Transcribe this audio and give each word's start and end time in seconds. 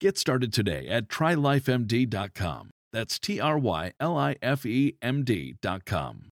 Get 0.00 0.18
started 0.18 0.52
today 0.52 0.88
at 0.88 1.08
trylifemd.com. 1.08 2.70
That's 2.92 3.18
T 3.18 3.40
R 3.40 3.58
Y 3.58 3.92
L 3.98 4.16
I 4.16 4.36
F 4.42 4.66
E 4.66 4.96
M 5.02 5.24
D.com. 5.24 6.30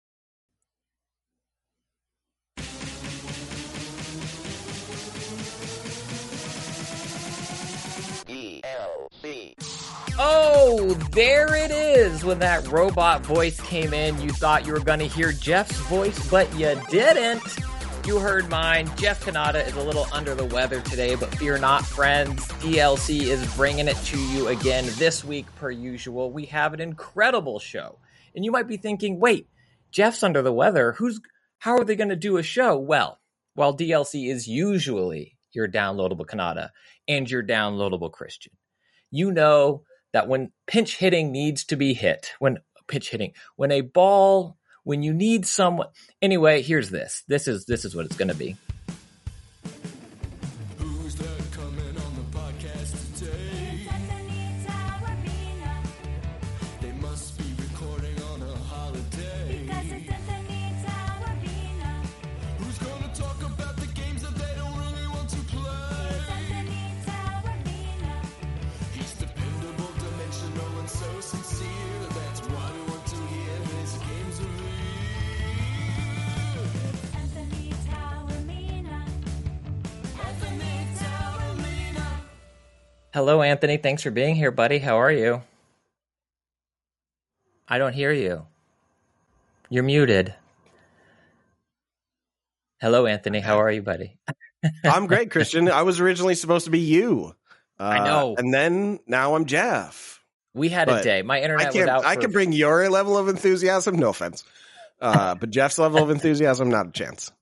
ELC. 8.28 9.54
Oh, 10.19 10.94
there 11.12 11.54
it 11.54 11.70
is. 11.70 12.24
When 12.24 12.38
that 12.41 12.66
robot 12.69 13.24
voice 13.24 13.60
came 13.60 13.92
in, 13.94 14.20
you 14.20 14.30
thought 14.30 14.66
you 14.66 14.72
were 14.72 14.80
going 14.80 14.98
to 15.00 15.08
hear 15.08 15.32
Jeff's 15.32 15.76
voice, 15.80 16.30
but 16.30 16.52
you 16.56 16.80
didn't. 16.91 17.42
You 18.05 18.19
heard 18.19 18.50
mine. 18.50 18.91
Jeff 18.97 19.25
Cannata 19.25 19.64
is 19.64 19.75
a 19.77 19.83
little 19.83 20.08
under 20.12 20.34
the 20.34 20.45
weather 20.45 20.81
today, 20.81 21.14
but 21.14 21.33
fear 21.36 21.56
not, 21.56 21.86
friends. 21.86 22.44
DLC 22.59 23.20
is 23.20 23.55
bringing 23.55 23.86
it 23.86 23.97
to 24.06 24.19
you 24.19 24.48
again 24.48 24.84
this 24.97 25.25
week, 25.25 25.47
per 25.55 25.70
usual. 25.70 26.33
We 26.33 26.47
have 26.47 26.75
an 26.75 26.81
incredible 26.81 27.61
show. 27.61 27.98
And 28.34 28.44
you 28.44 28.50
might 28.50 28.67
be 28.67 28.77
thinking, 28.77 29.20
wait, 29.20 29.47
Jeff's 29.92 30.25
under 30.25 30.42
the 30.42 30.53
weather. 30.53 30.92
Who's, 30.92 31.20
how 31.59 31.77
are 31.77 31.84
they 31.84 31.94
going 31.94 32.09
to 32.09 32.17
do 32.17 32.39
a 32.39 32.42
show? 32.42 32.77
Well, 32.77 33.20
while 33.55 33.77
DLC 33.77 34.28
is 34.28 34.48
usually 34.48 35.39
your 35.53 35.69
downloadable 35.69 36.27
Kanata 36.27 36.70
and 37.06 37.31
your 37.31 37.44
downloadable 37.44 38.11
Christian, 38.11 38.53
you 39.12 39.31
know 39.31 39.84
that 40.12 40.27
when 40.27 40.50
pinch 40.66 40.97
hitting 40.97 41.31
needs 41.31 41.64
to 41.66 41.77
be 41.77 41.94
hit, 41.94 42.33
when 42.41 42.59
pitch 42.89 43.11
hitting, 43.11 43.33
when 43.55 43.70
a 43.70 43.81
ball, 43.81 44.56
when 44.84 45.02
you 45.02 45.12
need 45.12 45.47
someone. 45.47 45.88
Anyway, 46.20 46.62
here's 46.62 46.91
this. 46.91 47.22
This 47.28 47.48
is 47.48 47.64
this 47.66 47.84
is 47.84 47.94
what 47.94 48.06
it's 48.06 48.16
going 48.16 48.28
to 48.28 48.34
be. 48.34 48.56
Hello, 83.12 83.43
Anthony. 83.43 83.77
Thanks 83.77 84.03
for 84.03 84.11
being 84.11 84.34
here, 84.34 84.50
buddy. 84.50 84.78
How 84.78 84.97
are 84.97 85.12
you? 85.12 85.43
I 87.69 87.78
don't 87.78 87.93
hear 87.93 88.12
you. 88.12 88.47
You're 89.69 89.83
muted. 89.83 90.34
Hello, 92.81 93.06
Anthony. 93.06 93.41
How 93.41 93.59
are 93.61 93.71
you, 93.71 93.83
buddy? 93.83 94.17
I'm 94.84 95.06
great, 95.06 95.31
Christian. 95.31 95.71
I 95.71 95.83
was 95.83 96.00
originally 96.00 96.34
supposed 96.34 96.65
to 96.65 96.71
be 96.71 96.81
you. 96.81 97.34
Uh, 97.78 97.83
I 97.83 98.05
know. 98.05 98.34
And 98.37 98.53
then 98.53 98.99
now 99.06 99.34
I'm 99.34 99.44
Jeff. 99.44 100.21
We 100.55 100.69
had 100.69 100.89
a 100.89 101.03
day. 101.03 101.23
My 101.23 101.39
I 101.39 101.43
internet 101.43 101.75
was 101.75 101.87
out. 101.87 102.05
I 102.05 102.15
for- 102.15 102.23
can 102.23 102.33
bring 102.33 102.53
your 102.53 102.89
level 102.91 103.17
of 103.17 103.29
enthusiasm. 103.29 103.97
No 103.97 104.11
offense, 104.11 104.44
uh, 105.00 105.34
but 105.34 105.50
Jeff's 105.50 105.79
level 105.79 106.03
of 106.03 106.11
enthusiasm, 106.11 106.69
not 106.69 106.89
a 106.89 106.91
chance. 106.91 107.33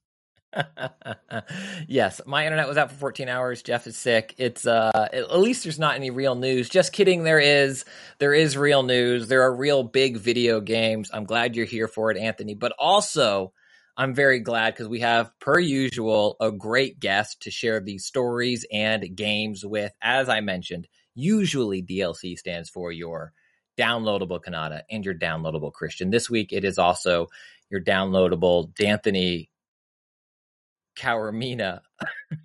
yes, 1.89 2.21
my 2.27 2.45
internet 2.45 2.69
was 2.69 2.77
out 2.77 2.91
for 2.91 2.97
14 2.97 3.29
hours. 3.29 3.63
Jeff 3.63 3.87
is 3.87 3.97
sick. 3.97 4.35
It's 4.39 4.67
uh 4.67 5.09
at 5.13 5.39
least 5.39 5.65
there's 5.65 5.79
not 5.79 5.97
any 5.97 6.11
real 6.11 6.35
news. 6.35 6.69
Just 6.69 6.93
kidding, 6.93 7.23
there 7.23 7.39
is. 7.39 7.85
There 8.19 8.35
is 8.35 8.57
real 8.57 8.83
news. 8.83 9.29
There 9.29 9.43
are 9.43 9.55
real 9.55 9.83
big 9.83 10.17
video 10.17 10.61
games. 10.61 11.11
I'm 11.13 11.25
glad 11.25 11.57
you're 11.57 11.67
here 11.67 11.89
for 11.89 12.11
it, 12.11 12.17
Anthony. 12.17 12.55
But 12.55 12.73
also, 12.79 13.53
I'm 13.97 14.15
very 14.15 14.41
glad 14.41 14.75
because 14.75 14.89
we 14.89 15.01
have 15.01 15.31
per 15.41 15.59
usual 15.59 16.37
a 16.41 16.51
great 16.51 17.01
guest 17.01 17.43
to 17.43 17.51
share 17.51 17.81
these 17.81 18.07
stories 18.07 18.67
and 18.73 19.15
games 19.15 19.65
with. 19.65 19.93
As 20.03 20.29
I 20.29 20.41
mentioned, 20.41 20.89
usually 21.15 21.83
DLC 21.83 22.39
stands 22.39 22.69
for 22.69 22.91
your 22.91 23.33
downloadable 23.79 24.41
Cannata 24.43 24.83
and 24.91 25.05
your 25.05 25.15
downloadable 25.15 25.73
Christian. 25.73 26.11
This 26.11 26.29
week 26.29 26.53
it 26.53 26.65
is 26.65 26.79
also 26.79 27.29
your 27.71 27.81
downloadable 27.81 28.75
D'Anthony 28.75 29.50
Taormina, 31.01 31.81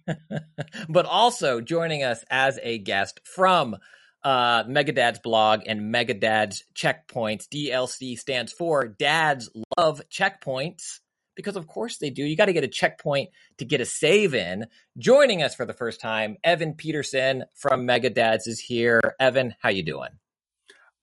but 0.89 1.05
also 1.05 1.59
joining 1.59 2.03
us 2.03 2.23
as 2.29 2.57
a 2.63 2.77
guest 2.77 3.19
from 3.23 3.75
uh, 4.23 4.63
Megadad's 4.63 5.19
blog 5.19 5.61
and 5.67 5.93
Megadad's 5.93 6.63
checkpoints. 6.73 7.47
DLC 7.47 8.17
stands 8.17 8.53
for 8.53 8.87
Dads 8.87 9.49
Love 9.77 10.01
Checkpoints 10.09 10.99
because 11.35 11.57
of 11.57 11.67
course 11.67 11.97
they 11.97 12.09
do. 12.09 12.23
You 12.23 12.37
got 12.37 12.45
to 12.45 12.53
get 12.53 12.63
a 12.63 12.69
checkpoint 12.69 13.29
to 13.57 13.65
get 13.65 13.81
a 13.81 13.85
save 13.85 14.33
in. 14.33 14.67
Joining 14.97 15.43
us 15.43 15.53
for 15.53 15.65
the 15.65 15.73
first 15.73 15.99
time, 15.99 16.37
Evan 16.43 16.75
Pedersen 16.75 17.43
from 17.53 17.85
Megadads 17.85 18.47
is 18.47 18.59
here. 18.59 19.01
Evan, 19.19 19.53
how 19.59 19.69
you 19.69 19.83
doing? 19.83 20.11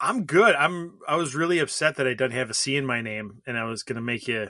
I'm 0.00 0.24
good. 0.24 0.56
I'm. 0.56 0.98
I 1.06 1.14
was 1.14 1.36
really 1.36 1.60
upset 1.60 1.96
that 1.96 2.08
I 2.08 2.14
didn't 2.14 2.32
have 2.32 2.50
a 2.50 2.54
C 2.54 2.76
in 2.76 2.84
my 2.84 3.02
name, 3.02 3.42
and 3.46 3.56
I 3.56 3.64
was 3.64 3.84
going 3.84 3.96
to 3.96 4.02
make 4.02 4.26
you 4.26 4.48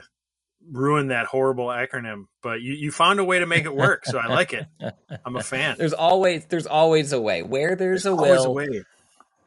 ruin 0.71 1.07
that 1.07 1.25
horrible 1.25 1.67
acronym. 1.67 2.25
But 2.41 2.61
you, 2.61 2.73
you 2.73 2.91
found 2.91 3.19
a 3.19 3.23
way 3.23 3.39
to 3.39 3.45
make 3.45 3.65
it 3.65 3.75
work, 3.75 4.05
so 4.05 4.17
I 4.17 4.27
like 4.27 4.53
it. 4.53 4.65
I'm 5.25 5.35
a 5.35 5.43
fan. 5.43 5.75
There's 5.77 5.93
always 5.93 6.45
there's 6.45 6.67
always 6.67 7.13
a 7.13 7.21
way. 7.21 7.43
Where 7.43 7.75
there's, 7.75 8.05
a 8.05 8.11
always 8.11 8.39
will, 8.39 8.45
a 8.45 8.51
way. 8.51 8.83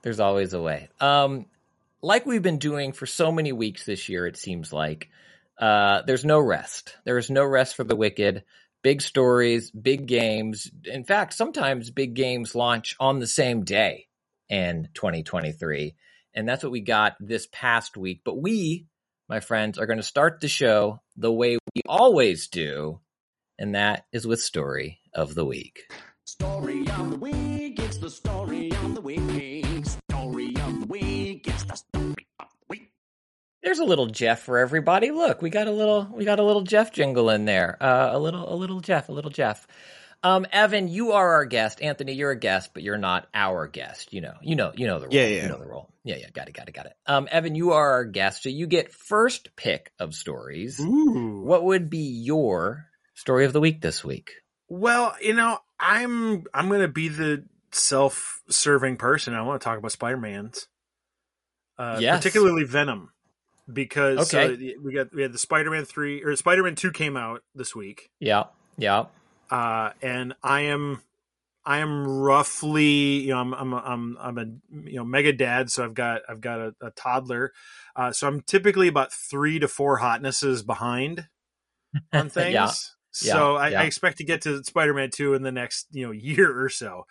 there's 0.03 0.21
always 0.21 0.53
a 0.53 0.60
way. 0.60 0.88
Um, 1.00 1.47
like 2.03 2.27
we've 2.27 2.43
been 2.43 2.59
doing 2.59 2.93
for 2.93 3.06
so 3.06 3.32
many 3.32 3.53
weeks 3.53 3.84
this 3.84 4.09
year, 4.09 4.27
it 4.27 4.37
seems 4.37 4.72
like 4.72 5.10
uh, 5.59 6.03
there's 6.06 6.25
no 6.25 6.38
rest. 6.38 6.97
There 7.04 7.19
is 7.19 7.31
no 7.31 7.44
rest 7.44 7.77
for 7.77 7.84
the 7.84 7.97
wicked. 7.97 8.44
Big 8.83 9.03
stories, 9.03 9.71
big 9.71 10.06
games. 10.06 10.71
In 10.84 11.04
fact, 11.04 11.33
sometimes 11.34 11.91
big 11.91 12.15
games 12.15 12.54
launch 12.54 12.94
on 13.00 13.19
the 13.19 13.27
same 13.27 13.65
day 13.65 14.06
in 14.48 14.88
2023, 14.94 15.97
and 16.34 16.48
that's 16.48 16.62
what 16.62 16.71
we 16.71 16.83
got 16.83 17.16
this 17.19 17.48
past 17.50 17.97
week. 17.97 18.21
But 18.25 18.41
we, 18.41 18.87
my 19.29 19.41
friends, 19.41 19.79
are 19.79 19.87
going 19.87 19.99
to 19.99 20.03
start 20.03 20.41
the 20.41 20.49
show 20.49 21.01
the 21.17 21.33
way 21.33 21.59
we 21.75 21.83
always 21.87 22.49
do, 22.49 23.01
and 23.59 23.75
that 23.75 24.07
is 24.13 24.27
with 24.27 24.41
story 24.41 25.01
of 25.13 25.34
the 25.34 25.45
week. 25.45 25.91
Story 26.25 26.89
of 26.89 27.11
the 27.11 27.19
week, 27.19 27.78
it's 27.81 27.99
the 27.99 28.11
story 28.11 28.71
of 28.71 28.95
the 28.95 29.01
week. 29.01 29.87
Story 30.11 30.55
of 30.57 30.81
the 30.81 30.87
week, 30.89 31.49
it's 31.49 31.65
the 31.65 31.77
story 31.77 32.27
of 32.39 32.49
the 32.49 32.67
week. 32.69 32.93
There's 33.63 33.81
a 33.81 33.84
little 33.84 34.07
Jeff 34.07 34.41
for 34.43 34.59
everybody. 34.59 35.11
Look, 35.11 35.43
we 35.43 35.51
got 35.51 35.67
a 35.67 35.72
little 35.72 36.09
we 36.13 36.25
got 36.25 36.39
a 36.39 36.45
little 36.45 36.63
Jeff 36.63 36.93
jingle 36.93 37.31
in 37.31 37.45
there. 37.47 37.77
Uh, 37.83 38.11
a 38.13 38.19
little 38.19 38.53
a 38.53 38.55
little 38.55 38.81
Jeff, 38.81 39.09
a 39.09 39.13
little 39.13 39.31
Jeff. 39.31 39.67
Um, 40.27 40.47
Evan, 40.51 40.89
you 40.89 41.13
are 41.13 41.34
our 41.34 41.45
guest. 41.45 41.81
Anthony, 41.81 42.13
you're 42.15 42.33
a 42.33 42.39
guest, 42.39 42.71
but 42.75 42.83
you're 42.83 42.99
not 42.99 43.28
our 43.33 43.69
guest. 43.69 44.13
You 44.13 44.23
know, 44.23 44.34
you 44.43 44.57
know, 44.57 44.73
you 44.75 44.87
know 44.89 44.99
the 44.99 45.07
role. 45.07 45.15
Yeah, 45.15 45.27
yeah. 45.27 45.43
You 45.45 45.49
know 45.51 45.59
the 45.59 45.67
role. 45.69 45.89
Yeah, 46.03 46.17
yeah. 46.17 46.31
Got 46.33 46.49
it, 46.49 46.53
got 46.55 46.69
it, 46.69 46.73
got 46.73 46.87
it. 46.87 46.95
Um, 47.07 47.28
Evan, 47.31 47.55
you 47.55 47.73
are 47.73 47.93
our 47.93 48.05
guest, 48.05 48.43
so 48.43 48.49
you 48.49 48.67
get 48.67 48.93
first 48.93 49.55
pick 49.55 49.93
of 50.01 50.15
stories. 50.15 50.81
Ooh. 50.81 51.43
What 51.45 51.63
would 51.63 51.89
be 51.91 51.99
your 52.25 52.87
story 53.15 53.45
of 53.45 53.53
the 53.53 53.61
week 53.61 53.81
this 53.81 54.05
week? 54.05 54.33
Well, 54.69 55.15
you 55.23 55.33
know, 55.34 55.59
I'm 55.78 56.45
I'm 56.53 56.69
going 56.69 56.81
to 56.81 56.89
be 56.89 57.09
the 57.09 57.45
self-serving 57.71 58.97
person. 58.97 59.33
I 59.33 59.43
want 59.43 59.61
to 59.61 59.65
talk 59.65 59.79
about 59.79 59.93
Spider-Man's, 59.93 60.67
uh, 61.79 61.99
Yes. 62.01 62.17
particularly 62.19 62.65
Venom. 62.65 63.11
because 63.72 64.29
so 64.31 64.41
Okay. 64.41 64.75
we 64.83 64.93
got 64.93 65.15
we 65.15 65.22
had 65.22 65.33
the 65.33 65.39
Spider-Man 65.39 65.84
three 65.84 66.22
or 66.25 66.34
Spider-Man 66.34 66.75
two 66.75 66.91
came 66.91 67.17
out 67.17 67.43
this 67.55 67.77
week, 67.77 68.11
Yeah, 68.19 68.45
yeah. 68.77 69.05
Uh, 69.51 69.91
and 70.03 70.34
I 70.43 70.63
am 70.63 71.03
I 71.65 71.78
am 71.78 72.07
roughly 72.07 73.21
you 73.21 73.28
know 73.28 73.39
I'm 73.41 73.53
I'm 73.54 73.75
I'm 73.75 74.19
I'm 74.21 74.39
a 74.39 74.45
you 74.89 74.97
know 74.97 75.04
mega 75.04 75.33
dad, 75.33 75.71
so 75.71 75.84
I've 75.84 75.95
got 75.95 76.22
I've 76.28 76.41
got 76.41 76.60
a, 76.60 76.75
a 76.81 76.91
toddler, 76.91 77.53
uh, 77.95 78.13
so 78.13 78.28
I'm 78.28 78.41
typically 78.43 78.89
about 78.89 79.13
three 79.13 79.59
to 79.59 79.69
four 79.69 79.98
hotnesses 79.98 80.63
behind 80.65 81.27
on 82.13 82.28
things. 82.28 82.53
Yeah, 82.54 82.71
So 83.10 83.54
yeah, 83.54 83.60
I, 83.60 83.69
yeah. 83.71 83.81
I 83.81 83.84
expect 83.84 84.19
to 84.19 84.25
get 84.25 84.43
to 84.43 84.63
Spider-Man 84.65 85.10
two 85.10 85.34
in 85.34 85.43
the 85.43 85.53
next 85.53 85.87
you 85.93 86.07
know 86.07 86.13
year 86.13 86.60
or 86.60 86.69
so. 86.69 87.07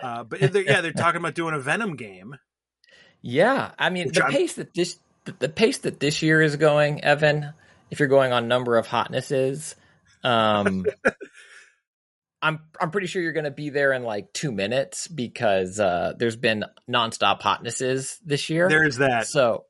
Uh, 0.00 0.22
but 0.22 0.52
they're, 0.52 0.62
yeah, 0.62 0.80
they're 0.82 0.92
talking 0.92 1.18
about 1.18 1.34
doing 1.34 1.54
a 1.54 1.58
Venom 1.58 1.96
game. 1.96 2.36
Yeah, 3.22 3.72
I 3.78 3.90
mean 3.90 4.12
the 4.12 4.22
I'm- 4.22 4.32
pace 4.32 4.54
that 4.54 4.74
this 4.74 4.98
the, 5.24 5.34
the 5.38 5.48
pace 5.48 5.78
that 5.78 5.98
this 6.00 6.22
year 6.22 6.40
is 6.40 6.56
going, 6.56 7.02
Evan. 7.02 7.52
If 7.90 7.98
you're 8.00 8.08
going 8.08 8.32
on 8.32 8.48
number 8.48 8.76
of 8.76 8.86
hotnesses, 8.86 9.74
um, 10.22 10.84
I'm 12.40 12.60
I'm 12.80 12.90
pretty 12.90 13.08
sure 13.08 13.20
you're 13.20 13.32
going 13.32 13.44
to 13.44 13.50
be 13.50 13.70
there 13.70 13.92
in 13.92 14.04
like 14.04 14.32
two 14.32 14.52
minutes 14.52 15.08
because 15.08 15.80
uh, 15.80 16.12
there's 16.18 16.36
been 16.36 16.64
nonstop 16.88 17.42
hotnesses 17.42 18.18
this 18.24 18.48
year. 18.48 18.68
There's 18.68 18.98
that. 18.98 19.26
So 19.26 19.64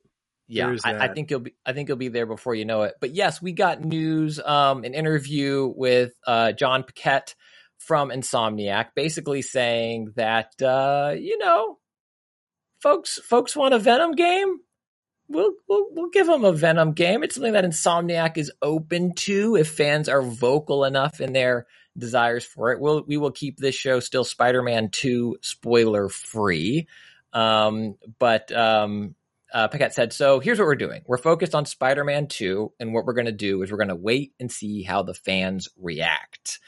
yeah, 0.49 0.75
I, 0.85 1.07
I 1.07 1.09
think 1.09 1.31
you'll 1.31 1.41
be 1.41 1.55
I 1.65 1.73
think 1.73 1.89
you'll 1.89 1.99
be 1.99 2.09
there 2.09 2.27
before 2.27 2.55
you 2.55 2.65
know 2.65 2.83
it. 2.83 2.95
But 3.01 3.15
yes, 3.15 3.41
we 3.41 3.53
got 3.53 3.83
news, 3.83 4.41
um, 4.41 4.85
an 4.85 4.95
interview 4.95 5.73
with 5.77 6.13
uh, 6.27 6.53
Jon 6.53 6.85
Paquette 6.85 7.35
from 7.79 8.11
Insomniac, 8.11 8.89
basically 8.95 9.43
saying 9.43 10.13
that 10.17 10.51
uh, 10.63 11.15
you 11.19 11.39
know, 11.39 11.79
folks 12.83 13.19
folks 13.19 13.55
want 13.55 13.75
a 13.75 13.79
Venom 13.79 14.13
game. 14.13 14.59
We'll, 15.31 15.53
we'll 15.69 15.89
we'll 15.91 16.11
give 16.11 16.27
them 16.27 16.45
a 16.45 16.53
Venom 16.53 16.93
game. 16.93 17.23
It's 17.23 17.35
something 17.35 17.53
that 17.53 17.67
Insomniac 17.67 18.39
is 18.39 18.51
open 18.63 19.15
to 19.17 19.57
if 19.57 19.71
fans 19.71 20.09
are 20.09 20.23
vocal 20.23 20.85
enough 20.85 21.21
in 21.21 21.35
their 21.35 21.67
desires 21.99 22.45
for 22.45 22.73
it. 22.73 22.81
We'll 22.81 23.03
we 23.07 23.17
will 23.17 23.31
keep 23.31 23.59
this 23.59 23.75
show 23.75 24.01
still 24.01 24.25
Spider-Man 24.25 24.91
2 24.91 25.39
spoiler 25.43 26.09
free. 26.09 26.89
Um, 27.33 27.97
but 28.19 28.51
um, 28.53 29.15
uh, 29.53 29.69
Paquette 29.69 29.95
said, 29.95 30.13
so 30.13 30.41
here's 30.41 30.59
what 30.59 30.67
we're 30.67 30.77
doing. 30.77 31.03
We're 31.07 31.19
focused 31.19 31.55
on 31.55 31.67
Spider-Man 31.67 32.29
2, 32.29 32.73
and 32.81 32.93
what 32.93 33.05
we're 33.05 33.15
going 33.15 33.27
to 33.27 33.33
do 33.33 33.63
is 33.63 33.71
we're 33.71 33.79
going 33.79 33.89
to 33.89 33.97
wait 33.97 34.33
and 34.41 34.51
see 34.51 34.83
how 34.83 35.03
the 35.03 35.15
fans 35.15 35.69
react. 35.77 36.59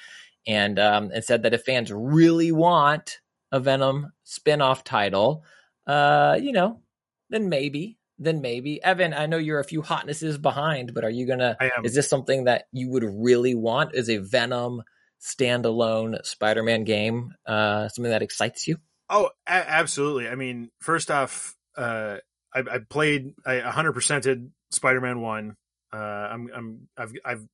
And 0.46 0.78
um, 0.78 1.10
and 1.12 1.22
said 1.22 1.42
that 1.42 1.52
if 1.52 1.64
fans 1.64 1.92
really 1.92 2.50
want 2.50 3.20
a 3.52 3.60
Venom 3.60 4.12
spin-off 4.24 4.84
title, 4.84 5.44
uh, 5.86 6.38
you 6.40 6.52
know, 6.52 6.80
then 7.28 7.50
maybe, 7.50 7.98
then 8.18 8.40
maybe. 8.40 8.82
Evan, 8.82 9.12
I 9.12 9.26
know 9.26 9.36
you're 9.36 9.60
a 9.60 9.64
few 9.64 9.82
hotnesses 9.82 10.38
behind, 10.38 10.94
but 10.94 11.04
are 11.04 11.10
you 11.10 11.26
gonna? 11.26 11.58
I 11.60 11.70
am. 11.76 11.84
Is 11.84 11.94
this 11.94 12.08
something 12.08 12.44
that 12.44 12.68
you 12.72 12.88
would 12.88 13.04
really 13.04 13.54
want? 13.54 13.94
Is 13.94 14.08
a 14.08 14.16
Venom 14.16 14.82
standalone 15.20 16.24
Spider-Man 16.24 16.84
game 16.84 17.34
uh, 17.46 17.88
something 17.88 18.10
that 18.10 18.22
excites 18.22 18.66
you? 18.66 18.76
Oh, 19.08 19.30
a- 19.46 19.50
absolutely. 19.70 20.28
I 20.28 20.34
mean, 20.34 20.70
first 20.80 21.10
off, 21.10 21.54
uh, 21.76 22.18
I, 22.54 22.58
I 22.60 22.78
played, 22.88 23.32
I 23.44 23.60
100%ed 23.60 24.50
Spider-Man 24.70 25.20
One. 25.20 25.56
Uh, 25.92 25.96
I'm, 25.96 26.50
I'm, 26.54 26.88
I've, 26.96 27.12
I've, 27.24 27.46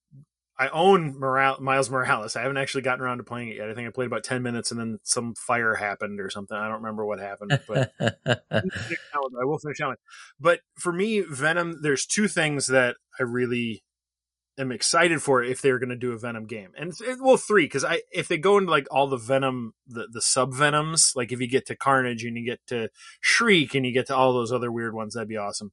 I 0.58 0.68
own 0.68 1.18
Moral- 1.18 1.60
Miles 1.60 1.90
Morales. 1.90 2.34
I 2.36 2.42
haven't 2.42 2.56
actually 2.56 2.82
gotten 2.82 3.04
around 3.04 3.18
to 3.18 3.24
playing 3.24 3.48
it 3.48 3.56
yet. 3.56 3.68
I 3.68 3.74
think 3.74 3.88
I 3.88 3.90
played 3.90 4.06
about 4.06 4.24
10 4.24 4.42
minutes 4.42 4.70
and 4.70 4.80
then 4.80 4.98
some 5.02 5.34
fire 5.34 5.74
happened 5.74 6.18
or 6.20 6.30
something. 6.30 6.56
I 6.56 6.64
don't 6.68 6.82
remember 6.82 7.04
what 7.04 7.18
happened, 7.18 7.60
but 7.68 7.92
I 8.00 9.44
will 9.44 9.58
finish 9.58 9.78
that 9.78 9.86
one. 9.86 9.96
But 10.40 10.60
for 10.78 10.92
me, 10.92 11.20
Venom, 11.20 11.80
there's 11.82 12.06
two 12.06 12.26
things 12.26 12.68
that 12.68 12.96
I 13.18 13.24
really 13.24 13.82
am 14.58 14.72
excited 14.72 15.22
for 15.22 15.42
if 15.42 15.60
they're 15.60 15.78
going 15.78 15.90
to 15.90 15.96
do 15.96 16.12
a 16.12 16.18
Venom 16.18 16.46
game, 16.46 16.70
and 16.78 16.90
it's- 16.90 17.18
well, 17.20 17.36
three 17.36 17.64
because 17.66 17.84
I 17.84 18.02
if 18.12 18.28
they 18.28 18.38
go 18.38 18.58
into 18.58 18.70
like 18.70 18.86
all 18.90 19.06
the 19.06 19.16
Venom, 19.16 19.74
the 19.86 20.08
the 20.10 20.22
sub 20.22 20.54
Venoms, 20.54 21.12
like 21.14 21.32
if 21.32 21.40
you 21.40 21.48
get 21.48 21.66
to 21.66 21.76
Carnage 21.76 22.24
and 22.24 22.36
you 22.36 22.44
get 22.44 22.60
to 22.68 22.88
Shriek 23.20 23.74
and 23.74 23.84
you 23.86 23.92
get 23.92 24.06
to 24.08 24.16
all 24.16 24.32
those 24.32 24.52
other 24.52 24.72
weird 24.72 24.94
ones, 24.94 25.14
that'd 25.14 25.28
be 25.28 25.36
awesome. 25.36 25.72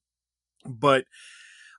But 0.65 1.05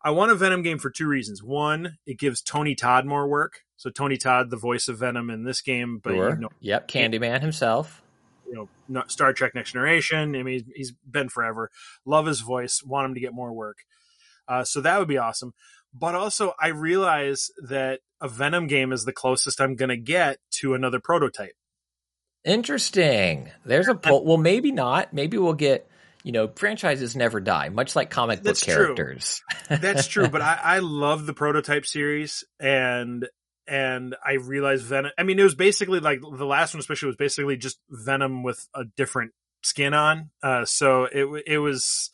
I 0.02 0.10
want 0.10 0.30
a 0.30 0.34
Venom 0.34 0.62
game 0.62 0.78
for 0.78 0.90
two 0.90 1.06
reasons. 1.06 1.42
One, 1.42 1.96
it 2.06 2.18
gives 2.18 2.42
Tony 2.42 2.74
Todd 2.74 3.06
more 3.06 3.26
work. 3.26 3.60
So 3.76 3.90
Tony 3.90 4.16
Todd, 4.16 4.50
the 4.50 4.56
voice 4.56 4.86
of 4.88 4.98
Venom 4.98 5.30
in 5.30 5.44
this 5.44 5.60
game, 5.62 5.98
but 6.02 6.12
sure. 6.12 6.30
you 6.30 6.40
know, 6.40 6.48
Yep, 6.60 6.88
Candyman 6.88 7.40
himself. 7.40 8.02
you 8.46 8.68
know, 8.88 9.04
Star 9.08 9.32
Trek 9.32 9.54
Next 9.54 9.72
Generation. 9.72 10.36
I 10.36 10.42
mean, 10.42 10.46
he's, 10.54 10.62
he's 10.74 10.92
been 11.10 11.28
forever. 11.28 11.70
Love 12.04 12.26
his 12.26 12.40
voice. 12.40 12.82
Want 12.84 13.06
him 13.06 13.14
to 13.14 13.20
get 13.20 13.32
more 13.32 13.52
work. 13.52 13.78
Uh, 14.46 14.62
so 14.64 14.80
that 14.82 14.98
would 14.98 15.08
be 15.08 15.16
awesome. 15.18 15.54
But 15.94 16.14
also, 16.14 16.55
I 16.61 16.69
realize 16.69 17.50
that 17.69 18.00
a 18.20 18.29
Venom 18.29 18.67
game 18.67 18.93
is 18.93 19.05
the 19.05 19.12
closest 19.12 19.61
I'm 19.61 19.76
going 19.76 19.91
to 19.91 19.96
get 19.96 20.38
to 20.61 20.75
another 20.75 20.99
prototype. 20.99 21.55
Interesting. 22.44 23.50
There's 23.64 23.88
a 23.88 23.94
pull. 23.94 24.25
Well, 24.25 24.37
maybe 24.37 24.73
not. 24.73 25.12
Maybe 25.12 25.38
we'll 25.38 25.55
get. 25.55 25.88
You 26.25 26.32
know, 26.32 26.49
franchises 26.49 27.14
never 27.14 27.38
die, 27.38 27.69
much 27.69 27.94
like 27.94 28.08
comic 28.08 28.38
book 28.38 28.44
That's 28.46 28.61
true. 28.64 28.75
characters. 28.75 29.43
That's 29.69 30.06
true, 30.06 30.26
but 30.29 30.41
I, 30.41 30.58
I 30.62 30.79
love 30.82 31.26
the 31.26 31.35
prototype 31.35 31.85
series, 31.85 32.44
and 32.58 33.29
and 33.67 34.17
I 34.25 34.35
realized 34.35 34.85
Venom. 34.85 35.12
I 35.19 35.23
mean, 35.23 35.38
it 35.38 35.43
was 35.43 35.55
basically 35.55 36.00
like 36.00 36.23
the 36.23 36.46
last 36.46 36.73
one, 36.73 36.81
especially 36.81 37.08
was 37.08 37.17
basically 37.17 37.58
just 37.58 37.79
Venom 37.91 38.43
with 38.43 38.67
a 38.75 38.85
different 38.96 39.32
skin 39.62 39.93
on. 39.93 40.31
Uh, 40.43 40.64
so 40.64 41.05
it 41.05 41.43
it 41.46 41.58
was 41.58 42.11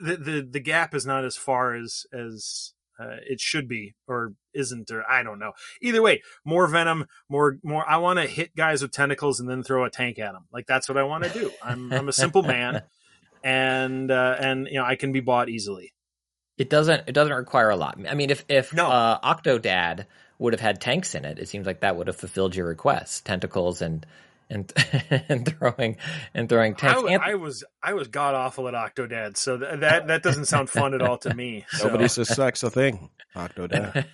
the, 0.00 0.16
the 0.16 0.48
the 0.50 0.60
gap 0.60 0.94
is 0.94 1.04
not 1.04 1.24
as 1.24 1.36
far 1.36 1.74
as 1.74 2.06
as 2.12 2.72
uh, 3.02 3.16
it 3.28 3.40
should 3.40 3.68
be 3.68 3.94
or 4.06 4.34
isn't 4.54 4.90
or 4.90 5.02
I 5.10 5.22
don't 5.22 5.38
know. 5.38 5.52
Either 5.80 6.02
way, 6.02 6.22
more 6.44 6.66
Venom, 6.66 7.06
more 7.28 7.58
more. 7.62 7.88
I 7.88 7.96
want 7.98 8.18
to 8.18 8.26
hit 8.26 8.54
guys 8.56 8.82
with 8.82 8.92
tentacles 8.92 9.40
and 9.40 9.48
then 9.48 9.62
throw 9.62 9.84
a 9.84 9.90
tank 9.90 10.18
at 10.18 10.32
them. 10.32 10.44
Like 10.52 10.66
that's 10.66 10.88
what 10.88 10.98
I 10.98 11.02
want 11.04 11.24
to 11.24 11.30
do. 11.30 11.50
I'm 11.62 11.92
I'm 11.92 12.08
a 12.08 12.12
simple 12.12 12.42
man, 12.42 12.82
and 13.44 14.10
uh, 14.10 14.36
and 14.38 14.66
you 14.70 14.78
know 14.78 14.84
I 14.84 14.96
can 14.96 15.12
be 15.12 15.20
bought 15.20 15.48
easily. 15.48 15.92
It 16.58 16.70
doesn't. 16.70 17.08
It 17.08 17.12
doesn't 17.12 17.34
require 17.34 17.70
a 17.70 17.76
lot. 17.76 17.98
I 18.08 18.14
mean, 18.14 18.30
if 18.30 18.44
if 18.48 18.72
No. 18.74 18.88
uh, 18.88 19.18
Octodad 19.34 20.06
would 20.38 20.52
have 20.52 20.60
had 20.60 20.80
tanks 20.80 21.14
in 21.14 21.24
it, 21.24 21.38
it 21.38 21.48
seems 21.48 21.66
like 21.66 21.80
that 21.80 21.96
would 21.96 22.06
have 22.08 22.16
fulfilled 22.16 22.54
your 22.54 22.66
request. 22.66 23.24
Tentacles 23.24 23.80
and 23.80 24.04
and 24.52 24.72
and 25.28 25.46
throwing 25.46 25.96
and 26.34 26.48
throwing 26.48 26.74
I, 26.74 26.76
tanks. 26.76 26.96
w- 27.00 27.18
Anth- 27.18 27.22
I 27.22 27.34
was 27.34 27.64
I 27.82 27.94
was 27.94 28.08
god 28.08 28.34
awful 28.34 28.68
at 28.68 28.74
Octodad, 28.74 29.36
so 29.36 29.58
th- 29.58 29.80
that 29.80 30.06
that 30.08 30.22
doesn't 30.22 30.44
sound 30.44 30.70
fun 30.70 30.94
at 30.94 31.02
all 31.02 31.18
to 31.18 31.34
me. 31.34 31.64
So. 31.72 31.86
Nobody 31.86 32.06
suspects 32.08 32.62
a 32.62 32.70
thing. 32.70 33.10
Octodad. 33.34 34.06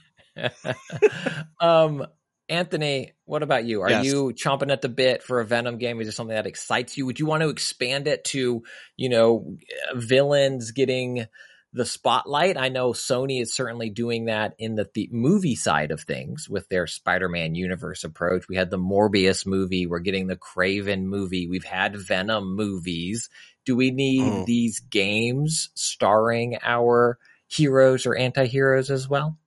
um, 1.61 2.07
Anthony, 2.49 3.13
what 3.25 3.43
about 3.43 3.65
you? 3.65 3.83
Are 3.83 3.91
Yes. 3.91 4.07
you 4.07 4.33
chomping 4.35 4.73
at 4.73 4.81
the 4.81 4.89
bit 4.89 5.23
for 5.23 5.41
a 5.41 5.45
Venom 5.45 5.77
game? 5.79 6.01
Is 6.01 6.07
there 6.07 6.13
something 6.13 6.35
that 6.35 6.47
excites 6.47 6.97
you? 6.97 7.05
Would 7.07 7.21
you 7.21 7.27
want 7.27 7.43
to 7.43 7.51
expand 7.51 8.07
it 8.09 8.25
to, 8.27 8.63
you 8.97 9.09
know, 9.11 9.57
villains 9.95 10.71
getting 10.71 11.27
the 11.73 11.85
spotlight? 11.85 12.57
I 12.57 12.69
know 12.69 12.93
Sony 12.93 13.43
is 13.43 13.55
certainly 13.55 13.91
doing 13.91 14.27
that 14.27 14.55
in 14.59 14.75
the, 14.75 14.89
the 14.95 15.09
movie 15.13 15.55
side 15.57 15.91
of 15.91 16.01
things 16.01 16.49
with 16.49 16.69
their 16.69 16.87
Spider-Man 16.87 17.55
universe 17.55 18.05
approach. 18.05 18.49
We 18.49 18.57
had 18.57 18.71
the 18.71 18.79
Morbius 18.79 19.45
movie. 19.47 19.87
We're 19.87 19.99
getting 19.99 20.27
the 20.27 20.37
Kraven 20.37 21.03
movie. 21.05 21.47
We've 21.49 21.65
had 21.65 21.97
Venom 21.97 22.55
movies. 22.57 23.29
Do 23.67 23.77
we 23.77 23.91
need 23.91 24.23
Mm. 24.23 24.47
these 24.47 24.81
games 24.81 25.71
starring 25.75 26.57
our 26.63 27.19
heroes 27.49 28.07
or 28.07 28.17
anti-heroes 28.17 28.91
as 28.91 29.09
well? 29.09 29.39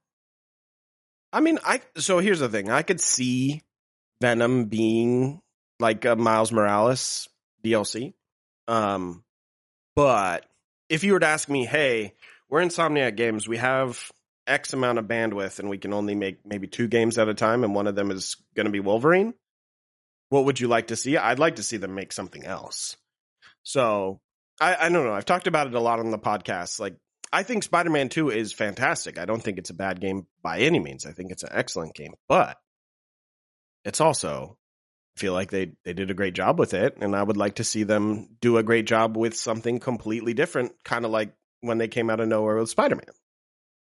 I 1.33 1.39
mean, 1.39 1.59
I 1.63 1.81
so 1.97 2.19
here's 2.19 2.39
the 2.39 2.49
thing. 2.49 2.69
I 2.69 2.81
could 2.83 2.99
see 3.01 3.61
Venom 4.21 4.65
being 4.65 5.41
like 5.79 6.05
a 6.05 6.15
Miles 6.15 6.51
Morales 6.51 7.27
DLC. 7.63 8.13
Um 8.67 9.23
but 9.95 10.45
if 10.91 11.03
you 11.03 11.13
were 11.13 11.19
to 11.19 11.27
ask 11.27 11.47
me, 11.49 11.65
"Hey, 11.65 12.13
we're 12.49 12.61
Insomniac 12.61 13.15
Games. 13.15 13.47
We 13.47 13.57
have 13.57 14.11
X 14.45 14.73
amount 14.73 14.99
of 14.99 15.05
bandwidth 15.05 15.59
and 15.59 15.69
we 15.69 15.77
can 15.77 15.93
only 15.93 16.15
make 16.15 16.45
maybe 16.45 16.67
two 16.67 16.87
games 16.87 17.17
at 17.17 17.29
a 17.29 17.33
time 17.33 17.63
and 17.63 17.73
one 17.73 17.87
of 17.87 17.95
them 17.95 18.11
is 18.11 18.35
going 18.55 18.65
to 18.65 18.71
be 18.71 18.81
Wolverine." 18.81 19.33
What 20.29 20.45
would 20.45 20.59
you 20.59 20.67
like 20.67 20.87
to 20.87 20.95
see? 20.95 21.17
I'd 21.17 21.39
like 21.39 21.57
to 21.57 21.63
see 21.63 21.77
them 21.77 21.95
make 21.95 22.13
something 22.13 22.45
else. 22.45 22.95
So, 23.63 24.21
I 24.59 24.75
I 24.75 24.89
don't 24.89 25.05
know. 25.05 25.13
I've 25.13 25.25
talked 25.25 25.47
about 25.47 25.67
it 25.67 25.73
a 25.73 25.79
lot 25.79 25.99
on 25.99 26.11
the 26.11 26.19
podcast. 26.19 26.79
Like 26.79 26.95
I 27.31 27.43
think 27.43 27.63
Spider 27.63 27.89
Man 27.89 28.09
2 28.09 28.29
is 28.29 28.51
fantastic. 28.53 29.17
I 29.17 29.25
don't 29.25 29.41
think 29.41 29.57
it's 29.57 29.69
a 29.69 29.75
bad 29.75 30.01
game 30.01 30.27
by 30.41 30.59
any 30.59 30.79
means. 30.79 31.05
I 31.05 31.13
think 31.13 31.31
it's 31.31 31.43
an 31.43 31.51
excellent 31.53 31.95
game, 31.95 32.13
but 32.27 32.57
it's 33.85 34.01
also 34.01 34.57
feel 35.15 35.33
like 35.33 35.51
they, 35.51 35.73
they 35.83 35.93
did 35.93 36.09
a 36.09 36.13
great 36.13 36.33
job 36.33 36.57
with 36.59 36.73
it, 36.73 36.97
and 37.01 37.15
I 37.15 37.23
would 37.23 37.37
like 37.37 37.55
to 37.55 37.63
see 37.63 37.83
them 37.83 38.27
do 38.39 38.57
a 38.57 38.63
great 38.63 38.85
job 38.85 39.17
with 39.17 39.35
something 39.35 39.79
completely 39.79 40.33
different, 40.33 40.73
kind 40.83 41.05
of 41.05 41.11
like 41.11 41.33
when 41.61 41.77
they 41.77 41.87
came 41.87 42.09
out 42.09 42.19
of 42.19 42.27
nowhere 42.27 42.57
with 42.57 42.69
Spider 42.69 42.95
Man. 42.95 43.05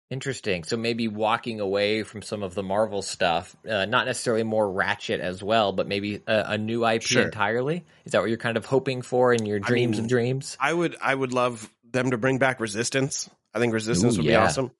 Interesting. 0.10 0.66
So 0.66 0.76
maybe 0.76 1.08
walking 1.08 1.62
away 1.62 2.04
from 2.04 2.22
some 2.22 2.44
of 2.44 2.54
the 2.54 2.64
Marvel 2.64 3.02
stuff, 3.02 3.56
uh, 3.68 3.86
not 3.86 4.06
necessarily 4.06 4.44
more 4.44 4.70
Ratchet 4.70 5.22
as 5.22 5.42
well, 5.42 5.72
but 5.72 5.88
maybe 5.88 6.22
a, 6.28 6.44
a 6.48 6.58
new 6.58 6.86
IP 6.86 7.04
Sure. 7.04 7.24
entirely. 7.24 7.86
Is 8.04 8.12
that 8.12 8.20
what 8.20 8.28
you're 8.28 8.38
kind 8.38 8.58
of 8.58 8.66
hoping 8.66 9.04
for 9.04 9.34
in 9.34 9.46
your 9.46 9.58
I 9.64 9.68
dreams 9.68 9.98
mean, 9.98 10.06
of 10.06 10.10
dreams? 10.10 10.58
I 10.60 10.74
would 10.74 10.98
I 11.02 11.16
would 11.16 11.32
love 11.32 11.72
them 11.90 12.12
to 12.12 12.18
bring 12.18 12.40
back 12.40 12.60
Resistance. 12.60 13.30
I 13.54 13.60
think 13.60 13.74
Resistance 13.74 14.16
Ooh, 14.16 14.18
would 14.18 14.26
yeah. 14.26 14.40
be 14.42 14.46
awesome. 14.48 14.72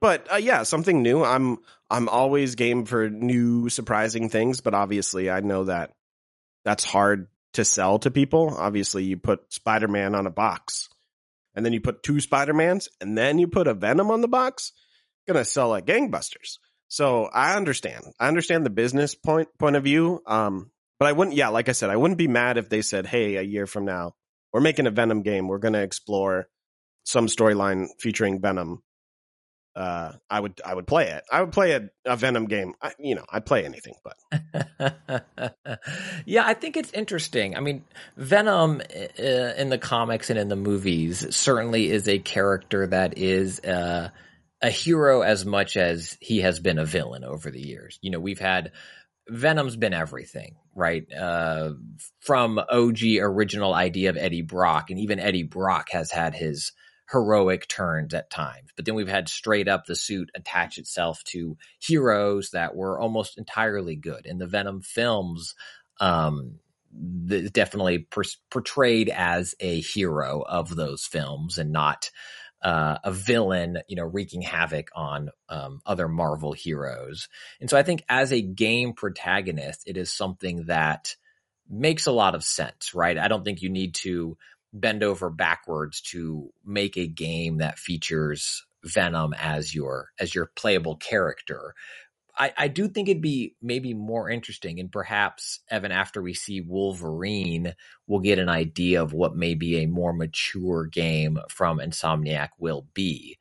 But 0.00 0.32
uh, 0.32 0.36
yeah, 0.36 0.62
something 0.62 1.02
new. 1.02 1.22
I'm 1.22 1.58
I'm 1.90 2.08
always 2.08 2.54
game 2.54 2.84
for 2.84 3.10
new 3.10 3.68
surprising 3.68 4.28
things, 4.28 4.60
but 4.60 4.74
obviously 4.74 5.30
I 5.30 5.40
know 5.40 5.64
that 5.64 5.92
that's 6.64 6.84
hard 6.84 7.28
to 7.54 7.64
sell 7.64 7.98
to 8.00 8.10
people. 8.10 8.54
Obviously, 8.56 9.04
you 9.04 9.16
put 9.16 9.52
Spider-Man 9.52 10.14
on 10.14 10.26
a 10.26 10.30
box 10.30 10.88
and 11.54 11.64
then 11.64 11.72
you 11.72 11.80
put 11.80 12.02
two 12.02 12.20
Spider-Mans 12.20 12.88
and 13.00 13.18
then 13.18 13.38
you 13.38 13.48
put 13.48 13.66
a 13.66 13.74
Venom 13.74 14.10
on 14.10 14.20
the 14.20 14.28
box, 14.28 14.72
to 15.26 15.44
sell 15.44 15.68
like 15.68 15.86
gangbusters. 15.86 16.58
So 16.88 17.26
I 17.26 17.56
understand. 17.56 18.04
I 18.18 18.26
understand 18.28 18.66
the 18.66 18.70
business 18.70 19.14
point 19.14 19.48
point 19.58 19.76
of 19.76 19.84
view. 19.84 20.22
Um 20.26 20.70
but 20.98 21.08
I 21.08 21.12
wouldn't 21.12 21.36
yeah, 21.36 21.48
like 21.48 21.68
I 21.68 21.72
said, 21.72 21.90
I 21.90 21.96
wouldn't 21.96 22.18
be 22.18 22.28
mad 22.28 22.58
if 22.58 22.68
they 22.68 22.82
said, 22.82 23.06
"Hey, 23.06 23.36
a 23.36 23.42
year 23.42 23.66
from 23.66 23.84
now, 23.84 24.14
we're 24.52 24.60
making 24.60 24.86
a 24.86 24.90
Venom 24.90 25.22
game. 25.22 25.46
We're 25.46 25.58
to 25.74 25.82
explore 25.82 26.48
some 27.04 27.26
storyline 27.26 27.86
featuring 27.98 28.40
Venom." 28.40 28.82
Uh 29.74 30.12
I 30.28 30.40
would 30.40 30.60
I 30.64 30.74
would 30.74 30.86
play 30.86 31.10
it. 31.10 31.24
I 31.30 31.40
would 31.40 31.52
play 31.52 31.72
a, 31.72 31.88
a 32.04 32.16
Venom 32.16 32.46
game. 32.46 32.74
I, 32.82 32.92
you 32.98 33.14
know, 33.14 33.24
I'd 33.30 33.46
play 33.46 33.64
anything, 33.64 33.94
but 34.02 34.16
yeah, 36.26 36.44
I 36.44 36.54
think 36.54 36.76
it's 36.76 36.92
interesting. 36.92 37.56
I 37.56 37.60
mean, 37.60 37.84
Venom 38.16 38.80
uh, 38.80 39.22
in 39.22 39.68
the 39.68 39.78
comics 39.78 40.30
and 40.30 40.38
in 40.38 40.48
the 40.48 40.56
movies 40.56 41.34
certainly 41.34 41.90
is 41.90 42.08
a 42.08 42.18
character 42.18 42.86
that 42.88 43.18
is 43.18 43.60
uh, 43.60 44.10
a 44.62 44.70
hero 44.70 45.22
as 45.22 45.46
much 45.46 45.76
as 45.76 46.18
he 46.20 46.40
has 46.40 46.60
been 46.60 46.78
a 46.78 46.84
villain 46.84 47.24
over 47.24 47.50
the 47.50 47.60
years. 47.60 47.98
You 48.02 48.10
know, 48.10 48.20
we've 48.20 48.40
had 48.40 48.72
Venom's 49.28 49.76
been 49.76 49.94
everything, 49.94 50.56
right? 50.74 51.04
Uh, 51.12 51.72
from 52.20 52.58
OG 52.58 52.98
original 53.20 53.72
idea 53.72 54.10
of 54.10 54.16
Eddie 54.16 54.42
Brock, 54.42 54.90
and 54.90 54.98
even 54.98 55.20
Eddie 55.20 55.44
Brock 55.44 55.90
has 55.90 56.10
had 56.10 56.34
his 56.34 56.72
heroic 57.10 57.66
turns 57.68 58.14
at 58.14 58.30
times. 58.30 58.70
But 58.76 58.84
then 58.84 58.94
we've 58.94 59.08
had 59.08 59.28
straight 59.28 59.68
up 59.68 59.86
the 59.86 59.96
suit 59.96 60.30
attach 60.34 60.78
itself 60.78 61.22
to 61.24 61.56
heroes 61.78 62.50
that 62.50 62.76
were 62.76 62.98
almost 62.98 63.38
entirely 63.38 63.96
good. 63.96 64.26
In 64.26 64.38
the 64.38 64.46
Venom 64.46 64.80
films, 64.80 65.54
um, 66.00 66.60
definitely 67.52 67.98
per- 67.98 68.22
portrayed 68.50 69.08
as 69.08 69.54
a 69.60 69.80
hero 69.80 70.40
of 70.40 70.74
those 70.74 71.04
films 71.04 71.58
and 71.58 71.72
not 71.72 72.10
uh, 72.62 72.98
a 73.04 73.10
villain, 73.10 73.78
you 73.88 73.96
know, 73.96 74.04
wreaking 74.04 74.42
havoc 74.42 74.90
on 74.94 75.30
um, 75.48 75.80
other 75.86 76.08
Marvel 76.08 76.52
heroes. 76.52 77.28
And 77.60 77.70
so 77.70 77.76
I 77.76 77.82
think 77.82 78.04
as 78.08 78.32
a 78.32 78.42
game 78.42 78.92
protagonist, 78.92 79.84
it 79.86 79.96
is 79.96 80.12
something 80.12 80.66
that 80.66 81.16
makes 81.68 82.06
a 82.06 82.12
lot 82.12 82.34
of 82.34 82.44
sense, 82.44 82.94
right? 82.94 83.16
I 83.16 83.28
don't 83.28 83.44
think 83.44 83.62
you 83.62 83.70
need 83.70 83.94
to 83.96 84.36
bend 84.72 85.02
over 85.02 85.30
backwards 85.30 86.00
to 86.00 86.50
make 86.64 86.96
a 86.96 87.06
game 87.06 87.58
that 87.58 87.78
features 87.78 88.64
Venom 88.84 89.34
as 89.34 89.74
your 89.74 90.10
as 90.18 90.34
your 90.34 90.46
playable 90.56 90.96
character. 90.96 91.74
I, 92.36 92.52
I 92.56 92.68
do 92.68 92.88
think 92.88 93.08
it'd 93.08 93.20
be 93.20 93.56
maybe 93.60 93.92
more 93.92 94.30
interesting, 94.30 94.80
and 94.80 94.90
perhaps 94.90 95.60
Evan, 95.68 95.92
after 95.92 96.22
we 96.22 96.32
see 96.32 96.60
Wolverine, 96.60 97.74
we'll 98.06 98.20
get 98.20 98.38
an 98.38 98.48
idea 98.48 99.02
of 99.02 99.12
what 99.12 99.36
maybe 99.36 99.78
a 99.82 99.86
more 99.86 100.12
mature 100.12 100.86
game 100.86 101.38
from 101.50 101.78
Insomniac 101.78 102.50
will 102.58 102.86
be. 102.94 103.36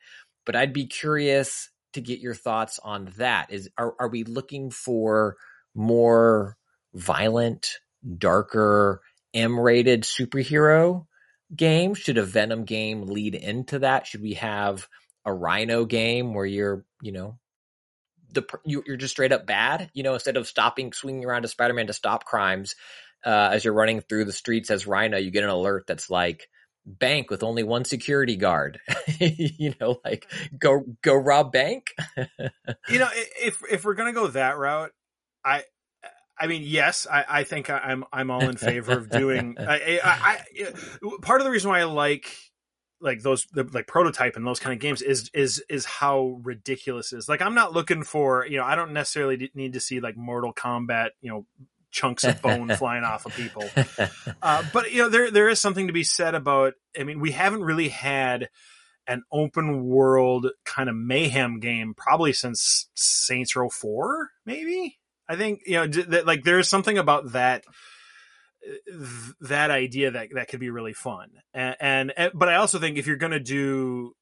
But 0.45 0.55
I'd 0.55 0.73
be 0.73 0.87
curious 0.87 1.69
to 1.93 2.01
get 2.01 2.19
your 2.19 2.35
thoughts 2.35 2.79
on 2.83 3.13
that. 3.17 3.51
Is 3.51 3.69
are 3.77 3.95
are 3.99 4.09
we 4.09 4.23
looking 4.23 4.71
for 4.71 5.37
more 5.73 6.57
violent, 6.93 7.77
darker, 8.17 9.01
M-rated 9.33 10.03
superhero 10.03 11.05
game? 11.55 11.93
Should 11.93 12.17
a 12.17 12.23
Venom 12.23 12.65
game 12.65 13.03
lead 13.07 13.35
into 13.35 13.79
that? 13.79 14.07
Should 14.07 14.21
we 14.21 14.33
have 14.35 14.87
a 15.25 15.33
Rhino 15.33 15.85
game 15.85 16.33
where 16.33 16.45
you're, 16.45 16.85
you 17.01 17.11
know, 17.11 17.39
the 18.31 18.43
you, 18.65 18.83
you're 18.85 18.97
just 18.97 19.13
straight 19.13 19.31
up 19.31 19.45
bad? 19.45 19.89
You 19.93 20.03
know, 20.03 20.13
instead 20.13 20.37
of 20.37 20.47
stopping, 20.47 20.93
swinging 20.93 21.25
around 21.25 21.43
to 21.43 21.47
Spider-Man 21.47 21.87
to 21.87 21.93
stop 21.93 22.25
crimes, 22.25 22.75
uh, 23.25 23.49
as 23.51 23.65
you're 23.65 23.73
running 23.73 24.01
through 24.01 24.25
the 24.25 24.31
streets 24.31 24.71
as 24.71 24.87
Rhino, 24.87 25.17
you 25.17 25.31
get 25.31 25.43
an 25.43 25.49
alert 25.49 25.85
that's 25.87 26.09
like 26.09 26.47
bank 26.85 27.29
with 27.29 27.43
only 27.43 27.63
one 27.63 27.85
security 27.85 28.35
guard. 28.35 28.79
you 29.19 29.73
know, 29.79 29.99
like 30.05 30.29
go 30.57 30.83
go 31.01 31.15
rob 31.15 31.51
bank. 31.51 31.93
you 32.17 32.99
know, 32.99 33.09
if 33.41 33.61
if 33.69 33.83
we're 33.83 33.95
gonna 33.95 34.13
go 34.13 34.27
that 34.27 34.57
route, 34.57 34.91
I 35.43 35.63
I 36.39 36.47
mean, 36.47 36.63
yes, 36.65 37.05
I, 37.11 37.25
I 37.27 37.43
think 37.43 37.69
I- 37.69 37.79
I'm 37.79 38.05
I'm 38.13 38.31
all 38.31 38.47
in 38.47 38.55
favor 38.55 38.93
of 38.93 39.09
doing. 39.09 39.57
I, 39.59 39.99
I, 40.03 40.39
I, 40.63 41.11
part 41.21 41.41
of 41.41 41.45
the 41.45 41.51
reason 41.51 41.69
why 41.69 41.81
I 41.81 41.83
like 41.83 42.33
like 43.01 43.21
those 43.21 43.45
the, 43.53 43.63
like 43.63 43.87
prototype 43.87 44.35
and 44.35 44.45
those 44.45 44.59
kind 44.59 44.73
of 44.73 44.79
games 44.79 45.01
is 45.01 45.29
is 45.33 45.63
is 45.69 45.85
how 45.85 46.39
ridiculous 46.43 47.13
it 47.13 47.17
is. 47.17 47.29
Like 47.29 47.41
I'm 47.41 47.55
not 47.55 47.73
looking 47.73 48.03
for 48.03 48.45
you 48.45 48.57
know 48.57 48.63
I 48.65 48.75
don't 48.75 48.93
necessarily 48.93 49.51
need 49.53 49.73
to 49.73 49.79
see 49.79 49.99
like 49.99 50.17
Mortal 50.17 50.53
Kombat 50.53 51.09
you 51.21 51.31
know 51.31 51.45
chunks 51.91 52.23
of 52.23 52.41
bone 52.41 52.69
flying 52.77 53.03
off 53.03 53.25
of 53.25 53.33
people. 53.35 53.63
Uh, 54.41 54.63
but 54.71 54.91
you 54.91 54.99
know 55.01 55.09
there 55.09 55.31
there 55.31 55.49
is 55.49 55.59
something 55.59 55.87
to 55.87 55.93
be 55.93 56.03
said 56.03 56.33
about. 56.35 56.73
I 56.97 57.03
mean, 57.03 57.19
we 57.19 57.31
haven't 57.31 57.63
really 57.63 57.89
had 57.89 58.49
an 59.07 59.23
open 59.31 59.83
world 59.85 60.47
kind 60.65 60.87
of 60.87 60.95
mayhem 60.95 61.59
game 61.59 61.93
probably 61.95 62.31
since 62.31 62.89
Saints 62.95 63.55
Row 63.55 63.69
Four, 63.69 64.29
maybe. 64.45 64.98
I 65.29 65.35
think 65.35 65.61
you 65.65 65.75
know 65.75 65.87
that 65.87 66.25
like 66.25 66.43
there 66.43 66.59
is 66.59 66.67
something 66.67 66.97
about 66.97 67.33
that 67.33 67.63
th- 68.63 69.35
that 69.41 69.71
idea 69.71 70.11
that 70.11 70.29
that 70.33 70.49
could 70.49 70.59
be 70.59 70.71
really 70.71 70.93
fun 70.93 71.29
and, 71.53 71.75
and, 71.79 72.13
and 72.17 72.31
but 72.33 72.49
I 72.49 72.55
also 72.55 72.79
think 72.79 72.97
if 72.97 73.05
you're 73.07 73.15
gonna 73.15 73.39
do 73.39 74.13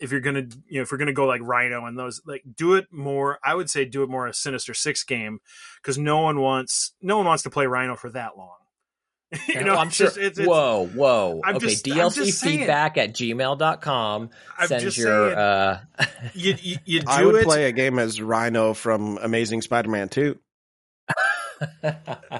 if 0.00 0.10
you're 0.10 0.20
gonna 0.20 0.46
you 0.66 0.78
know 0.78 0.82
if 0.82 0.90
you're 0.90 0.98
gonna 0.98 1.12
go 1.12 1.26
like 1.26 1.42
Rhino 1.42 1.84
and 1.84 1.98
those 1.98 2.22
like 2.26 2.42
do 2.56 2.74
it 2.74 2.86
more 2.90 3.38
I 3.44 3.54
would 3.54 3.70
say 3.70 3.84
do 3.84 4.02
it 4.02 4.08
more 4.08 4.26
a 4.26 4.34
Sinister 4.34 4.74
Six 4.74 5.04
game 5.04 5.38
because 5.80 5.98
no 5.98 6.22
one 6.22 6.40
wants 6.40 6.94
no 7.02 7.18
one 7.18 7.26
wants 7.26 7.42
to 7.44 7.50
play 7.50 7.66
Rhino 7.66 7.94
for 7.94 8.10
that 8.10 8.36
long. 8.36 8.56
you 9.48 9.64
know, 9.64 9.76
I'm 9.76 9.88
it's 9.88 9.96
sure. 9.96 10.06
just- 10.08 10.18
it's- 10.18 10.38
it's- 10.38 10.46
whoa, 10.48 10.86
whoa. 10.94 11.40
I'm 11.44 11.56
okay, 11.56 11.68
just- 11.68 11.84
DLC 11.86 12.32
feedback 12.42 12.98
at 12.98 13.14
gmail.com. 13.14 14.30
I'm 14.58 14.68
Send 14.68 14.82
your. 14.82 14.90
saying. 14.90 15.38
Uh, 15.38 15.80
you 16.34 16.54
you, 16.60 16.76
you 16.84 17.00
do 17.02 17.06
I 17.08 17.24
would 17.24 17.36
it. 17.36 17.44
play 17.44 17.64
a 17.64 17.72
game 17.72 17.98
as 17.98 18.20
Rhino 18.20 18.74
from 18.74 19.18
Amazing 19.22 19.62
Spider-Man 19.62 20.08
2. 20.10 20.38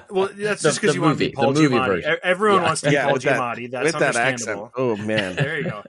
Well, 0.09 0.29
that's 0.35 0.61
The- 0.61 0.69
just 0.69 0.81
because 0.81 0.95
you 0.95 1.01
want 1.01 1.17
to 1.17 1.23
movie- 1.23 1.27
be 1.29 1.31
Paul 1.33 1.53
the 1.53 1.61
movie 1.61 1.75
Giamatti. 1.75 1.87
version. 1.87 2.17
Everyone 2.23 2.59
Yeah. 2.61 2.65
wants 2.67 2.81
to 2.81 2.87
be 2.89 2.93
Yeah, 2.93 3.05
Paul 3.05 3.19
that- 3.19 3.21
Giamatti. 3.39 3.71
That's 3.71 3.85
with 3.85 3.99
that 3.99 4.15
accent. 4.15 4.69
Oh 4.75 4.95
man. 4.97 5.35
There 5.35 5.57
you 5.59 5.63
go. 5.63 5.83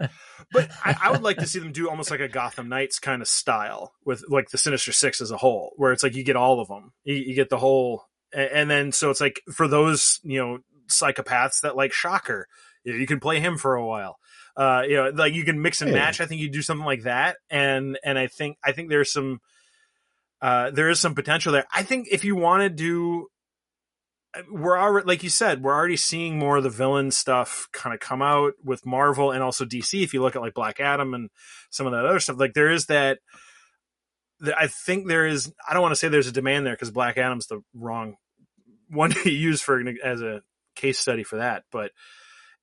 But 0.52 0.70
I, 0.84 0.96
I 1.04 1.10
would 1.10 1.22
like 1.22 1.38
to 1.38 1.46
see 1.46 1.58
them 1.58 1.72
do 1.72 1.88
almost 1.90 2.10
like 2.12 2.20
a 2.20 2.28
Gotham 2.28 2.68
Knights 2.68 2.98
kind 3.00 3.20
of 3.22 3.26
style 3.28 3.92
with 4.04 4.22
like 4.28 4.50
the 4.50 4.58
Sinister 4.58 4.92
Six 4.92 5.20
as 5.20 5.30
a 5.32 5.36
whole, 5.36 5.72
where 5.76 5.92
it's 5.92 6.02
like 6.04 6.14
you 6.14 6.22
get 6.22 6.36
all 6.36 6.60
of 6.60 6.68
them, 6.68 6.92
you, 7.02 7.14
you 7.16 7.34
get 7.34 7.50
the 7.50 7.56
whole, 7.58 8.04
and 8.32 8.70
then 8.70 8.92
so 8.92 9.10
it's 9.10 9.20
like 9.20 9.40
for 9.52 9.66
those 9.66 10.20
you 10.22 10.38
know 10.38 10.58
psychopaths 10.88 11.60
that 11.62 11.76
like 11.76 11.92
Shocker, 11.92 12.46
you, 12.84 12.92
know, 12.92 12.98
you 12.98 13.06
can 13.06 13.20
play 13.20 13.40
him 13.40 13.56
for 13.58 13.74
a 13.74 13.86
while. 13.86 14.16
Uh, 14.56 14.82
you 14.86 14.94
know, 14.96 15.10
like 15.10 15.34
you 15.34 15.44
can 15.44 15.60
mix 15.60 15.80
and 15.80 15.90
Yeah. 15.90 15.96
match. 15.96 16.20
I 16.20 16.26
think 16.26 16.40
you 16.40 16.50
do 16.50 16.62
something 16.62 16.86
like 16.86 17.02
that, 17.02 17.36
and 17.50 17.98
and 18.04 18.18
I 18.18 18.26
think 18.28 18.56
I 18.64 18.72
think 18.72 18.88
there's 18.88 19.12
some, 19.12 19.40
uh, 20.40 20.70
there 20.70 20.90
is 20.90 21.00
some 21.00 21.14
potential 21.14 21.52
there. 21.52 21.66
I 21.72 21.82
think 21.82 22.08
if 22.10 22.24
you 22.24 22.36
want 22.36 22.62
to 22.62 22.70
do 22.70 23.28
we're 24.50 24.78
already 24.78 25.06
like 25.06 25.22
you 25.22 25.30
said 25.30 25.62
we're 25.62 25.74
already 25.74 25.96
seeing 25.96 26.38
more 26.38 26.56
of 26.56 26.64
the 26.64 26.70
villain 26.70 27.10
stuff 27.10 27.68
kind 27.72 27.94
of 27.94 28.00
come 28.00 28.20
out 28.22 28.54
with 28.64 28.84
marvel 28.84 29.30
and 29.30 29.42
also 29.42 29.64
dc 29.64 30.02
if 30.02 30.12
you 30.12 30.20
look 30.20 30.34
at 30.34 30.42
like 30.42 30.54
black 30.54 30.80
adam 30.80 31.14
and 31.14 31.30
some 31.70 31.86
of 31.86 31.92
that 31.92 32.04
other 32.04 32.18
stuff 32.18 32.36
like 32.38 32.52
there 32.52 32.70
is 32.70 32.86
that 32.86 33.20
i 34.56 34.66
think 34.66 35.06
there 35.06 35.26
is 35.26 35.52
i 35.68 35.72
don't 35.72 35.82
want 35.82 35.92
to 35.92 35.96
say 35.96 36.08
there's 36.08 36.26
a 36.26 36.32
demand 36.32 36.66
there 36.66 36.74
because 36.74 36.90
black 36.90 37.16
adam's 37.16 37.46
the 37.46 37.62
wrong 37.74 38.16
one 38.88 39.10
to 39.22 39.30
use 39.30 39.60
for 39.60 39.80
as 40.02 40.20
a 40.20 40.42
case 40.74 40.98
study 40.98 41.22
for 41.22 41.36
that 41.36 41.64
but 41.70 41.92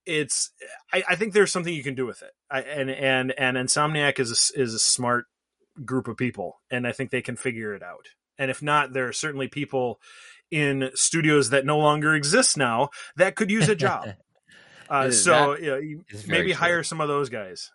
it's 0.06 0.52
I, 0.92 1.04
I 1.10 1.16
think 1.16 1.34
there's 1.34 1.52
something 1.52 1.74
you 1.74 1.84
can 1.84 1.96
do 1.96 2.06
with 2.06 2.22
it 2.22 2.32
I, 2.50 2.62
and 2.62 2.90
and 2.90 3.34
and 3.38 3.58
insomniac 3.58 4.20
is 4.20 4.52
a, 4.56 4.60
is 4.62 4.74
a 4.74 4.80
smart 4.80 5.26
group 5.86 6.08
of 6.08 6.18
people 6.18 6.60
and 6.70 6.88
i 6.88 6.92
think 6.92 7.12
they 7.12 7.22
can 7.22 7.36
figure 7.36 7.74
it 7.74 7.84
out 7.84 8.08
and 8.38 8.50
if 8.50 8.62
not 8.62 8.94
there 8.94 9.08
are 9.08 9.14
certainly 9.14 9.48
people 9.48 10.00
in 10.52 10.92
studios 10.94 11.52
that 11.52 11.66
no 11.66 11.78
longer 11.78 12.14
exist 12.14 12.58
now 12.58 12.90
that 13.16 13.36
could 13.36 13.50
use 13.50 13.70
a 13.70 13.76
job. 13.76 14.10
Uh, 14.90 15.10
so 15.10 15.56
that- 15.56 15.62
you 15.62 15.96
know, 15.96 16.04
maybe 16.28 16.48
true. 16.48 16.54
hire 16.54 16.84
some 16.84 17.00
of 17.00 17.08
those 17.08 17.30
guys. 17.30 17.72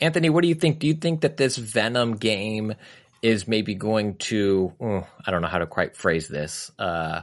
Anthony, 0.00 0.30
what 0.30 0.42
do 0.42 0.48
you 0.48 0.54
think? 0.54 0.78
Do 0.78 0.86
you 0.86 0.94
think 0.94 1.22
that 1.22 1.36
this 1.36 1.56
Venom 1.56 2.14
game 2.14 2.74
is 3.20 3.48
maybe 3.48 3.74
going 3.74 4.14
to? 4.18 4.72
oh, 4.80 5.04
I 5.26 5.32
don't 5.32 5.42
know 5.42 5.48
how 5.48 5.58
to 5.58 5.66
quite 5.66 5.96
phrase 5.96 6.28
this. 6.28 6.70
Uh, 6.78 7.22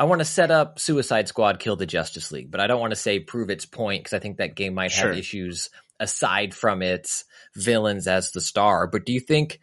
I 0.00 0.04
want 0.04 0.20
to 0.20 0.24
set 0.24 0.50
up 0.50 0.78
Suicide 0.78 1.28
Squad, 1.28 1.58
Kill 1.60 1.76
the 1.76 1.84
Justice 1.84 2.32
League, 2.32 2.50
but 2.50 2.58
I 2.58 2.66
don't 2.66 2.80
want 2.80 2.92
to 2.92 2.96
say 2.96 3.20
prove 3.20 3.50
its 3.50 3.66
point 3.66 4.02
because 4.02 4.14
I 4.14 4.18
think 4.18 4.38
that 4.38 4.56
game 4.56 4.72
might 4.72 4.92
have 4.92 5.10
Sure. 5.10 5.12
issues 5.12 5.68
aside 6.00 6.54
from 6.54 6.80
its 6.80 7.26
villains 7.54 8.06
as 8.06 8.32
the 8.32 8.40
star. 8.40 8.86
But 8.86 9.04
do 9.04 9.12
you 9.12 9.20
think? 9.20 9.60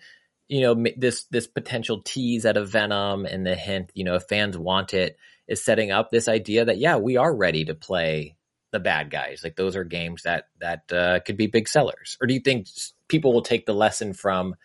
You 0.50 0.62
know 0.62 0.86
this 0.96 1.26
this 1.26 1.48
potential 1.48 2.02
tease 2.06 2.46
at 2.46 2.56
a 2.56 2.64
Venom 2.64 3.26
and 3.26 3.46
the 3.46 3.56
hint, 3.56 3.92
you 3.96 4.06
know, 4.06 4.16
if 4.16 4.24
fans 4.30 4.58
want 4.58 4.94
it, 4.94 5.18
is 5.48 5.66
setting 5.66 5.92
up 5.92 6.10
this 6.10 6.30
idea 6.30 6.64
that 6.66 6.78
yeah, 6.78 6.96
we 6.98 7.18
are 7.18 7.36
ready 7.36 7.66
to 7.66 7.76
play 7.76 8.38
the 8.72 8.80
bad 8.80 9.10
guys. 9.10 9.42
Like 9.44 9.56
those 9.56 9.76
are 9.76 9.84
games 9.84 10.22
that 10.24 10.46
that 10.62 10.94
uh, 10.94 11.20
could 11.26 11.36
be 11.36 11.48
big 11.48 11.68
sellers. 11.68 12.16
Or 12.22 12.28
do 12.28 12.34
you 12.34 12.40
think 12.40 12.68
people 13.10 13.34
will 13.34 13.42
take 13.42 13.66
the 13.66 13.74
lesson 13.74 14.14
from 14.14 14.56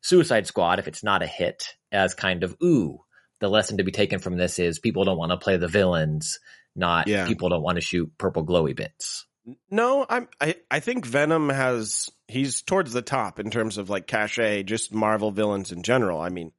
Suicide 0.00 0.46
Squad 0.46 0.78
if 0.78 0.88
it's 0.88 1.04
not 1.04 1.22
a 1.22 1.26
hit 1.26 1.76
as 1.92 2.14
kind 2.14 2.44
of 2.44 2.56
ooh, 2.62 3.00
the 3.40 3.48
lesson 3.48 3.78
to 3.78 3.84
be 3.84 3.92
taken 3.92 4.18
from 4.18 4.36
this 4.36 4.58
is 4.58 4.78
people 4.78 5.04
don't 5.04 5.18
want 5.18 5.30
to 5.32 5.36
play 5.38 5.56
the 5.56 5.68
villains, 5.68 6.38
not 6.74 7.06
Yeah. 7.08 7.26
people 7.26 7.48
don't 7.48 7.62
want 7.62 7.76
to 7.76 7.80
shoot 7.82 8.10
purple 8.18 8.44
glowy 8.46 8.74
bits. 8.74 9.26
No, 9.70 10.04
I'm. 10.08 10.28
I, 10.40 10.56
I 10.70 10.80
think 10.80 11.06
Venom 11.06 11.48
has. 11.50 12.10
He's 12.26 12.62
towards 12.62 12.92
the 12.92 13.02
top 13.02 13.38
in 13.38 13.50
terms 13.50 13.78
of 13.78 13.88
like 13.88 14.08
cachet, 14.08 14.64
just 14.64 14.92
Marvel 14.92 15.30
villains 15.30 15.70
in 15.70 15.84
general. 15.84 16.20
I 16.20 16.30
mean, 16.30 16.50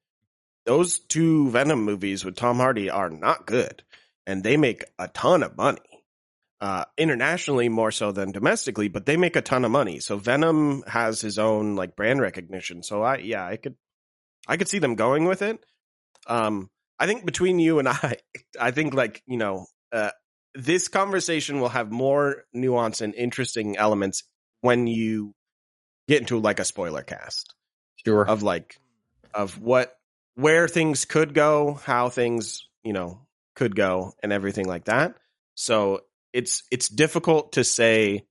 those 0.65 0.99
two 0.99 1.49
Venom 1.49 1.83
movies 1.83 2.23
with 2.23 2.37
Tom 2.37 2.57
Hardy 2.57 2.89
are 2.89 3.09
not 3.09 3.45
good, 3.45 3.83
and 4.25 4.41
they 4.41 4.55
make 4.55 4.85
a 4.97 5.09
ton 5.09 5.43
of 5.43 5.57
money. 5.57 5.81
Uh, 6.59 6.85
internationally 6.97 7.69
more 7.69 7.91
so 7.91 8.11
than 8.11 8.31
domestically, 8.31 8.87
but 8.87 9.05
they 9.05 9.15
make 9.17 9.35
a 9.35 9.41
ton 9.41 9.63
of 9.65 9.69
money. 9.69 9.99
So 9.99 10.17
Venom 10.17 10.83
has 10.87 11.21
his 11.21 11.37
own 11.37 11.75
like 11.75 11.95
brand 11.95 12.19
recognition. 12.19 12.81
So 12.81 13.03
I, 13.03 13.17
yeah, 13.17 13.45
I 13.45 13.57
could, 13.57 13.75
I 14.47 14.57
could 14.57 14.67
see 14.67 14.79
them 14.79 14.95
going 14.95 15.25
with 15.25 15.43
it. 15.43 15.63
Um, 16.27 16.69
I 16.99 17.07
think 17.07 17.25
between 17.25 17.59
you 17.59 17.79
and 17.79 17.87
I, 17.89 18.17
I 18.59 18.71
think 18.71 18.93
like 18.93 19.23
you 19.25 19.37
know, 19.37 19.65
uh, 19.91 20.11
this 20.53 20.87
conversation 20.87 21.59
will 21.59 21.69
have 21.69 21.91
more 21.91 22.43
nuance 22.53 23.01
and 23.01 23.13
interesting 23.15 23.77
elements 23.77 24.23
when 24.61 24.87
you 24.87 25.33
get 26.07 26.21
into 26.21 26.39
like 26.39 26.59
a 26.59 26.65
spoiler 26.65 27.03
cast 27.03 27.53
Sure. 28.05 28.27
of 28.27 28.43
like 28.43 28.77
of 29.33 29.59
what 29.61 29.93
where 30.35 30.67
things 30.67 31.05
could 31.05 31.33
go, 31.33 31.73
how 31.73 32.09
things, 32.09 32.67
you 32.83 32.93
know, 32.93 33.19
could 33.55 33.75
go 33.75 34.13
and 34.21 34.31
everything 34.31 34.67
like 34.67 34.85
that. 34.85 35.15
So 35.55 36.01
it's 36.31 36.63
it's 36.71 36.89
difficult 36.89 37.53
to 37.53 37.63
say, 37.63 38.23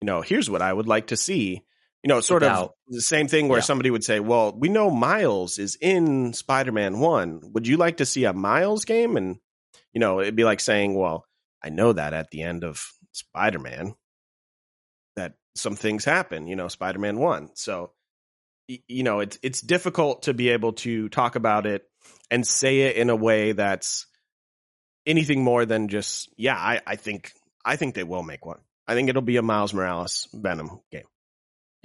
you 0.00 0.06
know, 0.06 0.22
here's 0.22 0.48
what 0.48 0.62
I 0.62 0.72
would 0.72 0.86
like 0.86 1.08
to 1.08 1.16
see. 1.16 1.62
You 2.06 2.14
know, 2.14 2.20
sort 2.20 2.44
of 2.44 2.70
the 2.86 3.00
same 3.00 3.26
thing 3.26 3.48
where 3.48 3.58
Yeah. 3.58 3.64
somebody 3.64 3.90
would 3.90 4.04
say, 4.04 4.20
"Well, 4.20 4.56
we 4.56 4.68
know 4.68 4.90
Miles 4.90 5.58
is 5.58 5.76
in 5.80 6.32
Spider-Man 6.34 7.00
1. 7.00 7.40
Would 7.52 7.66
you 7.66 7.76
like 7.78 7.96
to 7.96 8.06
see 8.06 8.24
a 8.26 8.32
Miles 8.32 8.84
game?" 8.84 9.16
And 9.16 9.40
you 9.92 9.98
know, 9.98 10.20
it'd 10.20 10.36
be 10.36 10.44
like 10.44 10.60
saying, 10.60 10.94
"Well, 10.94 11.26
I 11.64 11.70
know 11.70 11.92
that 11.92 12.12
at 12.14 12.30
the 12.30 12.42
end 12.42 12.62
of 12.62 12.80
Spider-Man 13.10 13.96
that 15.16 15.34
some 15.56 15.74
things 15.74 16.04
happen, 16.04 16.46
you 16.46 16.54
know, 16.54 16.68
Spider-Man 16.68 17.18
1." 17.18 17.50
So 17.56 17.90
you 18.68 19.02
know, 19.02 19.18
it's 19.18 19.36
it's 19.42 19.60
difficult 19.60 20.22
to 20.22 20.32
be 20.34 20.50
able 20.50 20.74
to 20.74 21.08
talk 21.08 21.34
about 21.34 21.66
it 21.66 21.82
and 22.30 22.46
say 22.46 22.82
it 22.82 22.94
in 22.96 23.10
a 23.10 23.16
way 23.16 23.50
that's 23.50 24.06
anything 25.06 25.42
more 25.42 25.66
than 25.66 25.88
just, 25.88 26.28
yeah, 26.36 26.56
I, 26.56 26.80
I 26.86 26.94
think 26.94 27.32
I 27.64 27.74
think 27.74 27.96
they 27.96 28.04
will 28.04 28.22
make 28.22 28.46
one. 28.46 28.60
I 28.86 28.94
think 28.94 29.08
it'll 29.08 29.22
be 29.22 29.38
a 29.38 29.42
Miles 29.42 29.74
Morales 29.74 30.28
Venom 30.32 30.80
game. 30.92 31.06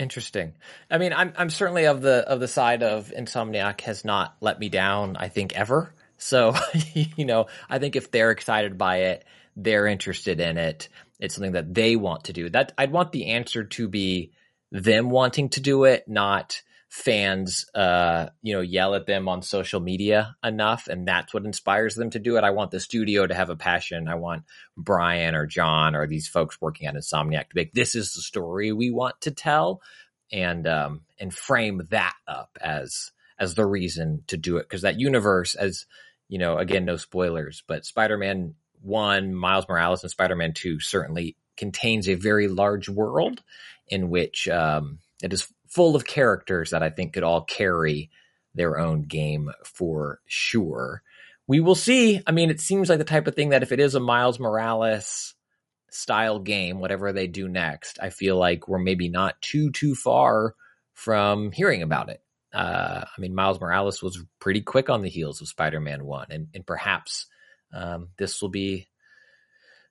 Interesting. 0.02 0.54
I 0.90 0.98
mean, 0.98 1.14
I'm 1.14 1.32
I'm 1.38 1.52
certainly 1.52 1.86
of 1.86 2.02
the 2.02 2.28
of 2.28 2.40
the 2.40 2.48
side 2.48 2.82
of 2.82 3.14
Insomniac 3.16 3.82
has 3.82 4.04
not 4.04 4.36
let 4.42 4.60
me 4.60 4.68
down. 4.68 5.16
I 5.16 5.28
think 5.28 5.56
ever. 5.56 5.94
So 6.18 6.56
you 6.94 7.26
know, 7.26 7.46
I 7.70 7.78
think 7.78 7.96
if 7.96 8.10
they're 8.10 8.32
excited 8.32 8.80
by 8.80 8.98
it, 8.98 9.26
they're 9.56 9.86
interested 9.86 10.40
in 10.40 10.58
it. 10.58 10.90
It's 11.20 11.36
something 11.36 11.52
that 11.52 11.76
they 11.76 11.96
want 11.96 12.24
to 12.26 12.34
do. 12.34 12.50
That 12.50 12.72
I'd 12.80 12.92
want 12.92 13.12
the 13.12 13.28
answer 13.28 13.64
to 13.64 13.88
be 13.88 14.32
them 14.72 15.12
wanting 15.12 15.50
to 15.50 15.62
do 15.62 15.84
it, 15.84 16.08
not 16.08 16.64
fans 16.92 17.68
uh 17.74 18.28
you 18.42 18.54
know 18.54 18.60
yell 18.60 18.96
at 18.96 19.06
them 19.06 19.30
on 19.30 19.42
social 19.42 19.80
media 19.80 20.36
enough 20.44 20.90
and 20.90 21.08
that's 21.08 21.34
what 21.34 21.46
inspires 21.46 21.96
them 21.96 22.10
to 22.10 22.20
do 22.20 22.36
it. 22.36 22.44
I 22.44 22.50
want 22.50 22.72
the 22.72 22.82
studio 22.82 23.26
to 23.26 23.34
have 23.34 23.50
a 23.50 23.56
passion. 23.56 24.10
I 24.10 24.16
want 24.16 24.44
brian 24.76 25.34
or 25.34 25.46
john 25.46 25.96
or 25.96 26.06
these 26.06 26.28
folks 26.28 26.60
working 26.60 26.88
at 26.88 26.96
insomniac 26.96 27.48
to 27.48 27.56
make 27.56 27.72
this 27.72 27.96
is 27.96 28.12
the 28.12 28.22
story 28.22 28.74
we 28.74 28.92
want 28.92 29.22
to 29.22 29.32
tell 29.32 29.82
and 30.34 30.68
um 30.68 31.02
and 31.18 31.34
frame 31.34 31.88
that 31.92 32.14
up 32.28 32.58
as 32.60 33.12
as 33.40 33.56
the 33.56 33.66
reason 33.66 34.24
to 34.28 34.36
do 34.36 34.58
it. 34.58 34.64
Because 34.64 34.82
that 34.82 35.00
universe 35.00 35.56
as 35.56 35.86
you 36.28 36.40
know 36.40 36.58
again 36.58 36.84
no 36.84 36.98
spoilers 36.98 37.64
but 37.68 37.86
spider-man 37.86 38.56
1 38.82 39.34
miles 39.34 39.66
morales 39.70 40.04
and 40.04 40.12
spider-man 40.12 40.52
2 40.52 40.82
certainly 40.82 41.38
contains 41.56 42.10
a 42.10 42.16
very 42.16 42.50
large 42.50 42.90
world 42.90 43.42
in 43.88 44.10
which 44.10 44.50
um 44.50 45.00
it 45.24 45.32
is 45.32 45.48
full 45.74 45.96
of 45.96 46.06
characters 46.06 46.70
that 46.70 46.84
i 46.84 46.90
think 46.90 47.14
could 47.14 47.24
all 47.24 47.44
carry 47.44 48.10
their 48.54 48.78
own 48.78 49.02
game 49.02 49.50
for 49.64 50.20
sure 50.26 51.02
we 51.48 51.60
will 51.60 51.76
see 51.76 52.22
i 52.28 52.32
mean 52.32 52.50
it 52.50 52.60
seems 52.60 52.90
like 52.90 53.00
the 53.00 53.04
type 53.04 53.28
of 53.28 53.36
thing 53.36 53.50
that 53.50 53.64
if 53.64 53.72
it 53.72 53.80
is 53.80 53.96
a 53.96 54.00
miles 54.00 54.40
morales 54.40 55.36
style 55.92 56.40
game, 56.40 56.80
whatever 56.80 57.14
they 57.14 57.28
do 57.28 57.48
next, 57.48 58.00
I 58.02 58.10
feel 58.10 58.38
like 58.38 58.68
we're 58.68 58.80
maybe 58.80 59.10
not 59.10 59.40
too 59.42 59.72
too 59.72 59.94
far 59.94 60.56
from 60.94 61.52
hearing 61.52 61.84
about 61.84 62.10
it. 62.10 62.22
Uh, 62.54 63.04
I 63.06 63.22
mean, 63.22 63.36
Miles 63.36 63.62
Morales 63.62 64.02
was 64.02 64.22
pretty 64.40 64.62
quick 64.62 64.90
on 64.90 65.02
the 65.02 65.10
heels 65.10 65.42
of 65.42 65.48
Spider-Man 65.48 66.04
One, 66.06 66.28
and 66.32 66.48
and 66.54 66.66
perhaps 66.66 67.28
um, 67.74 68.10
this 68.18 68.42
will 68.42 68.50
be 68.50 68.88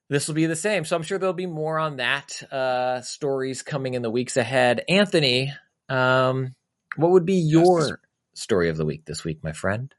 this 0.08 0.26
will 0.26 0.34
be 0.34 0.46
the 0.46 0.56
same. 0.56 0.84
So 0.84 0.96
I'm 0.96 1.02
sure 1.02 1.18
there'll 1.18 1.32
be 1.32 1.46
more 1.46 1.78
on 1.78 1.96
that 1.96 2.42
uh, 2.52 3.00
stories 3.02 3.62
coming 3.62 3.94
in 3.94 4.02
the 4.02 4.10
weeks 4.10 4.36
ahead. 4.36 4.82
Anthony, 4.88 5.52
um, 5.90 6.54
what 6.96 7.10
would 7.10 7.26
be 7.26 7.34
your 7.34 8.00
story 8.34 8.68
of 8.68 8.76
the 8.76 8.86
week 8.86 9.04
this 9.04 9.24
week, 9.24 9.42
my 9.42 9.52
friend? 9.52 9.92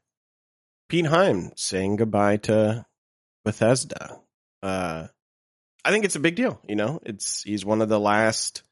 Pete 0.89 1.05
Hines 1.05 1.53
saying 1.57 1.97
goodbye 1.97 2.37
to 2.37 2.85
Bethesda. 3.45 4.19
Uh, 4.63 5.07
I 5.83 5.91
think 5.91 6.05
it's 6.05 6.15
a 6.15 6.21
big 6.21 6.35
deal. 6.35 6.59
You 6.67 6.75
know, 6.75 6.99
it's 7.03 7.43
he's 7.43 7.65
one 7.65 7.81
of 7.81 7.89
the 7.89 7.99
last 7.99 8.63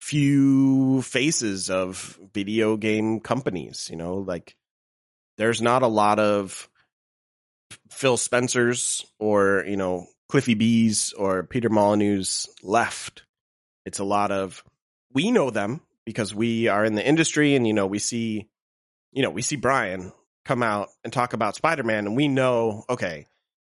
few 0.00 1.02
faces 1.02 1.70
of 1.70 2.18
video 2.32 2.76
game 2.76 3.20
companies. 3.20 3.88
You 3.90 3.96
know, 3.96 4.16
like 4.16 4.56
there's 5.36 5.62
not 5.62 5.82
a 5.82 5.88
lot 5.88 6.18
of 6.18 6.68
Phil 7.90 8.16
Spencer's 8.16 9.04
or 9.18 9.64
you 9.66 9.76
know 9.76 10.06
Cliffy 10.28 10.54
B's 10.54 11.12
or 11.12 11.42
Peter 11.42 11.68
Molyneux's 11.68 12.48
left. 12.62 13.24
It's 13.84 13.98
a 13.98 14.04
lot 14.04 14.30
of 14.32 14.64
we 15.12 15.30
know 15.30 15.50
them 15.50 15.80
because 16.06 16.34
we 16.34 16.68
are 16.68 16.84
in 16.84 16.94
the 16.94 17.06
industry 17.06 17.54
and 17.56 17.66
you 17.66 17.74
know 17.74 17.86
we 17.86 17.98
see 17.98 18.48
you 19.12 19.22
know 19.22 19.30
we 19.30 19.42
see 19.42 19.56
Brian 19.56 20.12
come 20.46 20.62
out 20.62 20.88
and 21.04 21.12
talk 21.12 21.34
about 21.34 21.56
Spider-Man 21.56 22.06
and 22.06 22.16
we 22.16 22.28
know 22.28 22.84
okay 22.88 23.26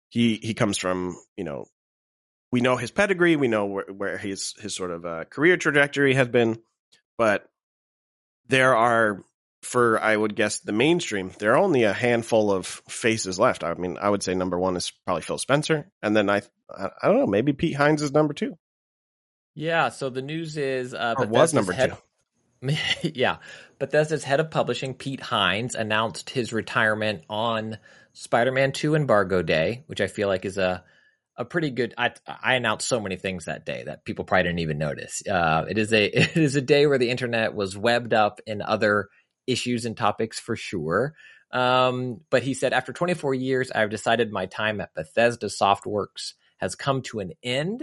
he 0.09 0.37
he 0.37 0.55
comes 0.55 0.79
from 0.79 1.16
you 1.37 1.45
know 1.45 1.66
we 2.53 2.61
know 2.61 2.77
his 2.77 2.90
pedigree 2.90 3.37
we 3.37 3.49
know 3.49 3.66
where, 3.66 3.85
where 3.87 4.16
his 4.16 4.55
his 4.61 4.75
sort 4.75 4.90
of 4.93 5.05
uh, 5.05 5.25
career 5.25 5.57
trajectory 5.59 6.14
has 6.14 6.29
been 6.29 6.59
but 7.19 7.47
there 8.47 8.75
are 8.75 9.23
for 9.62 10.01
I 10.01 10.16
would 10.16 10.35
guess 10.35 10.61
the 10.61 10.73
mainstream 10.73 11.33
there 11.38 11.53
are 11.53 11.59
only 11.59 11.83
a 11.83 11.93
handful 11.93 12.51
of 12.51 12.66
faces 12.88 13.38
left. 13.38 13.62
I 13.62 13.75
mean 13.75 13.99
I 14.01 14.09
would 14.09 14.23
say 14.23 14.35
number 14.35 14.59
1 14.59 14.77
is 14.77 14.90
probably 15.05 15.23
Phil 15.23 15.37
Spencer 15.38 15.90
and 16.03 16.16
then 16.16 16.31
I 16.31 16.43
I, 16.71 16.90
I 17.03 17.09
don't 17.09 17.19
know 17.19 17.27
maybe 17.27 17.53
Pete 17.53 17.77
Hines 17.77 18.01
is 18.03 18.12
number 18.12 18.33
2 18.33 18.57
Yeah, 19.55 19.88
so 19.90 20.09
the 20.09 20.23
news 20.23 20.57
is 20.57 20.95
uh, 20.95 21.14
Or 21.19 21.27
was 21.27 21.53
number 21.53 21.73
head- 21.73 21.97
yeah, 23.03 23.37
Bethesda's 23.79 24.25
head 24.25 24.40
of 24.40 24.51
publishing, 24.51 24.94
Pete 24.94 25.20
Hines, 25.20 25.75
announced 25.75 26.31
his 26.31 26.53
retirement 26.53 27.25
on 27.29 27.79
Spider-Man 28.12 28.73
2 28.73 28.94
Embargo 28.94 29.42
Day, 29.42 29.85
which 29.87 30.01
I 30.01 30.07
feel 30.07 30.29
like 30.29 30.44
is 30.44 30.59
a 30.59 30.85
a 31.37 31.44
pretty 31.44 31.70
good. 31.70 31.94
I, 31.96 32.12
I 32.27 32.55
announced 32.55 32.87
so 32.87 33.01
many 33.01 33.16
things 33.16 33.46
that 33.46 33.64
day 33.64 33.85
that 33.87 34.05
people 34.05 34.27
probably 34.27 34.42
didn't 34.44 34.59
even 34.59 34.77
notice. 34.77 35.27
Uh, 35.27 35.64
it 35.68 35.79
is 35.79 35.92
a 35.92 36.05
it 36.14 36.37
is 36.37 36.55
a 36.55 36.61
day 36.61 36.87
where 36.87 36.99
the 36.99 37.11
internet 37.11 37.55
was 37.55 37.77
webbed 37.77 38.12
up 38.12 38.40
in 38.46 38.61
other 38.61 39.09
issues 39.46 39.87
and 39.87 39.96
topics 39.96 40.38
for 40.38 40.55
sure. 40.55 41.14
Um, 41.51 42.20
but 42.31 42.42
he 42.42 42.55
said, 42.55 42.73
after 42.73 42.92
24 42.92 43.35
years, 43.35 43.70
I've 43.73 43.90
decided 43.90 44.31
my 44.31 44.46
time 44.46 44.81
at 44.81 44.94
Bethesda 44.94 45.46
Softworks 45.46 46.35
has 46.59 46.77
come 46.77 47.03
to 47.03 47.20
an 47.20 47.33
end. 47.42 47.83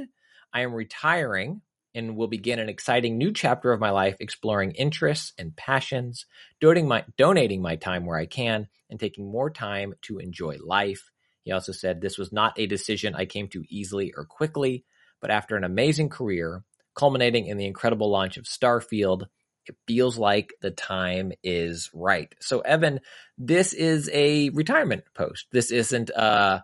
I 0.53 0.61
am 0.61 0.73
retiring 0.73 1.61
and 1.97 2.15
will 2.15 2.27
begin 2.27 2.59
an 2.59 2.69
exciting 2.69 3.17
new 3.17 3.33
chapter 3.33 3.73
of 3.73 3.79
my 3.79 3.89
life 3.89 4.17
exploring 4.19 4.71
interests 4.73 5.33
and 5.39 5.55
passions, 5.55 6.27
donating 6.61 6.87
my, 6.87 7.03
donating 7.17 7.59
my 7.59 7.75
time 7.75 8.05
where 8.05 8.19
I 8.19 8.27
can, 8.27 8.67
and 8.87 8.99
taking 8.99 9.29
more 9.29 9.49
time 9.49 9.95
to 10.03 10.19
enjoy 10.19 10.57
life. 10.63 11.09
He 11.43 11.51
also 11.51 11.71
said, 11.71 11.99
This 11.99 12.19
was 12.19 12.31
not 12.31 12.53
a 12.59 12.67
decision 12.67 13.15
I 13.15 13.25
came 13.25 13.47
to 13.49 13.63
easily 13.67 14.13
or 14.15 14.25
quickly, 14.25 14.85
but 15.19 15.31
after 15.31 15.57
an 15.57 15.63
amazing 15.63 16.09
career, 16.09 16.63
culminating 16.95 17.47
in 17.47 17.57
the 17.57 17.65
incredible 17.65 18.11
launch 18.11 18.37
of 18.37 18.45
Starfield, 18.45 19.23
it 19.65 19.75
feels 19.87 20.19
like 20.19 20.53
the 20.61 20.71
time 20.71 21.31
is 21.43 21.89
right. 21.95 22.33
So, 22.39 22.59
Evan, 22.59 22.99
this 23.39 23.73
is 23.73 24.07
a 24.13 24.49
retirement 24.49 25.03
post. 25.15 25.47
This 25.51 25.71
isn't 25.71 26.11
uh 26.11 26.61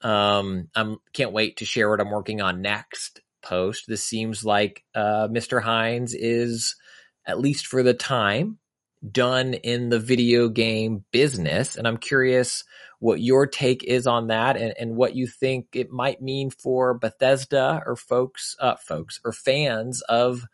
um 0.00 0.68
I'm 0.74 0.96
can't 1.12 1.32
wait 1.32 1.58
to 1.58 1.66
share 1.66 1.90
what 1.90 2.00
I'm 2.00 2.10
working 2.10 2.40
on 2.40 2.62
next 2.62 3.20
post. 3.42 3.84
This 3.88 4.04
seems 4.04 4.44
like 4.44 4.84
uh 4.94 5.28
Mr. 5.28 5.62
Hines 5.62 6.14
is 6.14 6.76
at 7.26 7.40
least 7.40 7.66
for 7.66 7.82
the 7.82 7.94
time 7.94 8.58
done 9.08 9.54
in 9.54 9.88
the 9.88 9.98
video 9.98 10.48
game 10.48 11.04
business. 11.10 11.76
And 11.76 11.86
I'm 11.86 11.96
curious 11.96 12.64
what 12.98 13.20
your 13.20 13.46
take 13.46 13.82
is 13.82 14.06
on 14.06 14.26
that 14.26 14.56
and, 14.56 14.74
and 14.78 14.96
what 14.96 15.14
you 15.14 15.26
think 15.26 15.68
it 15.72 15.90
might 15.90 16.20
mean 16.20 16.50
for 16.50 16.94
Bethesda 16.94 17.82
or 17.86 17.96
folks, 17.96 18.56
uh, 18.60 18.76
folks 18.76 19.20
or 19.24 19.32
fans 19.32 20.02
of 20.02 20.44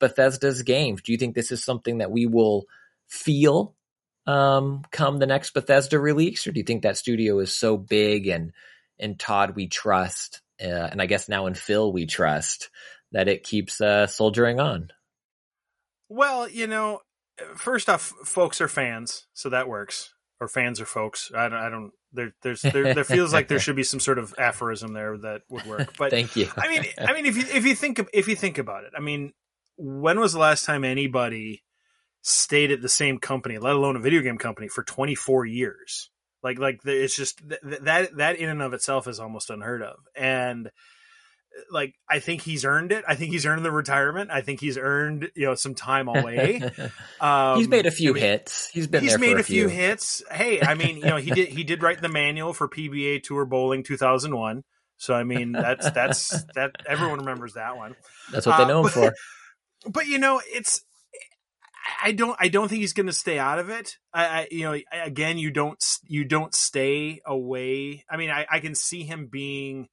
Bethesda's 0.00 0.62
games. 0.62 1.00
Do 1.02 1.12
you 1.12 1.18
think 1.18 1.34
this 1.34 1.50
is 1.50 1.64
something 1.64 1.98
that 1.98 2.10
we 2.10 2.26
will 2.26 2.64
feel 3.08 3.74
um, 4.26 4.82
come 4.90 5.18
the 5.18 5.26
next 5.26 5.52
Bethesda 5.52 5.98
release, 5.98 6.46
or 6.46 6.52
do 6.52 6.58
you 6.58 6.64
think 6.64 6.82
that 6.82 6.96
studio 6.96 7.38
is 7.40 7.54
so 7.54 7.76
big 7.76 8.26
and 8.26 8.52
and 8.98 9.18
Todd 9.18 9.56
we 9.56 9.66
trust, 9.66 10.40
uh, 10.62 10.88
and 10.90 11.00
I 11.00 11.06
guess 11.06 11.28
now 11.28 11.46
in 11.46 11.54
Phil 11.54 11.92
we 11.92 12.06
trust 12.06 12.70
that 13.12 13.28
it 13.28 13.44
keeps 13.44 13.80
uh, 13.80 14.06
soldiering 14.06 14.60
on? 14.60 14.90
Well, 16.08 16.48
you 16.48 16.66
know, 16.66 17.00
first 17.56 17.88
off, 17.88 18.12
folks 18.24 18.60
are 18.60 18.68
fans, 18.68 19.26
so 19.32 19.48
that 19.50 19.68
works. 19.68 20.12
Or 20.40 20.48
fans 20.48 20.80
are 20.80 20.86
folks. 20.86 21.30
I 21.34 21.48
don't. 21.48 21.58
I 21.58 21.68
don't 21.70 21.92
there, 22.14 22.32
there's 22.42 22.62
there, 22.62 22.94
there 22.94 23.04
feels 23.04 23.32
like 23.32 23.48
there 23.48 23.58
should 23.58 23.76
be 23.76 23.82
some 23.82 24.00
sort 24.00 24.18
of 24.18 24.34
aphorism 24.38 24.92
there 24.92 25.18
that 25.18 25.42
would 25.50 25.66
work. 25.66 25.96
But 25.98 26.10
thank 26.10 26.36
you. 26.36 26.48
I 26.56 26.68
mean, 26.68 26.84
I 26.98 27.12
mean, 27.12 27.26
if 27.26 27.36
you 27.36 27.44
if 27.52 27.64
you 27.64 27.74
think 27.74 28.00
if 28.12 28.28
you 28.28 28.36
think 28.36 28.58
about 28.58 28.84
it, 28.84 28.92
I 28.96 29.00
mean, 29.00 29.32
when 29.76 30.20
was 30.20 30.32
the 30.32 30.38
last 30.38 30.64
time 30.64 30.84
anybody 30.84 31.62
stayed 32.22 32.70
at 32.70 32.80
the 32.80 32.88
same 32.88 33.18
company, 33.18 33.58
let 33.58 33.74
alone 33.74 33.96
a 33.96 34.00
video 34.00 34.22
game 34.22 34.38
company, 34.38 34.68
for 34.68 34.82
24 34.82 35.46
years? 35.46 36.10
Like, 36.44 36.58
like 36.58 36.80
it's 36.84 37.16
just 37.16 37.40
that 37.62 38.10
that 38.16 38.36
in 38.36 38.50
and 38.50 38.62
of 38.62 38.74
itself 38.74 39.08
is 39.08 39.18
almost 39.18 39.50
unheard 39.50 39.82
of, 39.82 39.96
and 40.14 40.70
like 41.70 41.94
I 42.08 42.18
think 42.18 42.42
he's 42.42 42.64
earned 42.64 42.92
it. 42.92 43.04
I 43.06 43.14
think 43.14 43.32
he's 43.32 43.46
earned 43.46 43.64
the 43.64 43.70
retirement. 43.70 44.30
I 44.30 44.42
think 44.42 44.60
he's 44.60 44.76
earned 44.76 45.30
you 45.34 45.46
know 45.46 45.54
some 45.54 45.74
time 45.74 46.08
away. 46.08 46.62
Um, 47.20 47.56
he's 47.56 47.68
made 47.68 47.86
a 47.86 47.90
few 47.90 48.10
I 48.10 48.14
mean, 48.14 48.22
hits. 48.22 48.68
He's 48.68 48.86
been 48.86 49.02
he's 49.02 49.18
made 49.18 49.36
a, 49.36 49.40
a 49.40 49.42
few. 49.42 49.68
few 49.68 49.68
hits. 49.68 50.22
Hey, 50.30 50.60
I 50.60 50.74
mean 50.74 50.98
you 50.98 51.04
know 51.04 51.16
he 51.16 51.30
did 51.30 51.48
he 51.48 51.64
did 51.64 51.82
write 51.82 52.02
the 52.02 52.08
manual 52.08 52.52
for 52.52 52.68
PBA 52.68 53.22
Tour 53.22 53.46
Bowling 53.46 53.82
2001. 53.82 54.62
So 54.98 55.14
I 55.14 55.24
mean 55.24 55.52
that's 55.52 55.90
that's 55.90 56.44
that 56.54 56.72
everyone 56.86 57.20
remembers 57.20 57.54
that 57.54 57.78
one. 57.78 57.94
That's 58.30 58.44
what 58.44 58.58
they 58.58 58.66
know 58.66 58.80
uh, 58.80 58.84
him 58.84 58.90
for. 58.90 59.14
But 59.86 60.06
you 60.06 60.18
know 60.18 60.42
it's 60.44 60.84
I 62.02 62.12
don't 62.12 62.36
I 62.38 62.48
don't 62.48 62.68
think 62.68 62.80
he's 62.80 62.92
going 62.92 63.06
to 63.06 63.12
stay 63.12 63.38
out 63.38 63.58
of 63.58 63.70
it. 63.70 63.98
I, 64.12 64.24
I, 64.24 64.48
you 64.50 64.64
know 64.64 64.78
again 64.90 65.38
you 65.38 65.50
don't 65.50 65.82
you 66.06 66.24
don't 66.24 66.54
stay 66.54 67.20
away. 67.26 68.04
I 68.10 68.16
mean 68.16 68.30
I, 68.30 68.46
I 68.50 68.60
can 68.60 68.74
see 68.74 69.02
him 69.02 69.28
being 69.30 69.88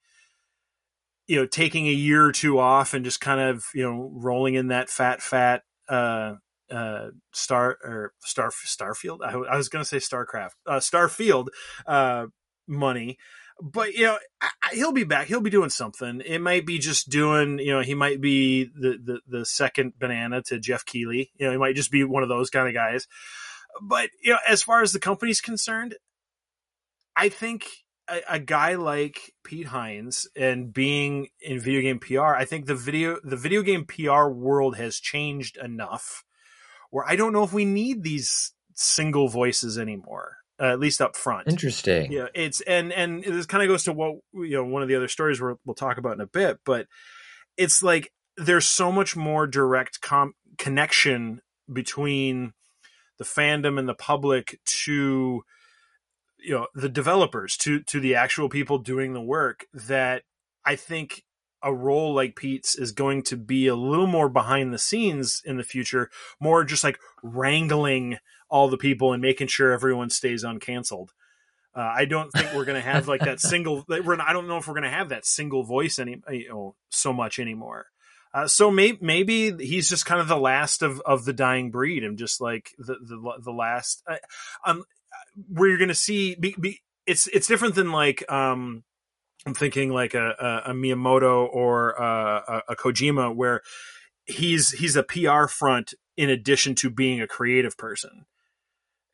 you 1.28 1.38
know 1.38 1.46
taking 1.46 1.88
a 1.88 1.92
year 1.92 2.26
or 2.26 2.32
two 2.32 2.60
off 2.60 2.94
and 2.94 3.06
just 3.06 3.22
kind 3.22 3.40
of 3.40 3.66
you 3.74 3.84
know 3.84 4.12
rolling 4.14 4.56
in 4.56 4.68
that 4.68 4.90
fat 4.90 5.22
fat 5.22 5.64
uh 5.88 6.34
uh 6.70 7.08
star 7.32 7.78
or 7.84 8.14
star 8.20 8.50
starfield 8.50 9.20
i, 9.24 9.32
I 9.32 9.56
was 9.56 9.70
gonna 9.70 9.86
say 9.86 9.98
starcraft 9.98 10.52
uh 10.68 10.80
starfield 10.80 11.48
uh 11.88 12.28
money 12.68 13.18
but 13.62 13.94
you 13.94 14.06
know 14.06 14.18
I, 14.42 14.50
he'll 14.74 14.92
be 14.92 15.04
back. 15.04 15.28
He'll 15.28 15.42
be 15.42 15.50
doing 15.50 15.70
something. 15.70 16.22
It 16.26 16.40
might 16.40 16.66
be 16.66 16.80
just 16.80 17.10
doing 17.10 17.60
you 17.60 17.72
know 17.72 17.82
he 17.82 17.94
might 17.94 18.22
be 18.22 18.66
the 18.66 18.98
the, 19.04 19.22
the 19.28 19.46
second 19.46 19.94
banana 20.00 20.42
to 20.44 20.60
Jeff 20.60 20.86
keighley. 20.86 21.32
You 21.38 21.46
know 21.46 21.52
he 21.52 21.58
might 21.58 21.76
just 21.76 21.92
be 21.92 22.04
one 22.04 22.24
of 22.24 22.30
those 22.30 22.50
kind 22.50 22.68
of 22.68 22.74
guys. 22.74 23.08
But 23.82 24.10
you 24.22 24.32
know 24.32 24.40
as 24.48 24.64
far 24.64 24.82
as 24.82 24.92
the 24.92 25.00
company's 25.00 25.40
concerned 25.40 25.96
i 27.16 27.30
think 27.30 27.68
a, 28.12 28.36
a, 28.36 28.40
guy 28.40 28.76
like 28.76 29.34
Pete 29.44 29.68
Hines 29.68 30.28
and 30.36 30.74
being 30.74 31.28
in 31.40 31.60
video 31.60 31.82
game 31.82 32.00
PR, 32.00 32.36
I 32.36 32.46
think 32.46 32.66
the 32.66 32.76
video 32.76 33.18
the 33.24 33.38
video 33.38 33.62
game 33.62 33.86
PR 33.86 34.28
world 34.28 34.76
has 34.78 35.00
changed 35.00 35.58
enough 35.58 36.24
where 36.90 37.06
I 37.08 37.16
don't 37.16 37.34
know 37.34 37.44
if 37.44 37.54
we 37.54 37.66
need 37.66 38.04
these 38.04 38.54
single 38.76 39.30
voices 39.30 39.78
anymore. 39.78 40.38
Uh, 40.62 40.66
at 40.66 40.80
least 40.80 41.02
up 41.02 41.16
front. 41.16 41.48
Interesting. 41.48 42.12
Yeah, 42.12 42.28
it's 42.36 42.62
and 42.62 42.94
and 42.94 43.24
this 43.24 43.48
kind 43.48 43.64
of 43.64 43.68
goes 43.68 43.86
to 43.86 43.94
what 43.94 44.18
you 44.34 44.52
know 44.52 44.64
one 44.64 44.84
of 44.84 44.88
the 44.88 44.96
other 44.96 45.08
stories 45.08 45.42
we'll, 45.42 45.60
we'll 45.66 45.74
talk 45.74 45.98
about 45.98 46.14
in 46.14 46.22
a 46.22 46.28
bit, 46.28 46.60
but 46.64 46.86
it's 47.58 47.82
like 47.82 48.12
there's 48.38 48.68
so 48.68 48.92
much 48.92 49.16
more 49.16 49.48
direct 49.48 50.02
com- 50.02 50.36
connection 50.60 51.42
between 51.72 52.54
the 53.18 53.24
fandom 53.24 53.80
and 53.80 53.90
the 53.90 53.96
public 53.96 54.60
to 54.66 55.42
you 56.38 56.54
know 56.54 56.68
the 56.76 56.90
developers 56.90 57.58
to 57.58 57.82
to 57.84 58.00
the 58.00 58.14
actual 58.14 58.48
people 58.48 58.78
doing 58.78 59.14
the 59.14 59.22
work 59.22 59.66
that 59.74 60.22
I 60.64 60.76
think 60.76 61.24
a 61.64 61.74
role 61.74 62.14
like 62.14 62.36
Pete's 62.36 62.76
is 62.76 62.92
going 62.92 63.24
to 63.24 63.38
be 63.38 63.68
a 63.68 63.76
little 63.76 64.08
more 64.08 64.30
behind 64.30 64.74
the 64.74 64.80
scenes 64.80 65.42
in 65.44 65.58
the 65.58 65.64
future, 65.64 66.10
more 66.40 66.64
just 66.64 66.84
like 66.84 67.00
wrangling 67.24 68.18
all 68.52 68.68
the 68.68 68.78
people 68.78 69.14
and 69.14 69.22
making 69.22 69.48
sure 69.48 69.72
everyone 69.72 70.10
stays 70.10 70.44
uncanceled. 70.44 71.10
Uh, 71.74 71.94
I 71.96 72.06
don't 72.06 72.30
think 72.32 72.54
we're 72.54 72.66
going 72.66 72.82
to 72.82 72.88
have 72.88 73.08
like 73.08 73.22
that 73.22 73.40
single. 73.40 73.86
We're 73.88 74.20
I 74.20 74.34
don't 74.34 74.48
know 74.48 74.58
if 74.58 74.68
we're 74.68 74.74
going 74.74 74.84
to 74.84 74.90
have 74.90 75.10
that 75.10 75.26
single 75.26 75.64
voice 75.64 75.98
any 75.98 76.22
you 76.30 76.50
know 76.50 76.76
so 76.90 77.14
much 77.14 77.40
anymore. 77.40 77.88
Uh, 78.34 78.48
so 78.48 78.72
may, 78.72 78.98
maybe 79.02 79.52
he's 79.66 79.90
just 79.90 80.06
kind 80.06 80.22
of 80.22 80.28
the 80.30 80.38
last 80.38 80.82
of, 80.84 81.02
of 81.02 81.26
the 81.26 81.34
dying 81.34 81.70
breed 81.70 82.04
and 82.04 82.18
just 82.18 82.40
like 82.40 82.72
the 82.78 82.96
the, 82.96 83.34
the 83.44 83.52
last. 83.52 84.04
Uh, 84.08 84.18
um, 84.66 84.84
where 85.48 85.70
you're 85.70 85.78
going 85.78 85.88
to 85.88 85.96
see 85.96 86.36
be, 86.36 86.56
be, 86.60 86.82
it's 87.06 87.28
it's 87.28 87.48
different 87.48 87.76
than 87.76 87.92
like 87.92 88.30
um 88.30 88.84
I'm 89.46 89.54
thinking 89.54 89.90
like 89.92 90.14
a, 90.14 90.64
a, 90.68 90.72
a 90.72 90.74
Miyamoto 90.74 91.48
or 91.52 91.92
a, 91.92 92.62
a, 92.70 92.76
Kojima 92.76 93.36
where 93.36 93.62
he's 94.26 94.72
he's 94.72 94.96
a 94.96 95.04
PR 95.04 95.48
front 95.48 95.96
in 96.16 96.30
addition 96.30 96.76
to 96.76 96.92
being 96.92 97.22
a 97.22 97.28
creative 97.28 97.76
person 97.76 98.26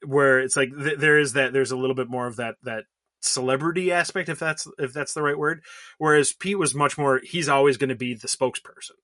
where 0.07 0.39
it's 0.39 0.55
like 0.55 0.69
th- 0.75 0.97
there 0.97 1.19
is 1.19 1.33
that 1.33 1.53
there's 1.53 1.71
a 1.71 1.77
little 1.77 1.95
bit 1.95 2.09
more 2.09 2.27
of 2.27 2.37
that 2.37 2.55
that 2.63 2.85
celebrity 3.19 3.91
aspect 3.91 4.29
if 4.29 4.39
that's 4.39 4.67
if 4.79 4.93
that's 4.93 5.13
the 5.13 5.21
right 5.21 5.37
word. 5.37 5.61
Whereas 5.97 6.33
Pete 6.33 6.57
was 6.57 6.73
much 6.73 6.97
more 6.97 7.19
he's 7.23 7.49
always 7.49 7.77
going 7.77 7.89
to 7.89 7.95
be 7.95 8.13
the 8.13 8.27
spokesperson. 8.27 8.97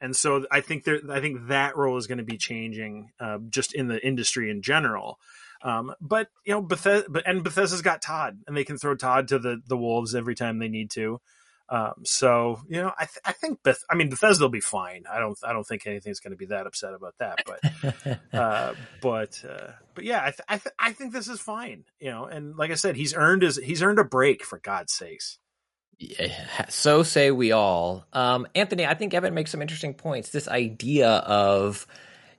And 0.00 0.16
so 0.16 0.46
I 0.50 0.60
think 0.60 0.84
there 0.84 1.00
I 1.10 1.20
think 1.20 1.48
that 1.48 1.76
role 1.76 1.96
is 1.96 2.06
going 2.06 2.18
to 2.18 2.24
be 2.24 2.38
changing 2.38 3.10
uh, 3.18 3.38
just 3.48 3.74
in 3.74 3.88
the 3.88 4.04
industry 4.06 4.50
in 4.50 4.62
general. 4.62 5.18
Um, 5.62 5.94
but 6.00 6.28
you 6.44 6.54
know, 6.54 6.62
Bethesda 6.62 7.22
and 7.26 7.44
Bethesda's 7.44 7.82
got 7.82 8.00
Todd, 8.00 8.38
and 8.46 8.56
they 8.56 8.64
can 8.64 8.78
throw 8.78 8.94
Todd 8.94 9.28
to 9.28 9.38
the 9.38 9.60
the 9.66 9.76
wolves 9.76 10.14
every 10.14 10.34
time 10.34 10.58
they 10.58 10.68
need 10.68 10.90
to. 10.92 11.20
Um, 11.70 12.02
so 12.04 12.60
you 12.68 12.82
know, 12.82 12.92
I 12.98 13.04
th- 13.04 13.20
I 13.24 13.32
think 13.32 13.62
Beth. 13.62 13.78
I 13.88 13.94
mean, 13.94 14.10
Bethesda 14.10 14.44
will 14.44 14.50
be 14.50 14.60
fine. 14.60 15.04
I 15.10 15.20
don't 15.20 15.38
I 15.44 15.52
don't 15.52 15.66
think 15.66 15.86
anything's 15.86 16.18
going 16.18 16.32
to 16.32 16.36
be 16.36 16.46
that 16.46 16.66
upset 16.66 16.94
about 16.94 17.14
that. 17.18 17.44
But 17.46 18.18
uh, 18.32 18.74
but 19.00 19.44
uh, 19.48 19.72
but 19.94 20.04
yeah, 20.04 20.20
I 20.20 20.30
th- 20.30 20.40
I, 20.48 20.58
th- 20.58 20.74
I 20.78 20.92
think 20.92 21.12
this 21.12 21.28
is 21.28 21.40
fine. 21.40 21.84
You 22.00 22.10
know, 22.10 22.24
and 22.24 22.56
like 22.56 22.72
I 22.72 22.74
said, 22.74 22.96
he's 22.96 23.14
earned 23.14 23.42
his 23.42 23.56
he's 23.56 23.82
earned 23.82 24.00
a 24.00 24.04
break 24.04 24.44
for 24.44 24.58
God's 24.58 24.92
sakes. 24.92 25.38
Yeah, 25.98 26.68
so 26.70 27.02
say 27.04 27.30
we 27.30 27.52
all. 27.52 28.04
Um, 28.12 28.48
Anthony, 28.54 28.86
I 28.86 28.94
think 28.94 29.14
Evan 29.14 29.34
makes 29.34 29.52
some 29.52 29.62
interesting 29.62 29.94
points. 29.94 30.30
This 30.30 30.48
idea 30.48 31.08
of 31.08 31.86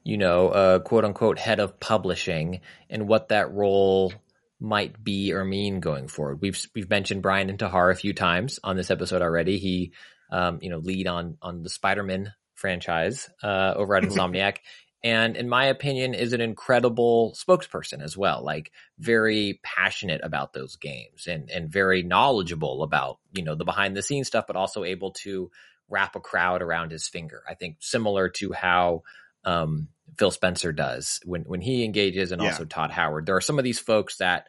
you 0.03 0.17
know, 0.17 0.49
a 0.49 0.79
quote 0.79 1.05
unquote 1.05 1.39
head 1.39 1.59
of 1.59 1.79
publishing 1.79 2.61
and 2.89 3.07
what 3.07 3.29
that 3.29 3.53
role 3.53 4.13
might 4.62 5.04
be 5.04 5.34
or 5.34 5.43
mean 5.43 5.80
going 5.80 6.08
forward. 6.08 6.39
We've 6.41 6.60
we've 6.76 6.89
mentioned 6.89 7.24
Bryan 7.24 7.56
Intihar 7.56 7.91
a 7.91 7.95
few 7.95 8.13
times 8.13 8.60
on 8.63 8.78
this 8.78 8.91
episode 8.91 9.24
already. 9.24 9.58
He, 9.58 9.91
um, 10.32 10.60
you 10.62 10.69
know, 10.69 10.78
lead 10.78 11.08
on 11.08 11.38
on 11.41 11.63
the 11.63 11.69
Spider-Man 11.69 12.32
franchise 12.54 13.30
uh, 13.41 13.74
over 13.76 13.95
at 13.95 14.04
Insomniac, 14.10 14.58
and 15.04 15.36
in 15.36 15.50
my 15.50 15.65
opinion, 15.65 16.13
is 16.13 16.34
an 16.34 16.41
incredible 16.41 17.36
spokesperson 17.36 18.04
as 18.04 18.15
well. 18.15 18.43
Like 18.43 18.71
very 19.00 19.60
passionate 19.63 20.21
about 20.24 20.54
those 20.54 20.76
games 20.76 21.26
and 21.28 21.50
and 21.50 21.71
very 21.71 22.04
knowledgeable 22.04 22.84
about 22.84 23.17
you 23.32 23.43
know 23.43 23.56
the 23.56 23.65
behind 23.65 23.97
the 23.97 24.04
scenes 24.04 24.28
stuff, 24.28 24.45
but 24.45 24.56
also 24.56 24.84
able 24.84 25.12
to 25.24 25.50
wrap 25.89 26.15
a 26.15 26.19
crowd 26.19 26.62
around 26.62 26.91
his 26.91 27.08
finger. 27.08 27.43
I 27.50 27.56
think 27.56 27.78
similar 27.80 28.30
to 28.30 28.54
how 28.54 29.02
um, 29.45 29.88
Phil 30.17 30.32
Spencer 30.32 30.71
does 30.71 31.19
when 31.25 31.43
when 31.43 31.62
he 31.62 31.84
engages, 31.84 32.32
and 32.32 32.41
yeah. 32.41 32.49
also 32.49 32.65
Todd 32.65 32.91
Howard. 32.91 33.25
There 33.25 33.36
are 33.36 33.41
some 33.41 33.58
of 33.58 33.63
these 33.63 33.80
folks 33.80 34.17
that 34.17 34.47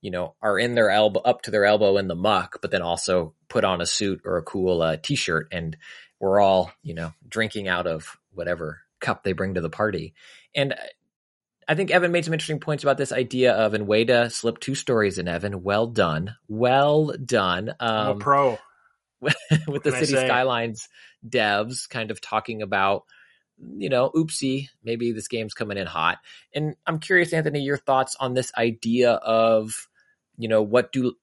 you 0.00 0.10
know 0.10 0.34
are 0.42 0.58
in 0.58 0.74
their 0.74 0.90
elbow 0.90 1.20
up 1.20 1.42
to 1.42 1.50
their 1.50 1.64
elbow 1.64 1.96
in 1.96 2.08
the 2.08 2.14
muck, 2.14 2.58
but 2.60 2.70
then 2.70 2.82
also 2.82 3.34
put 3.48 3.64
on 3.64 3.80
a 3.80 3.86
suit 3.86 4.22
or 4.24 4.36
a 4.36 4.42
cool 4.42 4.82
uh, 4.82 4.96
t-shirt, 5.02 5.48
and 5.52 5.76
we're 6.20 6.40
all 6.40 6.72
you 6.82 6.94
know 6.94 7.12
drinking 7.28 7.68
out 7.68 7.86
of 7.86 8.16
whatever 8.32 8.80
cup 9.00 9.22
they 9.22 9.32
bring 9.32 9.54
to 9.54 9.60
the 9.60 9.70
party. 9.70 10.14
And 10.54 10.74
I 11.66 11.74
think 11.74 11.90
Evan 11.90 12.12
made 12.12 12.24
some 12.24 12.34
interesting 12.34 12.60
points 12.60 12.84
about 12.84 12.98
this 12.98 13.12
idea 13.12 13.52
of 13.52 13.74
and 13.74 13.86
way 13.86 14.04
to 14.04 14.30
slip 14.30 14.58
two 14.58 14.74
stories 14.74 15.18
in 15.18 15.28
Evan. 15.28 15.62
Well 15.62 15.86
done, 15.86 16.36
well 16.48 17.12
done. 17.24 17.74
Um, 17.80 18.18
pro 18.18 18.58
with 19.20 19.82
the 19.82 19.92
Cities 19.92 20.10
Skylines 20.10 20.88
devs 21.26 21.88
kind 21.88 22.10
of 22.10 22.20
talking 22.20 22.62
about 22.62 23.04
you 23.58 23.88
know, 23.88 24.10
oopsie, 24.10 24.68
maybe 24.82 25.12
this 25.12 25.28
game's 25.28 25.54
coming 25.54 25.78
in 25.78 25.86
hot. 25.86 26.18
And 26.54 26.76
I'm 26.86 26.98
curious, 26.98 27.32
Anthony, 27.32 27.60
your 27.60 27.76
thoughts 27.76 28.16
on 28.18 28.34
this 28.34 28.52
idea 28.56 29.12
of, 29.12 29.88
you 30.36 30.48
know, 30.48 30.62
what 30.62 30.92
do 30.92 31.14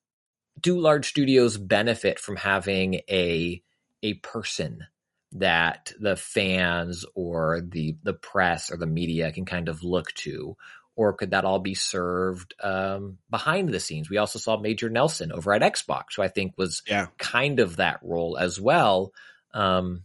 do 0.60 0.80
large 0.80 1.08
studios 1.10 1.58
benefit 1.58 2.20
from 2.20 2.36
having 2.36 2.96
a 3.10 3.62
a 4.04 4.16
person 4.16 4.86
that 5.34 5.94
the 6.00 6.16
fans 6.16 7.06
or 7.16 7.62
the 7.62 7.96
the 8.04 8.14
press 8.14 8.72
or 8.72 8.78
the 8.78 8.86
media 8.86 9.32
can 9.32 9.46
kind 9.46 9.70
of 9.70 9.84
look 9.84 10.12
to 10.14 10.56
or 10.96 11.14
could 11.14 11.32
that 11.32 11.46
all 11.46 11.60
be 11.60 11.74
served 11.74 12.54
um, 12.62 13.18
behind 13.30 13.70
the 13.70 13.80
scenes? 13.80 14.10
We 14.10 14.18
also 14.18 14.40
saw 14.40 14.58
Major 14.58 14.90
Nelson 14.90 15.32
over 15.32 15.54
at 15.54 15.62
Xbox, 15.62 16.16
who 16.16 16.22
I 16.22 16.28
think 16.28 16.54
was 16.58 16.84
Yeah. 16.86 17.08
kind 17.18 17.60
of 17.60 17.78
that 17.78 18.00
role 18.04 18.38
as 18.38 18.60
well, 18.60 19.14
um, 19.54 20.04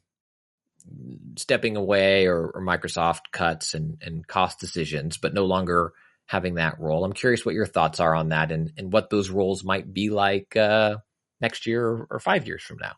stepping 1.37 1.77
away 1.77 2.27
or, 2.27 2.51
or 2.51 2.63
Microsoft 2.63 3.31
cuts 3.33 3.75
and, 3.75 3.99
and 4.03 4.27
cost 4.27 4.59
decisions, 4.61 5.19
but 5.19 5.35
no 5.35 5.45
longer 5.45 5.93
having 6.27 6.55
that 6.55 6.81
role. 6.81 7.05
I'm 7.05 7.13
curious 7.13 7.45
what 7.45 7.55
your 7.55 7.67
thoughts 7.67 8.01
are 8.01 8.15
on 8.15 8.31
that 8.31 8.53
and, 8.53 8.73
and 8.77 8.93
what 8.93 9.11
those 9.11 9.31
roles 9.31 9.65
might 9.65 9.93
be 9.93 10.11
like 10.11 10.57
uh, 10.57 10.97
next 11.41 11.67
year 11.67 12.07
or, 12.11 12.19
five 12.19 12.47
years 12.47 12.63
from 12.63 12.79
now. 12.81 12.95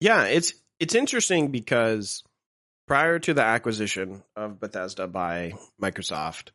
Yeah, 0.00 0.24
it's 0.24 0.52
it's 0.78 0.94
interesting 0.94 1.50
because 1.50 2.22
prior 2.86 3.18
to 3.18 3.32
the 3.32 3.42
acquisition 3.42 4.22
of 4.36 4.60
Bethesda 4.60 5.06
by 5.06 5.54
Microsoft, 5.82 6.50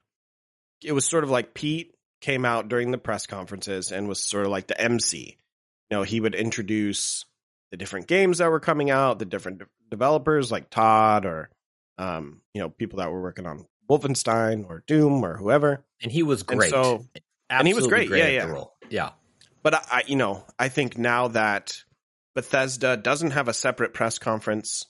it 0.84 0.92
was 0.92 1.10
sort 1.10 1.24
of 1.24 1.32
like 1.32 1.56
Pete 1.56 1.96
came 2.22 2.46
out 2.46 2.70
during 2.70 2.92
the 2.92 3.00
press 3.00 3.26
conferences 3.26 3.92
and 3.92 4.08
was 4.08 4.24
sort 4.24 4.46
of 4.46 4.52
like 4.52 4.68
the 4.68 4.80
MC. 4.80 5.38
You 5.90 5.98
know, 5.98 6.04
he 6.04 6.20
would 6.20 6.36
introduce 6.36 7.26
the 7.72 7.78
different 7.78 8.08
games 8.08 8.38
that 8.40 8.52
were 8.52 8.60
coming 8.60 8.90
out, 8.92 9.20
the 9.20 9.26
different 9.26 9.60
de- 9.60 9.66
developers 9.90 10.52
like 10.52 10.70
Todd 10.70 11.26
or 11.26 11.50
um, 11.98 12.42
you 12.54 12.62
know, 12.62 12.70
people 12.70 13.00
that 13.00 13.12
were 13.12 13.22
working 13.22 13.46
on 13.46 13.66
Wolfenstein 13.90 14.68
or 14.70 14.84
Doom 14.88 15.24
or 15.24 15.38
whoever. 15.38 15.86
And 16.02 16.12
he 16.12 16.24
was 16.24 16.42
And 16.42 16.60
great. 16.60 16.72
so- 16.72 17.06
and 17.50 17.68
he 17.68 17.74
was 17.74 17.84
Absolutely 17.86 18.08
great. 18.08 18.34
Yeah, 18.34 18.46
yeah. 18.46 18.64
Yeah. 18.90 19.10
But 19.62 19.74
I, 19.76 19.82
I, 19.92 20.04
you 20.08 20.16
know, 20.16 20.46
I 20.58 20.70
think 20.70 20.98
now 20.98 21.28
that 21.30 21.84
Bethesda 22.34 22.96
doesn't 22.98 23.32
have 23.32 23.48
a 23.50 23.54
separate 23.54 23.94
press 23.94 24.18
conference, 24.20 24.86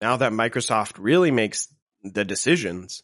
now 0.00 0.16
that 0.18 0.32
Microsoft 0.32 0.94
really 0.98 1.30
makes 1.32 1.68
the 2.04 2.24
decisions, 2.24 3.02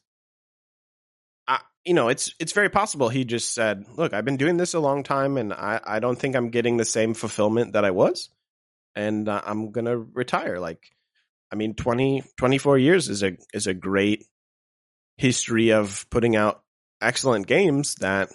I, 1.49 1.61
you 1.85 1.95
know, 1.95 2.09
it's 2.09 2.35
it's 2.39 2.53
very 2.53 2.69
possible 2.71 3.09
he 3.09 3.25
just 3.25 3.53
said, 3.53 3.85
"Look, 3.97 4.13
I've 4.15 4.25
been 4.25 4.37
doing 4.37 4.57
this 4.57 4.75
a 4.75 4.81
long 4.81 5.03
time, 5.03 5.37
and 5.37 5.53
I, 5.53 5.81
I 5.85 5.99
don't 5.99 6.17
think 6.19 6.37
I'm 6.37 6.51
getting 6.51 6.77
the 6.77 6.85
same 6.85 7.15
fulfillment 7.15 7.73
that 7.73 7.85
I 7.85 7.91
was, 7.91 8.29
and 8.95 9.29
uh, 9.29 9.43
I'm 9.45 9.73
gonna 9.73 9.99
retire." 9.99 10.59
Like, 10.59 10.91
I 11.53 11.57
mean, 11.57 11.75
20, 11.75 12.25
24 12.37 12.79
years 12.79 13.09
is 13.09 13.23
a 13.23 13.37
is 13.53 13.67
a 13.67 13.75
great 13.75 14.27
history 15.17 15.73
of 15.73 16.07
putting 16.11 16.37
out 16.37 16.63
excellent 17.01 17.47
games 17.47 17.97
that 17.97 18.31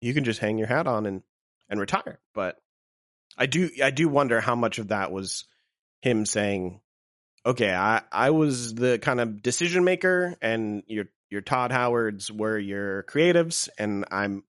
you 0.00 0.14
can 0.14 0.24
just 0.24 0.40
hang 0.40 0.58
your 0.58 0.68
hat 0.68 0.86
on 0.86 1.06
and 1.06 1.22
and 1.68 1.80
retire. 1.80 2.18
But 2.34 2.56
I 3.36 3.46
do 3.46 3.70
I 3.82 3.90
do 3.90 4.08
wonder 4.08 4.40
how 4.40 4.54
much 4.54 4.78
of 4.78 4.88
that 4.88 5.12
was 5.12 5.44
him 6.00 6.24
saying, 6.24 6.80
"Okay, 7.44 7.72
I 7.72 8.02
I 8.10 8.30
was 8.30 8.74
the 8.74 8.98
kind 8.98 9.20
of 9.20 9.42
decision 9.42 9.84
maker, 9.84 10.36
and 10.40 10.82
your 10.86 11.06
your 11.30 11.40
Todd 11.40 11.72
Howards 11.72 12.30
were 12.32 12.58
your 12.58 13.04
creatives, 13.04 13.68
and 13.78 14.04
I'm 14.10 14.44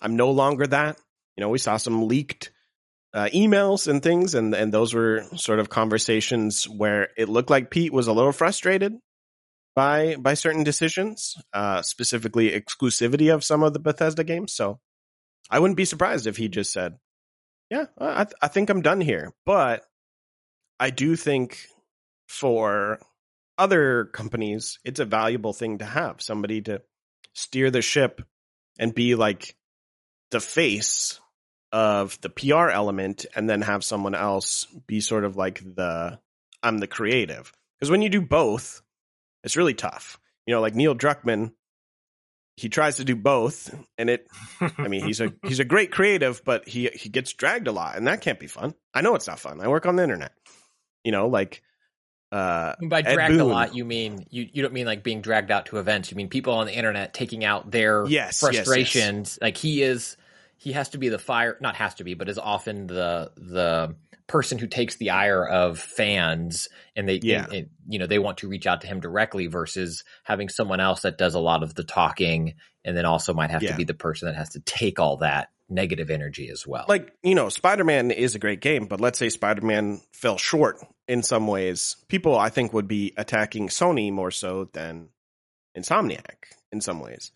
I'm 0.00 0.16
no 0.16 0.30
longer 0.30 0.66
that." 0.66 0.98
You 1.36 1.42
know, 1.42 1.48
we 1.48 1.58
saw 1.58 1.76
some 1.76 2.06
leaked 2.06 2.50
uh, 3.14 3.28
emails 3.32 3.86
and 3.86 4.02
things, 4.02 4.34
and 4.34 4.54
and 4.54 4.74
those 4.74 4.92
were 4.92 5.24
sort 5.36 5.60
of 5.60 5.70
conversations 5.70 6.68
where 6.68 7.10
it 7.16 7.28
looked 7.28 7.48
like 7.50 7.70
Pete 7.70 7.92
was 7.92 8.08
a 8.08 8.12
little 8.12 8.32
frustrated 8.32 8.94
by 9.76 10.16
by 10.16 10.34
certain 10.34 10.64
decisions, 10.64 11.36
uh, 11.52 11.80
specifically 11.82 12.50
exclusivity 12.50 13.32
of 13.32 13.44
some 13.44 13.62
of 13.62 13.72
the 13.72 13.78
Bethesda 13.78 14.24
games. 14.24 14.52
So 14.52 14.80
I 15.48 15.60
wouldn't 15.60 15.76
be 15.76 15.84
surprised 15.84 16.26
if 16.26 16.36
he 16.36 16.48
just 16.48 16.72
said, 16.72 16.98
"Yeah, 17.70 17.86
I 17.96 18.24
th- 18.24 18.36
I 18.42 18.48
think 18.48 18.68
I'm 18.68 18.82
done 18.82 19.00
here." 19.00 19.32
But 19.46 19.84
I 20.80 20.90
do 20.90 21.14
think 21.14 21.66
for 22.26 22.98
other 23.56 24.06
companies, 24.06 24.80
it's 24.84 24.98
a 24.98 25.04
valuable 25.04 25.52
thing 25.52 25.78
to 25.78 25.84
have 25.84 26.20
somebody 26.20 26.62
to 26.62 26.82
steer 27.32 27.70
the 27.70 27.82
ship 27.82 28.22
and 28.78 28.92
be 28.92 29.14
like 29.14 29.54
the 30.32 30.40
face 30.40 31.20
of 31.74 32.20
the 32.20 32.28
PR 32.30 32.70
element, 32.70 33.26
and 33.34 33.50
then 33.50 33.60
have 33.62 33.82
someone 33.82 34.14
else 34.14 34.66
be 34.86 35.00
sort 35.00 35.24
of 35.24 35.36
like 35.36 35.58
the 35.58 36.20
I'm 36.62 36.78
the 36.78 36.86
creative. 36.86 37.52
Because 37.78 37.90
when 37.90 38.00
you 38.00 38.08
do 38.08 38.22
both, 38.22 38.80
it's 39.42 39.56
really 39.56 39.74
tough. 39.74 40.20
You 40.46 40.54
know, 40.54 40.60
like 40.60 40.76
Neil 40.76 40.94
Druckmann, 40.94 41.50
he 42.56 42.68
tries 42.68 42.98
to 42.98 43.04
do 43.04 43.16
both, 43.16 43.74
and 43.98 44.08
it 44.08 44.28
I 44.60 44.86
mean, 44.86 45.04
he's 45.04 45.20
a 45.20 45.34
he's 45.42 45.58
a 45.58 45.64
great 45.64 45.90
creative, 45.90 46.44
but 46.44 46.68
he 46.68 46.88
he 46.94 47.08
gets 47.08 47.32
dragged 47.32 47.66
a 47.66 47.72
lot, 47.72 47.96
and 47.96 48.06
that 48.06 48.20
can't 48.20 48.38
be 48.38 48.46
fun. 48.46 48.74
I 48.94 49.00
know 49.00 49.16
it's 49.16 49.26
not 49.26 49.40
fun. 49.40 49.60
I 49.60 49.66
work 49.66 49.84
on 49.84 49.96
the 49.96 50.04
internet. 50.04 50.32
You 51.02 51.10
know, 51.10 51.26
like 51.26 51.60
uh, 52.30 52.74
By 52.88 53.00
Ed 53.00 53.14
dragged 53.14 53.34
a 53.34 53.44
lot, 53.44 53.74
you 53.74 53.84
mean 53.84 54.26
you, 54.30 54.48
you 54.52 54.62
don't 54.62 54.72
mean 54.72 54.86
like 54.86 55.02
being 55.02 55.22
dragged 55.22 55.50
out 55.50 55.66
to 55.66 55.78
events. 55.78 56.12
You 56.12 56.16
mean 56.16 56.28
people 56.28 56.54
on 56.54 56.66
the 56.66 56.72
internet 56.72 57.14
taking 57.14 57.44
out 57.44 57.72
their 57.72 58.06
Yes, 58.06 58.10
yes, 58.10 58.52
yes. 58.52 58.64
frustrations. 58.64 59.38
Like 59.42 59.56
he 59.56 59.82
is, 59.82 60.16
he 60.56 60.72
has 60.72 60.90
to 60.90 60.98
be 60.98 61.08
the 61.08 61.18
fire. 61.18 61.56
Not 61.60 61.76
has 61.76 61.94
to 61.96 62.04
be, 62.04 62.14
but 62.14 62.28
is 62.28 62.38
often 62.38 62.86
the 62.86 63.30
the 63.36 63.96
person 64.26 64.58
who 64.58 64.66
takes 64.66 64.96
the 64.96 65.10
ire 65.10 65.46
of 65.46 65.78
fans, 65.78 66.68
and 66.96 67.06
they, 67.06 67.20
Yeah. 67.22 67.44
and- 67.44 67.52
and, 67.52 67.70
you 67.86 67.98
know, 67.98 68.06
they 68.06 68.18
want 68.18 68.38
to 68.38 68.48
reach 68.48 68.66
out 68.66 68.80
to 68.80 68.86
him 68.86 68.98
directly 69.00 69.48
versus 69.48 70.02
having 70.22 70.48
someone 70.48 70.80
else 70.80 71.02
that 71.02 71.18
does 71.18 71.34
a 71.34 71.38
lot 71.40 71.62
of 71.62 71.74
the 71.74 71.84
talking, 71.84 72.54
and 72.86 72.96
then 72.96 73.04
also 73.04 73.34
might 73.34 73.50
have 73.50 73.62
Yeah. 73.62 73.72
to 73.72 73.76
be 73.76 73.84
the 73.84 73.92
person 73.92 74.26
that 74.28 74.34
has 74.36 74.48
to 74.50 74.60
take 74.60 74.98
all 74.98 75.18
that 75.18 75.50
negative 75.68 76.08
energy 76.10 76.48
as 76.50 76.66
well. 76.66 76.84
like 76.88 77.12
you 77.22 77.34
know, 77.34 77.48
Spider 77.50 77.84
Man 77.84 78.10
is 78.10 78.34
a 78.34 78.38
great 78.38 78.60
game, 78.60 78.86
but 78.86 79.00
let's 79.00 79.18
say 79.18 79.28
Spider 79.28 79.62
Man 79.62 80.00
fell 80.12 80.38
short 80.38 80.78
in 81.08 81.22
some 81.22 81.46
ways. 81.46 81.96
People, 82.08 82.38
I 82.38 82.48
think, 82.48 82.72
would 82.72 82.88
be 82.88 83.12
attacking 83.18 83.68
Sony 83.68 84.10
more 84.12 84.30
so 84.30 84.70
than 84.72 85.08
Insomniac 85.76 86.44
in 86.72 86.80
some 86.80 87.00
ways. 87.00 87.32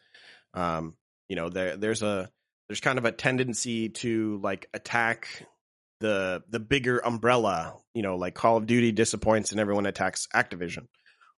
Um, 0.55 0.97
you 1.29 1.37
know, 1.37 1.49
there 1.49 1.77
there's 1.77 2.03
a 2.03 2.31
there's 2.69 2.81
kind 2.81 2.99
of 2.99 3.05
a 3.05 3.13
tendency 3.13 3.89
to 3.89 4.39
like 4.43 4.69
attack 4.75 5.47
the 6.01 6.43
the 6.49 6.61
bigger 6.61 6.99
umbrella. 6.99 7.75
You 7.95 8.03
know, 8.03 8.17
like 8.17 8.35
Call 8.35 8.57
of 8.57 8.67
Duty 8.67 8.93
disappoints 8.93 9.51
and 9.53 9.61
everyone 9.61 9.87
attacks 9.87 10.29
Activision 10.35 10.87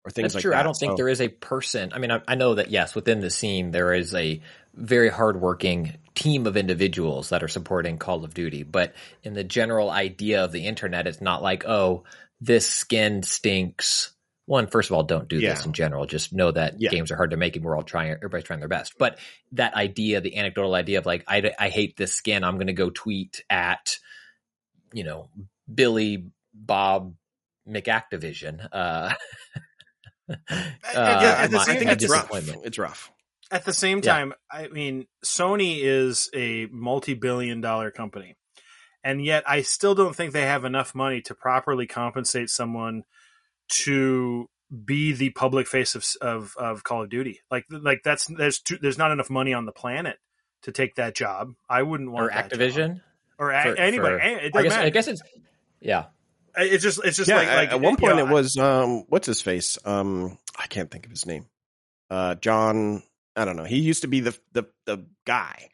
or 0.04 0.10
things 0.10 0.32
That's 0.32 0.34
like 0.36 0.42
true. 0.42 0.50
that. 0.52 0.60
I 0.60 0.62
don't 0.62 0.74
think 0.76 0.92
So- 0.92 0.96
there 0.96 1.08
is 1.08 1.20
a 1.20 1.28
person. 1.28 1.92
I 1.94 1.98
mean, 1.98 2.10
I, 2.10 2.20
I 2.26 2.34
know 2.34 2.54
that 2.54 2.70
yes, 2.70 2.94
within 2.94 3.20
the 3.20 3.30
scene 3.30 3.70
there 3.70 3.94
is 3.94 4.14
a 4.14 4.40
very 4.74 5.08
hardworking 5.08 5.96
team 6.14 6.46
of 6.46 6.56
individuals 6.56 7.30
that 7.30 7.42
are 7.42 7.48
supporting 7.48 7.98
Call 7.98 8.24
of 8.24 8.34
Duty, 8.34 8.62
but 8.62 8.94
in 9.22 9.34
the 9.34 9.44
general 9.44 9.90
idea 9.90 10.44
of 10.44 10.52
the 10.52 10.66
internet, 10.66 11.06
it's 11.06 11.20
not 11.20 11.42
like 11.42 11.64
oh, 11.66 12.04
this 12.40 12.68
skin 12.68 13.22
stinks. 13.22 14.12
One, 14.46 14.66
first 14.66 14.90
of 14.90 14.96
all, 14.96 15.04
don't 15.04 15.28
do 15.28 15.40
this 15.40 15.64
in 15.64 15.72
general. 15.72 16.06
Just 16.06 16.32
know 16.32 16.50
that 16.50 16.74
Yeah. 16.80 16.90
games 16.90 17.10
are 17.12 17.16
hard 17.16 17.30
to 17.30 17.36
make, 17.36 17.54
and 17.54 17.64
we're 17.64 17.76
all 17.76 17.84
trying. 17.84 18.10
Everybody's 18.10 18.44
trying 18.44 18.58
their 18.58 18.68
best. 18.68 18.94
But 18.98 19.18
that 19.52 19.74
idea, 19.74 20.20
the 20.20 20.36
anecdotal 20.36 20.74
idea 20.74 20.98
of 20.98 21.06
like, 21.06 21.22
I, 21.28 21.52
I 21.58 21.68
hate 21.68 21.96
this 21.96 22.14
skin. 22.14 22.42
I'm 22.42 22.56
going 22.56 22.66
to 22.66 22.72
go 22.72 22.90
tweet 22.90 23.44
at, 23.48 23.96
you 24.92 25.04
know, 25.04 25.28
Billy 25.72 26.26
Bob 26.52 27.14
McActivision. 27.68 28.66
Uh, 28.72 29.12
uh, 30.28 30.34
at 30.94 31.50
the 31.50 31.56
my- 31.58 31.64
same- 31.64 31.76
I 31.76 31.78
think 31.78 31.90
it's 31.92 32.08
rough. 32.10 32.22
disappointment. 32.22 32.62
It's 32.66 32.78
rough. 32.78 33.12
At 33.52 33.64
the 33.64 33.72
same 33.72 33.98
Yeah. 33.98 34.12
time, 34.12 34.34
I 34.50 34.68
mean, 34.68 35.06
Sony 35.24 35.78
is 35.80 36.30
a 36.34 36.66
multi-billion 36.66 37.60
dollar 37.60 37.90
company. 37.90 38.36
And 39.02 39.24
yet 39.24 39.44
I 39.46 39.62
still 39.62 39.94
don't 39.94 40.14
think 40.14 40.32
they 40.32 40.42
have 40.42 40.64
enough 40.64 40.94
money 40.94 41.20
to 41.22 41.34
properly 41.34 41.86
compensate 41.86 42.50
someone 42.50 43.04
to 43.70 44.46
be 44.84 45.12
the 45.12 45.30
public 45.30 45.66
face 45.66 45.94
of 45.94 46.04
of, 46.20 46.54
of 46.58 46.84
Call 46.84 47.02
of 47.02 47.10
Duty. 47.10 47.40
Like 47.50 47.64
like 47.70 48.02
that's 48.04 48.26
there's 48.26 48.60
too, 48.60 48.78
there's 48.80 48.98
not 48.98 49.10
enough 49.10 49.30
money 49.30 49.52
on 49.54 49.64
the 49.66 49.72
planet 49.72 50.18
to 50.62 50.72
take 50.72 50.96
that 50.96 51.14
job. 51.14 51.52
I 51.68 51.82
wouldn't 51.82 52.10
want 52.10 52.26
or 52.26 52.28
that 52.30 52.50
job. 52.50 52.60
Activision. 52.60 53.00
or 53.38 53.50
a- 53.50 53.62
For- 53.62 53.76
anybody. 53.76 54.18
for- 54.18 54.20
it 54.20 54.52
I 54.54 54.62
doesn't 54.62 54.62
guess, 54.62 54.70
matter. 54.72 54.86
I 54.86 54.90
guess 54.90 55.08
it's 55.08 55.22
yeah. 55.80 56.04
It's 56.56 56.82
just 56.82 57.00
it's 57.04 57.16
just 57.16 57.28
yeah, 57.28 57.36
like 57.36 57.48
at- 57.48 57.56
like 57.56 57.70
at 57.70 57.80
one 57.80 57.92
you 57.92 57.96
point 57.98 58.16
know, 58.16 58.26
it 58.26 58.30
was 58.32 58.56
um 58.56 59.04
what's 59.08 59.26
his 59.26 59.40
face? 59.40 59.78
Um 59.84 60.38
I 60.58 60.66
can't 60.66 60.90
think 60.90 61.04
of 61.06 61.10
his 61.10 61.26
name. 61.26 61.46
Uh 62.10 62.34
John 62.36 63.02
I 63.36 63.44
don't 63.44 63.56
know. 63.56 63.64
He 63.64 63.78
used 63.78 64.02
to 64.02 64.08
be 64.08 64.20
the 64.20 64.36
the 64.52 64.64
the 64.86 65.06
guy 65.24 65.68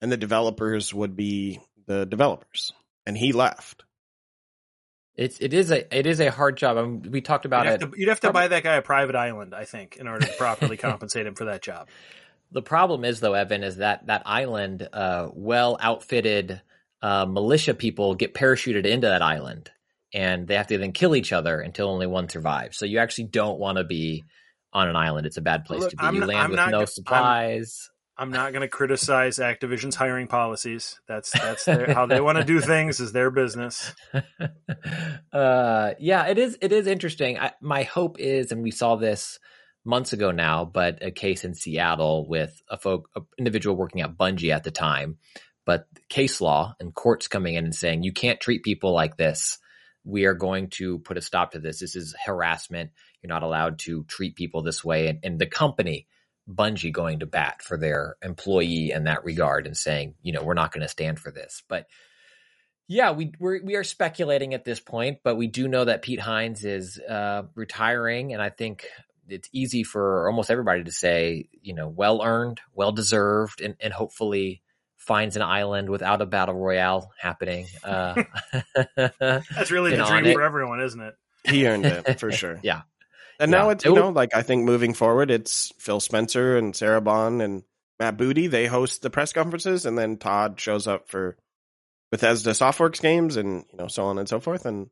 and 0.00 0.10
the 0.10 0.16
developers 0.16 0.92
would 0.94 1.16
be 1.16 1.60
the 1.86 2.06
developers 2.06 2.72
and 3.06 3.16
he 3.18 3.32
left. 3.32 3.84
It's 5.16 5.38
it 5.40 5.52
is 5.52 5.70
a 5.70 5.96
it 5.96 6.06
is 6.06 6.20
a 6.20 6.30
hard 6.30 6.56
job. 6.56 6.78
I 6.78 6.82
mean, 6.82 7.08
we 7.10 7.20
talked 7.20 7.44
about 7.44 7.66
You'd 7.66 7.72
it. 7.74 7.80
to, 7.80 7.92
you'd 7.96 8.08
have 8.08 8.20
to 8.20 8.28
Probably- 8.28 8.42
buy 8.42 8.48
that 8.48 8.62
guy 8.62 8.74
a 8.76 8.82
private 8.82 9.14
island, 9.16 9.54
I 9.54 9.64
think, 9.64 9.96
in 9.96 10.08
order 10.08 10.26
to 10.26 10.32
properly 10.34 10.76
compensate 10.76 11.26
him 11.26 11.34
for 11.34 11.44
that 11.46 11.62
job. 11.62 11.88
The 12.54 12.60
problem 12.60 13.02
is 13.06 13.18
though, 13.20 13.32
Evan, 13.32 13.64
is 13.64 13.78
that 13.78 14.08
that 14.08 14.24
island, 14.26 14.86
uh, 14.92 15.30
well 15.32 15.78
outfitted 15.80 16.60
uh, 17.00 17.24
militia 17.24 17.72
people 17.72 18.14
get 18.14 18.34
parachuted 18.34 18.84
into 18.84 19.06
that 19.06 19.22
island, 19.22 19.70
and 20.12 20.46
they 20.46 20.56
have 20.56 20.66
to 20.66 20.76
then 20.76 20.92
kill 20.92 21.16
each 21.16 21.32
other 21.32 21.60
until 21.62 21.88
only 21.88 22.06
one 22.06 22.28
survives. 22.28 22.76
So 22.76 22.84
you 22.84 22.98
actually 22.98 23.28
don't 23.28 23.58
want 23.58 23.78
to 23.78 23.84
be 23.84 24.24
on 24.70 24.86
an 24.86 24.96
island. 24.96 25.26
It's 25.26 25.38
a 25.38 25.40
bad 25.40 25.64
place 25.64 25.80
Look, 25.80 25.90
to 25.92 25.96
be. 25.96 26.02
I'm 26.04 26.12
you 26.14 26.20
not- 26.20 26.28
land 26.28 26.40
I'm 26.42 26.50
with 26.50 26.56
not 26.58 26.70
no 26.72 26.84
supplies. 26.84 27.88
I'm 28.16 28.30
not 28.30 28.52
going 28.52 28.62
to 28.62 28.68
criticize 28.68 29.38
Activision's 29.38 29.96
hiring 29.96 30.26
policies. 30.26 31.00
That's 31.08 31.30
that's 31.32 31.64
their, 31.64 31.92
how 31.94 32.06
they 32.06 32.20
want 32.20 32.38
to 32.38 32.44
do 32.44 32.60
things 32.60 33.00
is 33.00 33.12
their 33.12 33.30
business. 33.30 33.94
uh, 35.32 35.92
yeah, 35.98 36.26
it 36.26 36.38
is. 36.38 36.58
It 36.60 36.72
is 36.72 36.86
interesting. 36.86 37.38
I, 37.38 37.52
my 37.60 37.84
hope 37.84 38.20
is, 38.20 38.52
and 38.52 38.62
we 38.62 38.70
saw 38.70 38.96
this 38.96 39.38
months 39.84 40.12
ago 40.12 40.30
now, 40.30 40.64
but 40.64 41.02
a 41.02 41.10
case 41.10 41.44
in 41.44 41.54
Seattle 41.54 42.28
with 42.28 42.60
a 42.68 42.76
folk 42.76 43.08
a 43.16 43.22
individual 43.38 43.76
working 43.76 44.02
at 44.02 44.16
Bungie 44.16 44.54
at 44.54 44.64
the 44.64 44.70
time. 44.70 45.18
But 45.64 45.86
case 46.08 46.40
law 46.40 46.74
and 46.80 46.94
courts 46.94 47.28
coming 47.28 47.54
in 47.54 47.64
and 47.64 47.74
saying 47.74 48.02
you 48.02 48.12
can't 48.12 48.40
treat 48.40 48.62
people 48.62 48.92
like 48.92 49.16
this. 49.16 49.58
We 50.04 50.24
are 50.24 50.34
going 50.34 50.70
to 50.70 50.98
put 50.98 51.16
a 51.16 51.22
stop 51.22 51.52
to 51.52 51.60
this. 51.60 51.78
This 51.78 51.94
is 51.94 52.14
harassment. 52.26 52.90
You're 53.22 53.28
not 53.28 53.44
allowed 53.44 53.78
to 53.80 54.04
treat 54.04 54.34
people 54.34 54.62
this 54.62 54.84
way. 54.84 55.06
And, 55.06 55.20
and 55.22 55.38
the 55.38 55.46
company, 55.46 56.08
Bungie, 56.48 56.92
going 56.92 57.20
to 57.20 57.26
bat 57.26 57.62
for 57.62 57.76
their 57.76 58.16
employee 58.22 58.90
in 58.90 59.04
that 59.04 59.24
regard 59.24 59.66
and 59.66 59.76
saying, 59.76 60.14
you 60.22 60.32
know, 60.32 60.42
we're 60.42 60.54
not 60.54 60.72
going 60.72 60.82
to 60.82 60.88
stand 60.88 61.18
for 61.18 61.30
this. 61.30 61.62
But 61.68 61.86
yeah, 62.88 63.12
we 63.12 63.32
we're, 63.38 63.62
we 63.62 63.76
are 63.76 63.84
speculating 63.84 64.54
at 64.54 64.64
this 64.64 64.80
point, 64.80 65.18
but 65.22 65.36
we 65.36 65.46
do 65.46 65.68
know 65.68 65.84
that 65.84 66.02
Pete 66.02 66.20
Hines 66.20 66.64
is 66.64 66.98
uh, 66.98 67.44
retiring, 67.54 68.32
and 68.32 68.42
I 68.42 68.50
think 68.50 68.86
it's 69.28 69.48
easy 69.52 69.82
for 69.82 70.28
almost 70.28 70.50
everybody 70.50 70.84
to 70.84 70.92
say, 70.92 71.48
you 71.62 71.74
know, 71.74 71.88
well 71.88 72.22
earned, 72.22 72.60
well 72.74 72.92
deserved, 72.92 73.60
and, 73.60 73.76
and 73.80 73.92
hopefully 73.92 74.62
finds 74.96 75.36
an 75.36 75.42
island 75.42 75.90
without 75.90 76.22
a 76.22 76.26
battle 76.26 76.54
royale 76.54 77.12
happening. 77.18 77.66
Uh, 77.82 78.22
That's 78.96 79.70
really 79.70 79.90
the 79.96 80.04
dream 80.04 80.34
for 80.34 80.42
everyone, 80.42 80.80
isn't 80.80 81.00
it? 81.00 81.14
He 81.44 81.66
earned 81.66 81.86
it 81.86 82.20
for 82.20 82.30
sure. 82.32 82.60
yeah. 82.62 82.82
And 83.38 83.50
Yeah. 83.50 83.58
now 83.58 83.70
it's, 83.70 83.84
you 83.84 83.94
know, 83.94 84.10
like 84.10 84.34
I 84.34 84.42
think 84.42 84.64
moving 84.64 84.94
forward, 84.94 85.30
it's 85.30 85.72
Phil 85.78 86.00
Spencer 86.00 86.56
and 86.56 86.74
Sarah 86.74 87.00
Bond 87.00 87.42
and 87.42 87.62
Matt 87.98 88.16
Booty. 88.16 88.46
They 88.46 88.66
host 88.66 89.02
the 89.02 89.10
press 89.10 89.32
conferences 89.32 89.86
and 89.86 89.96
then 89.98 90.16
Todd 90.16 90.60
shows 90.60 90.86
up 90.86 91.08
for 91.08 91.36
Bethesda 92.10 92.50
Softworks 92.50 93.00
games 93.00 93.36
and, 93.36 93.64
you 93.70 93.78
know, 93.78 93.86
so 93.88 94.04
on 94.04 94.18
and 94.18 94.28
so 94.28 94.40
forth. 94.40 94.66
And 94.66 94.90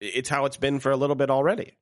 it's 0.00 0.28
how 0.28 0.46
it's 0.46 0.56
been 0.56 0.80
for 0.80 0.90
a 0.90 0.96
little 0.96 1.16
bit 1.16 1.30
already. 1.30 1.76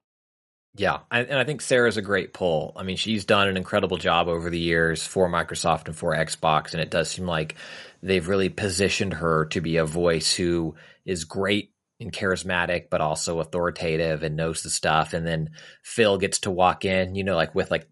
Yeah, 0.77 0.99
and 1.11 1.33
I 1.33 1.45
think 1.45 1.61
Sarah's 1.61 1.97
a 1.97 2.03
great 2.03 2.33
pull. 2.35 2.73
I 2.77 2.83
mean, 2.83 2.97
she's 2.97 3.25
done 3.25 3.49
an 3.49 3.57
incredible 3.57 3.97
job 3.97 4.29
over 4.29 4.49
the 4.51 4.59
years 4.59 5.05
for 5.05 5.29
Microsoft 5.29 5.87
and 5.87 5.97
for 5.97 6.15
Xbox, 6.15 6.73
and 6.73 6.81
it 6.81 6.91
does 6.91 7.09
seem 7.11 7.27
like 7.27 7.57
they've 8.03 8.29
really 8.29 8.49
positioned 8.49 9.15
her 9.15 9.47
to 9.47 9.61
be 9.61 9.79
a 9.79 9.85
voice 9.85 10.33
who 10.35 10.77
is 11.05 11.25
great 11.25 11.73
and 12.01 12.13
charismatic, 12.13 12.91
but 12.91 13.01
also 13.01 13.41
authoritative 13.41 14.23
and 14.23 14.37
knows 14.37 14.63
the 14.63 14.71
stuff. 14.71 15.15
And 15.15 15.27
then 15.27 15.51
Phil 15.83 16.19
gets 16.19 16.41
to 16.41 16.51
walk 16.51 16.85
in, 16.85 17.15
you 17.15 17.25
know, 17.25 17.37
like 17.37 17.55
with 17.55 17.71
like 17.71 17.89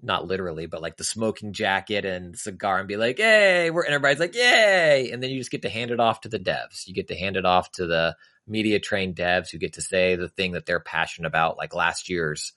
not 0.00 0.26
literally, 0.26 0.66
but 0.66 0.82
like 0.82 0.96
the 0.96 1.04
smoking 1.04 1.52
jacket 1.52 2.04
and 2.04 2.38
cigar 2.38 2.78
and 2.78 2.88
be 2.88 2.96
like, 2.96 3.18
"Hey," 3.18 3.70
we're 3.70 3.84
everybody's 3.84 4.20
like, 4.20 4.34
"Yay!" 4.34 5.10
And 5.10 5.22
then 5.22 5.30
you 5.30 5.38
just 5.38 5.50
get 5.50 5.62
to 5.62 5.68
hand 5.68 5.90
it 5.90 6.00
off 6.00 6.20
to 6.20 6.28
the 6.28 6.38
devs. 6.38 6.86
You 6.86 6.94
get 6.94 7.08
to 7.08 7.16
hand 7.16 7.36
it 7.36 7.44
off 7.44 7.72
to 7.72 7.86
the 7.86 8.16
media 8.46 8.78
trained 8.78 9.16
devs 9.16 9.50
who 9.50 9.58
get 9.58 9.74
to 9.74 9.82
say 9.82 10.14
the 10.14 10.28
thing 10.28 10.52
that 10.52 10.66
they're 10.66 10.80
passionate 10.80 11.28
about. 11.28 11.58
Like 11.58 11.74
last 11.74 12.08
year's, 12.08 12.52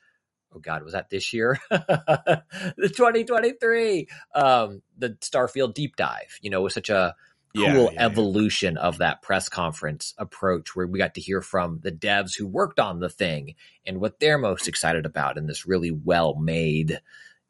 oh 0.53 0.59
god, 0.59 0.83
was 0.83 0.93
that 0.93 1.09
this 1.09 1.33
year? 1.33 1.59
the 1.69 2.43
2023, 2.77 4.07
um, 4.35 4.81
the 4.97 5.09
Starfield 5.21 5.73
deep 5.73 5.95
dive. 5.95 6.37
You 6.41 6.51
know, 6.51 6.61
was 6.61 6.75
such 6.75 6.89
a 6.89 7.15
cool 7.55 7.63
yeah, 7.63 7.89
yeah. 7.91 8.05
evolution 8.05 8.77
of 8.77 8.99
that 8.99 9.21
press 9.21 9.49
conference 9.49 10.13
approach 10.17 10.75
where 10.75 10.87
we 10.87 10.97
got 10.97 11.15
to 11.15 11.21
hear 11.21 11.41
from 11.41 11.79
the 11.81 11.91
devs 11.91 12.35
who 12.35 12.47
worked 12.47 12.79
on 12.79 12.99
the 12.99 13.09
thing 13.09 13.55
and 13.85 13.99
what 13.99 14.19
they're 14.19 14.37
most 14.37 14.67
excited 14.67 15.05
about 15.05 15.37
in 15.37 15.45
this 15.47 15.65
really 15.65 15.91
well 15.91 16.35
made 16.35 17.01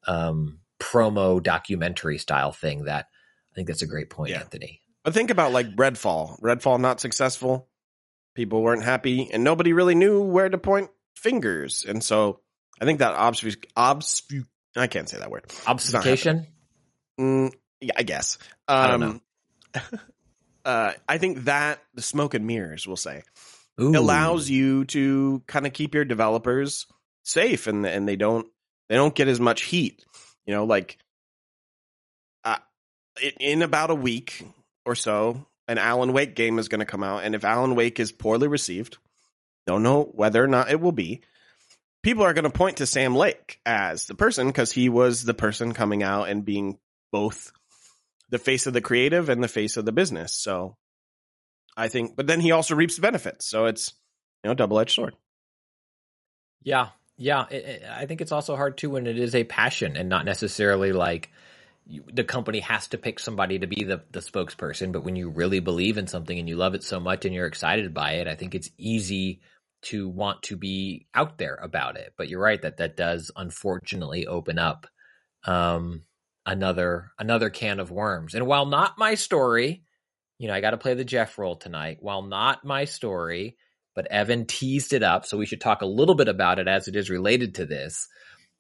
um, 0.08 0.60
promo 0.80 1.42
documentary 1.42 2.18
style 2.18 2.52
thing 2.52 2.86
that 2.86 3.08
I 3.52 3.56
think 3.56 3.68
that's 3.68 3.82
a 3.82 3.88
great 3.88 4.10
point, 4.10 4.32
Yeah. 4.32 4.40
Anthony. 4.40 4.82
But 5.04 5.14
think 5.14 5.30
about 5.30 5.52
like 5.52 5.76
Redfall. 5.76 6.40
Redfall 6.42 6.80
not 6.80 7.00
successful. 7.00 7.68
People 8.34 8.62
weren't 8.62 8.84
happy 8.84 9.30
and 9.32 9.44
nobody 9.44 9.74
really 9.74 9.96
knew 9.96 10.22
where 10.22 10.50
to 10.50 10.58
point 10.58 10.90
fingers. 11.16 11.86
And 11.88 12.04
so 12.04 12.40
I 12.80 12.86
think 12.86 13.00
that 13.00 13.16
obfus, 13.16 13.58
obfus, 13.76 14.46
I 14.76 14.88
can't 14.88 15.10
say 15.10 15.18
that 15.20 15.30
word. 15.30 15.52
Obfuscation? 15.68 16.48
Mm, 17.20 17.52
yeah, 17.82 17.94
I 17.98 18.04
guess. 18.04 18.38
Um, 18.68 18.78
I 18.78 18.88
don't 18.88 19.00
know. 19.00 19.20
Uh, 20.66 20.94
I 21.08 21.18
think 21.18 21.46
that 21.46 21.80
the 21.94 22.02
smoke 22.02 22.34
and 22.34 22.46
mirrors, 22.46 22.88
we'll 22.88 22.98
say, 22.98 23.24
Ooh. 23.80 23.98
allows 23.98 24.50
you 24.50 24.86
to 24.86 25.42
kind 25.48 25.66
of 25.66 25.74
keep 25.74 25.96
your 25.96 26.06
developers 26.06 26.88
safe 27.24 27.68
and 27.68 27.86
and 27.86 28.08
they 28.08 28.16
don't 28.16 28.48
they 28.90 28.96
don't 28.96 29.16
get 29.16 29.28
as 29.28 29.40
much 29.40 29.64
heat. 29.64 30.04
You 30.46 30.54
know, 30.54 30.66
like 30.66 30.98
uh, 32.44 32.58
in, 33.22 33.32
in 33.40 33.62
about 33.62 33.92
a 33.92 33.96
week 33.96 34.46
or 34.86 34.96
so, 34.96 35.46
an 35.68 35.78
Alan 35.78 36.14
Wake 36.14 36.36
game 36.36 36.60
is 36.60 36.68
going 36.68 36.80
to 36.80 36.86
come 36.86 37.04
out, 37.04 37.24
and 37.24 37.36
if 37.36 37.46
Alan 37.46 37.76
Wake 37.76 38.00
is 38.00 38.12
poorly 38.12 38.48
received, 38.48 38.98
don't 39.68 39.84
know 39.84 40.04
whether 40.04 40.44
or 40.44 40.48
not 40.48 40.72
it 40.72 40.82
will 40.82 40.92
be. 40.92 41.22
People 42.04 42.24
are 42.24 42.34
going 42.34 42.46
to 42.46 42.50
point 42.50 42.78
to 42.78 42.88
Sam 42.88 43.16
Lake 43.16 43.60
as 43.64 44.08
the 44.08 44.16
person 44.16 44.48
because 44.48 44.72
he 44.72 44.90
was 44.90 45.24
the 45.24 45.36
person 45.36 45.72
coming 45.74 46.02
out 46.02 46.30
and 46.30 46.44
being 46.44 46.80
both 47.12 47.52
the 48.32 48.40
face 48.40 48.68
of 48.68 48.74
the 48.74 48.82
creative 48.82 49.30
and 49.30 49.44
the 49.44 49.48
face 49.48 49.78
of 49.78 49.86
the 49.86 49.92
business. 49.92 50.34
So 50.34 50.78
I 51.78 51.88
think, 51.88 52.16
but 52.16 52.28
then 52.28 52.42
he 52.42 52.52
also 52.52 52.76
reaps 52.76 52.96
the 52.96 53.02
benefits. 53.02 53.48
So 53.50 53.66
it's, 53.68 53.94
you 54.44 54.50
know, 54.50 54.56
double 54.56 54.80
edged 54.80 54.96
sword. 54.96 55.16
Yeah, 56.64 56.90
yeah. 57.18 57.46
It, 57.50 57.66
it- 57.66 57.84
I 57.90 58.06
think 58.06 58.22
it's 58.22 58.32
also 58.32 58.56
hard 58.56 58.78
too 58.78 58.92
when 58.92 59.08
it 59.08 59.18
is 59.18 59.36
a 59.36 59.44
passion 59.44 59.98
and 59.98 60.10
not 60.10 60.26
necessarily 60.26 60.92
like 60.94 61.32
you, 61.86 62.04
the 62.14 62.24
company 62.24 62.60
has 62.60 62.88
to 62.90 62.98
pick 62.98 63.20
somebody 63.20 63.60
to 63.60 63.68
be 63.68 63.84
the 63.84 64.04
the 64.12 64.20
spokesperson. 64.20 64.92
But 64.92 65.04
when 65.04 65.16
you 65.16 65.30
really 65.30 65.60
believe 65.60 65.98
in 65.98 66.08
something 66.08 66.38
and 66.38 66.48
you 66.48 66.56
love 66.56 66.76
it 66.76 66.84
so 66.84 67.00
much 67.00 67.26
and 67.26 67.34
you're 67.34 67.48
excited 67.48 67.94
by 67.94 68.14
it, 68.14 68.28
I 68.28 68.36
think 68.36 68.56
it's 68.56 68.70
easy 68.78 69.42
to 69.84 70.08
want 70.08 70.44
to 70.44 70.56
be 70.56 71.08
out 71.16 71.38
there 71.40 71.56
about 71.56 71.98
it. 71.98 72.14
But 72.18 72.30
you're 72.30 72.42
right 72.42 72.62
that 72.62 72.78
that 72.78 72.96
does 72.96 73.32
unfortunately 73.36 74.28
open 74.28 74.60
up 74.60 74.88
um, 75.46 76.04
another 76.46 77.12
another 77.20 77.50
can 77.50 77.80
of 77.80 77.92
worms. 77.92 78.34
And 78.34 78.48
while 78.48 78.66
not 78.66 78.98
my 78.98 79.16
story, 79.16 79.84
you 80.38 80.48
know, 80.48 80.54
I 80.54 80.62
got 80.62 80.72
to 80.72 80.78
play 80.78 80.94
the 80.94 81.06
Jeff 81.06 81.38
role 81.38 81.56
tonight. 81.56 81.98
While 82.02 82.24
not 82.24 82.66
my 82.66 82.86
story, 82.86 83.58
but 83.96 84.08
Evan 84.08 84.46
teased 84.46 84.94
it 84.94 85.04
up, 85.04 85.26
so 85.26 85.38
we 85.38 85.46
should 85.46 85.62
talk 85.62 85.82
a 85.82 85.86
little 85.88 86.16
bit 86.16 86.28
about 86.28 86.60
it 86.60 86.68
as 86.68 86.88
it 86.88 86.96
is 86.96 87.10
related 87.10 87.56
to 87.56 87.66
this. 87.66 88.08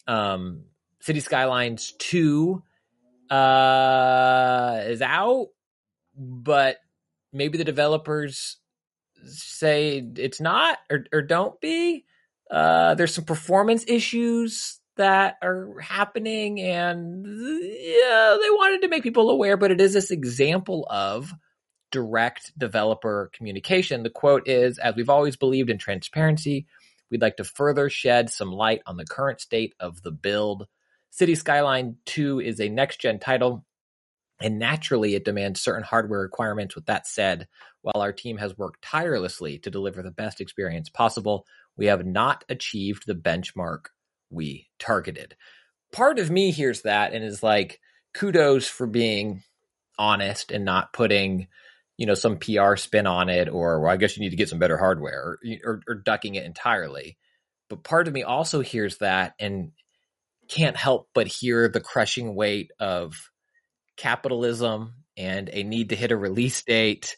Um, 0.08 0.66
City 1.00 1.20
Skylines 1.20 1.94
Two 1.98 2.64
uh, 3.30 4.82
is 4.86 5.02
out, 5.02 5.48
but 6.16 6.78
maybe 7.34 7.58
the 7.58 7.64
developers 7.64 8.58
say 9.24 10.04
it's 10.18 10.42
not 10.42 10.78
or, 10.90 11.06
or 11.14 11.22
don't 11.22 11.60
be. 11.62 12.06
Uh, 12.50 12.96
there's 12.96 13.14
some 13.14 13.24
performance 13.24 13.86
issues 13.88 14.81
that 15.02 15.38
are 15.42 15.80
happening, 15.80 16.62
and 16.62 17.26
yeah, 17.26 18.38
they 18.40 18.50
wanted 18.52 18.84
to 18.84 18.88
make 18.88 19.02
people 19.02 19.32
aware, 19.32 19.58
but 19.58 19.72
it 19.72 19.82
is 19.82 19.94
this 19.94 20.12
example 20.12 20.86
of 20.92 21.34
direct 21.92 22.52
developer 22.56 23.32
communication. 23.34 24.04
The 24.04 24.12
quote 24.12 24.48
is 24.48 24.78
As 24.78 24.96
we've 24.96 25.10
always 25.10 25.36
believed 25.38 25.72
in 25.72 25.80
transparency, 25.80 26.68
we'd 27.10 27.24
like 27.24 27.38
to 27.38 27.44
further 27.44 27.90
shed 27.90 28.30
some 28.30 28.52
light 28.52 28.84
on 28.86 28.96
the 28.96 29.06
current 29.06 29.42
state 29.42 29.74
of 29.80 30.04
the 30.04 30.12
build. 30.12 30.68
City 31.10 31.34
Skyline 31.34 31.98
2 32.06 32.40
is 32.40 32.62
a 32.62 32.70
next 32.70 33.02
gen 33.02 33.18
title, 33.18 33.66
and 34.40 34.60
naturally 34.60 35.16
it 35.16 35.26
demands 35.26 35.62
certain 35.62 35.84
hardware 35.84 36.22
requirements. 36.22 36.76
With 36.76 36.86
that 36.86 37.08
said, 37.08 37.48
while 37.82 38.04
our 38.04 38.14
team 38.14 38.38
has 38.38 38.56
worked 38.56 38.84
tirelessly 38.84 39.58
to 39.60 39.72
deliver 39.72 40.04
the 40.04 40.12
best 40.12 40.42
experience 40.42 40.90
possible, 40.90 41.48
we 41.76 41.88
have 41.88 42.06
not 42.06 42.46
achieved 42.50 43.08
the 43.08 43.16
benchmark 43.16 43.86
we 44.32 44.70
targeted. 44.80 45.36
Part 45.92 46.20
of 46.20 46.32
me 46.32 46.52
hears 46.52 46.82
that 46.82 47.14
and 47.14 47.24
is 47.24 47.44
like, 47.44 47.80
kudos 48.14 48.68
for 48.68 48.88
being 48.88 49.44
honest 49.98 50.52
and 50.52 50.66
not 50.66 50.94
putting 50.94 51.48
you 51.98 52.08
know 52.08 52.16
some 52.16 52.38
PR 52.38 52.76
spin 52.78 53.06
on 53.06 53.30
it, 53.30 53.48
or 53.48 53.80
well, 53.80 53.92
I 53.92 53.98
guess 53.98 54.18
you 54.18 54.24
need 54.24 54.32
to 54.32 54.36
get 54.36 54.50
some 54.50 54.58
better 54.58 54.78
hardware, 54.78 55.22
or, 55.22 55.40
or, 55.64 55.82
or 55.88 55.96
ducking 55.96 56.36
it 56.36 56.46
entirely. 56.46 57.18
But 57.70 57.84
part 57.84 58.08
of 58.08 58.14
me 58.14 58.24
also 58.24 58.62
hears 58.62 58.98
that 58.98 59.36
and 59.40 59.72
can't 60.48 60.76
help 60.76 61.10
but 61.14 61.28
hear 61.28 61.70
the 61.70 61.80
crushing 61.80 62.36
weight 62.36 62.72
of 62.80 63.14
capitalism 63.98 64.96
and 65.16 65.50
a 65.54 65.64
need 65.64 65.90
to 65.90 65.96
hit 65.96 66.12
a 66.12 66.18
release 66.18 66.64
date. 66.64 67.16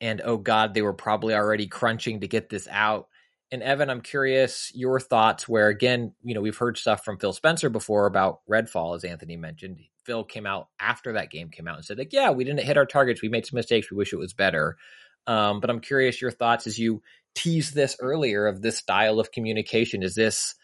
And 0.00 0.20
oh 0.24 0.36
God, 0.36 0.74
they 0.74 0.82
were 0.82 0.92
probably 0.92 1.34
already 1.34 1.68
crunching 1.68 2.20
to 2.20 2.28
get 2.28 2.50
this 2.50 2.66
out. 2.70 3.06
And 3.54 3.62
Evan, 3.62 3.88
I'm 3.88 4.00
curious 4.00 4.72
your 4.74 4.98
thoughts. 4.98 5.48
Where 5.48 5.68
again, 5.68 6.12
you 6.24 6.34
know, 6.34 6.40
we've 6.40 6.56
heard 6.56 6.76
stuff 6.76 7.04
from 7.04 7.18
Phil 7.18 7.32
Spencer 7.32 7.70
before 7.70 8.06
about 8.06 8.40
Redfall, 8.50 8.96
as 8.96 9.04
Anthony 9.04 9.36
mentioned. 9.36 9.78
Phil 10.04 10.24
came 10.24 10.44
out 10.44 10.68
after 10.80 11.12
that 11.12 11.30
game 11.30 11.50
came 11.50 11.68
out 11.68 11.76
and 11.76 11.84
said, 11.84 11.96
like, 11.96 12.12
yeah, 12.12 12.32
we 12.32 12.42
didn't 12.42 12.64
hit 12.64 12.76
our 12.76 12.84
targets. 12.84 13.22
We 13.22 13.28
made 13.28 13.46
some 13.46 13.56
mistakes. 13.56 13.90
We 13.90 13.96
wish 13.96 14.12
it 14.12 14.18
was 14.18 14.34
better. 14.34 14.76
Um, 15.28 15.60
but 15.60 15.70
I'm 15.70 15.78
curious 15.78 16.20
your 16.20 16.32
thoughts 16.32 16.66
as 16.66 16.80
you 16.80 17.00
teased 17.36 17.76
this 17.76 17.96
earlier 18.00 18.48
of 18.48 18.60
this 18.60 18.76
style 18.76 19.20
of 19.20 19.30
communication. 19.30 20.02
Is 20.02 20.16
this 20.16 20.56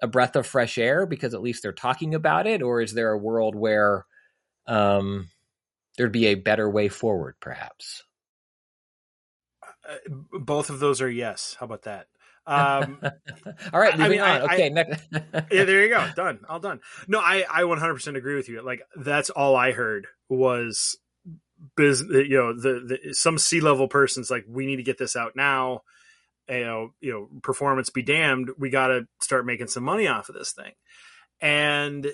a 0.00 0.06
breath 0.06 0.36
of 0.36 0.46
fresh 0.46 0.78
air 0.78 1.04
because 1.04 1.34
at 1.34 1.42
least 1.42 1.64
they're 1.64 1.72
talking 1.72 2.14
about 2.14 2.46
it, 2.46 2.62
or 2.62 2.80
is 2.80 2.94
there 2.94 3.10
a 3.10 3.18
world 3.18 3.56
where 3.56 4.06
um, 4.68 5.30
there'd 5.98 6.12
be 6.12 6.26
a 6.26 6.36
better 6.36 6.70
way 6.70 6.88
forward, 6.88 7.34
perhaps? 7.40 8.04
Uh, 9.88 9.96
both 10.38 10.70
of 10.70 10.78
those 10.78 11.00
are 11.00 11.10
yes. 11.10 11.56
How 11.58 11.66
about 11.66 11.82
that? 11.82 12.06
Um, 12.46 13.00
All 13.72 13.80
right, 13.80 13.92
I- 13.92 13.94
I 13.94 13.96
moving 13.96 14.10
mean, 14.12 14.20
on. 14.20 14.28
I- 14.42 14.54
okay, 14.54 14.68
next. 14.70 15.02
yeah, 15.12 15.64
there 15.64 15.82
you 15.82 15.88
go. 15.88 16.06
Done. 16.14 16.40
All 16.48 16.60
done. 16.60 16.80
No, 17.08 17.18
I 17.18 17.44
I 17.50 17.62
100% 17.62 18.16
agree 18.16 18.36
with 18.36 18.48
you. 18.48 18.62
Like 18.62 18.82
that's 18.96 19.30
all 19.30 19.56
I 19.56 19.72
heard 19.72 20.06
was 20.28 20.96
business. 21.76 22.26
You 22.28 22.36
know, 22.36 22.52
the, 22.60 22.98
the 23.04 23.14
some 23.14 23.38
C 23.38 23.60
level 23.60 23.88
person's 23.88 24.30
like, 24.30 24.44
we 24.48 24.66
need 24.66 24.76
to 24.76 24.82
get 24.82 24.98
this 24.98 25.16
out 25.16 25.34
now. 25.36 25.82
You 26.48 26.60
know, 26.64 26.90
you 27.00 27.12
know, 27.12 27.28
performance 27.42 27.90
be 27.90 28.02
damned. 28.02 28.50
We 28.58 28.70
got 28.70 28.88
to 28.88 29.08
start 29.20 29.44
making 29.46 29.66
some 29.66 29.82
money 29.82 30.06
off 30.06 30.28
of 30.28 30.36
this 30.36 30.52
thing, 30.52 30.72
and 31.40 32.06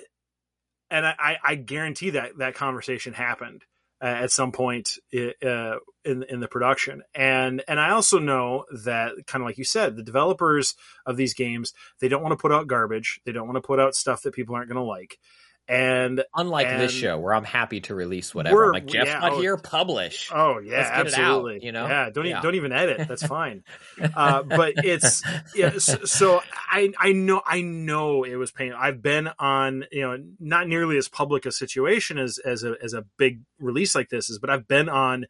and 0.90 1.06
I 1.06 1.14
I- 1.18 1.38
I 1.44 1.54
guarantee 1.56 2.10
that 2.10 2.38
that 2.38 2.54
conversation 2.54 3.12
happened 3.12 3.64
uh, 4.00 4.06
at 4.06 4.30
some 4.30 4.52
point 4.52 4.92
i- 5.12 5.34
uh, 5.46 5.76
in 6.04 6.22
in 6.24 6.40
the 6.40 6.48
production, 6.48 7.02
and 7.14 7.62
and 7.68 7.80
I 7.80 7.90
also 7.90 8.18
know 8.18 8.64
that 8.84 9.12
kind 9.26 9.42
of 9.42 9.46
like 9.46 9.58
you 9.58 9.64
said, 9.64 9.96
the 9.96 10.02
developers 10.02 10.74
of 11.06 11.16
these 11.16 11.34
games 11.34 11.72
they 12.00 12.08
don't 12.08 12.22
want 12.22 12.32
to 12.32 12.36
put 12.36 12.52
out 12.52 12.66
garbage. 12.66 13.20
They 13.24 13.32
don't 13.32 13.46
want 13.46 13.56
to 13.56 13.66
put 13.66 13.80
out 13.80 13.94
stuff 13.94 14.22
that 14.22 14.34
people 14.34 14.54
aren't 14.54 14.68
going 14.68 14.82
to 14.82 14.88
like. 14.88 15.18
And 15.68 16.24
Unlike 16.34 16.78
this 16.78 16.92
show, 16.92 17.18
where 17.18 17.32
I'm 17.32 17.44
happy 17.44 17.80
to 17.82 17.94
release 17.94 18.34
whatever. 18.34 18.66
I'm 18.66 18.72
like 18.72 18.86
Jeff's 18.86 19.10
yeah, 19.10 19.20
not 19.20 19.32
oh, 19.32 19.40
here, 19.40 19.56
publish. 19.56 20.28
Oh 20.34 20.58
yeah, 20.58 20.80
it 20.80 20.86
out, 20.86 21.06
absolutely. 21.06 21.64
you 21.64 21.70
know? 21.70 21.86
yeah. 21.86 22.10
Don't 22.10 22.24
Yeah. 22.24 22.30
even 22.32 22.42
don't 22.42 22.54
even 22.56 22.72
edit. 22.72 23.06
That's 23.06 23.24
fine. 23.26 23.62
uh, 24.14 24.42
but 24.42 24.74
it's 24.78 25.22
yeah. 25.54 25.78
So, 25.78 26.04
so 26.04 26.42
I 26.68 26.92
I 26.98 27.12
know 27.12 27.42
I 27.46 27.62
know 27.62 28.24
it 28.24 28.34
was 28.34 28.50
painful. 28.50 28.78
I've 28.82 29.00
been 29.02 29.30
on 29.38 29.84
you 29.92 30.02
know 30.02 30.22
not 30.40 30.66
nearly 30.66 30.98
as 30.98 31.08
public 31.08 31.46
a 31.46 31.52
situation 31.52 32.18
as 32.18 32.38
as 32.38 32.64
a 32.64 32.74
as 32.82 32.92
a 32.92 33.06
big 33.16 33.40
release 33.60 33.94
like 33.94 34.08
this 34.08 34.30
is, 34.30 34.40
but 34.40 34.50
I've 34.50 34.66
been 34.66 34.88
on 34.88 35.26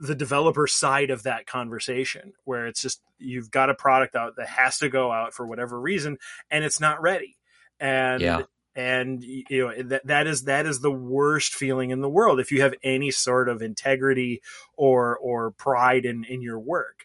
the 0.00 0.14
developer 0.14 0.66
side 0.66 1.10
of 1.10 1.24
that 1.24 1.46
conversation 1.46 2.32
where 2.44 2.66
it's 2.66 2.80
just 2.80 3.02
you've 3.18 3.50
got 3.50 3.68
a 3.68 3.74
product 3.74 4.16
out 4.16 4.36
that 4.36 4.48
has 4.48 4.78
to 4.78 4.88
go 4.88 5.12
out 5.12 5.34
for 5.34 5.46
whatever 5.46 5.78
reason 5.78 6.18
and 6.50 6.64
it's 6.64 6.80
not 6.80 7.02
ready. 7.02 7.36
And 7.78 8.22
Yeah. 8.22 8.42
and 8.74 9.22
you 9.22 9.44
know 9.50 9.82
that 9.82 10.06
that 10.06 10.26
is 10.26 10.44
that 10.44 10.64
is 10.64 10.80
the 10.80 10.90
worst 10.90 11.54
feeling 11.54 11.90
in 11.90 12.00
the 12.00 12.08
world 12.08 12.40
if 12.40 12.50
you 12.50 12.62
have 12.62 12.74
any 12.82 13.10
sort 13.10 13.48
of 13.48 13.60
integrity 13.62 14.40
or 14.74 15.18
or 15.18 15.50
pride 15.50 16.06
in 16.06 16.24
in 16.24 16.40
your 16.40 16.58
work. 16.58 17.04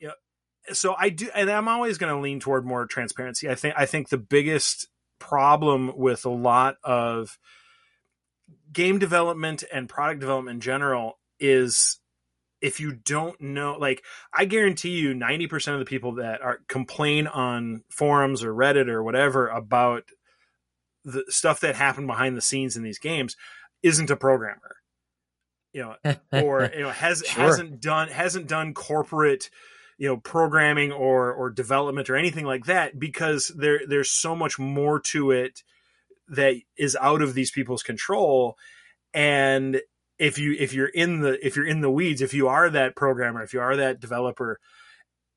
You 0.00 0.08
know 0.08 0.14
so 0.72 0.94
i 0.98 1.10
do 1.10 1.28
and 1.34 1.48
i'm 1.50 1.68
always 1.68 1.98
going 1.98 2.12
to 2.12 2.20
lean 2.20 2.40
toward 2.40 2.66
more 2.66 2.84
transparency. 2.86 3.48
I 3.48 3.54
think 3.54 3.74
i 3.78 3.86
think 3.86 4.08
the 4.08 4.18
biggest 4.18 4.88
problem 5.20 5.92
with 5.96 6.24
a 6.24 6.30
lot 6.30 6.76
of 6.82 7.38
game 8.72 8.98
development 8.98 9.62
and 9.72 9.88
product 9.88 10.20
development 10.20 10.56
in 10.56 10.60
general 10.60 11.18
is 11.38 12.00
if 12.64 12.80
you 12.80 12.92
don't 12.92 13.40
know 13.40 13.76
like 13.78 14.02
i 14.32 14.44
guarantee 14.46 14.90
you 14.90 15.14
90% 15.14 15.74
of 15.74 15.78
the 15.78 15.84
people 15.84 16.12
that 16.12 16.40
are 16.40 16.60
complain 16.66 17.26
on 17.26 17.84
forums 17.90 18.42
or 18.42 18.54
reddit 18.54 18.88
or 18.88 19.02
whatever 19.02 19.48
about 19.48 20.04
the 21.04 21.22
stuff 21.28 21.60
that 21.60 21.74
happened 21.76 22.06
behind 22.06 22.36
the 22.36 22.40
scenes 22.40 22.76
in 22.76 22.82
these 22.82 22.98
games 22.98 23.36
isn't 23.82 24.10
a 24.10 24.16
programmer 24.16 24.76
you 25.74 25.82
know 25.82 26.16
or 26.32 26.70
you 26.74 26.80
know 26.82 26.90
has 26.90 27.22
Sure. 27.26 27.44
hasn't 27.44 27.80
done 27.80 28.08
hasn't 28.08 28.46
done 28.48 28.72
corporate 28.72 29.50
you 29.98 30.08
know 30.08 30.16
programming 30.16 30.90
or 30.90 31.32
or 31.32 31.50
development 31.50 32.08
or 32.08 32.16
anything 32.16 32.46
like 32.46 32.64
that 32.64 32.98
because 32.98 33.52
there 33.56 33.80
there's 33.86 34.10
so 34.10 34.34
much 34.34 34.58
more 34.58 34.98
to 34.98 35.30
it 35.30 35.62
that 36.28 36.54
is 36.78 36.96
out 37.00 37.20
of 37.20 37.34
these 37.34 37.50
people's 37.50 37.82
control 37.82 38.56
and 39.12 39.82
if 40.18 40.38
you 40.38 40.54
if 40.58 40.72
you're 40.72 40.86
in 40.86 41.20
the 41.20 41.44
if 41.44 41.56
you're 41.56 41.66
in 41.66 41.80
the 41.80 41.90
weeds 41.90 42.22
if 42.22 42.34
you 42.34 42.48
are 42.48 42.70
that 42.70 42.94
programmer 42.96 43.42
if 43.42 43.52
you 43.52 43.60
are 43.60 43.76
that 43.76 44.00
developer 44.00 44.60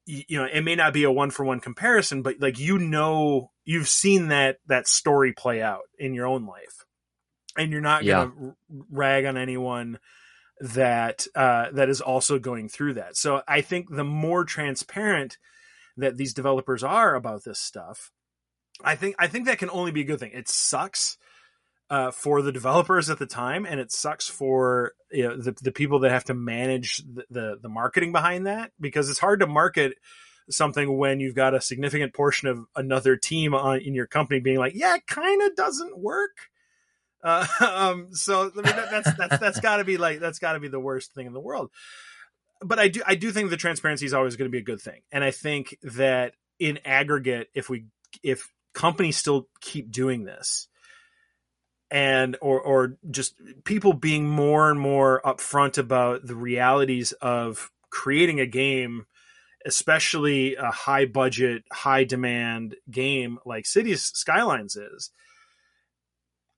you, 0.06 0.24
you 0.28 0.38
know 0.40 0.48
it 0.52 0.62
may 0.62 0.76
not 0.76 0.94
be 0.94 1.04
a 1.04 1.12
one 1.12 1.32
for 1.32 1.44
one 1.44 1.60
comparison 1.60 2.22
but 2.22 2.36
like 2.40 2.60
you 2.60 2.78
know 2.78 3.52
you've 3.66 3.88
seen 3.88 4.28
that 4.28 4.58
that 4.68 4.88
story 4.88 5.34
play 5.34 5.62
out 5.62 5.82
in 5.98 6.14
your 6.14 6.28
own 6.28 6.46
life 6.46 6.86
and 7.58 7.72
you're 7.72 7.82
not 7.82 8.04
Yeah. 8.04 8.26
to 8.26 8.56
rag 8.90 9.26
on 9.26 9.36
anyone 9.36 10.00
that 10.60 11.28
uh, 11.36 11.72
that 11.72 11.90
is 11.90 12.02
also 12.02 12.40
going 12.40 12.70
through 12.70 12.94
that. 12.96 13.16
So 13.16 13.42
I 13.48 13.62
think 13.62 13.90
the 13.90 14.04
more 14.04 14.44
transparent 14.44 15.38
that 15.98 16.18
these 16.18 16.34
developers 16.34 16.84
are 16.84 17.16
about 17.16 17.44
this 17.44 17.60
stuff, 17.60 18.12
I 18.84 18.96
think 18.96 19.16
I 19.20 19.28
think 19.28 19.46
that 19.46 19.60
can 19.60 19.70
only 19.70 19.92
be 19.92 20.02
a 20.02 20.06
good 20.06 20.20
thing. 20.20 20.32
It 20.34 20.48
sucks 20.48 21.18
uh, 21.90 22.12
for 22.12 22.42
the 22.42 22.52
developers 22.52 23.10
at 23.10 23.20
the 23.20 23.26
time, 23.26 23.66
and 23.66 23.80
it 23.80 23.92
sucks 23.92 24.28
for 24.28 24.94
you 25.12 25.28
know, 25.28 25.38
the 25.38 25.56
the 25.62 25.72
people 25.72 26.00
that 26.00 26.12
have 26.12 26.26
to 26.26 26.34
manage 26.34 26.98
the, 26.98 27.26
the 27.30 27.60
the 27.62 27.70
marketing 27.70 28.12
behind 28.12 28.48
that 28.48 28.72
because 28.80 29.10
it's 29.10 29.20
hard 29.20 29.40
to 29.40 29.48
market 29.48 29.94
something 30.50 30.98
when 30.98 31.20
you've 31.20 31.36
got 31.36 31.54
a 31.54 31.62
significant 31.62 32.14
portion 32.14 32.48
of 32.48 32.60
another 32.76 33.16
team 33.16 33.54
on 33.54 33.80
in 33.80 33.94
your 33.94 34.08
company 34.08 34.40
being 34.40 34.58
like, 34.58 34.74
yeah, 34.76 34.96
it 34.96 35.08
kind 35.08 35.42
of 35.42 35.56
doesn't 35.56 35.98
work. 35.98 36.38
Uh, 37.24 37.46
um, 37.60 38.10
so 38.12 38.52
I 38.52 38.56
mean, 38.56 38.64
that, 38.64 38.92
that's 38.92 39.18
that's 39.18 39.38
that's 39.38 39.60
got 39.60 39.78
to 39.78 39.84
be 39.84 39.98
like 39.98 40.20
that's 40.20 40.40
got 40.40 40.54
to 40.54 40.60
be 40.60 40.68
the 40.68 40.80
worst 40.80 41.14
thing 41.14 41.26
in 41.26 41.34
the 41.34 41.40
world. 41.40 41.72
But 42.62 42.80
I 42.80 42.88
do 42.88 43.02
I 43.06 43.16
do 43.16 43.32
think 43.32 43.50
the 43.50 43.58
transparency 43.58 44.06
is 44.06 44.14
always 44.14 44.36
going 44.36 44.50
to 44.50 44.52
be 44.52 44.60
a 44.60 44.64
good 44.64 44.82
thing, 44.82 45.02
and 45.12 45.24
I 45.24 45.32
think 45.32 45.78
that 45.84 46.34
in 46.60 46.80
aggregate, 46.86 47.50
if 47.54 47.70
we 47.70 47.86
if 48.24 48.52
companies 48.74 49.18
still 49.18 49.48
keep 49.62 49.92
doing 49.92 50.24
this, 50.24 50.68
and 51.90 52.38
or 52.42 52.60
or 52.60 52.98
just 53.10 53.36
people 53.64 53.94
being 53.94 54.28
more 54.28 54.70
and 54.70 54.80
more 54.80 55.22
upfront 55.24 55.78
about 55.78 56.26
the 56.26 56.36
realities 56.36 57.12
of 57.14 57.72
creating 57.90 58.40
a 58.40 58.46
game 58.46 59.06
especially 59.68 60.56
a 60.56 60.72
high 60.72 61.06
budget 61.06 61.64
high 61.72 62.06
demand 62.06 62.76
game 62.90 63.38
like 63.46 63.66
cities 63.66 64.04
skylines 64.14 64.76
is. 64.76 65.12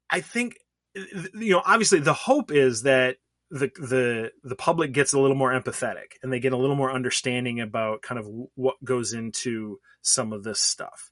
I 0.09 0.21
think 0.21 0.57
you 0.95 1.51
know 1.51 1.61
obviously 1.65 1.99
the 1.99 2.13
hope 2.13 2.51
is 2.51 2.83
that 2.83 3.17
the 3.49 3.71
the 3.79 4.31
the 4.43 4.55
public 4.55 4.91
gets 4.91 5.13
a 5.13 5.19
little 5.19 5.35
more 5.35 5.51
empathetic 5.51 6.13
and 6.21 6.31
they 6.31 6.39
get 6.39 6.53
a 6.53 6.57
little 6.57 6.75
more 6.75 6.91
understanding 6.91 7.59
about 7.59 8.03
kind 8.03 8.19
of 8.19 8.27
what 8.55 8.83
goes 8.83 9.13
into 9.13 9.79
some 10.01 10.31
of 10.31 10.43
this 10.43 10.59
stuff 10.59 11.11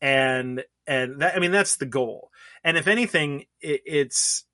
and 0.00 0.64
and 0.86 1.20
that 1.20 1.36
i 1.36 1.38
mean 1.38 1.52
that's 1.52 1.76
the 1.76 1.86
goal 1.86 2.30
and 2.64 2.76
if 2.76 2.88
anything 2.88 3.44
it, 3.60 3.82
it's 3.84 4.44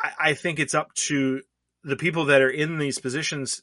I, 0.00 0.12
I 0.20 0.34
think 0.34 0.58
it's 0.58 0.74
up 0.74 0.92
to 0.94 1.42
the 1.84 1.96
people 1.96 2.26
that 2.26 2.40
are 2.40 2.50
in 2.50 2.78
these 2.78 2.98
positions, 3.00 3.60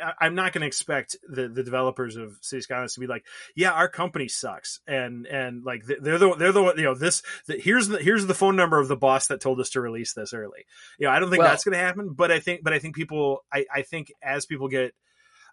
I, 0.00 0.12
I'm 0.20 0.34
not 0.34 0.52
going 0.52 0.60
to 0.60 0.68
expect 0.68 1.16
the, 1.28 1.48
the 1.48 1.64
developers 1.64 2.16
of 2.16 2.36
City 2.40 2.62
Skylines 2.62 2.94
to 2.94 3.00
be 3.00 3.08
like, 3.08 3.24
yeah, 3.56 3.72
our 3.72 3.88
company 3.88 4.28
sucks, 4.28 4.80
and 4.86 5.26
and 5.26 5.64
like 5.64 5.84
they're 5.84 6.18
the 6.18 6.34
they're 6.36 6.52
the 6.52 6.62
one 6.62 6.78
you 6.78 6.84
know 6.84 6.94
this 6.94 7.22
the, 7.46 7.58
here's 7.58 7.88
the 7.88 7.98
here's 7.98 8.26
the 8.26 8.34
phone 8.34 8.54
number 8.56 8.78
of 8.78 8.88
the 8.88 8.96
boss 8.96 9.26
that 9.28 9.40
told 9.40 9.58
us 9.60 9.70
to 9.70 9.80
release 9.80 10.12
this 10.12 10.32
early. 10.32 10.64
You 10.98 11.06
know, 11.06 11.12
I 11.12 11.18
don't 11.18 11.30
think 11.30 11.40
Well- 11.40 11.50
that's 11.50 11.64
going 11.64 11.72
to 11.72 11.84
happen, 11.84 12.12
but 12.12 12.30
I 12.30 12.38
think 12.38 12.62
but 12.62 12.72
I 12.72 12.78
think 12.78 12.94
people 12.94 13.44
I 13.52 13.66
I 13.72 13.82
think 13.82 14.12
as 14.22 14.46
people 14.46 14.68
get. 14.68 14.94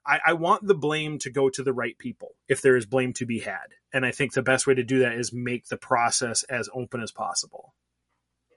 I, 0.06 0.20
I 0.28 0.34
want 0.34 0.66
the 0.66 0.76
blame 0.76 1.20
to 1.20 1.32
go 1.32 1.50
to 1.50 1.64
the 1.64 1.74
right 1.74 1.98
people 1.98 2.36
if 2.48 2.62
there 2.62 2.76
is 2.76 2.86
blame 2.86 3.14
to 3.14 3.26
be 3.26 3.40
had. 3.40 3.76
And 3.94 4.06
I 4.06 4.12
think 4.12 4.34
the 4.34 4.42
best 4.42 4.68
way 4.68 4.74
to 4.74 4.84
do 4.84 5.00
that 5.00 5.14
is 5.14 5.32
make 5.34 5.68
the 5.68 5.78
process 5.78 6.44
as 6.44 6.70
open 6.74 7.02
as 7.02 7.12
possible. 7.12 7.74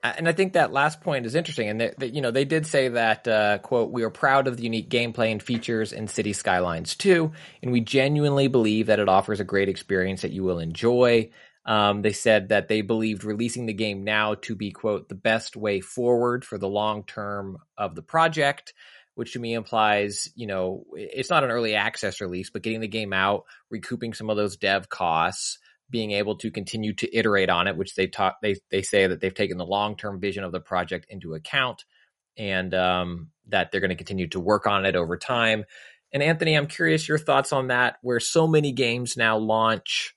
and 0.03 0.29
I 0.29 0.33
think 0.33 0.53
that 0.53 0.73
last 0.73 1.01
point 1.01 1.27
is 1.27 1.35
interesting. 1.35 1.69
And 1.69 1.81
that, 1.81 2.15
you 2.15 2.21
know, 2.21 2.31
they 2.31 2.45
did 2.45 2.67
say 2.67 2.89
that 2.89 3.29
uh, 3.29 3.59
quote, 3.59 3.91
"We 3.91 4.03
are 4.03 4.11
proud 4.11 4.49
of 4.49 4.57
the 4.57 4.65
unique 4.65 4.89
gameplay 4.89 5.33
and 5.33 5.43
features 5.43 5.93
in 5.93 6.09
City 6.09 6.33
Skylines 6.33 6.95
2, 6.97 7.33
and 7.63 7.73
we 7.73 7.81
genuinely 7.81 8.49
believe 8.49 8.87
that 8.87 9.01
it 9.01 9.09
offers 9.09 9.41
a 9.41 9.45
great 9.45 9.69
experience 9.69 10.23
that 10.23 10.33
you 10.33 10.45
will 10.45 10.59
enjoy." 10.59 11.31
Um, 11.67 12.03
they 12.03 12.13
said 12.13 12.51
that 12.51 12.69
they 12.69 12.81
believed 12.81 13.25
releasing 13.25 13.67
the 13.67 13.73
game 13.73 14.05
now 14.05 14.35
to 14.43 14.55
be 14.55 14.71
quote 14.71 15.09
the 15.09 15.17
best 15.17 15.57
way 15.57 15.81
forward 15.81 16.45
for 16.45 16.59
the 16.59 16.69
long 16.69 17.03
term 17.03 17.59
of 17.77 17.97
the 17.97 18.03
project. 18.03 18.73
Which 19.17 19.33
to 19.33 19.41
me 19.41 19.55
implies, 19.55 20.29
you 20.37 20.47
know, 20.47 20.85
it's 20.93 21.31
not 21.31 21.43
an 21.43 21.51
early 21.51 21.75
access 21.75 22.21
release, 22.21 22.51
but 22.51 22.63
getting 22.63 22.81
the 22.81 22.87
game 22.87 23.13
out, 23.13 23.45
recouping 23.71 24.15
some 24.15 24.31
of 24.31 24.37
those 24.37 24.57
dev 24.57 24.89
costs, 24.89 25.59
being 25.91 26.13
able 26.13 26.37
to 26.37 26.51
continue 26.51 26.93
to 26.95 27.17
iterate 27.17 27.49
on 27.49 27.67
it, 27.67 27.77
which 27.77 27.95
they 27.95 28.07
talk 28.07 28.37
they 28.43 28.57
they 28.71 28.83
say 28.83 29.07
that 29.07 29.21
they've 29.21 29.35
taken 29.35 29.59
the 29.59 29.67
long 29.67 29.97
term 29.97 30.21
vision 30.21 30.45
of 30.45 30.53
the 30.53 30.61
project 30.61 31.07
into 31.09 31.35
account, 31.35 31.85
and 32.37 32.75
um, 32.75 33.31
that 33.49 33.73
they're 33.73 33.81
going 33.81 33.89
to 33.89 33.97
continue 33.97 34.29
to 34.29 34.41
work 34.41 34.67
on 34.67 34.85
it 34.85 34.97
over 34.97 35.17
time. 35.17 35.65
And 36.13 36.23
Anthony, 36.23 36.55
I'm 36.55 36.67
curious 36.67 37.09
your 37.09 37.19
thoughts 37.19 37.53
on 37.53 37.69
that, 37.69 37.97
where 38.03 38.21
so 38.21 38.47
many 38.47 38.73
games 38.73 39.17
now 39.17 39.39
launch, 39.39 40.15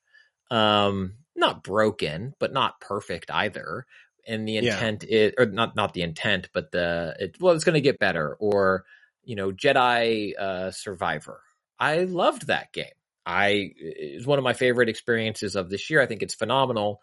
um, 0.52 1.16
not 1.36 1.64
broken, 1.64 2.34
but 2.39 2.54
not 2.54 2.80
perfect 2.80 3.32
either. 3.32 3.86
And 4.30 4.48
the 4.48 4.54
Yeah. 4.54 4.76
intent 4.76 5.04
is, 5.04 5.34
or 5.38 5.48
not 5.48 5.76
not 5.76 5.94
the 5.94 6.04
intent, 6.04 6.50
but 6.54 6.72
the 6.72 7.16
it, 7.20 7.38
well, 7.42 7.54
it's 7.56 7.64
going 7.66 7.74
to 7.74 7.82
get 7.82 8.00
better. 8.00 8.36
Or 8.40 8.86
you 9.24 9.36
know, 9.36 9.52
Jedi 9.52 10.38
uh, 10.40 10.72
Survivor. 10.72 11.42
I 11.80 12.04
loved 12.04 12.48
that 12.48 12.72
game. 12.72 12.86
I 13.26 13.72
it's 13.76 14.26
one 14.26 14.38
of 14.40 14.44
my 14.44 14.54
favorite 14.54 14.90
experiences 14.90 15.56
of 15.56 15.70
this 15.70 15.90
year. 15.90 16.02
I 16.02 16.06
think 16.06 16.24
it's 16.24 16.36
phenomenal. 16.36 17.02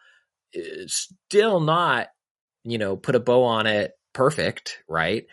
It's 0.52 1.08
still 1.28 1.60
not, 1.60 2.08
you 2.64 2.78
know, 2.78 2.96
put 2.96 3.14
a 3.14 3.20
bow 3.20 3.44
on 3.44 3.66
it 3.66 3.92
perfect, 4.12 4.82
right? 4.88 5.26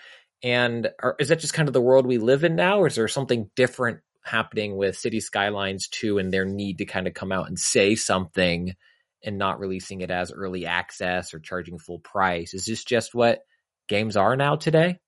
And 0.43 0.89
are, 1.01 1.15
is 1.19 1.29
that 1.29 1.39
just 1.39 1.53
kind 1.53 1.69
of 1.69 1.73
the 1.73 1.81
world 1.81 2.05
we 2.05 2.17
live 2.17 2.43
in 2.43 2.55
now, 2.55 2.79
or 2.79 2.87
is 2.87 2.95
there 2.95 3.07
something 3.07 3.49
different 3.55 4.01
happening 4.23 4.75
with 4.75 4.97
City 4.97 5.19
Skylines 5.19 5.87
2 5.87 6.17
and 6.17 6.33
their 6.33 6.45
need 6.45 6.79
to 6.79 6.85
kind 6.85 7.07
of 7.07 7.13
come 7.13 7.31
out 7.31 7.47
and 7.47 7.57
say 7.57 7.95
something 7.95 8.75
and 9.23 9.37
not 9.37 9.59
releasing 9.59 10.01
it 10.01 10.11
as 10.11 10.31
early 10.31 10.65
access 10.65 11.33
or 11.33 11.39
charging 11.39 11.79
full 11.79 11.99
price? 11.99 12.53
Is 12.53 12.65
this 12.65 12.83
just 12.83 13.13
what 13.13 13.41
games 13.87 14.17
are 14.17 14.35
now 14.35 14.55
today? 14.55 14.99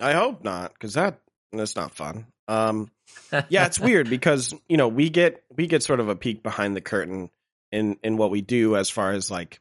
I 0.00 0.12
hope 0.12 0.44
not, 0.44 0.72
because 0.72 0.94
that 0.94 1.20
that's 1.52 1.76
not 1.76 1.94
fun. 1.94 2.26
Um, 2.48 2.90
yeah, 3.48 3.66
it's 3.66 3.80
weird 3.80 4.10
because 4.10 4.54
you 4.68 4.76
know 4.76 4.88
we 4.88 5.10
get 5.10 5.42
we 5.56 5.66
get 5.66 5.82
sort 5.82 6.00
of 6.00 6.08
a 6.08 6.16
peek 6.16 6.42
behind 6.42 6.76
the 6.76 6.80
curtain 6.80 7.30
in 7.72 7.96
in 8.02 8.16
what 8.16 8.30
we 8.30 8.40
do 8.40 8.76
as 8.76 8.90
far 8.90 9.12
as 9.12 9.30
like 9.30 9.58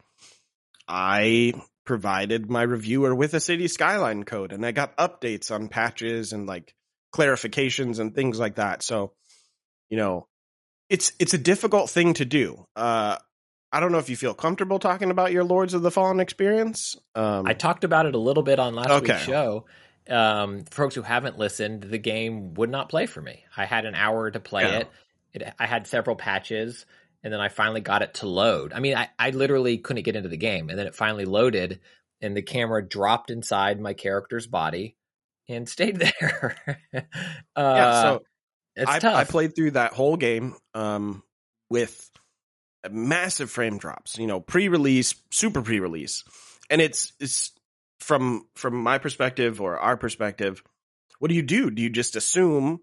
I 0.87 1.53
provided 1.85 2.49
my 2.49 2.61
reviewer 2.61 3.13
with 3.13 3.33
a 3.33 3.39
city 3.39 3.67
skyline 3.67 4.23
code 4.23 4.53
and 4.53 4.65
I 4.65 4.71
got 4.71 4.97
updates 4.97 5.51
on 5.51 5.67
patches 5.67 6.33
and 6.33 6.47
like 6.47 6.73
clarifications 7.13 7.99
and 7.99 8.15
things 8.15 8.39
like 8.39 8.55
that. 8.55 8.83
So, 8.83 9.13
you 9.89 9.97
know, 9.97 10.27
it's 10.89 11.11
it's 11.19 11.33
a 11.33 11.37
difficult 11.37 11.89
thing 11.89 12.13
to 12.15 12.25
do. 12.25 12.65
Uh 12.75 13.17
I 13.71 13.79
don't 13.79 13.91
know 13.91 13.97
if 13.97 14.09
you 14.09 14.15
feel 14.15 14.33
comfortable 14.35 14.77
talking 14.77 15.09
about 15.09 15.31
your 15.31 15.43
Lords 15.43 15.73
of 15.73 15.81
the 15.81 15.91
Fallen 15.91 16.19
experience. 16.19 16.95
Um 17.15 17.45
I 17.47 17.53
talked 17.53 17.83
about 17.83 18.05
it 18.05 18.15
a 18.15 18.19
little 18.19 18.43
bit 18.43 18.59
on 18.59 18.75
last 18.75 18.89
Okay. 18.89 19.13
week's 19.13 19.23
show. 19.25 19.65
Um, 20.09 20.65
for 20.65 20.83
folks 20.83 20.95
who 20.95 21.01
haven't 21.01 21.37
listened, 21.39 21.83
the 21.83 21.97
game 21.97 22.53
would 22.55 22.69
not 22.69 22.89
play 22.89 23.05
for 23.05 23.21
me. 23.21 23.45
I 23.55 23.63
had 23.63 23.85
an 23.85 23.95
hour 23.95 24.29
to 24.29 24.39
play 24.41 24.63
Yeah. 24.63 24.77
it. 24.79 24.89
it. 25.33 25.53
I 25.57 25.65
had 25.65 25.87
several 25.87 26.17
patches, 26.17 26.85
and 27.23 27.31
then 27.31 27.39
I 27.39 27.47
finally 27.47 27.79
got 27.79 28.01
it 28.01 28.15
to 28.15 28.27
load. 28.27 28.73
I 28.73 28.81
mean, 28.81 28.97
I, 28.97 29.07
I 29.17 29.29
literally 29.29 29.77
couldn't 29.77 30.03
get 30.03 30.17
into 30.17 30.27
the 30.27 30.35
game, 30.35 30.69
and 30.69 30.77
then 30.77 30.87
it 30.87 30.93
finally 30.95 31.23
loaded, 31.23 31.79
and 32.19 32.35
the 32.35 32.41
camera 32.41 32.85
dropped 32.85 33.31
inside 33.31 33.79
my 33.79 33.93
character's 33.93 34.45
body 34.45 34.97
and 35.47 35.69
stayed 35.69 35.95
there. 36.19 36.57
uh, 36.93 37.01
yeah, 37.55 38.01
so 38.01 38.23
it's 38.75 38.89
I, 38.89 38.99
tough. 38.99 39.15
I 39.15 39.23
played 39.23 39.55
through 39.55 39.71
that 39.71 39.93
whole 39.93 40.17
game 40.17 40.55
um, 40.73 41.23
with 41.69 42.09
massive 42.89 43.49
frame 43.51 43.77
drops. 43.77 44.17
You 44.17 44.27
know, 44.27 44.39
pre-release, 44.39 45.15
super 45.31 45.61
pre-release, 45.61 46.23
and 46.69 46.81
it's 46.81 47.13
it's 47.19 47.51
from 47.99 48.47
from 48.55 48.75
my 48.75 48.97
perspective 48.97 49.61
or 49.61 49.77
our 49.77 49.97
perspective. 49.97 50.63
What 51.19 51.29
do 51.29 51.35
you 51.35 51.41
do? 51.41 51.69
Do 51.69 51.81
you 51.81 51.89
just 51.89 52.15
assume 52.15 52.81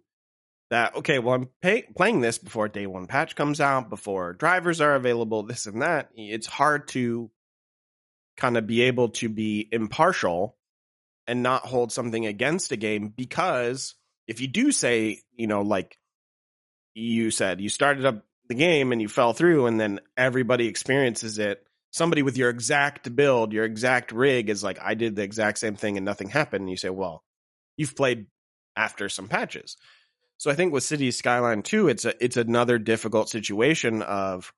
that 0.71 0.97
okay? 0.97 1.19
Well, 1.19 1.35
I'm 1.35 1.49
pay, 1.61 1.83
playing 1.97 2.21
this 2.21 2.39
before 2.39 2.69
day 2.69 2.87
one 2.87 3.07
patch 3.07 3.37
comes 3.37 3.61
out, 3.61 3.91
before 3.91 4.33
drivers 4.33 4.81
are 4.81 4.95
available, 4.95 5.43
this 5.43 5.67
and 5.67 5.83
that. 5.83 6.11
It's 6.15 6.47
hard 6.47 6.89
to 6.89 7.31
kind 8.37 8.57
of 8.57 8.67
be 8.67 8.83
able 8.83 9.11
to 9.11 9.29
be 9.29 9.69
impartial 9.71 10.57
and 11.27 11.43
not 11.43 11.67
hold 11.67 11.93
something 11.93 12.27
against 12.27 12.73
a 12.73 12.77
game 12.77 13.13
because 13.15 13.95
if 14.31 14.41
you 14.41 14.47
do 14.47 14.71
say, 14.71 15.21
you 15.35 15.49
know, 15.49 15.63
like 15.63 15.99
you 16.95 17.33
said, 17.33 17.61
you 17.61 17.69
started 17.69 18.07
up 18.07 18.25
the 18.47 18.55
game 18.55 18.93
and 18.93 19.03
you 19.03 19.09
fell 19.09 19.33
through 19.33 19.67
and 19.67 19.79
then 19.79 19.99
everybody 20.17 20.69
experiences 20.69 21.41
it. 21.41 21.65
Somebody 21.91 22.23
with 22.23 22.37
your 22.37 22.49
exact 22.49 23.15
build, 23.17 23.53
your 23.53 23.65
exact 23.65 24.13
rig 24.13 24.49
is 24.49 24.63
like, 24.63 24.79
I 24.81 24.95
did 24.95 25.17
the 25.17 25.25
exact 25.25 25.59
same 25.59 25.75
thing 25.75 25.97
and 25.97 26.07
nothing 26.07 26.29
happened. 26.29 26.63
And 26.63 26.71
you 26.71 26.77
say, 26.77 26.91
well, 26.91 27.25
you've 27.77 27.97
played 27.97 28.27
after 28.77 29.09
some 29.09 29.27
patches. 29.27 29.77
So 30.37 30.49
I 30.49 30.55
think 30.55 30.73
with 30.73 30.85
City 30.85 31.11
Skyline 31.11 31.63
2, 31.63 31.89
it's 31.89 32.05
a, 32.05 32.25
it's 32.25 32.37
another 32.37 32.79
difficult 32.79 33.29
situation 33.29 34.01
of, 34.01 34.53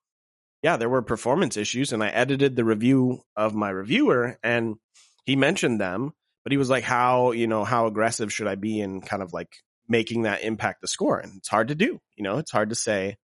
yeah, 0.63 0.77
there 0.77 0.91
were 0.91 1.01
performance 1.01 1.57
issues 1.57 1.95
and 1.95 2.05
I 2.05 2.09
edited 2.09 2.57
the 2.57 2.65
review 2.67 3.23
of 3.35 3.55
my 3.55 3.71
reviewer 3.71 4.39
and 4.43 4.77
he 5.25 5.35
mentioned 5.35 5.81
them, 5.81 6.13
but 6.45 6.53
he 6.53 6.59
was 6.59 6.71
like, 6.71 6.85
how, 6.85 7.33
you 7.33 7.47
know, 7.47 7.65
how 7.65 7.87
aggressive 7.87 8.33
should 8.33 8.47
I 8.47 8.55
be 8.55 8.81
in 8.81 9.01
kind 9.01 9.23
of 9.23 9.33
like 9.33 9.51
making 9.89 10.23
that 10.23 10.43
impact 10.43 10.81
the 10.81 10.89
score? 10.89 11.19
And 11.19 11.37
it's 11.37 11.49
hard 11.49 11.69
to 11.69 11.75
do, 11.75 12.01
you 12.17 12.25
know, 12.25 12.39
it's 12.39 12.51
hard 12.51 12.71
to 12.71 12.75
say 12.75 13.17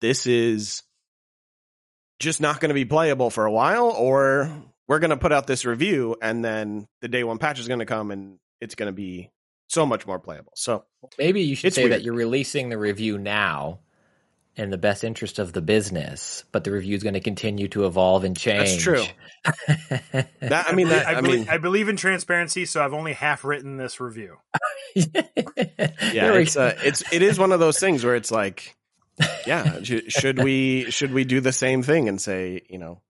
this 0.00 0.26
is 0.26 0.82
just 2.18 2.40
not 2.40 2.60
going 2.60 2.68
to 2.68 2.74
be 2.74 2.84
playable 2.84 3.30
for 3.30 3.44
a 3.44 3.52
while 3.52 3.88
or 3.88 4.50
we're 4.86 4.98
going 4.98 5.10
to 5.10 5.16
put 5.16 5.32
out 5.32 5.46
this 5.46 5.64
review 5.64 6.16
and 6.20 6.44
then 6.44 6.86
the 7.00 7.08
day 7.08 7.24
one 7.24 7.38
patch 7.38 7.58
is 7.58 7.68
going 7.68 7.80
to 7.80 7.86
come 7.86 8.10
and 8.10 8.38
it's 8.60 8.74
going 8.74 8.88
to 8.88 8.92
be 8.92 9.30
so 9.68 9.86
much 9.86 10.06
more 10.06 10.18
playable. 10.18 10.52
So 10.54 10.84
Maybe 11.18 11.42
you 11.42 11.56
should 11.56 11.74
say 11.74 11.82
weird. 11.82 11.92
that 11.92 12.02
you're 12.02 12.14
releasing 12.14 12.68
the 12.68 12.78
review 12.78 13.18
now 13.18 13.80
in 14.56 14.70
the 14.70 14.78
best 14.78 15.02
interest 15.02 15.38
of 15.38 15.52
the 15.52 15.60
business, 15.60 16.44
but 16.52 16.64
the 16.64 16.70
review 16.70 16.94
is 16.94 17.02
going 17.02 17.14
to 17.14 17.20
continue 17.20 17.66
to 17.68 17.86
evolve 17.86 18.24
and 18.24 18.36
change. 18.36 18.70
That's 18.70 18.82
true. 18.82 19.04
that, 20.40 20.66
I 20.68 20.74
mean, 20.74 20.88
that, 20.88 21.06
I, 21.06 21.18
I 21.18 21.20
believe, 21.20 21.40
mean, 21.40 21.48
I 21.48 21.58
believe 21.58 21.88
in 21.88 21.96
transparency, 21.96 22.64
so 22.64 22.82
I've 22.82 22.94
only 22.94 23.14
half 23.14 23.44
written 23.44 23.76
this 23.76 24.00
review. 24.00 24.36
yeah, 24.94 26.32
it's 26.34 26.56
uh, 26.56 26.76
it's 26.82 27.02
it 27.12 27.22
is 27.22 27.38
one 27.38 27.52
of 27.52 27.58
those 27.58 27.80
things 27.80 28.04
where 28.04 28.14
it's 28.14 28.30
like, 28.30 28.76
yeah, 29.46 29.80
should 29.82 30.42
we 30.42 30.90
should 30.90 31.12
we 31.12 31.24
do 31.24 31.40
the 31.40 31.52
same 31.52 31.82
thing 31.82 32.08
and 32.08 32.20
say, 32.20 32.62
you 32.68 32.78
know, 32.78 33.00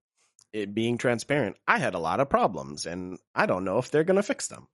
it 0.53 0.75
being 0.75 0.97
transparent? 0.97 1.57
I 1.69 1.79
had 1.79 1.95
a 1.95 1.99
lot 1.99 2.21
of 2.21 2.31
problems, 2.31 2.87
and 2.87 3.19
I 3.35 3.45
don't 3.47 3.65
know 3.65 3.79
if 3.79 3.91
they're 3.91 4.05
going 4.05 4.17
to 4.17 4.23
fix 4.23 4.49
them. 4.49 4.67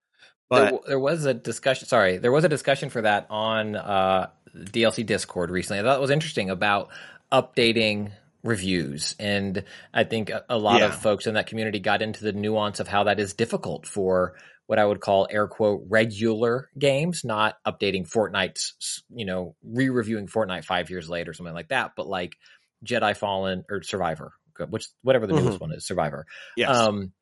There, 0.50 0.70
But 0.72 0.86
there 0.86 0.98
was 1.00 1.24
a 1.24 1.34
discussion. 1.34 1.86
Sorry, 1.88 2.18
there 2.18 2.32
was 2.32 2.44
a 2.44 2.48
discussion 2.48 2.90
for 2.90 3.02
that 3.02 3.26
on 3.30 3.76
uh, 3.76 4.28
DLC 4.54 5.04
Discord 5.06 5.50
recently. 5.50 5.80
I 5.80 5.82
thought 5.82 5.96
it 5.98 6.00
was 6.00 6.10
interesting 6.10 6.50
about 6.50 6.88
updating 7.32 8.12
reviews, 8.42 9.14
and 9.18 9.64
I 9.94 10.04
think 10.04 10.30
a, 10.30 10.44
a 10.48 10.58
lot 10.58 10.80
Yeah. 10.80 10.86
of 10.86 10.96
folks 10.96 11.26
in 11.26 11.34
that 11.34 11.46
community 11.46 11.78
got 11.78 12.02
into 12.02 12.24
the 12.24 12.32
nuance 12.32 12.80
of 12.80 12.88
how 12.88 13.04
that 13.04 13.20
is 13.20 13.34
difficult 13.34 13.86
for 13.86 14.34
what 14.66 14.78
I 14.78 14.84
would 14.84 15.00
call 15.00 15.26
air 15.30 15.46
quote 15.48 15.82
regular 15.88 16.68
games, 16.78 17.22
not 17.24 17.56
updating 17.66 18.08
Fortnite's, 18.08 19.02
you 19.12 19.24
know, 19.24 19.56
re-reviewing 19.64 20.28
Fortnite 20.28 20.64
five 20.64 20.90
years 20.90 21.08
later, 21.08 21.32
or 21.32 21.34
something 21.34 21.54
like 21.54 21.68
that, 21.68 21.92
but 21.96 22.06
like 22.06 22.36
Jedi 22.84 23.16
Fallen 23.16 23.64
or 23.68 23.82
Survivor, 23.82 24.32
which 24.68 24.86
whatever 25.02 25.26
the 25.26 25.34
newest 25.34 25.60
one 25.60 25.72
is, 25.72 25.86
Survivor 25.86 26.24
yes, 26.56 26.74
um 26.76 27.12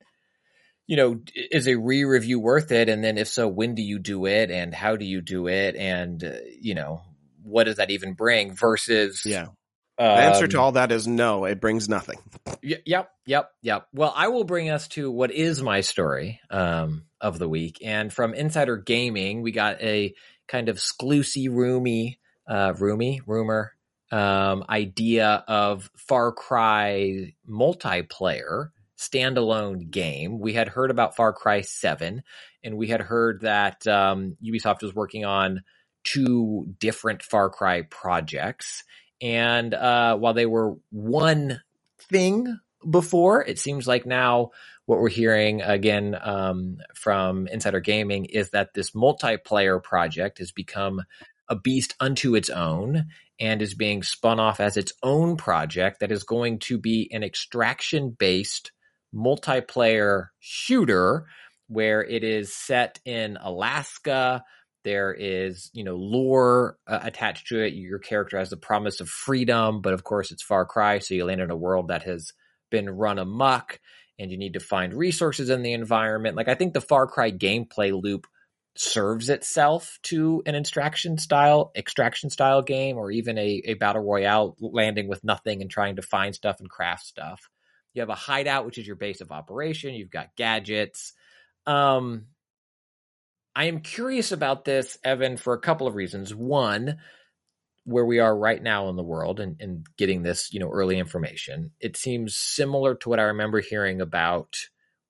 you 0.88 0.96
know 0.96 1.20
is 1.34 1.68
a 1.68 1.76
re-review 1.76 2.40
worth 2.40 2.72
it 2.72 2.88
and 2.88 3.04
then 3.04 3.16
if 3.18 3.28
so 3.28 3.46
when 3.46 3.76
do 3.76 3.82
you 3.82 4.00
do 4.00 4.26
it 4.26 4.50
and 4.50 4.74
how 4.74 4.96
do 4.96 5.04
you 5.04 5.20
do 5.20 5.46
it 5.46 5.76
and 5.76 6.24
uh, 6.24 6.32
you 6.60 6.74
know 6.74 7.02
what 7.44 7.64
does 7.64 7.76
that 7.76 7.90
even 7.90 8.14
bring 8.14 8.52
versus 8.52 9.22
yeah. 9.24 9.42
um, 9.42 9.52
The 9.98 10.04
answer 10.04 10.48
to 10.48 10.60
all 10.60 10.72
that 10.72 10.92
is 10.92 11.06
no. 11.06 11.44
It 11.46 11.60
brings 11.60 11.88
nothing. 11.88 12.18
y- 12.62 12.82
yep 12.84 13.10
yep 13.26 13.50
yep 13.62 13.86
well 13.92 14.12
i 14.16 14.28
will 14.28 14.44
bring 14.44 14.70
us 14.70 14.88
to 14.88 15.10
what 15.10 15.30
is 15.30 15.62
my 15.62 15.80
story 15.82 16.40
um 16.50 17.04
of 17.20 17.38
the 17.38 17.48
week 17.48 17.78
and 17.84 18.12
from 18.12 18.34
insider 18.34 18.76
gaming 18.76 19.42
we 19.42 19.52
got 19.52 19.80
a 19.82 20.14
kind 20.46 20.68
of 20.68 20.76
sclusy 20.78 21.48
roomy 21.50 22.18
uh 22.48 22.72
roomy 22.78 23.20
rumor 23.26 23.72
um 24.10 24.64
idea 24.68 25.44
of 25.48 25.90
far 25.96 26.32
cry 26.32 27.34
multiplayer 27.48 28.70
standalone 28.98 29.90
game. 29.90 30.40
We 30.40 30.52
had 30.52 30.68
heard 30.68 30.90
about 30.90 31.16
Far 31.16 31.32
Cry 31.32 31.62
7, 31.62 32.22
and 32.64 32.76
we 32.76 32.88
had 32.88 33.00
heard 33.00 33.42
that 33.42 33.86
um, 33.86 34.36
Ubisoft 34.44 34.82
was 34.82 34.94
working 34.94 35.24
on 35.24 35.62
two 36.04 36.66
different 36.78 37.22
Far 37.22 37.50
Cry 37.50 37.82
projects. 37.82 38.84
And 39.20 39.72
uh, 39.74 40.16
while 40.16 40.34
they 40.34 40.46
were 40.46 40.76
one 40.90 41.60
thing 42.10 42.58
before, 42.88 43.44
it 43.44 43.58
seems 43.58 43.86
like 43.86 44.06
now 44.06 44.50
what 44.86 45.00
we're 45.00 45.08
hearing 45.08 45.60
again 45.62 46.16
um, 46.20 46.78
from 46.94 47.46
Insider 47.46 47.80
Gaming 47.80 48.24
is 48.24 48.50
that 48.50 48.74
this 48.74 48.92
multiplayer 48.92 49.82
project 49.82 50.38
has 50.38 50.50
become 50.50 51.02
a 51.48 51.56
beast 51.56 51.94
unto 52.00 52.34
its 52.34 52.50
own 52.50 53.06
and 53.40 53.62
is 53.62 53.74
being 53.74 54.02
spun 54.02 54.40
off 54.40 54.60
as 54.60 54.76
its 54.76 54.92
own 55.02 55.36
project 55.36 56.00
that 56.00 56.12
is 56.12 56.24
going 56.24 56.58
to 56.58 56.78
be 56.78 57.08
an 57.12 57.22
extraction 57.22 58.10
based 58.10 58.72
multiplayer 59.14 60.26
shooter 60.40 61.26
where 61.68 62.02
it 62.02 62.24
is 62.24 62.54
set 62.54 62.98
in 63.04 63.36
Alaska. 63.40 64.42
There 64.84 65.12
is, 65.12 65.70
you 65.74 65.84
know, 65.84 65.96
lore 65.96 66.78
uh, 66.86 67.00
attached 67.02 67.48
to 67.48 67.60
it. 67.60 67.74
Your 67.74 67.98
character 67.98 68.38
has 68.38 68.50
the 68.50 68.56
promise 68.56 69.00
of 69.00 69.08
freedom, 69.08 69.82
but 69.82 69.92
of 69.92 70.04
course 70.04 70.30
it's 70.30 70.42
Far 70.42 70.64
Cry, 70.64 70.98
so 70.98 71.14
you 71.14 71.24
land 71.24 71.40
in 71.40 71.50
a 71.50 71.56
world 71.56 71.88
that 71.88 72.04
has 72.04 72.32
been 72.70 72.88
run 72.88 73.18
amok 73.18 73.80
and 74.18 74.30
you 74.30 74.38
need 74.38 74.54
to 74.54 74.60
find 74.60 74.94
resources 74.94 75.50
in 75.50 75.62
the 75.62 75.72
environment. 75.72 76.36
Like 76.36 76.48
I 76.48 76.54
think 76.54 76.72
the 76.72 76.80
Far 76.80 77.06
Cry 77.06 77.30
gameplay 77.30 77.92
loop 77.92 78.26
serves 78.76 79.28
itself 79.28 79.98
to 80.04 80.42
an 80.46 80.54
extraction 80.54 81.18
style 81.18 81.72
extraction 81.76 82.30
style 82.30 82.62
game 82.62 82.96
or 82.96 83.10
even 83.10 83.36
a, 83.36 83.60
a 83.64 83.74
battle 83.74 84.02
royale 84.02 84.56
landing 84.60 85.08
with 85.08 85.24
nothing 85.24 85.60
and 85.60 85.70
trying 85.70 85.96
to 85.96 86.02
find 86.02 86.32
stuff 86.32 86.60
and 86.60 86.70
craft 86.70 87.04
stuff 87.04 87.48
you 87.98 88.02
have 88.02 88.08
a 88.08 88.14
hideout 88.14 88.64
which 88.64 88.78
is 88.78 88.86
your 88.86 88.96
base 88.96 89.20
of 89.20 89.32
operation 89.32 89.94
you've 89.94 90.10
got 90.10 90.34
gadgets 90.36 91.12
um 91.66 92.26
i 93.56 93.64
am 93.64 93.80
curious 93.80 94.32
about 94.32 94.64
this 94.64 94.98
evan 95.04 95.36
for 95.36 95.52
a 95.52 95.60
couple 95.60 95.86
of 95.86 95.96
reasons 95.96 96.34
one 96.34 96.98
where 97.84 98.04
we 98.04 98.18
are 98.18 98.36
right 98.36 98.62
now 98.62 98.88
in 98.90 98.96
the 98.96 99.02
world 99.02 99.40
and, 99.40 99.56
and 99.60 99.86
getting 99.96 100.22
this 100.22 100.52
you 100.52 100.60
know 100.60 100.70
early 100.70 100.98
information 100.98 101.72
it 101.80 101.96
seems 101.96 102.36
similar 102.36 102.94
to 102.94 103.08
what 103.08 103.18
i 103.18 103.24
remember 103.24 103.60
hearing 103.60 104.00
about 104.00 104.56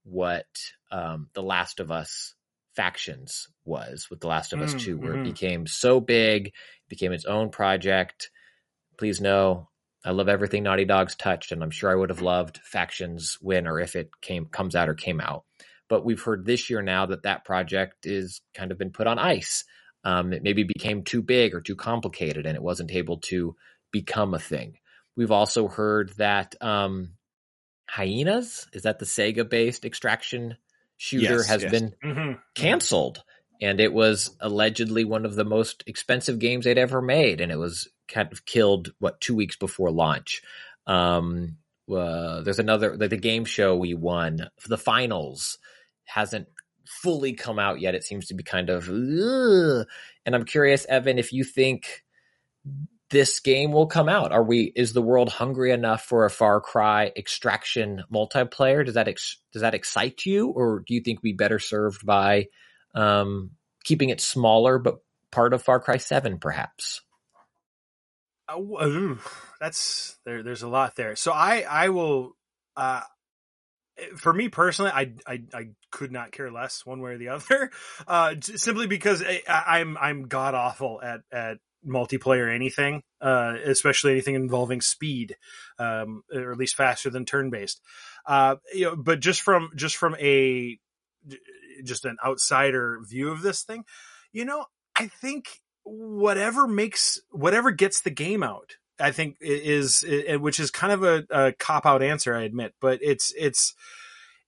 what 0.05 0.47
um, 0.91 1.29
the 1.35 1.43
last 1.43 1.81
of 1.81 1.91
us 1.91 2.35
factions 2.75 3.49
was 3.65 4.09
with 4.09 4.21
The 4.21 4.29
Last 4.29 4.53
of 4.53 4.63
Us 4.63 4.73
Mm, 4.73 4.79
2, 4.79 4.99
where 4.99 5.15
mhm. 5.15 5.21
it 5.21 5.25
became 5.25 5.67
so 5.67 6.01
big, 6.01 6.53
became 6.89 7.13
its 7.13 7.25
own 7.25 7.51
project. 7.51 8.31
Please 8.97 9.21
know 9.21 9.69
I 10.05 10.13
love 10.13 10.29
everything 10.29 10.63
Naughty 10.63 10.85
Dog's 10.85 11.17
touched, 11.17 11.53
and 11.53 11.63
I'm 11.63 11.71
sure 11.71 11.91
I 11.91 11.95
would 11.95 12.11
have 12.11 12.23
loved 12.23 12.59
factions 12.59 13.37
when 13.41 13.67
or 13.67 13.81
if 13.81 13.97
it 13.97 14.11
came 14.21 14.47
comes 14.47 14.77
out 14.77 14.89
or 14.89 14.95
came 14.95 15.21
out. 15.21 15.45
But 15.89 16.05
we've 16.05 16.23
heard 16.23 16.45
this 16.45 16.71
year 16.71 16.83
now 16.83 17.07
that 17.07 17.23
that 17.23 17.45
project 17.45 18.07
is 18.07 18.41
kind 18.55 18.71
of 18.71 18.79
been 18.79 18.91
put 18.93 19.07
on 19.07 19.19
ice. 19.19 19.65
Um, 20.05 20.33
it 20.33 20.43
maybe 20.43 20.63
became 20.65 21.03
too 21.03 21.23
big 21.23 21.55
or 21.55 21.61
too 21.61 21.77
complicated, 21.77 22.47
and 22.47 22.57
it 22.57 22.63
wasn't 22.63 22.93
able 22.93 23.19
to 23.19 23.57
become 23.91 24.35
a 24.35 24.39
thing. 24.39 24.77
We've 25.17 25.33
also 25.33 25.67
heard 25.67 26.13
that 26.19 26.55
um, 26.61 27.15
Hyenas 27.89 28.69
is 28.73 28.83
that 28.83 28.99
the 28.99 29.07
Sega 29.07 29.49
based 29.49 29.85
extraction 29.85 30.57
shooter 30.97 31.25
Yes, 31.25 31.47
has 31.49 31.63
yes. 31.63 31.71
been 31.73 31.95
Mhm. 32.05 32.41
canceled 32.55 33.23
and 33.61 33.81
it 33.81 33.93
was 33.93 34.37
allegedly 34.41 35.05
one 35.05 35.25
of 35.25 35.35
the 35.35 35.45
most 35.45 35.83
expensive 35.87 36.39
games 36.39 36.65
they'd 36.65 36.79
ever 36.79 37.01
made 37.01 37.41
and 37.41 37.51
it 37.51 37.57
was 37.57 37.89
kind 38.09 38.33
of 38.33 38.45
killed 38.45 38.93
what 38.99 39.21
two 39.21 39.35
weeks 39.35 39.57
before 39.57 39.91
launch. 39.91 40.43
Um 40.87 41.57
uh, 41.91 42.43
there's 42.43 42.59
another 42.59 42.97
the, 42.97 43.09
the 43.09 43.17
game 43.17 43.45
show 43.45 43.77
we 43.77 43.95
won. 43.95 44.49
The 44.67 44.77
finals 44.77 45.59
hasn't 46.05 46.49
fully 46.87 47.33
come 47.33 47.59
out 47.59 47.81
yet. 47.81 47.95
It 47.95 48.05
seems 48.05 48.27
to 48.27 48.35
be 48.35 48.43
kind 48.43 48.71
of 48.71 48.89
ugh. 48.89 49.87
and 50.25 50.35
i'm 50.35 50.45
curious 50.45 50.87
evan 50.87 51.19
if 51.19 51.33
you 51.33 51.45
think 51.45 52.03
this 53.11 53.41
game 53.41 53.73
will 53.73 53.87
come 53.87 54.09
out. 54.09 54.33
Are 54.33 54.43
we 54.43 54.73
is 54.77 54.93
the 54.93 55.03
world 55.03 55.31
hungry 55.31 55.73
enough 55.73 56.03
for 56.03 56.25
a 56.25 56.31
far 56.31 56.61
cry 56.61 57.11
extraction 57.17 58.05
multiplayer? 58.13 58.85
Does 58.85 58.95
that 58.95 59.09
ex, 59.09 59.39
does 59.53 59.63
that 59.63 59.75
excite 59.75 60.27
you? 60.27 60.49
Or 60.49 60.83
do 60.87 60.95
you 60.95 61.01
think 61.01 61.23
we 61.23 61.33
better 61.33 61.59
served 61.59 62.05
by 62.05 62.49
um, 62.95 63.53
keeping 63.85 64.11
it 64.11 64.21
smaller, 64.21 64.79
but 64.79 64.99
part 65.31 65.55
of 65.55 65.63
Far 65.63 65.81
Cry 65.81 65.97
Seven, 65.97 66.39
perhaps. 66.39 67.01
Uh, 68.49 69.17
that's 69.61 70.19
there. 70.25 70.43
There's 70.43 70.63
a 70.63 70.69
lot 70.69 70.97
there. 70.97 71.17
So 71.17 71.33
I 71.33 71.65
I 71.69 71.89
will. 71.91 72.37
Uh, 72.77 73.03
for 74.17 74.33
me 74.33 74.49
personally, 74.49 74.93
I, 74.93 75.13
I 75.27 75.43
I 75.53 75.69
could 75.91 76.13
not 76.13 76.33
care 76.33 76.51
less 76.51 76.87
one 76.87 77.01
way 77.01 77.13
or 77.13 77.19
the 77.19 77.29
other, 77.31 77.71
uh, 78.07 78.35
simply 78.41 78.87
because 78.87 79.23
I, 79.23 79.43
I'm 79.49 79.97
I'm 79.99 80.29
god 80.29 80.55
awful 80.55 81.01
at 81.03 81.21
at 81.33 81.59
multiplayer 81.87 82.53
anything, 82.53 83.03
uh, 83.21 83.55
especially 83.65 84.13
anything 84.13 84.35
involving 84.35 84.81
speed, 84.81 85.37
um, 85.79 86.23
or 86.33 86.53
at 86.53 86.59
least 86.59 86.77
faster 86.77 87.11
than 87.11 87.25
turn 87.25 87.51
based. 87.51 87.81
Uh, 88.27 88.57
you 88.73 88.85
know, 88.85 88.97
but 88.97 89.21
just 89.21 89.43
from 89.43 89.71
just 89.77 89.97
from 89.97 90.17
a 90.17 90.79
just 91.85 92.05
an 92.05 92.17
outsider 92.25 93.01
view 93.07 93.31
of 93.31 93.43
this 93.43 93.63
thing, 93.63 93.85
you 94.33 94.45
know, 94.45 94.65
I 94.97 95.07
think 95.07 95.61
whatever 95.91 96.67
makes 96.67 97.21
whatever 97.31 97.71
gets 97.71 98.01
the 98.01 98.11
game 98.11 98.43
out 98.43 98.77
i 99.01 99.11
think 99.11 99.37
is, 99.41 100.03
is 100.03 100.39
which 100.39 100.61
is 100.61 100.71
kind 100.71 100.93
of 100.93 101.03
a, 101.03 101.25
a 101.31 101.53
cop 101.53 101.87
out 101.87 102.03
answer 102.03 102.35
i 102.35 102.43
admit 102.43 102.75
but 102.81 102.99
it's 103.03 103.33
it's 103.39 103.75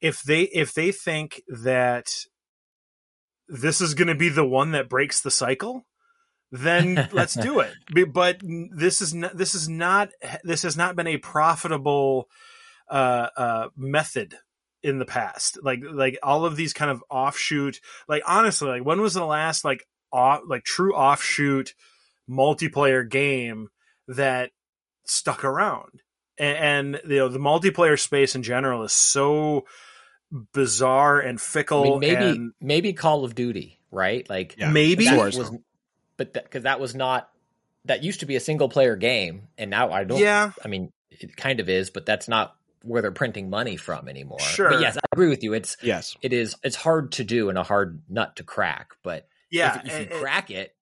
if 0.00 0.22
they 0.22 0.42
if 0.42 0.74
they 0.74 0.92
think 0.92 1.42
that 1.48 2.10
this 3.48 3.80
is 3.80 3.94
going 3.94 4.08
to 4.08 4.14
be 4.14 4.28
the 4.28 4.46
one 4.46 4.72
that 4.72 4.88
breaks 4.88 5.20
the 5.20 5.30
cycle 5.30 5.86
then 6.52 7.08
let's 7.12 7.34
do 7.34 7.60
it. 7.60 7.72
But 8.12 8.40
this 8.42 9.00
is 9.00 9.14
not 9.14 9.36
this 9.36 9.54
is 9.54 9.68
not 9.68 10.10
this 10.44 10.62
has 10.62 10.76
not 10.76 10.96
been 10.96 11.06
a 11.06 11.18
profitable 11.18 12.28
uh 12.88 13.28
uh 13.36 13.68
method 13.76 14.36
in 14.82 14.98
the 14.98 15.04
past. 15.04 15.58
Like 15.62 15.80
like 15.88 16.18
all 16.22 16.44
of 16.44 16.56
these 16.56 16.72
kind 16.72 16.90
of 16.90 17.04
offshoot 17.10 17.80
like 18.08 18.22
honestly 18.26 18.68
like 18.68 18.84
when 18.84 19.00
was 19.00 19.14
the 19.14 19.24
last 19.24 19.64
like 19.64 19.86
off 20.12 20.40
like 20.48 20.64
true 20.64 20.94
offshoot 20.94 21.74
multiplayer 22.28 23.08
game 23.08 23.68
that 24.08 24.50
stuck 25.04 25.44
around 25.44 26.02
and, 26.38 26.94
and 26.94 27.00
you 27.10 27.16
know 27.18 27.28
the 27.28 27.38
multiplayer 27.38 27.98
space 27.98 28.34
in 28.34 28.42
general 28.42 28.82
is 28.84 28.92
so 28.92 29.64
bizarre 30.52 31.20
and 31.20 31.38
I 31.38 31.42
fickle 31.42 31.82
mean, 31.82 32.00
maybe 32.00 32.24
and 32.36 32.52
maybe 32.60 32.92
Call 32.92 33.24
of 33.24 33.34
Duty, 33.34 33.80
right? 33.90 34.28
Like 34.28 34.54
Yeah. 34.58 34.70
maybe 34.70 35.04
that 35.06 35.32
Sure. 35.34 35.58
but 36.16 36.32
because 36.32 36.62
that 36.64 36.80
was 36.80 36.94
not 36.94 37.28
that 37.86 38.02
used 38.04 38.20
to 38.20 38.26
be 38.26 38.36
a 38.36 38.40
single 38.40 38.68
player 38.68 38.94
game, 38.94 39.48
and 39.56 39.70
now 39.70 39.90
I 39.90 40.04
don't. 40.04 40.18
yeah 40.20 40.52
I 40.64 40.68
mean, 40.68 40.92
it 41.10 41.34
kind 41.36 41.60
of 41.60 41.68
is, 41.68 41.88
but 41.90 42.04
that's 42.04 42.28
not 42.28 42.54
where 42.82 43.00
they're 43.02 43.10
printing 43.10 43.48
money 43.50 43.76
from 43.76 44.06
anymore. 44.08 44.38
Sure. 44.38 44.68
But 44.70 44.80
yes, 44.82 44.96
I 44.98 45.00
agree 45.12 45.28
with 45.30 45.42
you. 45.42 45.54
It's 45.54 45.76
Yes. 45.82 46.16
it 46.22 46.32
is 46.32 46.54
it's 46.62 46.76
hard 46.76 47.12
to 47.12 47.24
do 47.24 47.48
and 47.48 47.56
a 47.58 47.62
hard 47.62 48.02
nut 48.08 48.36
to 48.36 48.44
crack. 48.44 48.90
But 49.02 49.26
yeah 49.50 49.80
if, 49.80 49.86
if 49.86 49.92
and- 49.92 50.04
you 50.06 50.12
and- 50.12 50.22
crack 50.22 50.50
it, 50.50 50.74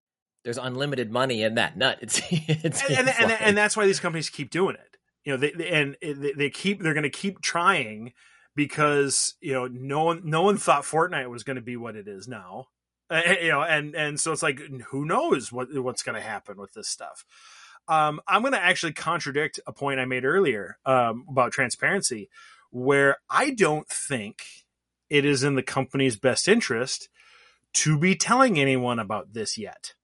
there's 0.45 0.59
unlimited 0.59 1.11
money 1.11 1.43
in 1.43 1.57
that 1.57 1.77
nut. 1.77 1.99
It's 2.03 2.23
it's 2.31 2.83
and, 2.89 3.09
and, 3.09 3.33
and, 3.33 3.57
that's 3.57 3.77
why 3.77 3.87
these 3.87 4.01
companies 4.01 4.31
keep 4.31 4.51
doing 4.51 4.77
it. 4.77 4.97
You 5.25 5.33
know, 5.33 5.37
they, 5.37 5.51
they 5.51 5.69
and 5.69 5.97
they, 6.01 6.33
they 6.33 6.51
keep 6.51 6.81
they're 6.81 6.95
going 6.95 7.03
to 7.03 7.11
keep 7.11 7.43
trying 7.43 8.13
because 8.55 9.35
you 9.41 9.53
know 9.53 9.67
no 9.67 10.05
one 10.05 10.23
no 10.25 10.43
one 10.43 10.57
thought 10.57 10.85
Fortnite 10.85 11.29
was 11.29 11.43
going 11.43 11.57
to 11.57 11.63
be 11.63 11.77
what 11.77 11.97
it 11.97 12.09
is 12.09 12.27
now. 12.29 12.69
Uh, 13.11 13.23
you 13.43 13.49
know, 13.49 13.63
and 13.63 13.95
and 13.95 14.19
so 14.19 14.33
it's 14.33 14.43
like 14.43 14.61
who 14.89 15.05
knows 15.05 15.53
what 15.53 15.69
what's 15.75 16.03
going 16.03 16.15
to 16.15 16.27
happen 16.27 16.57
with 16.57 16.73
this 16.73 16.89
stuff. 16.89 17.25
Um, 17.87 18.21
I'm 18.27 18.43
going 18.43 18.53
to 18.53 18.63
actually 18.63 18.93
contradict 18.93 19.61
a 19.67 19.73
point 19.73 20.01
I 20.01 20.05
made 20.05 20.25
earlier 20.25 20.79
um, 20.85 21.25
about 21.29 21.53
transparency, 21.53 22.29
where 22.71 23.17
I 23.31 23.51
don't 23.51 23.89
think 23.89 24.43
it 25.09 25.25
is 25.25 25.43
in 25.43 25.55
the 25.55 25.63
company's 25.63 26.17
best 26.17 26.49
interest 26.49 27.09
to 27.83 27.99
be 27.99 28.15
telling 28.15 28.59
anyone 28.59 28.99
about 28.99 29.33
this 29.33 29.59
yet. 29.59 29.95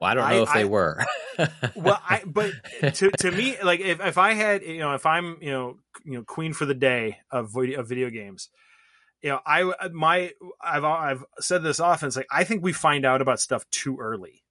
well, 0.00 0.10
I 0.10 0.14
don't 0.14 0.24
I- 0.24 0.32
know 0.36 0.42
if 0.42 0.52
they 0.52 0.60
I- 0.60 0.64
were. 0.64 1.04
well 1.74 2.00
i 2.08 2.22
but 2.24 2.52
to 2.94 3.10
to 3.10 3.30
me 3.32 3.56
like 3.60 3.80
if, 3.80 4.00
if 4.00 4.18
i 4.18 4.34
had 4.34 4.62
you 4.62 4.78
know 4.78 4.94
if 4.94 5.04
i'm 5.04 5.36
you 5.40 5.50
know 5.50 5.76
you 6.04 6.12
know 6.12 6.22
queen 6.22 6.52
for 6.52 6.64
the 6.64 6.74
day 6.74 7.18
of 7.28 7.50
video, 7.52 7.80
of 7.80 7.88
video 7.88 8.08
games 8.08 8.50
you 9.20 9.30
know 9.30 9.40
i 9.44 9.62
uh, 9.64 9.88
my 9.92 10.30
i've 10.62 10.84
i've 10.84 11.24
said 11.40 11.64
this 11.64 11.80
often 11.80 12.06
it's 12.06 12.16
like 12.16 12.28
i 12.30 12.44
think 12.44 12.62
we 12.62 12.72
find 12.72 13.04
out 13.04 13.20
about 13.20 13.40
stuff 13.40 13.68
too 13.70 13.96
early 13.98 14.44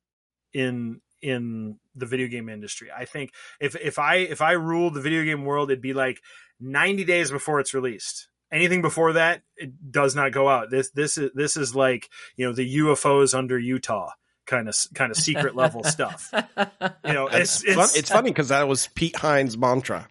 in 0.54 1.00
in 1.22 1.80
the 1.96 2.06
video 2.06 2.28
game 2.28 2.50
industry 2.50 2.90
i 2.94 3.06
think 3.06 3.32
if 3.62 3.78
if 3.78 3.98
i 3.98 4.16
if 4.18 4.42
i 4.42 4.52
ruled 4.52 4.94
the 4.94 5.00
video 5.02 5.24
game 5.24 5.46
world 5.46 5.72
it'd 5.72 5.82
be 5.82 5.94
like 5.94 6.20
90 6.60 7.06
days 7.06 7.32
before 7.32 7.62
it's 7.62 7.74
released 7.74 8.28
anything 8.54 8.82
before 8.82 9.14
that 9.14 9.42
it 9.58 9.92
does 9.92 10.16
not 10.16 10.32
go 10.32 10.48
out 10.48 10.70
this 10.70 10.92
this 10.92 11.18
is 11.18 11.32
this 11.34 11.58
is 11.58 11.76
like 11.76 12.10
you 12.38 12.46
know 12.46 12.54
the 12.54 12.78
ufos 12.78 13.34
under 13.38 13.58
utah 13.60 14.10
kind 14.46 14.70
of 14.70 14.76
kind 14.94 15.12
of 15.12 15.18
secret 15.18 15.56
level 15.56 15.84
stuff 15.96 16.30
you 16.34 17.14
know 17.14 17.28
It's, 17.28 17.64
it's 17.64 17.74
fun, 17.76 17.84
it's, 17.86 17.98
it's 17.98 18.12
funny 18.12 18.30
because 18.30 18.50
that 18.50 18.68
was 18.68 18.88
Pete 18.96 19.16
Hines' 19.16 19.58
mantra. 19.58 20.08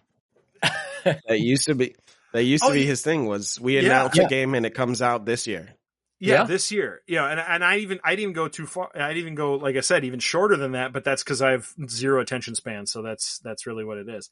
That 1.03 1.39
used 1.39 1.65
to 1.65 1.75
be 1.75 1.95
that 2.31 2.43
used 2.43 2.63
to 2.63 2.69
Oh, 2.71 2.73
be 2.73 2.85
his 2.85 3.01
thing 3.01 3.25
was 3.25 3.59
we 3.59 3.75
Yeah. 3.75 3.85
announce 3.85 4.17
Yeah. 4.17 4.25
a 4.25 4.27
game 4.27 4.55
and 4.55 4.65
it 4.65 4.73
comes 4.73 5.01
out 5.01 5.25
this 5.25 5.47
year. 5.47 5.75
yeah, 6.19 6.33
Yeah. 6.35 6.43
this 6.45 6.71
year 6.71 7.01
yeah 7.07 7.27
and 7.27 7.39
and 7.39 7.63
i 7.63 7.77
even 7.77 7.99
i 8.03 8.11
didn't 8.11 8.21
even 8.23 8.33
go 8.33 8.47
too 8.47 8.65
far 8.65 8.89
i 8.95 9.09
didn't 9.09 9.17
even 9.23 9.35
go 9.35 9.55
like 9.55 9.75
i 9.75 9.81
said 9.81 10.05
even 10.05 10.19
shorter 10.19 10.55
than 10.55 10.71
that 10.71 10.93
but 10.93 11.03
that's 11.03 11.21
because 11.23 11.41
i 11.41 11.51
have 11.51 11.67
zero 11.89 12.21
attention 12.21 12.55
span 12.55 12.85
so 12.85 13.01
that's 13.01 13.39
that's 13.39 13.67
really 13.67 13.83
what 13.83 13.97
it 13.97 14.07
is 14.07 14.29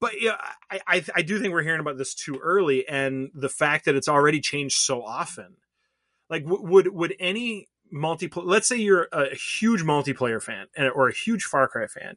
but 0.00 0.20
yeah 0.20 0.36
I, 0.70 0.80
I 0.86 1.04
i 1.16 1.22
do 1.22 1.38
think 1.38 1.52
we're 1.52 1.62
hearing 1.62 1.80
about 1.80 1.98
this 1.98 2.14
too 2.14 2.38
early 2.42 2.86
and 2.88 3.30
the 3.34 3.48
fact 3.48 3.84
that 3.84 3.94
it's 3.94 4.08
already 4.08 4.40
changed 4.40 4.76
so 4.78 5.02
often. 5.02 5.56
Like 6.28 6.44
w- 6.44 6.62
would 6.64 6.88
would 6.94 7.14
any 7.20 7.68
multiplayer 7.92 8.44
let's 8.46 8.68
say 8.68 8.76
you're 8.76 9.08
a 9.12 9.34
huge 9.34 9.82
multiplayer 9.82 10.42
fan 10.42 10.66
and- 10.76 10.90
or 10.90 11.08
a 11.08 11.14
huge 11.14 11.44
far 11.44 11.66
cry 11.68 11.86
fan 11.86 12.16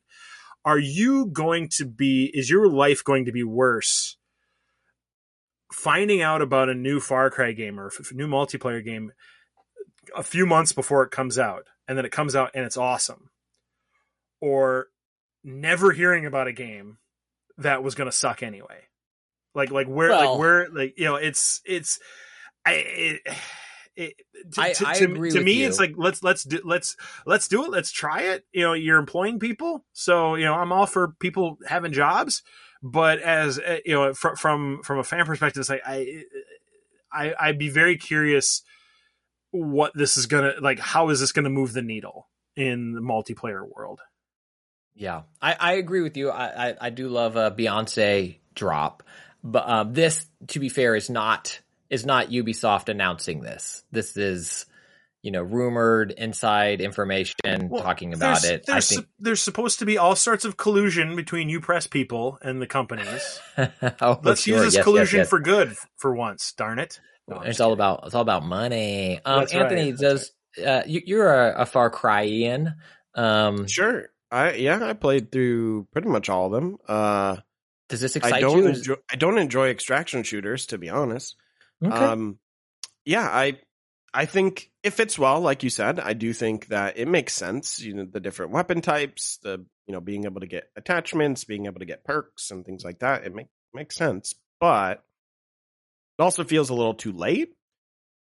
are 0.65 0.79
you 0.79 1.25
going 1.25 1.67
to 1.67 1.85
be 1.85 2.31
is 2.33 2.49
your 2.49 2.67
life 2.69 3.03
going 3.03 3.25
to 3.25 3.31
be 3.31 3.43
worse 3.43 4.17
finding 5.71 6.21
out 6.21 6.41
about 6.41 6.69
a 6.69 6.75
new 6.75 6.99
far 6.99 7.31
cry 7.31 7.51
game 7.51 7.79
or 7.79 7.87
f- 7.87 8.13
new 8.13 8.27
multiplayer 8.27 8.83
game 8.83 9.11
a 10.15 10.23
few 10.23 10.45
months 10.45 10.71
before 10.71 11.03
it 11.03 11.11
comes 11.11 11.39
out 11.39 11.65
and 11.87 11.97
then 11.97 12.05
it 12.05 12.11
comes 12.11 12.35
out 12.35 12.51
and 12.53 12.65
it's 12.65 12.77
awesome? 12.77 13.29
Or 14.41 14.87
never 15.43 15.91
hearing 15.91 16.25
about 16.25 16.47
a 16.47 16.53
game 16.53 16.97
that 17.59 17.83
was 17.83 17.95
going 17.95 18.09
to 18.09 18.15
suck 18.15 18.43
anyway. 18.43 18.81
Like 19.55 19.71
like 19.71 19.87
where 19.87 20.09
Well- 20.09 20.31
like 20.31 20.39
where 20.39 20.69
like 20.69 20.93
you 20.97 21.05
know 21.05 21.15
it's 21.15 21.61
it's 21.65 21.99
i 22.65 22.73
it, 22.73 23.21
it, 23.95 24.13
to, 24.53 24.61
I- 24.61 24.73
to, 24.73 24.87
I 24.87 24.93
to- 24.95 25.03
agree 25.05 25.29
to 25.31 25.37
with 25.37 25.45
me 25.45 25.53
you. 25.61 25.67
it's 25.67 25.77
like 25.79 25.93
let's 25.97 26.23
let's 26.23 26.43
do 26.43 26.59
let's 26.63 26.95
let's 27.27 27.47
do 27.47 27.65
it 27.65 27.69
let's 27.69 27.91
try 27.91 28.21
it. 28.21 28.45
You 28.51 28.61
know 28.63 28.73
you're 28.73 28.97
employing 28.97 29.39
people 29.39 29.85
so 29.91 30.33
you 30.35 30.45
know 30.45 30.55
i'm 30.55 30.71
all 30.71 30.87
for 30.87 31.09
people 31.19 31.57
having 31.67 31.91
jobs 31.91 32.41
but 32.81 33.19
as 33.19 33.59
uh, 33.59 33.77
you 33.85 33.93
know 33.93 34.13
from 34.15 34.35
from 34.37 34.81
from 34.83 34.97
a 34.97 35.03
fan 35.03 35.25
perspective 35.25 35.59
it's 35.61 35.69
like 35.69 35.83
i 35.85 36.23
i 37.11 37.33
i'd 37.41 37.59
be 37.59 37.69
very 37.69 37.97
curious 37.97 38.63
what 39.51 39.91
this 39.93 40.17
is 40.17 40.25
gonna 40.25 40.53
like 40.61 40.79
how 40.79 41.09
is 41.09 41.19
this 41.19 41.31
gonna 41.31 41.49
move 41.51 41.73
the 41.73 41.83
needle 41.83 42.27
in 42.55 42.93
the 42.93 43.01
multiplayer 43.01 43.61
world 43.75 43.99
Yeah, 44.95 45.23
I, 45.41 45.55
I 45.59 45.73
agree 45.73 46.01
with 46.01 46.17
you. 46.17 46.29
I, 46.29 46.69
I, 46.69 46.75
I 46.81 46.89
do 46.91 47.09
love 47.09 47.35
a 47.35 47.49
Beyonce 47.51 48.37
drop, 48.55 49.03
but 49.43 49.67
um, 49.67 49.93
this, 49.93 50.25
to 50.49 50.59
be 50.59 50.69
fair, 50.69 50.95
is 50.95 51.09
not 51.09 51.59
is 51.89 52.05
not 52.05 52.29
Ubisoft 52.29 52.89
announcing 52.89 53.41
this. 53.41 53.83
This 53.91 54.15
is 54.17 54.65
you 55.23 55.31
know 55.31 55.41
rumored 55.41 56.11
inside 56.11 56.79
information 56.81 57.69
Well, 57.69 57.81
talking 57.81 58.13
about 58.13 58.41
there's, 58.41 58.45
it. 58.45 58.65
I 58.69 58.73
There's, 58.73 58.89
think 58.89 59.01
su- 59.01 59.07
there's 59.19 59.41
supposed 59.41 59.79
to 59.79 59.85
be 59.85 59.97
all 59.97 60.15
sorts 60.15 60.45
of 60.45 60.57
collusion 60.57 61.15
between 61.15 61.49
you 61.49 61.59
press 61.59 61.87
people 61.87 62.37
and 62.41 62.61
the 62.61 62.67
companies. 62.67 63.39
oh, 64.01 64.19
Let's 64.23 64.41
sure. 64.41 64.55
use 64.57 64.63
this 64.65 64.75
Yes, 64.75 64.83
collusion 64.83 65.17
yes, 65.17 65.23
yes. 65.25 65.29
for 65.29 65.39
good 65.39 65.75
for 65.97 66.13
once. 66.15 66.53
Darn 66.53 66.77
it! 66.79 66.99
No, 67.27 67.39
it's 67.41 67.59
all 67.59 67.69
kidding. 67.69 67.73
about 67.79 68.01
it's 68.05 68.13
all 68.15 68.21
about 68.21 68.45
money. 68.45 69.19
Um, 69.25 69.39
right, 69.39 69.53
Anthony, 69.53 69.91
that's 69.91 70.31
does 70.55 70.65
uh, 70.65 70.83
you, 70.85 71.01
you're 71.05 71.33
a, 71.33 71.61
a 71.61 71.65
Far 71.65 71.89
Cryian? 71.89 72.75
Um, 73.15 73.67
Sure. 73.67 74.09
I 74.33 74.53
yeah, 74.53 74.83
I 74.83 74.93
played 74.93 75.31
through 75.31 75.87
pretty 75.91 76.09
much 76.09 76.27
all 76.27 76.47
of 76.47 76.51
them. 76.51 76.77
Uh, 76.87 77.37
does 77.87 78.01
this 78.01 78.15
I 78.15 78.19
excite 78.19 78.41
don't 78.41 78.57
you? 78.57 78.67
Enjoy, 78.69 78.95
I 79.11 79.15
don't 79.15 79.37
enjoy 79.37 79.69
extraction 79.69 80.23
shooters 80.23 80.65
to 80.67 80.79
be 80.79 80.89
honest. 80.89 81.35
Okay. 81.85 81.95
Um, 81.95 82.39
yeah, 83.05 83.27
I 83.27 83.59
I 84.11 84.25
think 84.25 84.71
it 84.81 84.91
fits 84.91 85.19
well, 85.19 85.39
like 85.39 85.61
you 85.61 85.69
said. 85.69 85.99
I 85.99 86.13
do 86.13 86.33
think 86.33 86.67
that 86.67 86.97
it 86.97 87.07
makes 87.07 87.33
sense. 87.33 87.79
You 87.79 87.93
know, 87.93 88.05
the 88.05 88.19
different 88.19 88.51
weapon 88.53 88.81
types, 88.81 89.37
the 89.43 89.63
you 89.85 89.93
know, 89.93 90.01
being 90.01 90.25
able 90.25 90.41
to 90.41 90.47
get 90.47 90.69
attachments, 90.75 91.43
being 91.43 91.67
able 91.67 91.79
to 91.79 91.85
get 91.85 92.03
perks 92.03 92.49
and 92.49 92.65
things 92.65 92.83
like 92.83 92.99
that. 92.99 93.25
It 93.25 93.35
make, 93.35 93.47
makes 93.71 93.95
sense, 93.95 94.33
but 94.59 95.03
it 96.17 96.23
also 96.23 96.43
feels 96.43 96.71
a 96.71 96.73
little 96.73 96.95
too 96.95 97.11
late. 97.11 97.53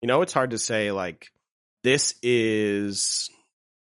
You 0.01 0.07
know, 0.07 0.21
it's 0.21 0.33
hard 0.33 0.51
to 0.51 0.57
say 0.57 0.91
like 0.91 1.27
this 1.83 2.15
is. 2.23 3.29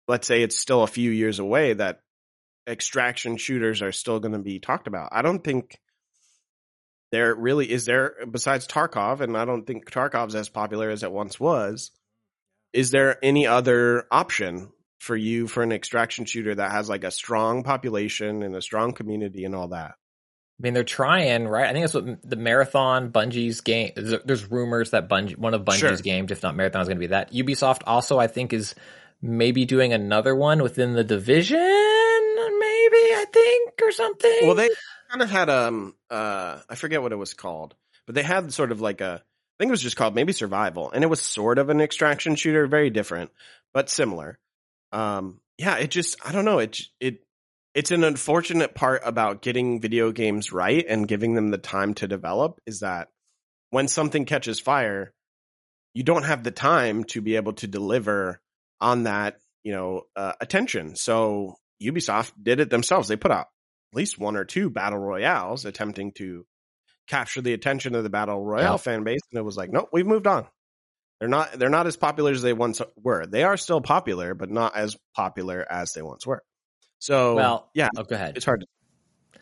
Let's 0.08 0.26
say 0.26 0.42
it's 0.42 0.58
still 0.58 0.82
a 0.82 0.88
few 0.88 1.10
years 1.10 1.38
away 1.38 1.74
that 1.74 2.00
extraction 2.66 3.36
shooters 3.36 3.82
are 3.82 3.92
still 3.92 4.20
going 4.20 4.32
to 4.32 4.38
be 4.38 4.58
talked 4.58 4.86
about. 4.88 5.10
I 5.12 5.22
don't 5.22 5.44
think 5.44 5.78
there 7.12 7.34
really 7.34 7.70
is 7.70 7.84
there 7.84 8.14
besides 8.30 8.66
Tarkov, 8.66 9.20
and 9.20 9.36
I 9.36 9.44
don't 9.44 9.66
think 9.66 9.90
Tarkov's 9.90 10.34
as 10.34 10.48
popular 10.48 10.90
as 10.90 11.02
it 11.02 11.12
once 11.12 11.38
was. 11.38 11.90
Is 12.72 12.90
there 12.90 13.22
any 13.22 13.46
other 13.46 14.06
option 14.10 14.70
for 14.98 15.16
you 15.16 15.46
for 15.46 15.62
an 15.62 15.72
extraction 15.72 16.24
shooter 16.26 16.54
that 16.54 16.72
has 16.72 16.88
like 16.88 17.04
a 17.04 17.10
strong 17.10 17.62
population 17.62 18.42
and 18.42 18.54
a 18.54 18.60
strong 18.60 18.92
community 18.92 19.44
and 19.44 19.54
all 19.54 19.68
that? 19.68 19.92
I 19.92 20.60
mean, 20.60 20.74
they're 20.74 20.84
trying, 20.84 21.46
right? 21.46 21.68
I 21.68 21.72
think 21.72 21.84
that's 21.84 21.94
what 21.94 22.28
the 22.28 22.36
marathon 22.36 23.12
Bungie's 23.12 23.60
game. 23.60 23.92
There's 23.94 24.50
rumors 24.50 24.90
that 24.90 25.08
Bungie, 25.08 25.38
one 25.38 25.54
of 25.54 25.62
Bungie's 25.62 25.78
Sure. 25.78 25.96
games, 25.96 26.32
if 26.32 26.42
not 26.42 26.56
marathon, 26.56 26.82
is 26.82 26.88
going 26.88 26.96
to 26.96 27.00
be 27.00 27.06
that. 27.08 27.32
Ubisoft 27.32 27.82
also, 27.86 28.18
I 28.18 28.26
think, 28.26 28.52
is 28.52 28.74
maybe 29.20 29.64
doing 29.64 29.92
another 29.92 30.34
one 30.34 30.62
within 30.62 30.94
the 30.94 31.04
division, 31.04 31.58
maybe 31.58 33.14
I 33.14 33.24
think, 33.32 33.72
or 33.82 33.92
something. 33.92 34.38
Well, 34.42 34.54
they 34.54 34.70
kind 35.10 35.22
of 35.22 35.30
had 35.30 35.50
um 35.50 35.94
uh 36.10 36.60
I 36.68 36.74
forget 36.74 37.02
what 37.02 37.12
it 37.12 37.16
was 37.16 37.34
called, 37.34 37.74
but 38.06 38.14
they 38.14 38.22
had 38.22 38.52
sort 38.52 38.72
of 38.72 38.80
like 38.80 39.00
a 39.00 39.22
I 39.22 39.62
think 39.62 39.70
it 39.70 39.72
was 39.72 39.82
just 39.82 39.96
called 39.96 40.14
maybe 40.14 40.32
survival, 40.32 40.90
and 40.90 41.02
it 41.02 41.08
was 41.08 41.20
sort 41.20 41.58
of 41.58 41.68
an 41.68 41.80
extraction 41.80 42.36
shooter, 42.36 42.66
very 42.66 42.90
different 42.90 43.30
but 43.72 43.90
similar. 43.90 44.38
Um, 44.92 45.40
yeah, 45.58 45.76
it 45.76 45.90
just 45.90 46.16
I 46.26 46.32
don't 46.32 46.44
know 46.44 46.58
it 46.58 46.80
it 47.00 47.24
it's 47.74 47.90
an 47.90 48.04
unfortunate 48.04 48.74
part 48.74 49.02
about 49.04 49.42
getting 49.42 49.80
video 49.80 50.10
games 50.10 50.52
right 50.52 50.84
and 50.88 51.06
giving 51.06 51.34
them 51.34 51.50
the 51.50 51.58
time 51.58 51.94
to 51.94 52.08
develop 52.08 52.60
is 52.66 52.80
that 52.80 53.08
when 53.70 53.88
something 53.88 54.24
catches 54.24 54.58
fire, 54.58 55.12
you 55.94 56.02
don't 56.02 56.24
have 56.24 56.42
the 56.42 56.50
time 56.50 57.04
to 57.04 57.20
be 57.20 57.36
able 57.36 57.52
to 57.54 57.66
deliver 57.66 58.40
on 58.80 59.04
that 59.04 59.36
you 59.62 59.72
know 59.72 60.02
uh, 60.16 60.32
attention. 60.40 60.96
So 60.96 61.56
Ubisoft 61.82 62.32
did 62.42 62.60
it 62.60 62.70
themselves. 62.70 63.08
They 63.08 63.16
put 63.16 63.30
out 63.30 63.46
at 63.92 63.96
least 63.96 64.18
one 64.18 64.36
or 64.36 64.44
two 64.44 64.70
battle 64.70 64.98
royales 64.98 65.64
attempting 65.64 66.12
to 66.18 66.44
capture 67.06 67.40
the 67.40 67.54
attention 67.54 67.94
of 67.94 68.02
the 68.04 68.10
battle 68.10 68.44
royale 68.44 68.78
fan 68.78 69.02
base, 69.04 69.20
and 69.32 69.38
it 69.38 69.44
was 69.44 69.56
like, 69.56 69.70
nope, 69.72 69.88
we've 69.92 70.06
moved 70.06 70.26
on. 70.26 70.46
They're 71.20 71.28
not 71.28 71.58
they're 71.58 71.68
not 71.70 71.86
as 71.86 71.96
popular 71.96 72.30
as 72.30 72.42
they 72.42 72.52
once 72.52 72.80
were. 73.02 73.26
They 73.26 73.42
are 73.44 73.56
still 73.56 73.80
popular, 73.80 74.34
but 74.34 74.50
not 74.50 74.76
as 74.76 74.96
popular 75.16 75.66
as 75.68 75.90
they 75.92 76.02
once 76.02 76.26
were. 76.26 76.42
So 77.00 77.34
well, 77.34 77.70
yeah, 77.74 77.88
Oh, 77.96 78.04
go 78.04 78.14
ahead. 78.14 78.36
it's 78.36 78.44
hard 78.44 78.60
to. 78.60 78.66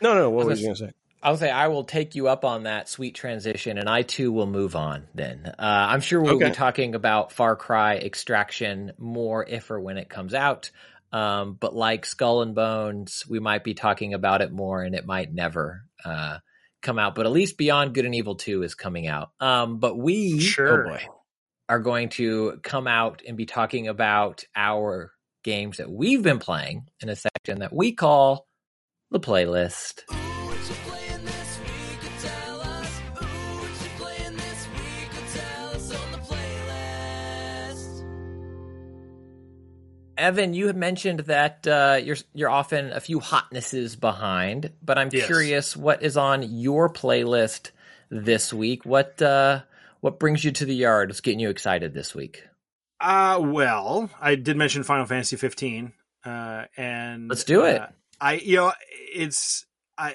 No, 0.01 0.15
no. 0.15 0.31
What 0.31 0.45
were 0.45 0.51
was 0.51 0.61
you 0.61 0.67
gonna 0.69 0.77
say? 0.77 0.91
I'll 1.27 1.37
say 1.37 1.51
I 1.51 1.67
will 1.67 1.83
take 1.83 2.15
you 2.15 2.29
up 2.29 2.45
on 2.45 2.63
that 2.63 2.89
sweet 2.89 3.17
transition, 3.17 3.79
and 3.79 3.89
I 3.89 4.03
too 4.03 4.31
will 4.31 4.47
move 4.47 4.77
on. 4.77 5.09
Then 5.13 5.45
uh, 5.45 5.53
I'm 5.59 6.01
sure 6.01 6.23
we'll 6.23 6.37
Okay. 6.37 6.51
be 6.51 6.55
talking 6.55 6.95
about 6.95 7.33
Far 7.33 7.57
Cry 7.57 7.97
Extraction 7.97 8.93
more 8.97 9.45
if 9.45 9.69
or 9.73 9.81
when 9.81 9.99
it 9.99 10.09
comes 10.09 10.35
out. 10.35 10.71
Um, 11.11 11.57
but 11.59 11.75
like 11.75 12.07
Skull 12.07 12.43
and 12.43 12.55
Bones, 12.55 13.25
we 13.29 13.41
might 13.41 13.65
be 13.65 13.75
talking 13.75 14.15
about 14.15 14.41
it 14.41 14.53
more, 14.53 14.85
and 14.85 14.95
it 14.95 15.05
might 15.05 15.35
never 15.35 15.83
uh, 16.05 16.39
come 16.81 16.97
out. 16.97 17.17
But 17.17 17.27
at 17.27 17.33
least 17.33 17.59
Beyond 17.59 17.93
Good 17.93 18.05
and 18.05 18.15
Evil 18.15 18.37
Two 18.37 18.63
is 18.63 18.77
coming 18.77 19.09
out. 19.09 19.31
Um, 19.41 19.81
but 19.81 19.99
we, 19.99 20.39
Sure. 20.39 20.87
oh 20.87 20.91
boy, 20.91 21.03
are 21.69 21.81
going 21.81 22.11
to 22.11 22.61
come 22.63 22.87
out 22.87 23.23
and 23.27 23.37
be 23.37 23.47
talking 23.47 23.89
about 23.89 24.45
our 24.55 25.11
games 25.43 25.79
that 25.79 25.91
we've 25.91 26.23
been 26.23 26.39
playing 26.39 26.87
in 27.01 27.09
a 27.09 27.17
section 27.17 27.59
that 27.59 27.73
we 27.73 27.95
call 27.95 28.47
the 29.11 29.19
playlist. 29.19 30.03
Evan, 40.19 40.55
you 40.55 40.67
had 40.67 40.77
mentioned 40.77 41.21
that 41.21 41.67
uh, 41.67 42.01
you're 42.03 42.17
you're 42.35 42.51
often 42.51 42.93
a 42.93 43.01
few 43.01 43.21
hotnesses 43.21 43.97
behind, 43.97 44.73
but 44.83 44.99
I'm 44.99 45.11
Yes. 45.11 45.27
curious 45.27 45.77
what 45.77 46.03
is 46.03 46.17
on 46.17 46.43
your 46.43 46.89
playlist 46.91 47.71
this 48.11 48.53
week. 48.53 48.85
What 48.87 49.21
uh, 49.21 49.61
what 50.01 50.19
brings 50.19 50.45
you 50.45 50.53
to 50.53 50.65
the 50.65 50.75
yard? 50.75 51.09
What's 51.11 51.21
getting 51.21 51.41
you 51.41 51.51
excited 51.51 51.93
this 51.95 52.15
week? 52.15 52.45
Uh 53.01 53.39
well, 53.43 54.09
I 54.21 54.37
did 54.37 54.57
mention 54.57 54.83
Final 54.83 55.05
Fantasy 55.05 55.37
15, 55.37 55.93
uh, 56.25 56.65
and 56.79 57.29
Let's 57.29 57.45
do 57.45 57.65
it. 57.65 57.83
uh, 57.83 57.89
I, 58.19 58.35
you 58.37 58.57
know, 58.57 58.73
it's 59.15 59.66
I, 59.99 60.15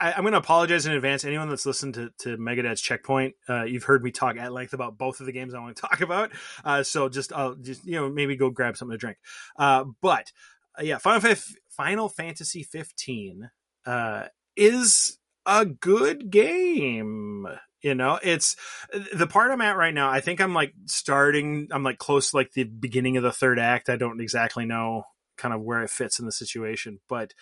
I 0.00 0.12
I'm 0.12 0.22
going 0.22 0.32
to 0.32 0.38
apologize 0.38 0.86
in 0.86 0.92
advance. 0.92 1.24
Anyone 1.24 1.48
that's 1.48 1.66
listened 1.66 1.94
to 1.94 2.10
to 2.20 2.36
Mega 2.36 2.62
Dads' 2.62 2.80
Checkpoint, 2.80 3.34
uh, 3.48 3.64
you've 3.64 3.84
heard 3.84 4.02
me 4.02 4.10
talk 4.10 4.36
at 4.36 4.52
length 4.52 4.72
about 4.72 4.98
both 4.98 5.20
of 5.20 5.26
the 5.26 5.32
games 5.32 5.54
I 5.54 5.60
want 5.60 5.76
to 5.76 5.82
talk 5.88 6.00
about. 6.00 6.30
Uh, 6.64 6.82
so 6.82 7.08
just 7.08 7.32
I'll 7.32 7.54
just 7.54 7.84
you 7.84 7.96
know 7.96 8.08
maybe 8.08 8.36
go 8.36 8.50
grab 8.50 8.76
something 8.76 8.94
to 8.94 8.98
drink. 8.98 9.18
Uh, 9.58 9.84
but 10.00 10.32
uh, 10.78 10.82
yeah, 10.82 10.98
Final 10.98 11.20
Fa- 11.20 11.54
Final 11.70 12.08
Fantasy 12.08 12.62
15 12.62 13.50
uh, 13.86 14.26
is 14.56 15.18
a 15.46 15.64
good 15.64 16.30
game. 16.30 17.46
You 17.80 17.94
know, 17.94 18.18
it's 18.22 18.56
the 19.12 19.28
part 19.28 19.52
I'm 19.52 19.60
at 19.60 19.76
right 19.76 19.94
now. 19.94 20.10
I 20.10 20.20
think 20.20 20.40
I'm 20.40 20.52
like 20.52 20.74
starting. 20.86 21.68
I'm 21.70 21.84
like 21.84 21.98
close, 21.98 22.30
to 22.30 22.36
like 22.36 22.52
the 22.52 22.64
beginning 22.64 23.16
of 23.16 23.22
the 23.22 23.32
third 23.32 23.58
act. 23.58 23.88
I 23.88 23.96
don't 23.96 24.20
exactly 24.20 24.64
know 24.64 25.04
kind 25.36 25.54
of 25.54 25.62
where 25.62 25.82
it 25.82 25.90
fits 25.90 26.18
in 26.18 26.26
the 26.26 26.32
situation, 26.32 26.98
but 27.08 27.32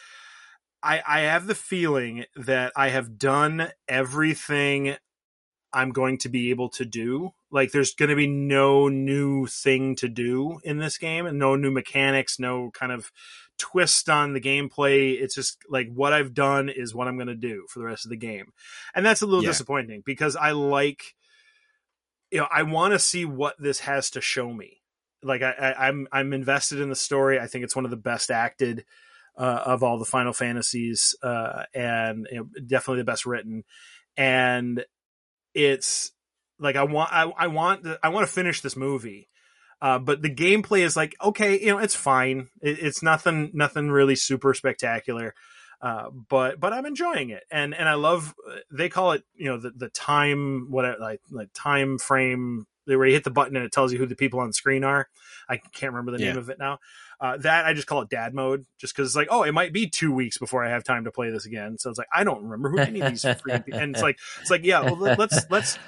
I, 0.87 1.03
I 1.07 1.21
have 1.23 1.49
the 1.49 1.55
feeling 1.57 2.27
that 2.37 2.73
I 2.77 2.91
have 2.91 3.19
done 3.19 3.71
everything 3.89 4.97
I'm 5.73 5.91
going 5.91 6.19
to 6.19 6.29
be 6.29 6.51
able 6.51 6.69
to 6.71 6.85
do. 6.85 7.33
Like, 7.51 7.73
there's 7.73 7.93
going 7.93 8.09
to 8.09 8.15
be 8.15 8.29
no 8.29 8.89
new 8.89 9.47
thing 9.47 9.97
to 9.97 10.09
do 10.09 10.61
in 10.63 10.79
this 10.79 10.97
game, 10.97 11.27
and 11.27 11.39
no 11.39 11.57
new 11.57 11.73
mechanics, 11.73 12.39
no 12.39 12.71
kind 12.71 12.93
of 12.93 13.11
twist 13.59 14.09
on 14.09 14.33
the 14.33 14.41
gameplay. 14.41 15.21
It's 15.21 15.35
just 15.35 15.59
like 15.69 15.89
what 15.93 16.13
I've 16.13 16.35
done 16.35 16.69
is 16.69 16.95
what 16.95 17.09
I'm 17.09 17.17
going 17.17 17.27
to 17.27 17.35
do 17.35 17.67
for 17.69 17.81
the 17.81 17.85
rest 17.87 18.07
of 18.07 18.11
the 18.11 18.17
game, 18.17 18.53
and 18.95 19.05
that's 19.05 19.23
a 19.23 19.27
little 19.27 19.43
Yeah. 19.43 19.49
disappointing 19.51 20.03
because 20.07 20.37
I 20.37 20.53
like, 20.53 21.15
you 22.31 22.39
know, 22.39 22.49
I 22.55 22.63
want 22.63 22.93
to 22.93 22.99
see 22.99 23.25
what 23.25 23.57
this 23.59 23.81
has 23.81 24.11
to 24.11 24.21
show 24.21 24.53
me. 24.53 24.83
Like, 25.23 25.43
I, 25.43 25.51
I, 25.51 25.89
I'm 25.89 26.07
I'm 26.13 26.33
invested 26.33 26.81
in 26.81 26.91
the 26.91 26.97
story. 26.97 27.41
I 27.41 27.49
think 27.49 27.65
it's 27.65 27.77
one 27.77 27.85
of 27.85 27.91
the 27.91 27.97
best 27.97 28.31
acted 28.31 28.85
uh, 29.37 29.63
of 29.67 29.83
all 29.83 29.99
the 29.99 30.05
Final 30.05 30.33
Fantasies, 30.33 31.15
uh, 31.23 31.65
and 31.75 32.27
you 32.31 32.39
know, 32.39 32.49
definitely 32.67 33.03
the 33.03 33.05
best 33.05 33.27
written. 33.27 33.65
And 34.17 34.85
it's 35.55 36.13
like 36.59 36.77
I 36.77 36.85
want, 36.85 37.13
I, 37.13 37.31
I 37.37 37.47
want, 37.49 37.83
the, 37.83 37.99
I 38.03 38.09
want 38.09 38.27
to 38.27 38.33
finish 38.33 38.61
this 38.61 38.77
movie, 38.77 39.29
uh, 39.83 39.99
but 39.99 40.23
the 40.23 40.35
gameplay 40.35 40.81
is 40.81 40.97
like 40.97 41.15
okay, 41.23 41.61
you 41.61 41.67
know, 41.67 41.79
it's 41.79 41.95
fine. 41.95 42.49
It, 42.63 42.79
it's 42.81 43.03
nothing, 43.03 43.51
nothing 43.53 43.91
really 43.91 44.17
super 44.17 44.55
spectacular. 44.55 45.35
Uh, 45.83 46.09
but 46.31 46.59
but 46.59 46.73
I'm 46.73 46.87
enjoying 46.87 47.29
it, 47.29 47.45
and 47.51 47.75
and 47.75 47.87
I 47.87 47.95
love. 47.95 48.35
They 48.73 48.89
call 48.89 49.13
it, 49.13 49.25
you 49.35 49.51
know, 49.51 49.59
the 49.59 49.71
the 49.71 49.91
time 49.91 50.69
what 50.71 50.99
like 50.99 51.21
like 51.31 51.51
time 51.53 51.99
frame 51.99 52.67
where 52.87 53.07
you 53.07 53.15
hit 53.15 53.25
the 53.25 53.31
button 53.31 53.57
and 53.57 53.65
it 53.65 53.73
tells 53.73 53.93
you 53.93 53.99
who 53.99 54.07
the 54.07 54.15
people 54.15 54.41
on 54.41 54.47
the 54.47 54.55
screen 54.55 54.85
are. 54.85 55.09
I 55.49 55.57
can't 55.57 55.93
remember 55.93 56.13
the 56.13 56.19
name 56.19 56.39
of 56.39 56.49
it 56.51 56.59
now. 56.59 56.79
Uh, 57.21 57.37
that 57.39 57.65
I 57.65 57.73
just 57.73 57.87
call 57.87 58.03
it 58.03 58.11
dad 58.11 58.35
mode, 58.35 58.67
just 58.79 58.95
because 58.95 59.09
it's 59.09 59.17
like, 59.17 59.29
oh, 59.31 59.43
it 59.43 59.53
might 59.53 59.73
be 59.73 59.89
two 59.89 60.13
weeks 60.13 60.37
before 60.37 60.65
I 60.65 60.71
have 60.71 60.85
time 60.85 61.05
to 61.05 61.11
play 61.11 61.31
this 61.31 61.47
again. 61.47 61.79
So 61.79 61.89
it's 61.89 61.99
like 61.99 62.09
I 62.15 62.25
don't 62.25 62.43
remember 62.43 62.69
who 62.71 62.79
any 62.79 63.01
of 63.01 63.11
these 63.11 63.23
freaking 63.25 63.65
people. 63.65 63.81
And 63.81 63.95
it's 63.95 64.03
like 64.03 64.19
it's 64.41 64.51
like 64.51 64.65
yeah, 64.65 64.83
well, 64.83 64.97
let- 64.99 65.19
let's 65.19 65.47
let's 65.51 65.79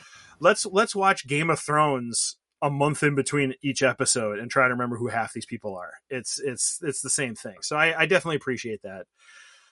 let's 0.41 0.64
let's 0.66 0.97
watch 0.97 1.26
Game 1.26 1.51
of 1.51 1.61
Thrones 1.61 2.37
a 2.62 2.70
month 2.70 3.03
in 3.03 3.14
between 3.14 3.55
each 3.62 3.83
episode 3.83 4.39
and 4.39 4.51
try 4.51 4.66
to 4.66 4.72
remember 4.74 4.97
who 4.97 5.09
half 5.09 5.33
these 5.35 5.47
people 5.47 5.76
are. 5.76 5.93
It's 6.09 6.41
it's 6.41 6.79
it's 6.83 7.03
the 7.03 7.11
same 7.11 7.35
thing. 7.35 7.57
So 7.61 7.76
I, 7.76 8.01
I 8.01 8.07
definitely 8.07 8.37
appreciate 8.37 8.81
that. 8.83 9.07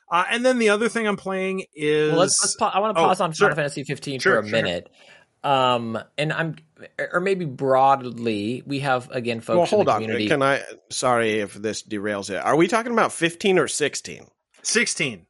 Uh, 0.09 0.25
and 0.31 0.45
then 0.47 0.59
the 0.59 0.69
other 0.69 0.89
thing 0.89 1.09
I'm 1.09 1.17
playing 1.17 1.65
is 1.75 2.11
Well, 2.13 2.21
let's, 2.21 2.41
let's 2.41 2.55
pa- 2.57 2.71
I 2.73 2.79
want 2.79 2.97
to 2.97 3.03
Oh, 3.03 3.07
pause 3.07 3.21
on 3.21 3.33
sure. 3.33 3.47
Final 3.49 3.57
Fantasy 3.57 3.83
15 3.83 4.21
Sure, 4.21 4.35
for 4.35 4.39
a 4.41 4.43
sure. 4.49 4.53
minute. 4.53 4.89
Um, 5.43 5.99
and 6.17 6.33
I'm 6.33 6.57
or 7.13 7.21
maybe 7.21 7.45
broadly, 7.45 8.63
we 8.67 8.81
have 8.81 9.11
again 9.11 9.41
folks 9.41 9.57
well, 9.73 9.85
hold 9.85 10.03
in 10.03 10.11
the 10.11 10.23
on. 10.23 10.29
Can 10.29 10.43
I? 10.43 10.63
Sorry 10.91 11.41
if 11.41 11.55
this 11.55 11.83
derails 11.83 12.31
it. 12.31 12.37
Are 12.37 12.57
we 12.57 12.69
talking 12.69 12.93
about 12.93 13.13
fifteen 13.13 13.59
or 13.59 13.69
sixteen? 13.69 14.27
Sixteen. 14.63 15.27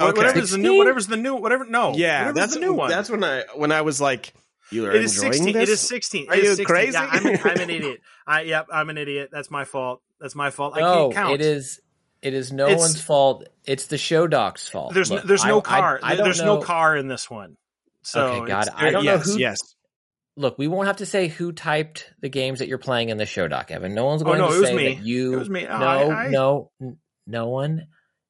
Okay. 0.00 0.12
Whatever's 0.16 0.50
the 0.50 0.58
new. 0.58 0.76
Whatever's 0.76 1.06
the 1.06 1.16
new. 1.16 1.36
Whatever. 1.36 1.64
No. 1.64 1.94
yeah, 1.94 2.32
that's 2.32 2.54
the 2.54 2.60
new 2.60 2.74
one. 2.74 2.90
That's 2.90 3.08
when 3.08 3.24
I 3.24 3.44
when 3.54 3.72
I 3.72 3.80
was 3.82 4.00
like, 4.00 4.34
you 4.70 4.84
are 4.86 4.92
It 4.92 5.02
is 5.02 5.16
enjoying 5.16 5.32
sixteen. 5.32 5.54
this? 5.54 5.68
It 5.68 5.72
is 5.72 5.80
sixteen. 5.80 6.28
Are 6.28 6.34
It 6.34 6.44
is 6.44 6.58
you 6.58 6.66
16. 6.66 6.66
crazy? 6.66 6.92
Yeah, 6.92 7.08
I'm, 7.10 7.26
an, 7.26 7.38
I'm 7.44 7.60
an 7.60 7.70
idiot. 7.70 8.00
I 8.26 8.40
yep, 8.42 8.66
I'm 8.70 8.90
an 8.90 8.98
idiot. 8.98 9.30
That's 9.32 9.50
my 9.50 9.64
fault. 9.64 10.02
That's 10.20 10.34
my 10.34 10.50
fault. 10.50 10.74
I 10.76 10.80
no, 10.80 10.86
can't 10.86 10.98
oh, 10.98 11.12
count. 11.12 11.34
it 11.34 11.40
is. 11.40 11.80
It 12.22 12.34
is 12.34 12.52
no 12.52 12.64
It's- 12.66 12.80
one's 12.80 13.00
fault. 13.00 13.48
It's 13.64 13.86
the 13.86 13.98
show 13.98 14.26
doc's 14.26 14.68
fault. 14.68 14.92
There's 14.94 15.10
Look, 15.10 15.22
no, 15.24 15.28
there's 15.28 15.44
no 15.44 15.56
I- 15.56 15.58
I- 15.60 15.62
car. 15.80 16.00
I 16.02 16.14
don't 16.16 16.24
there's 16.24 16.40
know- 16.40 16.56
no 16.56 16.62
car 16.62 16.96
in 16.96 17.08
this 17.08 17.30
one. 17.30 17.56
So 18.02 18.26
Okay, 18.26 18.48
got 18.48 18.66
it's- 18.66 18.68
it. 18.68 18.86
I 18.86 18.90
don't 18.90 19.04
know 19.04 19.12
yes, 19.12 19.26
who- 19.32 19.38
Yes. 19.38 19.58
Look, 20.38 20.58
we 20.58 20.68
won't 20.68 20.86
have 20.86 20.98
to 20.98 21.06
say 21.06 21.28
who 21.28 21.52
typed 21.52 22.12
the 22.20 22.28
games 22.28 22.58
that 22.58 22.68
you're 22.68 22.76
playing 22.78 23.08
in 23.08 23.16
the 23.16 23.24
show 23.26 23.48
doc, 23.48 23.70
Evan. 23.70 23.94
No 23.94 24.04
one's 24.04 24.20
Oh, 24.22 24.26
going 24.26 24.38
no, 24.38 24.48
to 24.50 24.56
it 24.56 24.60
was 24.60 24.68
say 24.68 24.76
me. 24.76 24.94
that 24.94 25.02
you. 25.02 25.32
It 25.34 25.38
was 25.38 25.50
me. 25.50 25.66
Oh, 25.66 25.78
no, 25.78 25.86
I- 25.86 26.24
I- 26.26 26.28
no, 26.28 26.70
no 27.26 27.48
one. 27.48 27.86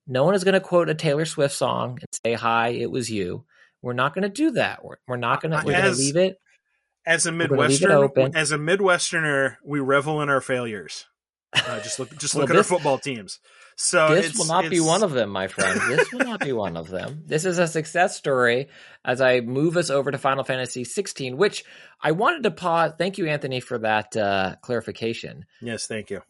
No 0.06 0.24
one 0.24 0.36
is 0.36 0.44
going 0.44 0.54
to 0.54 0.60
quote 0.60 0.88
a 0.88 0.94
Taylor 0.94 1.24
Swift 1.24 1.54
song 1.54 1.98
and 2.00 2.08
say, 2.24 2.34
"Hi, 2.34 2.68
it 2.68 2.90
was 2.92 3.10
you." 3.10 3.44
We're 3.82 3.92
not 3.92 4.14
going 4.14 4.22
to 4.22 4.28
do 4.28 4.52
that. 4.52 4.84
We're, 4.84 4.96
we're 5.08 5.16
not 5.16 5.40
going 5.42 5.50
to. 5.50 5.62
We're 5.64 5.72
going 5.72 5.92
to 5.92 5.98
leave 5.98 6.16
it. 6.16 6.38
As 7.04 7.26
a 7.26 7.32
We're 7.32 7.46
gonna 7.48 7.62
leave 7.68 7.82
it 7.82 7.88
Midwestern, 7.90 8.36
as 8.36 8.52
a 8.52 8.56
Midwesterner, 8.56 9.56
we 9.64 9.80
revel 9.80 10.22
in 10.22 10.28
our 10.28 10.40
failures. 10.40 11.06
Uh, 11.54 11.80
just 11.80 11.98
look, 11.98 12.16
just 12.18 12.34
look 12.34 12.50
at 12.50 12.56
this- 12.56 12.70
our 12.70 12.76
football 12.78 12.98
teams. 12.98 13.38
So 13.78 14.14
this 14.14 14.30
it's, 14.30 14.38
will 14.38 14.46
not 14.46 14.70
be 14.70 14.80
one 14.80 15.02
of 15.02 15.12
them, 15.12 15.28
my 15.30 15.48
friend. 15.48 15.78
This 15.86 16.10
will 16.10 16.24
not 16.24 16.40
be 16.40 16.52
one 16.52 16.76
of 16.76 16.88
them. 16.88 17.24
This 17.26 17.44
is 17.44 17.58
a 17.58 17.66
success 17.68 18.16
story 18.16 18.68
as 19.04 19.20
I 19.20 19.40
move 19.40 19.76
us 19.76 19.90
over 19.90 20.10
to 20.10 20.16
Final 20.16 20.44
Fantasy 20.44 20.84
16, 20.84 21.36
which 21.36 21.64
I 22.00 22.12
wanted 22.12 22.44
to 22.44 22.50
pause. 22.50 22.92
Thank 22.96 23.18
you, 23.18 23.26
Anthony, 23.26 23.60
for 23.60 23.78
that 23.78 24.16
uh, 24.16 24.56
clarification. 24.62 25.44
Yes, 25.60 25.86
thank 25.86 26.08
you. 26.08 26.22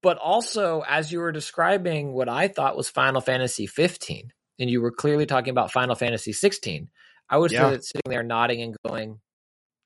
But 0.00 0.16
also, 0.16 0.82
as 0.88 1.12
you 1.12 1.18
were 1.18 1.32
describing 1.32 2.12
what 2.12 2.28
I 2.28 2.48
thought 2.48 2.76
was 2.76 2.88
Final 2.88 3.20
Fantasy 3.20 3.66
15, 3.66 4.32
and 4.58 4.70
you 4.70 4.80
were 4.80 4.92
clearly 4.92 5.26
talking 5.26 5.50
about 5.50 5.72
Final 5.72 5.94
Fantasy 5.94 6.32
16, 6.32 6.88
I 7.28 7.36
was 7.36 7.52
Yeah. 7.52 7.76
sitting 7.80 8.02
there 8.06 8.22
nodding 8.22 8.62
and 8.62 8.76
going, 8.86 9.20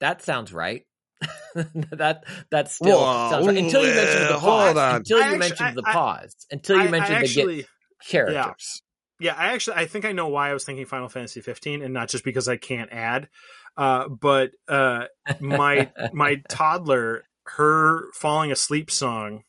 "That 0.01 0.23
sounds 0.23 0.53
right." 0.53 0.85
that 1.55 2.25
that 2.51 2.71
still 2.71 2.99
Whoa, 2.99 3.31
sounds 3.31 3.47
right. 3.47 3.57
Until 3.57 3.83
you 3.83 3.95
mentioned 3.95 4.25
the 4.25 4.31
well, 4.31 4.39
hold 4.41 4.75
pause. 4.75 4.77
on. 4.77 4.95
Until 4.97 5.19
you 5.19 5.23
I 5.25 5.27
actu- 5.29 5.39
mentioned 5.39 5.69
I- 5.69 5.75
the 5.75 5.83
I- 5.87 5.93
pause. 5.93 6.37
Until 6.51 6.77
you 6.77 6.83
I- 6.83 6.87
I 6.87 6.91
mentioned 6.91 7.15
the 7.17 7.21
actually, 7.21 7.57
get 7.57 7.67
characters. 8.09 8.83
Yeah, 9.21 9.35
I 9.37 9.53
actually 9.53 9.77
I 9.77 9.87
think 9.87 10.05
I 10.05 10.13
know 10.13 10.29
why 10.29 10.51
I 10.51 10.53
was 10.53 10.65
thinking 10.65 10.85
Final 10.87 11.09
Fantasy 11.09 11.41
15 11.41 11.83
and 11.83 11.95
not 11.95 12.09
just 12.09 12.25
because 12.25 12.49
I 12.49 12.57
can't 12.57 12.91
add. 12.93 13.29
Uh, 13.77 14.09
but 14.09 14.51
uh, 14.69 15.05
my 15.41 15.91
my 16.13 16.37
toddler, 16.49 17.25
her 17.45 18.11
falling 18.15 18.51
asleep 18.53 18.91
song. 18.91 19.45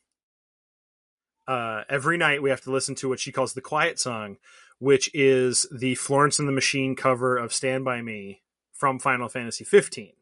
Uh, 1.48 1.84
every 1.90 2.18
night 2.18 2.42
we 2.42 2.50
have 2.50 2.62
to 2.62 2.72
listen 2.72 2.96
to 2.96 3.10
what 3.10 3.20
she 3.20 3.32
calls 3.32 3.54
the 3.54 3.62
quiet 3.62 4.00
song, 4.00 4.38
which 4.80 5.10
is 5.14 5.68
the 5.78 5.96
Florence 5.96 6.40
and 6.40 6.48
the 6.48 6.54
Machine 6.54 6.96
cover 6.96 7.36
of 7.38 7.52
"Stand 7.54 7.84
by 7.84 8.02
Me" 8.02 8.42
from 8.72 8.98
Final 9.00 9.28
Fantasy 9.28 9.64
15. 9.66 10.14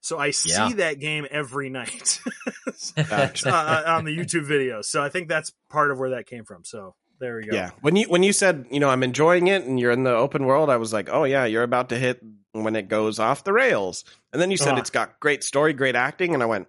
So 0.00 0.18
I 0.18 0.30
see 0.30 0.50
Yeah. 0.50 0.72
that 0.76 0.98
game 1.00 1.26
every 1.30 1.68
night 1.70 2.20
uh, 2.66 2.72
on 3.86 4.04
the 4.04 4.16
YouTube 4.16 4.46
videos. 4.48 4.86
So 4.86 5.02
I 5.02 5.08
think 5.08 5.28
that's 5.28 5.52
part 5.68 5.90
of 5.90 5.98
where 5.98 6.10
that 6.10 6.26
came 6.26 6.44
from. 6.44 6.64
So 6.64 6.94
there 7.18 7.36
we 7.36 7.46
go. 7.46 7.54
Yeah. 7.54 7.70
When 7.80 7.96
you 7.96 8.08
when 8.08 8.22
you 8.22 8.32
said, 8.32 8.66
you 8.70 8.80
know, 8.80 8.88
I'm 8.88 9.02
enjoying 9.02 9.48
it 9.48 9.64
and 9.64 9.78
you're 9.78 9.90
in 9.92 10.04
the 10.04 10.14
open 10.14 10.46
world, 10.46 10.70
I 10.70 10.76
was 10.78 10.92
like, 10.92 11.08
oh 11.10 11.24
yeah, 11.24 11.44
you're 11.44 11.62
about 11.62 11.90
to 11.90 11.98
hit 11.98 12.22
when 12.52 12.74
it 12.76 12.88
goes 12.88 13.18
off 13.18 13.44
the 13.44 13.52
rails. 13.52 14.04
And 14.32 14.40
then 14.40 14.50
you 14.50 14.56
said 14.56 14.68
Uh-huh. 14.72 14.78
it's 14.80 14.90
got 14.90 15.20
great 15.20 15.44
story, 15.44 15.72
great 15.72 15.96
acting, 15.96 16.32
and 16.34 16.42
I 16.42 16.46
went, 16.46 16.68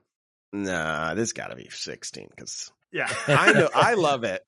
nah, 0.54 1.14
this 1.14 1.32
got 1.34 1.48
to 1.48 1.56
be 1.56 1.70
16 1.70 2.28
because 2.36 2.72
Yeah. 2.92 3.08
I 3.28 3.54
know 3.54 3.70
I 3.74 3.94
love 4.10 4.24
it. 4.26 4.46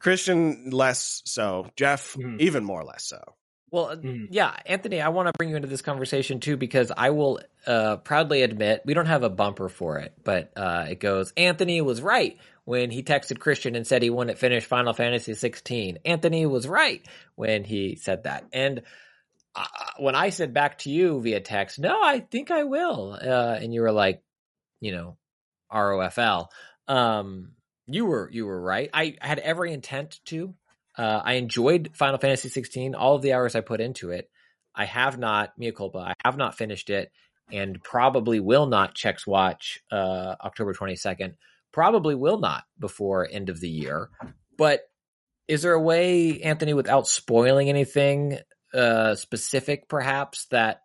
Christian 0.00 0.70
less 0.70 1.22
so, 1.24 1.70
Jeff 1.76 2.14
Mhm. 2.14 2.40
even 2.40 2.64
more 2.64 2.84
less 2.84 3.04
so. 3.04 3.36
Well, 3.74 3.96
Mhm. 3.96 4.28
yeah, 4.30 4.54
Anthony, 4.66 5.00
I 5.00 5.08
want 5.08 5.26
to 5.26 5.32
bring 5.36 5.50
you 5.50 5.56
into 5.56 5.66
this 5.66 5.82
conversation 5.82 6.38
too 6.38 6.56
because 6.56 6.92
I 6.96 7.10
will 7.10 7.40
uh, 7.66 7.96
proudly 7.96 8.42
admit 8.42 8.82
we 8.84 8.94
don't 8.94 9.06
have 9.06 9.24
a 9.24 9.28
bumper 9.28 9.68
for 9.68 9.98
it, 9.98 10.12
but 10.22 10.52
uh, 10.56 10.86
it 10.90 11.00
goes. 11.00 11.32
Anthony 11.36 11.80
was 11.80 12.00
right 12.00 12.38
when 12.64 12.92
he 12.92 13.02
texted 13.02 13.40
Christian 13.40 13.74
and 13.74 13.84
said 13.84 14.00
he 14.02 14.10
wouldn't 14.10 14.38
finish 14.38 14.64
Final 14.64 14.92
Fantasy 14.92 15.34
16. 15.34 15.98
Anthony 16.04 16.46
was 16.46 16.68
right 16.68 17.04
when 17.34 17.64
he 17.64 17.96
said 17.96 18.22
that, 18.24 18.44
and 18.52 18.82
uh, 19.56 19.64
when 19.98 20.14
I 20.14 20.28
said 20.30 20.54
back 20.54 20.78
to 20.78 20.90
you 20.90 21.20
via 21.20 21.40
text, 21.40 21.80
no, 21.80 22.00
I 22.00 22.20
think 22.20 22.52
I 22.52 22.62
will, 22.62 23.18
uh, 23.20 23.58
and 23.60 23.74
you 23.74 23.80
were 23.80 23.90
like, 23.92 24.22
you 24.80 24.92
know, 24.92 25.16
ROFL. 25.72 26.46
Um, 26.86 27.54
you 27.88 28.06
were 28.06 28.30
you 28.32 28.46
were 28.46 28.60
right. 28.60 28.88
I 28.94 29.16
had 29.20 29.40
every 29.40 29.72
intent 29.72 30.20
to. 30.26 30.54
Uh, 30.96 31.20
I 31.24 31.34
enjoyed 31.34 31.90
Final 31.94 32.18
Fantasy 32.18 32.48
16, 32.48 32.94
all 32.94 33.16
of 33.16 33.22
the 33.22 33.32
hours 33.32 33.54
I 33.54 33.60
put 33.60 33.80
into 33.80 34.10
it. 34.10 34.30
I 34.74 34.84
have 34.84 35.18
not, 35.18 35.52
mea 35.58 35.72
culpa, 35.72 35.98
I 35.98 36.14
have 36.24 36.36
not 36.36 36.56
finished 36.56 36.90
it 36.90 37.10
and 37.52 37.82
probably 37.82 38.40
will 38.40 38.66
not 38.66 38.94
checks 38.94 39.26
watch 39.26 39.80
uh, 39.90 40.34
October 40.40 40.74
22nd. 40.74 41.34
Probably 41.72 42.14
will 42.14 42.38
not 42.38 42.64
before 42.78 43.28
end 43.30 43.48
of 43.48 43.60
the 43.60 43.68
year. 43.68 44.10
But 44.56 44.82
is 45.48 45.62
there 45.62 45.72
a 45.72 45.80
way, 45.80 46.40
Anthony, 46.40 46.74
without 46.74 47.06
spoiling 47.06 47.68
anything 47.68 48.38
uh, 48.72 49.14
specific, 49.14 49.88
perhaps, 49.88 50.46
that 50.46 50.80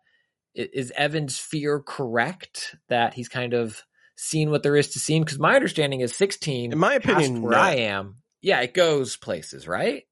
is 0.54 0.92
Evan's 0.96 1.38
fear 1.38 1.80
correct 1.80 2.74
that 2.88 3.14
he's 3.14 3.28
kind 3.28 3.54
of 3.54 3.82
seen 4.16 4.50
what 4.50 4.62
there 4.62 4.76
is 4.76 4.90
to 4.90 4.98
see? 4.98 5.18
Because 5.18 5.38
my 5.38 5.54
understanding 5.54 6.00
is 6.00 6.14
16, 6.14 6.72
In 6.72 6.78
my 6.78 6.94
opinion, 6.94 7.42
where 7.42 7.52
no. 7.52 7.58
I 7.58 7.72
am, 7.76 8.16
yeah, 8.42 8.60
it 8.60 8.74
goes 8.74 9.16
places, 9.16 9.66
right? 9.68 10.04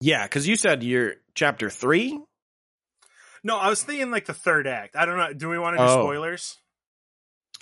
Yeah, 0.00 0.24
because 0.24 0.46
you 0.48 0.56
said 0.56 0.82
you're 0.82 1.14
chapter 1.34 1.70
three. 1.70 2.18
No, 3.42 3.56
I 3.58 3.68
was 3.68 3.82
thinking 3.82 4.10
like 4.10 4.26
the 4.26 4.34
third 4.34 4.66
act. 4.66 4.96
I 4.96 5.04
don't 5.04 5.16
know. 5.18 5.32
Do 5.32 5.48
we 5.48 5.58
want 5.58 5.76
to 5.76 5.78
do 5.78 5.84
Oh. 5.90 6.02
spoilers? 6.02 6.58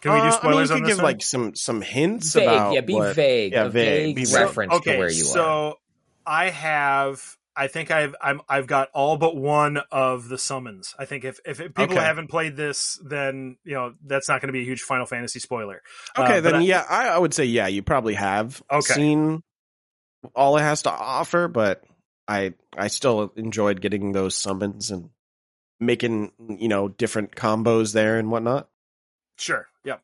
Can 0.01 0.13
we 0.13 0.19
Uh, 0.19 0.23
do 0.23 0.27
I 0.27 0.31
mean, 0.31 0.39
spoilers 0.39 0.69
you 0.71 0.75
on 0.77 0.81
could 0.81 0.89
this 0.89 0.97
give 0.97 1.03
one? 1.03 1.13
like 1.13 1.23
some 1.23 1.55
some 1.55 1.81
hints 1.83 2.33
Vague, 2.35 2.43
about 2.49 2.73
yeah, 2.75 2.81
be 2.81 2.95
what- 2.95 3.15
vague, 3.15 3.53
yeah, 3.53 3.65
a 3.65 3.69
vague, 3.69 4.05
vague, 4.07 4.17
be 4.17 4.25
vague. 4.25 4.35
reference 4.35 4.73
okay, 4.75 4.93
to 4.95 4.99
where 4.99 5.09
you 5.11 5.25
so 5.25 5.45
are. 5.45 5.75
I 6.27 6.51
have. 6.51 7.37
I 7.55 7.67
think 7.67 7.91
I've 7.91 8.15
I'm, 8.21 8.41
I've 8.49 8.67
got 8.67 8.89
all 8.95 9.19
but 9.19 9.37
one 9.37 9.79
of 9.91 10.29
the 10.29 10.39
summons. 10.39 10.95
I 10.99 11.05
think 11.05 11.25
if 11.25 11.39
if 11.45 11.59
people 11.59 11.83
Okay. 11.85 11.95
haven't 11.97 12.29
played 12.29 12.57
this, 12.57 12.99
then 13.05 13.59
you 13.65 13.75
know 13.75 13.95
that's 14.05 14.29
not 14.29 14.41
going 14.41 14.49
to 14.49 14.53
be 14.53 14.63
a 14.63 14.65
huge 14.65 14.81
Final 14.83 15.05
Fantasy 15.07 15.39
spoiler. 15.39 15.83
Uh, 16.17 16.23
Okay, 16.23 16.41
but 16.41 16.53
then 16.53 16.55
I- 16.57 16.61
yeah, 16.65 16.85
I, 16.89 17.09
I 17.09 17.19
would 17.19 17.35
say 17.35 17.45
yeah, 17.45 17.67
you 17.67 17.83
probably 17.83 18.15
have 18.15 18.63
Okay. 18.71 18.95
seen 18.95 19.43
all 20.35 20.57
it 20.57 20.63
has 20.63 20.83
to 20.83 20.91
offer, 20.91 21.49
but 21.49 21.83
I 22.29 22.55
I 22.77 22.89
still 22.89 23.33
enjoyed 23.37 23.81
getting 23.81 24.13
those 24.13 24.35
summons 24.35 24.91
and 24.91 25.11
making 25.81 26.33
you 26.59 26.69
know 26.69 26.89
different 26.89 27.35
combos 27.35 27.93
there 27.93 28.19
and 28.19 28.31
whatnot. 28.31 28.69
Sure. 29.37 29.67
Yep. 29.85 30.03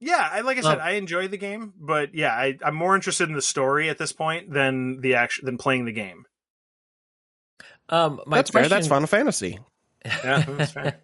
Yeah, 0.00 0.28
I, 0.30 0.40
like 0.40 0.58
I 0.58 0.60
said, 0.60 0.78
Um, 0.78 0.84
I 0.84 0.90
enjoy 0.92 1.28
the 1.28 1.38
game, 1.38 1.72
but 1.78 2.14
yeah, 2.14 2.32
I, 2.32 2.58
I'm 2.62 2.74
more 2.74 2.94
interested 2.94 3.28
in 3.28 3.34
the 3.34 3.42
story 3.42 3.88
at 3.88 3.96
this 3.96 4.12
point 4.12 4.52
than 4.52 5.00
the 5.00 5.14
action 5.14 5.46
than 5.46 5.56
playing 5.56 5.86
the 5.86 5.92
game. 5.92 6.26
Um, 7.88 8.20
my 8.26 8.38
That's 8.38 8.50
fair. 8.50 8.68
That's 8.68 8.88
Final 8.88 9.06
Fantasy. 9.06 9.58
Yeah, 10.04 10.44
that's 10.46 10.72
fair. 10.72 10.98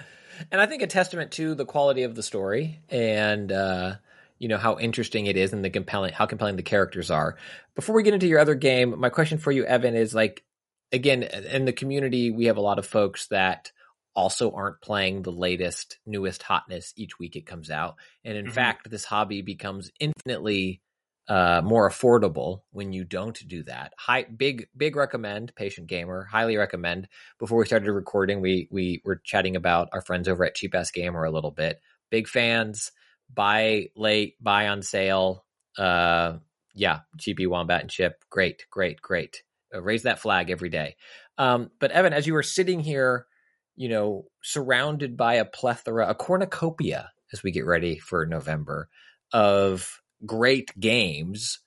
and 0.50 0.60
I 0.60 0.66
think 0.66 0.82
a 0.82 0.86
testament 0.86 1.32
to 1.32 1.54
the 1.54 1.66
quality 1.66 2.04
of 2.04 2.14
the 2.14 2.22
story 2.22 2.80
and 2.88 3.50
uh, 3.52 3.94
you 4.38 4.48
know 4.48 4.58
how 4.58 4.78
interesting 4.78 5.26
it 5.26 5.36
is 5.36 5.52
and 5.52 5.64
the 5.64 5.70
compelling 5.70 6.12
how 6.12 6.26
compelling 6.26 6.56
the 6.56 6.62
characters 6.62 7.10
are. 7.10 7.36
Before 7.74 7.94
we 7.96 8.02
get 8.02 8.14
into 8.14 8.26
your 8.26 8.38
other 8.40 8.54
game, 8.54 8.98
my 8.98 9.08
question 9.08 9.38
for 9.38 9.52
you, 9.52 9.64
Evan, 9.64 9.94
is 9.94 10.14
like 10.14 10.44
again 10.92 11.22
in 11.22 11.64
the 11.64 11.72
community 11.72 12.30
we 12.30 12.46
have 12.46 12.56
a 12.56 12.60
lot 12.62 12.78
of 12.78 12.86
folks 12.86 13.26
that 13.28 13.72
also 14.14 14.52
aren't 14.52 14.80
playing 14.80 15.22
the 15.22 15.32
latest 15.32 15.98
newest 16.06 16.42
hotness 16.42 16.92
each 16.96 17.18
week 17.18 17.36
it 17.36 17.44
comes 17.44 17.70
out 17.70 17.96
and 18.24 18.38
in 18.38 18.46
Mhm. 18.46 18.52
fact 18.52 18.88
this 18.88 19.04
hobby 19.04 19.42
becomes 19.42 19.90
infinitely 20.00 20.80
uh, 21.28 21.60
more 21.64 21.90
affordable 21.90 22.62
when 22.70 22.92
you 22.92 23.02
don't 23.04 23.36
do 23.48 23.64
that. 23.64 23.92
High, 23.98 24.22
big, 24.24 24.68
big 24.76 24.94
recommend. 24.94 25.52
Patient 25.56 25.88
gamer, 25.88 26.24
highly 26.24 26.56
recommend. 26.56 27.08
Before 27.40 27.58
we 27.58 27.66
started 27.66 27.90
recording, 27.90 28.40
we 28.40 28.68
we 28.70 29.02
were 29.04 29.16
chatting 29.16 29.56
about 29.56 29.88
our 29.92 30.02
friends 30.02 30.28
over 30.28 30.44
at 30.44 30.54
Cheap 30.54 30.74
Ass 30.76 30.92
Gamer 30.92 31.24
a 31.24 31.30
little 31.32 31.50
bit. 31.50 31.80
Big 32.10 32.28
fans. 32.28 32.92
Buy 33.32 33.88
late, 33.96 34.34
buy 34.40 34.68
on 34.68 34.82
sale. 34.82 35.44
Uh, 35.78 36.38
yeah, 36.74 37.00
GP 37.18 37.48
Wombat 37.48 37.82
and 37.82 37.90
Chip. 37.90 38.24
Great, 38.30 38.66
great, 38.70 39.00
great. 39.00 39.42
Uh, 39.74 39.82
raise 39.82 40.04
that 40.04 40.20
flag 40.20 40.50
every 40.50 40.68
day. 40.68 40.96
Um, 41.38 41.70
but 41.80 41.90
Evan, 41.90 42.12
as 42.12 42.26
you 42.26 42.34
were 42.34 42.42
sitting 42.42 42.80
here, 42.80 43.26
you 43.74 43.88
know, 43.88 44.26
surrounded 44.42 45.16
by 45.16 45.34
a 45.34 45.44
plethora, 45.44 46.08
a 46.08 46.14
cornucopia, 46.14 47.10
as 47.32 47.42
we 47.42 47.50
get 47.50 47.66
ready 47.66 47.98
for 47.98 48.24
November, 48.24 48.88
of 49.32 50.00
great 50.24 50.78
games 50.78 51.58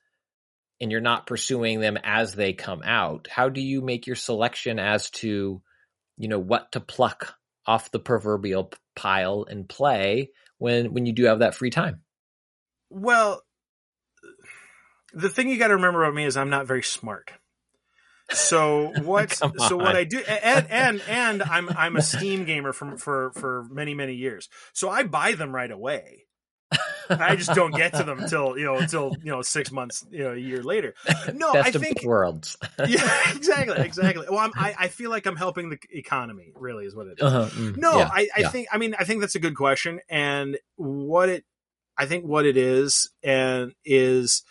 and 0.81 0.91
you're 0.91 1.01
not 1.01 1.27
pursuing 1.27 1.79
them 1.79 1.97
as 2.03 2.33
they 2.33 2.53
come 2.53 2.81
out 2.83 3.27
how 3.29 3.49
do 3.49 3.61
you 3.61 3.81
make 3.81 4.07
your 4.07 4.15
selection 4.15 4.79
as 4.79 5.09
to 5.11 5.61
you 6.17 6.27
know 6.27 6.39
what 6.39 6.71
to 6.71 6.79
pluck 6.79 7.35
off 7.65 7.91
the 7.91 7.99
proverbial 7.99 8.71
pile 8.95 9.45
and 9.47 9.69
play 9.69 10.31
when 10.59 10.93
when 10.93 11.07
you 11.07 11.13
do 11.13 11.25
have 11.25 11.39
that 11.39 11.55
free 11.55 11.71
time. 11.71 12.01
Well, 12.91 13.41
the 15.13 15.29
thing 15.29 15.49
you 15.49 15.57
got 15.57 15.67
to 15.67 15.75
remember 15.75 16.03
about 16.03 16.15
me 16.15 16.25
is 16.25 16.37
I'm 16.37 16.49
not 16.49 16.67
very 16.67 16.83
smart. 16.83 17.31
So 18.31 18.93
what? 19.01 19.31
So 19.33 19.77
what. 19.77 19.95
I 19.95 20.03
do, 20.03 20.19
and 20.19 20.67
and 20.69 21.01
and 21.07 21.43
I'm 21.43 21.69
I'm 21.69 21.95
a 21.95 22.01
Steam 22.01 22.45
gamer 22.45 22.73
from 22.73 22.97
for 22.97 23.31
for 23.31 23.65
many 23.71 23.95
many 23.95 24.13
years. 24.13 24.49
So 24.73 24.89
I 24.89 25.03
buy 25.03 25.33
them 25.33 25.53
right 25.53 25.71
away. 25.71 26.25
I 27.09 27.35
just 27.35 27.53
don't 27.53 27.73
get 27.73 27.93
to 27.95 28.03
them 28.03 28.19
until 28.19 28.57
you 28.57 28.65
know 28.65 28.77
until 28.77 29.15
you 29.23 29.31
know 29.31 29.41
six 29.41 29.71
months 29.71 30.05
you 30.11 30.23
know 30.23 30.33
a 30.33 30.37
year 30.37 30.63
later. 30.63 30.93
No, 31.33 31.53
Best 31.53 31.75
I 31.75 31.77
of 31.77 31.81
think 31.81 32.03
worlds. 32.03 32.57
yeah, 32.87 33.31
exactly, 33.35 33.77
exactly. 33.79 34.27
Well, 34.29 34.39
I'm, 34.39 34.51
I 34.55 34.75
I 34.77 34.87
feel 34.87 35.09
like 35.09 35.25
I'm 35.25 35.35
helping 35.35 35.69
the 35.69 35.79
economy. 35.91 36.51
Really, 36.55 36.85
is 36.85 36.95
what 36.95 37.07
it 37.07 37.19
is. 37.19 37.23
Uh-huh, 37.23 37.49
mm, 37.49 37.77
No, 37.77 37.97
yeah, 37.97 38.09
I, 38.11 38.29
I 38.35 38.39
yeah. 38.41 38.49
think 38.49 38.67
I 38.71 38.77
mean 38.77 38.95
I 38.99 39.03
think 39.03 39.21
that's 39.21 39.35
a 39.35 39.39
good 39.39 39.55
question, 39.55 39.99
and 40.09 40.57
what 40.75 41.29
it 41.29 41.45
I 41.97 42.05
think 42.05 42.25
what 42.25 42.45
it 42.45 42.57
is 42.57 43.09
and 43.23 43.73
is 43.83 44.43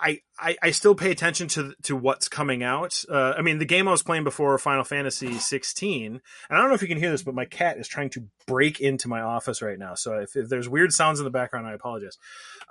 I 0.00 0.20
I, 0.38 0.56
I 0.62 0.70
still 0.70 0.94
pay 0.94 1.10
attention 1.10 1.48
to 1.48 1.74
to 1.84 1.94
what's 1.94 2.28
coming 2.28 2.62
out. 2.62 3.04
Uh, 3.08 3.34
I 3.36 3.42
mean, 3.42 3.58
the 3.58 3.64
game 3.66 3.86
I 3.86 3.90
was 3.90 4.02
playing 4.02 4.24
before 4.24 4.56
Final 4.58 4.84
Fantasy 4.84 5.34
16, 5.34 6.06
and 6.14 6.20
I 6.50 6.56
don't 6.56 6.68
know 6.68 6.74
if 6.74 6.82
you 6.82 6.88
can 6.88 6.96
hear 6.98 7.10
this, 7.10 7.22
but 7.22 7.34
my 7.34 7.44
cat 7.44 7.76
is 7.78 7.86
trying 7.86 8.10
to 8.10 8.24
break 8.46 8.80
into 8.80 9.08
my 9.08 9.20
office 9.20 9.60
right 9.62 9.78
now. 9.78 9.94
So 9.94 10.14
if, 10.20 10.36
if 10.36 10.48
there's 10.48 10.68
weird 10.68 10.92
sounds 10.92 11.20
in 11.20 11.24
the 11.24 11.30
background, 11.30 11.66
I 11.66 11.74
apologize. 11.74 12.16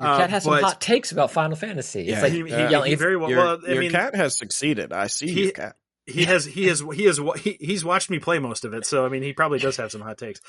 Your 0.02 0.10
Uh, 0.10 0.18
cat 0.18 0.30
has 0.32 0.44
some 0.44 0.54
but 0.54 0.64
hot 0.64 0.82
takes 0.82 1.12
about 1.12 1.32
Final 1.32 1.56
Fantasy. 1.56 2.02
It's 2.02 2.10
Yeah, 2.10 2.22
like 2.22 2.32
he, 2.32 2.44
he, 2.44 2.52
uh, 2.54 2.70
yelling. 2.72 2.90
he 2.90 2.96
very 2.96 3.16
well. 3.18 3.30
your 3.30 3.40
well, 3.40 3.60
I 3.68 3.72
your 3.74 3.82
mean, 3.82 3.92
cat 3.92 4.16
has 4.16 4.36
succeeded. 4.36 4.92
I 4.92 5.08
see 5.08 5.28
He- 5.32 5.44
your 5.44 5.52
cat. 5.52 5.76
he 6.08 6.26
has 6.26 6.46
he 6.46 6.66
has 6.68 6.80
he 6.96 7.04
has 7.06 7.20
he, 7.44 7.58
he's 7.60 7.86
watched 7.86 8.10
me 8.10 8.18
play 8.18 8.40
most 8.40 8.66
of 8.66 8.74
it. 8.74 8.84
So 8.88 9.06
I 9.06 9.10
mean, 9.10 9.22
he 9.22 9.34
probably 9.34 9.60
does 9.60 9.78
have 9.78 9.92
some 9.92 10.02
hot 10.02 10.18
takes. 10.18 10.42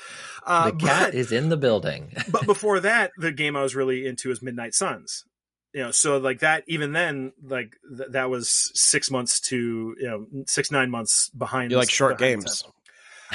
Uh, 0.47 0.71
the 0.71 0.77
cat 0.77 1.07
but- 1.11 1.13
is 1.15 1.31
in 1.31 1.49
the 1.49 1.57
building. 1.57 2.13
but 2.31 2.47
before 2.47 2.79
that, 2.89 3.11
the 3.17 3.31
game 3.31 3.55
I 3.55 3.61
was 3.61 3.75
really 3.75 4.07
into 4.07 4.31
is 4.31 4.41
Midnight 4.41 4.73
Suns. 4.73 5.25
You 5.73 5.83
know, 5.83 5.91
so 5.91 6.17
like 6.17 6.39
that, 6.39 6.63
even 6.67 6.91
then, 6.91 7.31
like 7.41 7.77
th- 7.97 8.09
that 8.11 8.29
was 8.29 8.71
six 8.73 9.09
months 9.09 9.39
to 9.41 9.95
you 9.97 10.07
know 10.07 10.43
six 10.47 10.71
nine 10.71 10.89
months 10.89 11.29
behind. 11.29 11.71
You 11.71 11.77
like 11.77 11.89
short 11.89 12.17
games. 12.17 12.61
time. 12.61 12.71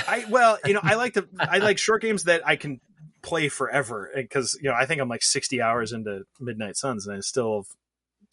I 0.07 0.27
well, 0.29 0.59
you 0.67 0.75
know, 0.75 0.81
I 0.83 0.95
like 0.95 1.15
to 1.15 1.27
I 1.39 1.59
like 1.59 1.79
short 1.79 2.03
games 2.03 2.25
that 2.25 2.47
I 2.47 2.57
can 2.57 2.81
play 3.23 3.49
forever 3.49 4.11
eh, 4.15 4.23
because 4.23 4.59
you 4.61 4.69
know 4.69 4.77
I 4.77 4.87
think 4.87 5.01
I'm 5.01 5.09
like 5.09 5.23
60 5.23 5.61
hours 5.61 5.93
into 5.93 6.25
Midnight 6.39 6.77
Suns 6.77 7.07
and 7.07 7.17
I 7.17 7.21
still 7.21 7.57
have 7.57 7.67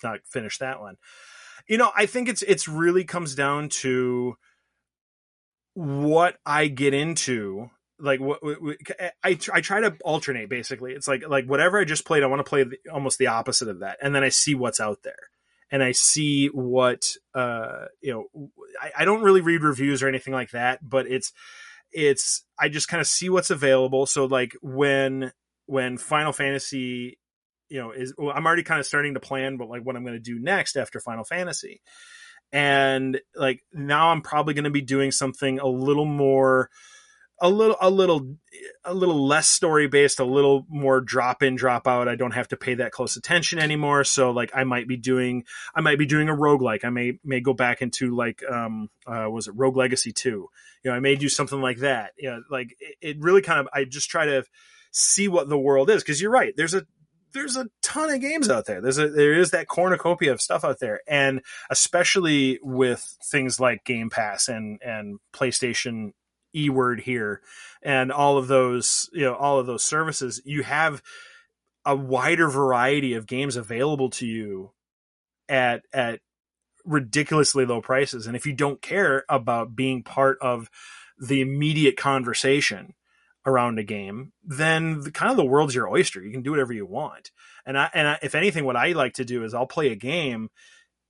not 0.03 0.19
finished 0.25 0.59
that 0.59 0.81
one. 0.81 0.97
You 1.67 1.77
know, 1.77 1.91
I 1.95 2.05
think 2.05 2.27
it's 2.27 2.41
it's 2.43 2.67
really 2.67 3.03
comes 3.03 3.35
down 3.35 3.69
to 3.69 4.35
what 5.73 6.37
I 6.45 6.67
get 6.67 6.93
into. 6.93 7.69
Like 7.99 8.19
what 8.19 8.39
what- 8.43 8.77
I 9.23 9.37
I 9.53 9.61
try 9.61 9.81
to 9.81 9.95
alternate 10.03 10.49
basically. 10.49 10.93
It's 10.93 11.07
like 11.07 11.27
like 11.27 11.45
whatever 11.45 11.79
I 11.79 11.85
just 11.85 12.05
played, 12.05 12.23
I 12.23 12.27
want 12.27 12.39
to 12.39 12.49
play 12.49 12.63
the, 12.63 12.77
almost 12.91 13.17
the 13.17 13.27
opposite 13.27 13.67
of 13.67 13.79
that, 13.79 13.97
and 14.01 14.13
then 14.15 14.23
I 14.23 14.29
see 14.29 14.55
what's 14.55 14.79
out 14.79 14.99
there, 15.03 15.29
and 15.71 15.83
I 15.83 15.91
see 15.91 16.47
what 16.47 17.03
uh 17.35 17.85
you 18.01 18.13
know. 18.13 18.49
I, 18.81 19.01
I 19.01 19.05
don't 19.05 19.21
really 19.23 19.41
read 19.41 19.63
reviews 19.63 20.01
or 20.01 20.07
anything 20.07 20.33
like 20.33 20.51
that, 20.51 20.79
but 20.87 21.07
it's 21.07 21.31
it's 21.91 22.43
I 22.59 22.69
just 22.69 22.87
kind 22.87 22.99
of 22.99 23.07
see 23.07 23.29
what's 23.29 23.51
available. 23.51 24.05
So 24.05 24.25
like 24.25 24.53
when 24.61 25.31
when 25.67 25.97
Final 25.97 26.33
Fantasy, 26.33 27.19
you 27.69 27.79
know, 27.79 27.91
is 27.91 28.13
well, 28.17 28.33
I'm 28.35 28.45
already 28.45 28.63
kind 28.63 28.79
of 28.79 28.85
starting 28.85 29.13
to 29.13 29.19
plan, 29.19 29.57
but 29.57 29.69
like 29.69 29.83
what 29.83 29.95
I'm 29.95 30.03
going 30.03 30.15
to 30.15 30.19
do 30.19 30.39
next 30.39 30.75
after 30.75 30.99
Final 30.99 31.23
Fantasy, 31.23 31.81
and 32.51 33.21
like 33.35 33.61
now 33.71 34.09
I'm 34.09 34.21
probably 34.21 34.55
going 34.55 34.63
to 34.65 34.69
be 34.71 34.81
doing 34.81 35.11
something 35.11 35.59
a 35.59 35.67
little 35.67 36.05
more, 36.05 36.69
a 37.43 37.49
little 37.49 37.75
a 37.81 37.89
little 37.89 38.37
a 38.85 38.93
little 38.93 39.27
less 39.27 39.49
story 39.49 39.87
based, 39.87 40.21
a 40.21 40.25
little 40.25 40.65
more 40.69 41.01
drop 41.01 41.43
in 41.43 41.55
drop 41.55 41.87
out. 41.87 42.07
I 42.07 42.15
don't 42.15 42.31
have 42.31 42.47
to 42.47 42.57
pay 42.57 42.75
that 42.75 42.93
close 42.93 43.17
attention 43.17 43.59
anymore. 43.59 44.05
So 44.05 44.31
like 44.31 44.51
I 44.55 44.63
might 44.63 44.87
be 44.87 44.95
doing 44.95 45.43
I 45.75 45.81
might 45.81 45.99
be 45.99 46.05
doing 46.05 46.29
a 46.29 46.33
roguelike. 46.33 46.85
I 46.85 46.89
may 46.89 47.19
may 47.23 47.41
go 47.41 47.53
back 47.53 47.81
into 47.81 48.15
like 48.15 48.41
um 48.49 48.89
uh 49.05 49.27
was 49.29 49.49
it 49.49 49.55
Rogue 49.57 49.75
Legacy 49.75 50.13
2. 50.13 50.29
You 50.29 50.49
know, 50.85 50.93
I 50.93 51.01
may 51.01 51.15
do 51.15 51.27
something 51.27 51.61
like 51.61 51.79
that. 51.79 52.13
You 52.17 52.31
know, 52.31 52.43
like 52.49 52.77
it, 52.79 52.95
it 53.01 53.17
really 53.19 53.41
kind 53.41 53.59
of 53.59 53.67
I 53.73 53.83
just 53.83 54.09
try 54.09 54.25
to 54.25 54.45
see 54.91 55.27
what 55.27 55.49
the 55.49 55.59
world 55.59 55.89
is 55.89 56.01
because 56.01 56.21
you're 56.21 56.31
right. 56.31 56.53
There's 56.55 56.73
a 56.73 56.85
there's 57.33 57.57
a 57.57 57.67
ton 57.81 58.09
of 58.09 58.21
games 58.21 58.49
out 58.49 58.67
there. 58.67 58.79
There's 58.79 58.99
a 58.99 59.09
there 59.09 59.33
is 59.33 59.51
that 59.51 59.67
cornucopia 59.67 60.31
of 60.31 60.39
stuff 60.39 60.63
out 60.63 60.79
there, 60.79 61.01
and 61.09 61.41
especially 61.69 62.59
with 62.61 63.17
things 63.21 63.59
like 63.59 63.83
Game 63.83 64.09
Pass 64.09 64.47
and 64.47 64.79
and 64.81 65.19
PlayStation 65.33 66.11
E 66.55 66.69
word 66.69 67.01
here, 67.01 67.41
and 67.81 68.11
all 68.11 68.37
of 68.37 68.47
those 68.47 69.09
you 69.13 69.21
know 69.21 69.35
all 69.35 69.59
of 69.59 69.65
those 69.65 69.83
services, 69.83 70.41
you 70.45 70.63
have 70.63 71.01
a 71.85 71.95
wider 71.95 72.47
variety 72.49 73.13
of 73.13 73.27
games 73.27 73.55
available 73.55 74.09
to 74.09 74.25
you 74.25 74.71
at 75.49 75.83
at 75.93 76.19
ridiculously 76.85 77.65
low 77.65 77.81
prices. 77.81 78.27
And 78.27 78.35
if 78.35 78.45
you 78.45 78.53
don't 78.53 78.81
care 78.81 79.23
about 79.29 79.75
being 79.75 80.03
part 80.03 80.37
of 80.41 80.69
the 81.17 81.41
immediate 81.41 81.97
conversation 81.97 82.93
around 83.45 83.79
a 83.79 83.83
game, 83.83 84.31
then 84.43 85.01
the, 85.01 85.11
kind 85.11 85.31
of 85.31 85.37
the 85.37 85.45
world's 85.45 85.75
your 85.75 85.89
oyster. 85.89 86.21
You 86.21 86.31
can 86.31 86.41
do 86.41 86.51
whatever 86.51 86.73
you 86.73 86.85
want. 86.85 87.31
And 87.65 87.77
I, 87.77 87.89
and 87.93 88.07
I, 88.07 88.19
if 88.21 88.35
anything, 88.35 88.65
what 88.65 88.75
I 88.75 88.91
like 88.93 89.13
to 89.15 89.25
do 89.25 89.43
is 89.43 89.53
I'll 89.53 89.67
play 89.67 89.91
a 89.91 89.95
game 89.95 90.49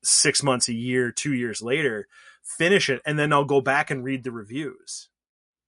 six 0.03 0.43
months, 0.43 0.67
a 0.67 0.73
year, 0.73 1.11
two 1.11 1.33
years 1.33 1.61
later, 1.61 2.07
finish 2.43 2.89
it, 2.89 3.01
and 3.05 3.17
then 3.17 3.31
I'll 3.31 3.45
go 3.45 3.61
back 3.61 3.89
and 3.89 4.03
read 4.03 4.23
the 4.23 4.31
reviews. 4.31 5.09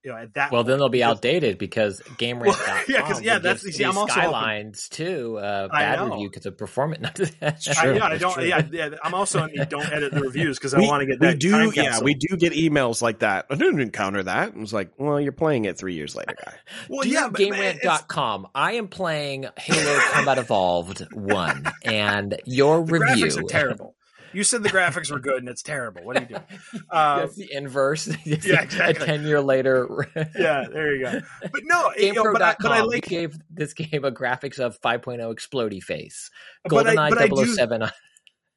You 0.06 0.12
know, 0.12 0.18
at 0.18 0.34
that 0.36 0.52
Well, 0.52 0.64
then 0.64 0.78
they'll 0.78 0.88
be 0.90 1.04
outdated 1.04 1.58
because 1.58 2.00
Game 2.20 2.40
Well, 2.40 2.56
yeah, 2.88 3.02
'cause- 3.02 3.24
yeah, 3.24 3.40
that's- 3.40 3.64
you 3.64 3.72
see, 3.72 3.84
I'm 3.84 3.98
also 3.98 4.14
hoping- 4.20 4.74
too. 4.92 5.38
Uh, 5.40 5.68
bad 5.70 6.00
review 6.00 6.30
because 6.30 6.46
of 6.46 6.58
performance. 6.58 7.10
That's 7.40 7.68
I, 7.70 7.74
true. 7.86 7.96
yeah, 7.96 8.06
I 8.06 8.18
don't. 8.20 8.34
true. 8.34 8.44
Yeah, 8.46 8.62
yeah, 8.72 8.90
I'm 9.04 9.16
also 9.16 9.40
on 9.42 9.50
the 9.56 9.66
don't 9.70 9.92
edit 9.92 10.14
the 10.14 10.22
reviews 10.22 10.60
because 10.60 10.76
I 10.76 10.80
want 10.82 11.02
to 11.02 11.08
get 11.08 11.20
we 11.20 11.28
that. 11.28 11.40
do, 11.40 11.52
time 11.72 11.72
yeah, 11.74 12.00
we 12.02 12.14
do 12.14 12.38
get 12.38 12.54
emails 12.54 13.02
like 13.02 13.20
that. 13.20 13.48
I 13.50 13.56
didn't 13.56 13.80
encounter 13.82 14.22
that. 14.22 14.50
It 14.50 14.58
was 14.58 14.74
like, 14.74 14.92
well, 15.00 15.20
you're 15.20 15.32
playing 15.32 15.66
it 15.66 15.78
three 15.78 15.96
years 15.96 16.16
later, 16.16 16.36
guy. 16.46 16.54
Well, 16.88 17.02
Dear 17.02 17.12
yeah, 17.14 17.28
but 17.30 17.42
it's- 17.42 17.80
GameRant.com, 17.84 18.48
I 18.54 18.74
am 18.74 18.88
playing 18.88 19.48
Halo 19.58 20.00
Combat 20.12 20.38
Evolved 20.38 21.08
1, 21.14 21.66
and 21.84 22.40
your 22.46 22.82
review. 22.84 23.26
graphics 23.26 23.40
are 23.40 23.44
terrible. 23.48 23.95
You 24.36 24.44
said 24.44 24.64
the 24.64 24.70
graphics 24.70 25.10
were 25.12 25.20
good, 25.20 25.38
and 25.40 25.50
it's 25.50 25.64
terrible. 25.64 26.04
What 26.04 26.18
are 26.18 26.22
you 26.22 26.28
doing? 26.28 26.44
Uh, 26.90 27.20
That's 27.22 27.36
the 27.36 27.52
inverse. 27.52 28.08
Yeah, 28.26 28.62
exactly. 28.62 29.04
A 29.04 29.08
10 29.08 29.26
year 29.26 29.42
later. 29.42 30.08
yeah, 30.38 30.66
there 30.72 30.96
you 30.96 31.04
go. 31.06 31.20
But 31.42 31.62
no, 31.64 31.92
you 31.98 32.14
know, 32.14 32.24
GamePro.com 32.24 32.34
but 32.34 32.42
I, 32.42 32.56
but 32.62 32.72
I 32.72 32.82
like. 32.82 33.06
gave 33.06 33.38
this 33.50 33.74
game 33.74 34.04
a 34.06 34.12
graphics 34.12 34.60
of 34.60 34.80
5.0 34.82 35.20
explodey 35.34 35.82
face. 35.82 36.30
But 36.64 36.88
I- 36.88 36.96
GoldenEye 36.96 37.10
but 37.10 37.18
I 37.22 37.28
do- 37.28 37.46
007. 37.56 37.90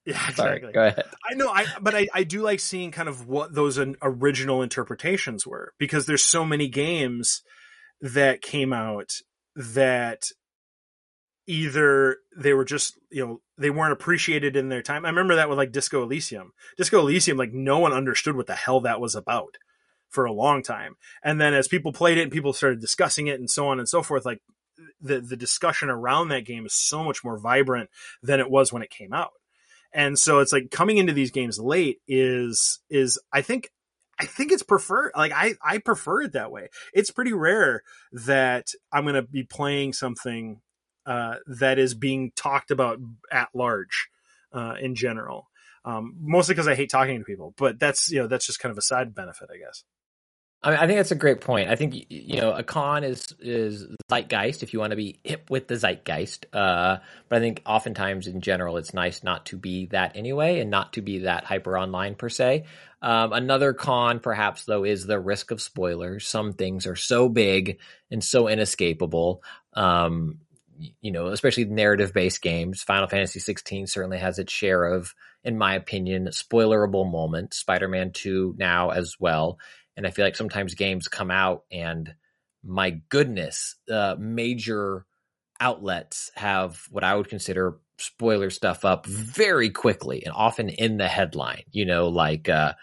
Yeah, 0.05 0.29
Sorry, 0.31 0.57
exactly. 0.57 0.72
go 0.72 0.87
ahead. 0.87 1.05
I 1.31 1.35
know, 1.35 1.49
I 1.51 1.66
but 1.83 1.95
I, 1.95 2.09
I 2.14 2.24
do 2.24 2.41
like 2.41 2.61
seeing 2.61 2.91
kind 2.93 3.09
of 3.11 3.29
what 3.29 3.55
those 3.55 3.79
original 4.01 4.62
interpretations 4.62 5.47
were 5.47 5.74
because 5.79 6.07
there's 6.07 6.22
so 6.24 6.47
many 6.47 6.66
games 6.68 7.43
that 8.01 8.41
came 8.41 8.72
out 8.72 9.11
that 9.55 10.22
either 11.49 12.18
they 12.36 12.53
were 12.53 12.64
just 12.64 12.99
you 13.11 13.26
know 13.26 13.40
they 13.57 13.70
weren't 13.70 13.92
appreciated 13.92 14.55
in 14.55 14.68
their 14.68 14.82
time. 14.82 15.05
I 15.05 15.09
remember 15.09 15.34
that 15.36 15.49
with 15.49 15.59
like 15.59 15.72
Disco 15.72 16.03
Elysium. 16.03 16.53
Disco 16.76 17.01
Elysium, 17.01 17.36
like 17.36 17.53
no 17.53 17.80
one 17.80 17.92
understood 17.92 18.36
what 18.36 18.46
the 18.46 18.55
hell 18.55 18.80
that 18.82 19.01
was 19.01 19.16
about 19.16 19.57
for 20.09 20.24
a 20.24 20.32
long 20.32 20.62
time, 20.62 20.96
and 21.24 21.40
then 21.40 21.55
as 21.55 21.66
people 21.66 21.92
played 21.92 22.18
it 22.18 22.22
and 22.22 22.32
people 22.32 22.53
started 22.53 22.80
discussing 22.80 23.26
it 23.26 23.40
and 23.40 23.51
so 23.51 23.68
on 23.68 23.78
and 23.78 23.88
so 23.88 24.03
forth, 24.03 24.24
like 24.24 24.40
the 25.01 25.20
the 25.20 25.36
discussion 25.36 25.90
around 25.90 26.28
that 26.28 26.44
game 26.46 26.66
is 26.66 26.74
so 26.74 27.03
much 27.03 27.24
more 27.24 27.38
vibrant 27.38 27.90
than 28.22 28.38
it 28.38 28.51
was 28.51 28.72
when 28.72 28.82
it 28.82 28.90
came 28.90 29.12
out 29.12 29.32
and 29.92 30.18
so 30.18 30.38
it's 30.38 30.53
like 30.53 30.70
coming 30.70 30.99
into 30.99 31.12
these 31.12 31.30
games 31.30 31.59
late 31.59 31.99
is 32.07 32.80
is 32.90 33.18
i 33.32 33.40
think 33.40 33.70
i 34.18 34.24
think 34.24 34.53
it's 34.53 34.62
prefer 34.62 35.11
like 35.16 35.32
i 35.32 35.55
i 35.62 35.78
prefer 35.78 36.22
it 36.22 36.32
that 36.32 36.51
way 36.53 36.68
it's 36.92 37.11
pretty 37.11 37.32
rare 37.32 37.82
that 38.12 38.68
i'm 38.92 39.05
going 39.05 39.14
to 39.14 39.22
be 39.22 39.42
playing 39.42 39.92
something 39.92 40.61
uh 41.09 41.36
that 41.46 41.78
is 41.78 41.94
being 41.94 42.30
talked 42.36 42.70
about 42.70 42.98
at 43.32 43.48
large 43.54 44.09
uh 44.52 44.74
in 44.80 44.94
general 44.94 45.48
um 45.84 46.14
mostly 46.20 46.54
because 46.54 46.68
i 46.68 46.74
hate 46.74 46.90
talking 46.90 47.18
to 47.18 47.24
people 47.24 47.54
but 47.56 47.78
that's 47.80 48.11
you 48.11 48.20
know 48.20 48.26
that's 48.26 48.46
just 48.46 48.61
kind 48.61 48.70
of 48.70 48.78
a 48.78 48.82
side 48.82 49.14
benefit 49.14 49.48
i 49.52 49.56
guess 49.56 49.84
I, 50.61 50.70
mean, 50.70 50.78
I 50.80 50.86
think 50.86 50.98
that's 50.98 51.12
a 51.12 51.16
great 51.16 51.40
point. 51.40 51.68
I 51.68 51.76
think 51.76 52.06
you 52.09 52.40
know 52.40 52.52
a 52.52 52.64
con 52.64 53.04
is 53.04 53.32
is 53.38 53.86
zeitgeist 54.11 54.64
if 54.64 54.72
you 54.72 54.80
want 54.80 54.90
to 54.90 54.96
be 54.96 55.20
hip 55.22 55.50
with 55.50 55.68
the 55.68 55.76
zeitgeist. 55.76 56.46
Uh, 56.52 56.98
but 57.28 57.36
I 57.36 57.40
think 57.40 57.62
oftentimes 57.64 58.26
in 58.26 58.40
general 58.40 58.76
it's 58.76 58.92
nice 58.92 59.22
not 59.22 59.46
to 59.46 59.56
be 59.56 59.86
that 59.86 60.16
anyway, 60.16 60.59
and 60.59 60.68
not 60.68 60.94
to 60.94 61.02
be 61.02 61.20
that 61.20 61.44
hyper 61.44 61.78
online 61.78 62.16
per 62.16 62.28
se. 62.28 62.64
Um, 63.00 63.32
another 63.32 63.72
con, 63.72 64.18
perhaps 64.18 64.64
though, 64.64 64.84
is 64.84 65.06
the 65.06 65.20
risk 65.20 65.52
of 65.52 65.62
spoilers. 65.62 66.26
Some 66.26 66.52
things 66.52 66.88
are 66.88 66.96
so 66.96 67.28
big 67.28 67.78
and 68.11 68.22
so 68.22 68.48
inescapable. 68.48 69.44
Um, 69.74 70.40
you 71.01 71.11
know, 71.11 71.29
especially 71.29 71.64
narrative 71.64 72.12
based 72.12 72.43
games. 72.43 72.83
Final 72.83 73.09
Fantasy 73.09 73.41
16 73.41 73.87
certainly 73.87 74.18
has 74.18 74.39
its 74.39 74.53
share 74.53 74.85
of, 74.85 75.14
in 75.45 75.59
my 75.59 75.74
opinion, 75.74 76.29
spoilerable 76.29 77.11
moments. 77.11 77.59
Spider 77.59 77.89
Man 77.89 78.12
2 78.12 78.55
now 78.59 78.91
as 78.91 79.16
well. 79.18 79.59
And 79.97 80.07
I 80.07 80.11
feel 80.11 80.24
like 80.24 80.37
sometimes 80.37 80.74
games 80.74 81.09
come 81.09 81.31
out 81.31 81.64
and 81.72 82.14
my 82.62 83.01
goodness, 83.09 83.76
uh, 83.91 84.16
major 84.18 85.07
outlets 85.61 86.31
have 86.35 86.83
what 86.91 87.05
I 87.05 87.14
would 87.16 87.29
consider 87.29 87.79
spoiler 87.99 88.51
stuff 88.51 88.85
up 88.85 89.07
very 89.07 89.70
quickly 89.70 90.24
and 90.24 90.33
often 90.35 90.68
in 90.68 90.99
the 90.99 91.09
headline. 91.09 91.62
You 91.70 91.85
know, 91.85 92.09
like 92.09 92.49
uh, 92.49 92.74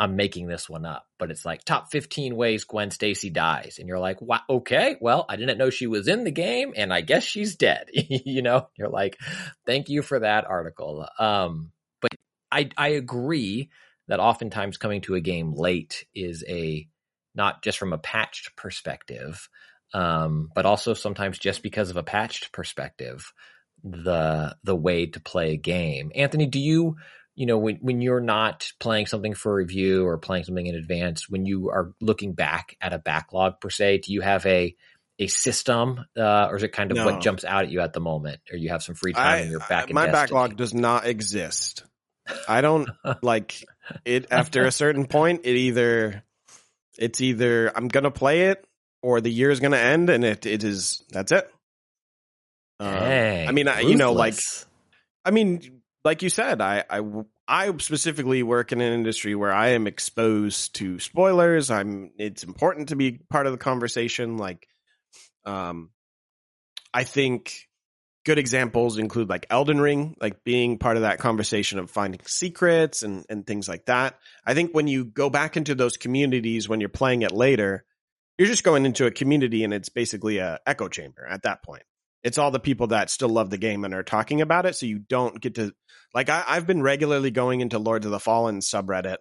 I'm 0.00 0.16
making 0.16 0.46
this 0.46 0.66
one 0.66 0.86
up, 0.86 1.06
but 1.18 1.30
it's 1.30 1.44
like 1.44 1.62
top 1.62 1.92
15 1.92 2.34
ways 2.34 2.64
Gwen 2.64 2.90
Stacy 2.90 3.28
dies, 3.28 3.76
and 3.78 3.86
you're 3.86 3.98
like, 3.98 4.22
wow, 4.22 4.40
okay, 4.48 4.96
well, 4.98 5.26
I 5.28 5.36
didn't 5.36 5.58
know 5.58 5.68
she 5.68 5.86
was 5.86 6.08
in 6.08 6.24
the 6.24 6.30
game, 6.30 6.72
and 6.74 6.90
I 6.90 7.02
guess 7.02 7.22
she's 7.22 7.54
dead. 7.54 7.90
you 7.92 8.40
know, 8.40 8.68
you're 8.78 8.88
like, 8.88 9.18
thank 9.66 9.90
you 9.90 10.00
for 10.00 10.20
that 10.20 10.46
article. 10.46 11.06
Um, 11.18 11.72
but 12.00 12.12
I 12.50 12.70
I 12.78 12.88
agree 12.88 13.68
that 14.08 14.20
oftentimes 14.20 14.78
coming 14.78 15.02
to 15.02 15.16
a 15.16 15.20
game 15.20 15.52
late 15.52 16.06
is 16.14 16.46
a 16.48 16.88
not 17.34 17.62
just 17.62 17.76
from 17.76 17.92
a 17.92 17.98
patched 17.98 18.56
perspective, 18.56 19.50
um, 19.92 20.48
but 20.54 20.64
also 20.64 20.94
sometimes 20.94 21.38
just 21.38 21.62
because 21.62 21.90
of 21.90 21.98
a 21.98 22.02
patched 22.02 22.52
perspective, 22.52 23.34
the 23.84 24.56
the 24.64 24.74
way 24.74 25.04
to 25.04 25.20
play 25.20 25.52
a 25.52 25.58
game. 25.58 26.10
Anthony, 26.14 26.46
do 26.46 26.58
you 26.58 26.96
you 27.36 27.46
know 27.46 27.58
when 27.58 27.76
when 27.76 28.00
you're 28.00 28.20
not 28.20 28.70
playing 28.80 29.06
something 29.06 29.34
for 29.34 29.54
review 29.54 30.06
or 30.06 30.18
playing 30.18 30.44
something 30.44 30.66
in 30.66 30.74
advance, 30.74 31.28
when 31.28 31.46
you 31.46 31.70
are 31.70 31.92
looking 32.00 32.34
back 32.34 32.76
at 32.80 32.92
a 32.92 32.98
backlog 32.98 33.60
per 33.60 33.70
se, 33.70 33.98
do 33.98 34.12
you 34.12 34.20
have 34.20 34.44
a 34.46 34.74
a 35.18 35.26
system, 35.26 36.04
uh, 36.18 36.46
or 36.50 36.56
is 36.56 36.62
it 36.62 36.72
kind 36.72 36.90
of 36.90 36.96
No. 36.96 37.04
what 37.04 37.20
jumps 37.20 37.44
out 37.44 37.64
at 37.64 37.70
you 37.70 37.80
at 37.80 37.92
the 37.92 38.00
moment, 38.00 38.40
or 38.50 38.56
you 38.56 38.70
have 38.70 38.82
some 38.82 38.94
free 38.94 39.12
time 39.12 39.26
I, 39.26 39.36
and 39.38 39.50
you're 39.50 39.60
back 39.60 39.88
I- 39.90 39.92
my 39.92 40.06
Destiny? 40.06 40.12
backlog 40.12 40.56
does 40.56 40.72
not 40.74 41.06
exist. 41.06 41.84
I 42.48 42.60
don't 42.62 42.88
like 43.22 43.54
it 44.04 44.26
after 44.30 44.64
a 44.64 44.72
certain 44.72 45.06
point. 45.06 45.42
It 45.44 45.56
either 45.56 46.22
it's 46.98 47.20
either 47.20 47.70
I'm 47.76 47.88
gonna 47.88 48.10
play 48.10 48.42
it 48.48 48.66
or 49.02 49.20
the 49.20 49.30
year 49.30 49.50
is 49.50 49.60
gonna 49.60 49.76
end, 49.78 50.08
and 50.10 50.24
it 50.24 50.46
it 50.46 50.64
is 50.64 51.04
that's 51.10 51.32
it. 51.32 51.50
Dang, 52.78 53.48
I 53.48 53.52
mean, 53.52 53.68
I, 53.68 53.80
you 53.80 53.96
know, 53.96 54.12
like. 54.12 54.34
I 55.22 55.32
mean, 55.32 55.79
like 56.04 56.22
you 56.22 56.30
said, 56.30 56.60
I, 56.60 56.84
I 56.88 57.02
I 57.46 57.76
specifically 57.78 58.42
work 58.42 58.72
in 58.72 58.80
an 58.80 58.92
industry 58.92 59.34
where 59.34 59.52
I 59.52 59.70
am 59.70 59.86
exposed 59.86 60.76
to 60.76 60.98
spoilers. 60.98 61.70
I'm 61.70 62.12
it's 62.18 62.44
important 62.44 62.88
to 62.88 62.96
be 62.96 63.12
part 63.28 63.46
of 63.46 63.52
the 63.52 63.58
conversation. 63.58 64.36
Like, 64.36 64.66
um, 65.44 65.90
I 66.94 67.04
think 67.04 67.68
good 68.24 68.38
examples 68.38 68.98
include 68.98 69.28
like 69.28 69.46
Elden 69.50 69.80
Ring, 69.80 70.16
like 70.20 70.44
being 70.44 70.78
part 70.78 70.96
of 70.96 71.02
that 71.02 71.18
conversation 71.18 71.78
of 71.78 71.90
finding 71.90 72.20
secrets 72.24 73.02
and 73.02 73.26
and 73.28 73.46
things 73.46 73.68
like 73.68 73.86
that. 73.86 74.18
I 74.46 74.54
think 74.54 74.72
when 74.72 74.88
you 74.88 75.04
go 75.04 75.28
back 75.28 75.56
into 75.56 75.74
those 75.74 75.96
communities 75.96 76.68
when 76.68 76.80
you're 76.80 76.88
playing 76.88 77.22
it 77.22 77.32
later, 77.32 77.84
you're 78.38 78.48
just 78.48 78.64
going 78.64 78.86
into 78.86 79.06
a 79.06 79.10
community 79.10 79.64
and 79.64 79.74
it's 79.74 79.90
basically 79.90 80.38
a 80.38 80.60
echo 80.66 80.88
chamber 80.88 81.26
at 81.26 81.42
that 81.42 81.62
point 81.62 81.82
it's 82.22 82.38
all 82.38 82.50
the 82.50 82.60
people 82.60 82.88
that 82.88 83.10
still 83.10 83.28
love 83.28 83.50
the 83.50 83.58
game 83.58 83.84
and 83.84 83.94
are 83.94 84.02
talking 84.02 84.40
about 84.40 84.66
it. 84.66 84.76
So 84.76 84.86
you 84.86 84.98
don't 84.98 85.40
get 85.40 85.54
to 85.56 85.74
like 86.14 86.28
I, 86.28 86.44
I've 86.46 86.66
been 86.66 86.82
regularly 86.82 87.30
going 87.30 87.60
into 87.60 87.78
Lords 87.78 88.06
of 88.06 88.12
the 88.12 88.20
Fallen 88.20 88.60
subreddit 88.60 89.18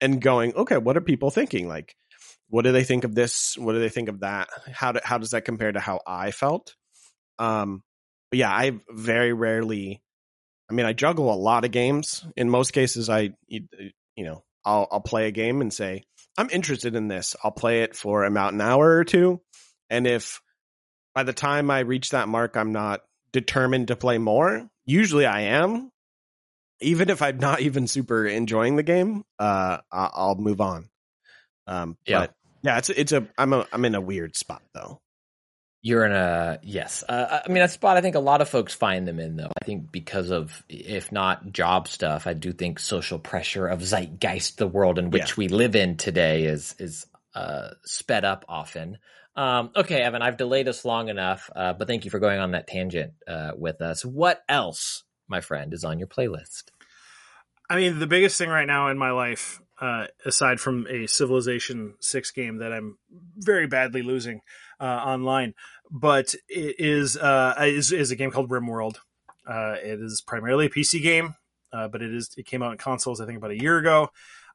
and 0.00 0.20
going, 0.20 0.54
okay, 0.54 0.78
what 0.78 0.96
are 0.96 1.02
people 1.02 1.30
thinking? 1.30 1.68
Like, 1.68 1.94
what 2.48 2.62
do 2.62 2.72
they 2.72 2.84
think 2.84 3.04
of 3.04 3.14
this? 3.14 3.56
What 3.56 3.72
do 3.72 3.80
they 3.80 3.88
think 3.88 4.08
of 4.08 4.20
that? 4.20 4.48
How 4.72 4.92
do, 4.92 5.00
how 5.02 5.18
does 5.18 5.30
that 5.30 5.44
compare 5.44 5.70
to 5.70 5.80
how 5.80 6.00
I 6.06 6.30
felt? 6.30 6.74
Um, 7.38 7.82
but 8.30 8.38
yeah, 8.38 8.50
I 8.50 8.80
very 8.90 9.32
rarely. 9.32 10.02
I 10.70 10.74
mean, 10.74 10.86
I 10.86 10.92
juggle 10.92 11.32
a 11.32 11.34
lot 11.34 11.64
of 11.64 11.70
games. 11.70 12.24
In 12.36 12.50
most 12.50 12.72
cases, 12.72 13.08
I 13.08 13.30
you, 13.46 13.66
you 14.16 14.24
know 14.24 14.44
I'll 14.64 14.86
I'll 14.90 15.00
play 15.00 15.26
a 15.26 15.32
game 15.32 15.60
and 15.60 15.72
say 15.72 16.04
I'm 16.36 16.50
interested 16.50 16.94
in 16.94 17.08
this. 17.08 17.34
I'll 17.42 17.50
play 17.50 17.82
it 17.82 17.96
for 17.96 18.24
about 18.24 18.52
an 18.52 18.60
hour 18.60 18.96
or 18.96 19.04
two, 19.04 19.40
and 19.88 20.06
if 20.06 20.40
by 21.14 21.24
the 21.24 21.32
time 21.32 21.70
I 21.70 21.80
reach 21.80 22.10
that 22.10 22.28
mark, 22.28 22.56
I'm 22.56 22.72
not 22.72 23.00
determined 23.32 23.88
to 23.88 23.96
play 23.96 24.18
more. 24.18 24.68
Usually 24.90 25.26
I 25.26 25.40
am. 25.42 25.90
Even 26.80 27.10
if 27.10 27.20
I'm 27.22 27.38
not 27.38 27.60
even 27.60 27.86
super 27.86 28.26
enjoying 28.26 28.76
the 28.76 28.82
game, 28.82 29.22
uh, 29.38 29.78
I'll 29.92 30.34
move 30.36 30.60
on. 30.60 30.88
Um, 31.66 31.96
Yeah. 32.06 32.20
but 32.20 32.34
yeah, 32.62 32.78
it's 32.78 32.88
it's 32.90 33.12
a 33.12 33.28
I'm 33.38 33.52
a 33.52 33.66
I'm 33.72 33.84
in 33.84 33.94
a 33.94 34.00
weird 34.00 34.34
spot 34.34 34.62
though. 34.74 34.98
You're 35.82 36.04
in 36.04 36.12
a 36.12 36.58
yes. 36.62 37.04
Uh, 37.08 37.40
I 37.46 37.50
mean, 37.52 37.62
a 37.62 37.68
spot 37.68 37.96
I 37.96 38.00
think 38.00 38.14
a 38.16 38.20
lot 38.20 38.40
of 38.42 38.48
folks 38.48 38.74
find 38.74 39.08
them 39.08 39.18
in, 39.18 39.36
though. 39.36 39.50
I 39.62 39.64
think 39.64 39.90
because 39.90 40.30
of, 40.30 40.62
if 40.68 41.10
not 41.10 41.52
job 41.52 41.88
stuff, 41.88 42.26
I 42.26 42.34
do 42.34 42.52
think 42.52 42.78
social 42.78 43.18
pressure 43.18 43.66
of 43.66 43.80
zeitgeist, 43.80 44.56
the 44.58 44.66
world 44.66 44.98
in 44.98 45.10
which 45.10 45.30
Yeah. 45.30 45.34
we 45.38 45.48
live 45.48 45.76
in 45.76 45.96
today, 45.96 46.44
is 46.44 46.74
is 46.78 47.06
uh, 47.34 47.70
sped 47.84 48.24
up 48.26 48.44
often. 48.48 48.98
Um, 49.36 49.70
okay, 49.76 50.02
Evan, 50.02 50.22
I've 50.22 50.36
delayed 50.36 50.68
us 50.68 50.84
long 50.84 51.08
enough, 51.08 51.48
uh, 51.54 51.72
but 51.72 51.86
thank 51.86 52.04
you 52.04 52.10
for 52.10 52.18
going 52.18 52.40
on 52.40 52.52
that 52.52 52.66
tangent 52.66 53.12
uh, 53.28 53.52
with 53.56 53.80
us. 53.80 54.04
What 54.04 54.42
else, 54.48 55.04
my 55.28 55.40
friend, 55.40 55.72
is 55.72 55.84
on 55.84 55.98
your 55.98 56.08
playlist? 56.08 56.64
I 57.70 57.76
mean, 57.76 58.00
the 58.00 58.06
biggest 58.08 58.36
thing 58.36 58.50
right 58.50 58.66
now 58.66 58.88
in 58.88 58.98
my 58.98 59.12
life, 59.12 59.60
uh, 59.80 60.08
aside 60.26 60.60
from 60.60 60.86
a 60.88 61.06
Civilization 61.06 61.94
Six 62.00 62.32
game 62.32 62.58
that 62.58 62.72
I'm 62.72 62.98
very 63.36 63.68
badly 63.68 64.02
losing 64.02 64.40
uh, 64.80 64.84
online, 64.84 65.54
but 65.88 66.34
it 66.48 66.76
is 66.78 67.16
uh, 67.16 67.54
is 67.60 67.92
is 67.92 68.10
a 68.10 68.16
game 68.16 68.32
called 68.32 68.50
RimWorld. 68.50 68.96
Uh, 69.48 69.76
it 69.82 70.00
is 70.00 70.20
primarily 70.26 70.66
a 70.66 70.70
PC 70.70 71.00
game, 71.00 71.36
uh, 71.72 71.86
but 71.86 72.02
it 72.02 72.12
is 72.12 72.30
it 72.36 72.46
came 72.46 72.62
out 72.62 72.72
in 72.72 72.78
consoles 72.78 73.20
I 73.20 73.26
think 73.26 73.38
about 73.38 73.52
a 73.52 73.60
year 73.60 73.78
ago. 73.78 74.08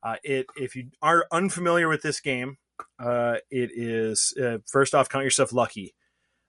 Uh, 0.03 0.17
it 0.23 0.47
if 0.57 0.75
you 0.75 0.89
are 1.01 1.25
unfamiliar 1.31 1.87
with 1.87 2.01
this 2.01 2.19
game, 2.19 2.57
uh, 2.99 3.35
it 3.49 3.71
is 3.73 4.33
uh, 4.41 4.57
first 4.65 4.95
off 4.95 5.09
count 5.09 5.23
yourself 5.23 5.53
lucky 5.53 5.95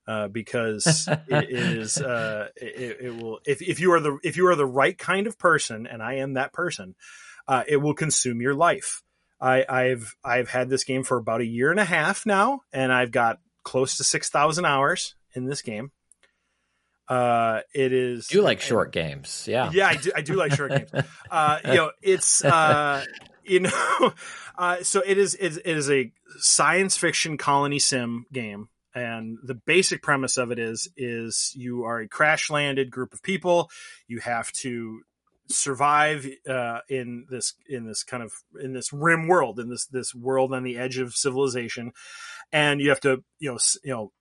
uh, 0.07 0.29
because 0.29 1.09
it 1.29 1.51
is 1.51 1.99
uh, 1.99 2.49
it, 2.57 2.99
it 3.01 3.17
will 3.17 3.41
if, 3.45 3.63
if 3.63 3.81
you 3.81 3.93
are 3.93 4.01
the 4.01 4.19
if 4.23 4.37
you 4.37 4.47
are 4.47 4.57
the 4.57 4.67
right 4.67 4.97
kind 4.97 5.27
of 5.27 5.39
person 5.39 5.87
and 5.87 6.03
I 6.03 6.15
am 6.15 6.35
that 6.35 6.53
person, 6.53 6.95
uh, 7.49 7.65
it 7.67 7.79
will 7.79 7.95
consume 7.95 8.41
your 8.41 8.55
life. 8.55 9.03
I, 9.41 9.65
I've 9.69 10.17
I've 10.25 10.49
had 10.49 10.69
this 10.69 10.85
game 10.85 11.03
for 11.03 11.19
about 11.19 11.41
a 11.41 11.47
year 11.47 11.71
and 11.71 11.81
a 11.81 11.85
half 11.85 12.25
now, 12.25 12.61
and 12.73 12.93
I've 12.93 13.11
got 13.11 13.39
close 13.65 13.99
to 13.99 14.05
six 14.05 14.31
thousand 14.31 14.65
hours 14.65 15.15
in 15.35 15.45
this 15.45 15.63
game. 15.63 15.91
Uh, 17.09 17.61
it 17.73 17.93
is 17.93 18.27
Do 18.27 18.39
you 18.39 18.43
like 18.43 18.61
short 18.61 18.93
games? 18.93 19.47
Yeah. 19.49 19.71
yeah, 19.73 19.89
I 19.89 19.97
do. 19.97 20.11
I 20.17 20.23
do 20.23 20.35
like 20.35 20.53
short 20.53 20.71
games. 20.71 20.91
Uh, 21.31 21.59
you 21.65 21.75
know, 21.75 21.91
it's 22.03 22.45
uh, 22.45 23.05
you 23.47 23.61
know, 23.61 24.13
uh, 24.59 24.83
so 24.83 25.03
it 25.05 25.19
is. 25.19 25.35
It, 25.35 25.59
it 25.59 25.77
is 25.77 25.91
a 25.91 26.13
science 26.39 26.97
fiction 26.97 27.37
colony 27.37 27.79
sim 27.79 28.27
game, 28.33 28.69
and 28.95 29.39
the 29.43 29.55
basic 29.55 30.03
premise 30.03 30.37
of 30.37 30.51
it 30.51 30.59
is 30.59 30.89
is 30.97 31.53
you 31.57 31.85
are 31.85 32.01
a 32.01 32.09
crash 32.09 32.51
landed 32.51 32.91
group 32.91 33.13
of 33.13 33.23
people. 33.23 33.71
You 34.09 34.21
have 34.21 34.53
to 34.53 35.03
survive 35.49 36.27
uh, 36.49 36.81
in 36.89 37.27
this 37.31 37.55
in 37.69 37.87
this 37.87 38.03
kind 38.03 38.23
of 38.23 38.33
in 38.61 38.73
this 38.73 38.93
rim 38.93 39.29
world 39.29 39.61
in 39.61 39.69
this 39.69 39.87
this 39.87 40.15
world 40.15 40.53
on 40.53 40.65
the 40.65 40.77
edge 40.77 40.99
of 40.99 41.15
civilization, 41.15 41.93
and 42.53 42.81
you 42.81 42.89
have 42.89 43.01
to 43.01 43.23
you 43.39 43.53
know 43.53 43.59
you 43.85 43.93
know 43.93 44.13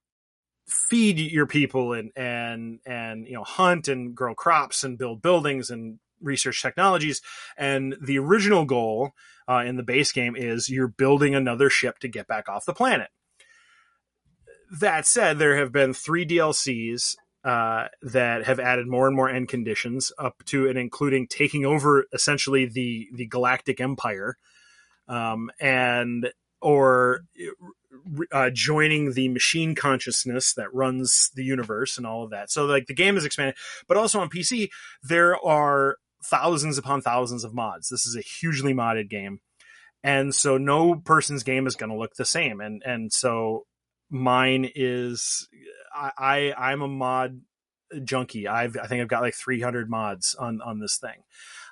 feed 0.67 1.19
your 1.19 1.45
people 1.45 1.93
and 1.93 2.11
and 2.15 2.79
and 2.85 3.27
you 3.27 3.33
know 3.33 3.43
hunt 3.43 3.87
and 3.87 4.15
grow 4.15 4.33
crops 4.33 4.83
and 4.83 4.97
build 4.97 5.21
buildings 5.21 5.69
and 5.69 5.99
research 6.25 6.61
technologies 6.61 7.21
and 7.57 7.95
the 8.01 8.19
original 8.19 8.65
goal 8.65 9.11
uh, 9.47 9.63
in 9.65 9.77
the 9.77 9.83
base 9.83 10.11
game 10.11 10.35
is 10.35 10.69
you're 10.69 10.87
building 10.87 11.35
another 11.35 11.69
ship 11.69 11.99
to 11.99 12.07
get 12.07 12.27
back 12.27 12.49
off 12.49 12.65
the 12.65 12.73
planet 12.73 13.09
that 14.79 15.05
said 15.05 15.37
there 15.37 15.57
have 15.57 15.71
been 15.71 15.93
three 15.93 16.25
dlcs 16.25 17.15
uh, 17.43 17.87
that 18.01 18.45
have 18.45 18.59
added 18.59 18.87
more 18.87 19.07
and 19.07 19.15
more 19.15 19.29
end 19.29 19.47
conditions 19.47 20.11
up 20.17 20.43
to 20.45 20.67
and 20.67 20.79
including 20.79 21.27
taking 21.27 21.63
over 21.63 22.05
essentially 22.11 22.65
the 22.65 23.07
the 23.13 23.27
galactic 23.27 23.79
empire 23.79 24.35
um, 25.07 25.51
and 25.59 26.31
or 26.59 27.21
uh, 28.31 28.49
joining 28.51 29.13
the 29.13 29.29
machine 29.29 29.75
consciousness 29.75 30.53
that 30.53 30.73
runs 30.73 31.31
the 31.35 31.43
universe 31.43 31.97
and 31.97 32.07
all 32.07 32.23
of 32.23 32.31
that. 32.31 32.51
So 32.51 32.65
like 32.65 32.87
the 32.87 32.93
game 32.93 33.17
is 33.17 33.25
expanded, 33.25 33.55
but 33.87 33.97
also 33.97 34.19
on 34.19 34.29
PC 34.29 34.69
there 35.03 35.37
are 35.45 35.97
thousands 36.25 36.77
upon 36.77 37.01
thousands 37.01 37.43
of 37.43 37.53
mods. 37.53 37.89
This 37.89 38.05
is 38.05 38.15
a 38.15 38.21
hugely 38.21 38.73
modded 38.73 39.09
game, 39.09 39.39
and 40.03 40.33
so 40.33 40.57
no 40.57 40.95
person's 40.95 41.43
game 41.43 41.67
is 41.67 41.75
going 41.75 41.89
to 41.89 41.97
look 41.97 42.15
the 42.15 42.25
same. 42.25 42.61
And 42.61 42.83
and 42.85 43.11
so 43.11 43.65
mine 44.09 44.69
is 44.75 45.47
I, 45.93 46.11
I 46.17 46.71
I'm 46.71 46.81
a 46.81 46.87
mod 46.87 47.41
junkie. 48.03 48.47
I've 48.47 48.77
I 48.77 48.87
think 48.87 49.01
I've 49.01 49.07
got 49.07 49.21
like 49.21 49.35
300 49.35 49.89
mods 49.89 50.35
on 50.35 50.61
on 50.61 50.79
this 50.79 50.97
thing, 50.97 51.23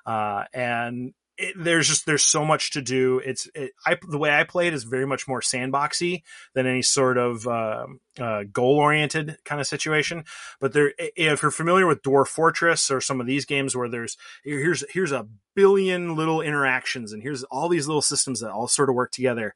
uh, 0.06 0.46
and 0.54 1.14
it, 1.38 1.56
there's 1.58 1.88
just 1.88 2.06
there's 2.06 2.24
so 2.24 2.46
much 2.46 2.72
to 2.72 2.82
do. 2.82 3.20
It's 3.20 3.50
it, 3.56 3.72
I 3.86 3.98
the 4.08 4.18
way 4.18 4.32
I 4.32 4.44
play 4.44 4.68
it 4.68 4.74
is 4.74 4.84
very 4.84 5.06
much 5.06 5.28
more 5.28 5.42
sandboxy 5.42 6.22
than 6.54 6.68
any 6.68 6.82
sort 6.82 7.18
of 7.18 7.48
uh, 7.48 7.88
uh, 8.20 8.44
goal 8.52 8.78
oriented 8.78 9.38
kind 9.44 9.60
of 9.60 9.68
situation. 9.68 10.26
But 10.60 10.74
there, 10.74 10.94
if 10.98 11.42
you're 11.42 11.52
familiar 11.52 11.88
with 11.88 12.04
Dwarf 12.04 12.28
Fortress 12.28 12.92
or 12.92 13.02
some 13.02 13.20
of 13.20 13.28
these 13.28 13.46
games 13.46 13.76
where 13.76 13.90
there's 13.90 14.18
here's 14.44 14.84
here's 14.92 15.12
a 15.12 15.28
billion 15.56 16.16
little 16.16 16.42
interactions 16.42 17.14
and 17.14 17.24
here's 17.24 17.44
all 17.46 17.70
these 17.70 17.88
little 17.88 18.02
systems 18.02 18.40
that 18.40 18.52
all 18.52 18.68
sort 18.68 18.90
of 18.90 18.96
work 18.96 19.12
together. 19.12 19.54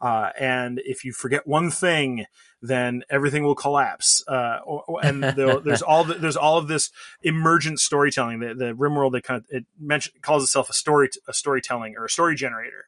Uh, 0.00 0.30
and 0.38 0.80
if 0.84 1.04
you 1.04 1.12
forget 1.12 1.46
one 1.46 1.70
thing, 1.70 2.26
then 2.62 3.02
everything 3.08 3.44
will 3.44 3.54
collapse. 3.54 4.22
Uh, 4.28 4.58
or, 4.64 4.84
or- 4.86 5.04
and 5.04 5.22
there's 5.64 5.82
all 5.82 6.04
the, 6.04 6.14
there's 6.14 6.36
all 6.36 6.58
of 6.58 6.68
this 6.68 6.90
emergent 7.22 7.80
storytelling. 7.80 8.40
The, 8.40 8.54
the 8.54 8.72
RimWorld 8.74 9.16
it 9.16 9.24
kind 9.24 9.38
of 9.38 9.46
it 9.50 9.64
mention, 9.78 10.14
calls 10.22 10.42
itself 10.42 10.68
a 10.70 10.74
story 10.74 11.08
a 11.28 11.32
storytelling 11.32 11.96
or 11.96 12.04
a 12.04 12.10
story 12.10 12.34
generator, 12.34 12.86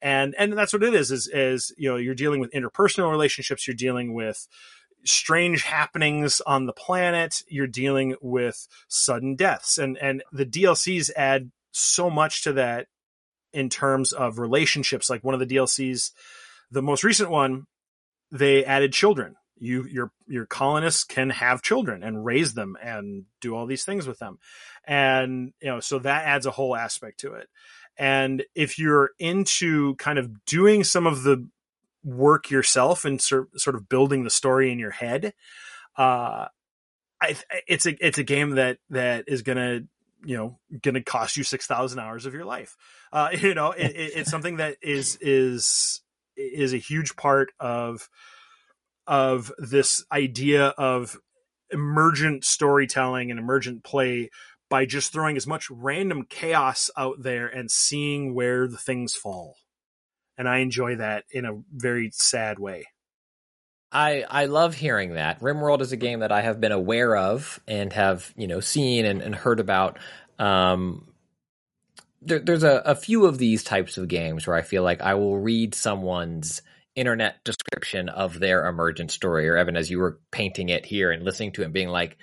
and 0.00 0.34
and 0.38 0.52
that's 0.52 0.72
what 0.72 0.82
it 0.82 0.94
is. 0.94 1.10
Is 1.10 1.28
is 1.28 1.72
you 1.76 1.90
know 1.90 1.96
you're 1.96 2.14
dealing 2.14 2.40
with 2.40 2.52
interpersonal 2.52 3.10
relationships. 3.10 3.66
You're 3.66 3.74
dealing 3.76 4.14
with 4.14 4.46
strange 5.04 5.62
happenings 5.62 6.40
on 6.46 6.66
the 6.66 6.72
planet. 6.72 7.42
You're 7.48 7.66
dealing 7.66 8.16
with 8.20 8.68
sudden 8.88 9.34
deaths, 9.34 9.78
and 9.78 9.98
and 9.98 10.22
the 10.32 10.46
DLCs 10.46 11.10
add 11.16 11.50
so 11.72 12.08
much 12.10 12.42
to 12.44 12.52
that 12.54 12.86
in 13.52 13.68
terms 13.68 14.12
of 14.12 14.38
relationships. 14.38 15.08
Like 15.08 15.22
one 15.24 15.34
of 15.34 15.40
the 15.40 15.54
DLCs, 15.54 16.10
the 16.74 16.82
most 16.82 17.04
recent 17.04 17.30
one, 17.30 17.66
they 18.30 18.64
added 18.64 18.92
children. 18.92 19.36
You 19.56 19.86
your 19.86 20.10
your 20.26 20.44
colonists 20.44 21.04
can 21.04 21.30
have 21.30 21.62
children 21.62 22.02
and 22.02 22.24
raise 22.24 22.54
them 22.54 22.76
and 22.82 23.24
do 23.40 23.54
all 23.54 23.66
these 23.66 23.84
things 23.84 24.06
with 24.06 24.18
them, 24.18 24.38
and 24.84 25.52
you 25.62 25.68
know 25.68 25.80
so 25.80 26.00
that 26.00 26.26
adds 26.26 26.44
a 26.44 26.50
whole 26.50 26.74
aspect 26.74 27.20
to 27.20 27.34
it. 27.34 27.48
And 27.96 28.44
if 28.56 28.78
you're 28.78 29.10
into 29.20 29.94
kind 29.94 30.18
of 30.18 30.44
doing 30.44 30.82
some 30.82 31.06
of 31.06 31.22
the 31.22 31.48
work 32.02 32.50
yourself 32.50 33.04
and 33.04 33.22
sort 33.22 33.48
of 33.66 33.88
building 33.88 34.24
the 34.24 34.30
story 34.30 34.72
in 34.72 34.80
your 34.80 34.90
head, 34.90 35.32
uh, 35.96 36.46
I, 37.20 37.36
it's 37.68 37.86
a 37.86 37.96
it's 38.04 38.18
a 38.18 38.24
game 38.24 38.56
that 38.56 38.78
that 38.90 39.26
is 39.28 39.42
gonna 39.42 39.82
you 40.24 40.36
know 40.36 40.58
gonna 40.82 41.02
cost 41.02 41.36
you 41.36 41.44
six 41.44 41.68
thousand 41.68 42.00
hours 42.00 42.26
of 42.26 42.34
your 42.34 42.44
life. 42.44 42.76
Uh, 43.12 43.28
you 43.40 43.54
know, 43.54 43.70
it, 43.70 43.92
it's 43.94 44.30
something 44.30 44.56
that 44.56 44.78
is 44.82 45.16
is 45.20 46.02
is 46.36 46.72
a 46.72 46.78
huge 46.78 47.16
part 47.16 47.52
of 47.60 48.08
of 49.06 49.52
this 49.58 50.04
idea 50.10 50.68
of 50.78 51.18
emergent 51.70 52.44
storytelling 52.44 53.30
and 53.30 53.38
emergent 53.38 53.84
play 53.84 54.30
by 54.70 54.86
just 54.86 55.12
throwing 55.12 55.36
as 55.36 55.46
much 55.46 55.68
random 55.70 56.26
chaos 56.28 56.90
out 56.96 57.16
there 57.22 57.46
and 57.46 57.70
seeing 57.70 58.34
where 58.34 58.66
the 58.66 58.78
things 58.78 59.14
fall. 59.14 59.56
And 60.38 60.48
I 60.48 60.58
enjoy 60.58 60.96
that 60.96 61.24
in 61.30 61.44
a 61.44 61.60
very 61.70 62.10
sad 62.12 62.58
way. 62.58 62.86
I, 63.92 64.24
I 64.28 64.46
love 64.46 64.74
hearing 64.74 65.14
that. 65.14 65.40
RimWorld 65.40 65.80
is 65.80 65.92
a 65.92 65.96
game 65.96 66.20
that 66.20 66.32
I 66.32 66.40
have 66.42 66.60
been 66.60 66.72
aware 66.72 67.16
of 67.16 67.60
and 67.68 67.92
have, 67.92 68.32
you 68.36 68.48
know, 68.48 68.58
seen 68.58 69.04
and, 69.04 69.22
and 69.22 69.34
heard 69.34 69.60
about. 69.60 69.98
Um, 70.40 71.06
there, 72.24 72.38
there's 72.40 72.62
a, 72.62 72.82
a 72.84 72.94
few 72.94 73.26
of 73.26 73.38
these 73.38 73.62
types 73.62 73.98
of 73.98 74.08
games 74.08 74.46
where 74.46 74.56
I 74.56 74.62
feel 74.62 74.82
like 74.82 75.00
I 75.00 75.14
will 75.14 75.38
read 75.38 75.74
someone's 75.74 76.62
internet 76.94 77.42
description 77.44 78.08
of 78.08 78.38
their 78.38 78.66
emergent 78.66 79.10
story, 79.10 79.48
or 79.48 79.56
Evan, 79.56 79.76
as 79.76 79.90
you 79.90 79.98
were 79.98 80.20
painting 80.30 80.68
it 80.68 80.86
here 80.86 81.10
and 81.10 81.24
listening 81.24 81.52
to 81.52 81.62
it, 81.62 81.66
and 81.66 81.74
being 81.74 81.88
like, 81.88 82.18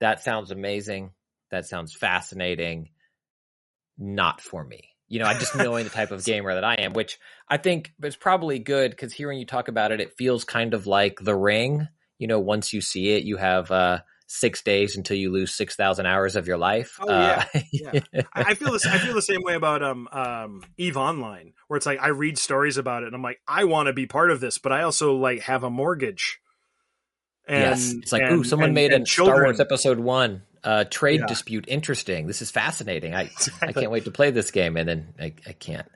that 0.00 0.22
sounds 0.22 0.50
amazing. 0.50 1.10
That 1.50 1.66
sounds 1.66 1.94
fascinating. 1.94 2.90
Not 3.98 4.40
for 4.40 4.64
me. 4.64 4.90
You 5.08 5.20
know, 5.20 5.26
I 5.26 5.38
just 5.38 5.54
knowing 5.54 5.84
the 5.84 5.90
type 5.90 6.10
of 6.10 6.24
gamer 6.24 6.54
that 6.54 6.64
I 6.64 6.74
am, 6.74 6.92
which 6.92 7.18
I 7.48 7.56
think 7.56 7.92
is 8.02 8.16
probably 8.16 8.58
good 8.58 8.90
because 8.90 9.12
hearing 9.12 9.38
you 9.38 9.46
talk 9.46 9.68
about 9.68 9.92
it, 9.92 10.00
it 10.00 10.16
feels 10.18 10.44
kind 10.44 10.74
of 10.74 10.86
like 10.86 11.20
The 11.20 11.36
Ring. 11.36 11.88
You 12.18 12.26
know, 12.26 12.40
once 12.40 12.72
you 12.72 12.80
see 12.80 13.10
it, 13.10 13.22
you 13.22 13.36
have 13.36 13.70
uh, 13.70 14.00
six 14.28 14.62
days 14.62 14.96
until 14.96 15.16
you 15.16 15.30
lose 15.30 15.54
six 15.54 15.76
thousand 15.76 16.06
hours 16.06 16.34
of 16.36 16.46
your 16.48 16.56
life. 16.56 16.98
Oh 17.00 17.08
Uh, 17.08 17.44
yeah, 17.72 17.92
yeah. 18.12 18.22
I 18.32 18.54
feel 18.54 18.72
this. 18.72 18.84
I 18.86 18.98
feel 18.98 19.14
the 19.14 19.22
same 19.22 19.42
way 19.42 19.54
about 19.54 19.82
um 19.82 20.08
um 20.10 20.64
Eve 20.76 20.96
Online, 20.96 21.52
where 21.68 21.76
it's 21.76 21.86
like 21.86 22.00
I 22.00 22.08
read 22.08 22.36
stories 22.38 22.76
about 22.76 23.02
it, 23.02 23.06
and 23.06 23.14
I'm 23.14 23.22
like, 23.22 23.40
I 23.46 23.64
want 23.64 23.86
to 23.86 23.92
be 23.92 24.06
part 24.06 24.30
of 24.30 24.40
this, 24.40 24.58
but 24.58 24.72
I 24.72 24.82
also 24.82 25.14
like 25.14 25.40
have 25.42 25.62
a 25.64 25.70
mortgage. 25.70 26.40
And, 27.48 27.60
yes, 27.62 27.92
it's 27.92 28.12
like, 28.12 28.22
and- 28.22 28.32
ooh, 28.40 28.44
someone 28.44 28.70
and- 28.70 28.74
made 28.74 28.92
a 28.92 29.06
Star 29.06 29.42
Wars 29.44 29.60
episode 29.60 30.00
one 30.00 30.42
uh, 30.64 30.84
trade 30.90 31.20
Yeah. 31.20 31.26
dispute 31.26 31.64
interesting. 31.68 32.26
This 32.26 32.42
is 32.42 32.50
fascinating. 32.50 33.14
I 33.14 33.30
I 33.62 33.72
can't 33.72 33.92
wait 33.92 34.04
to 34.06 34.10
play 34.10 34.32
this 34.32 34.50
game, 34.50 34.76
and 34.76 34.88
then 34.88 35.14
I, 35.20 35.32
I 35.46 35.52
can't. 35.52 35.86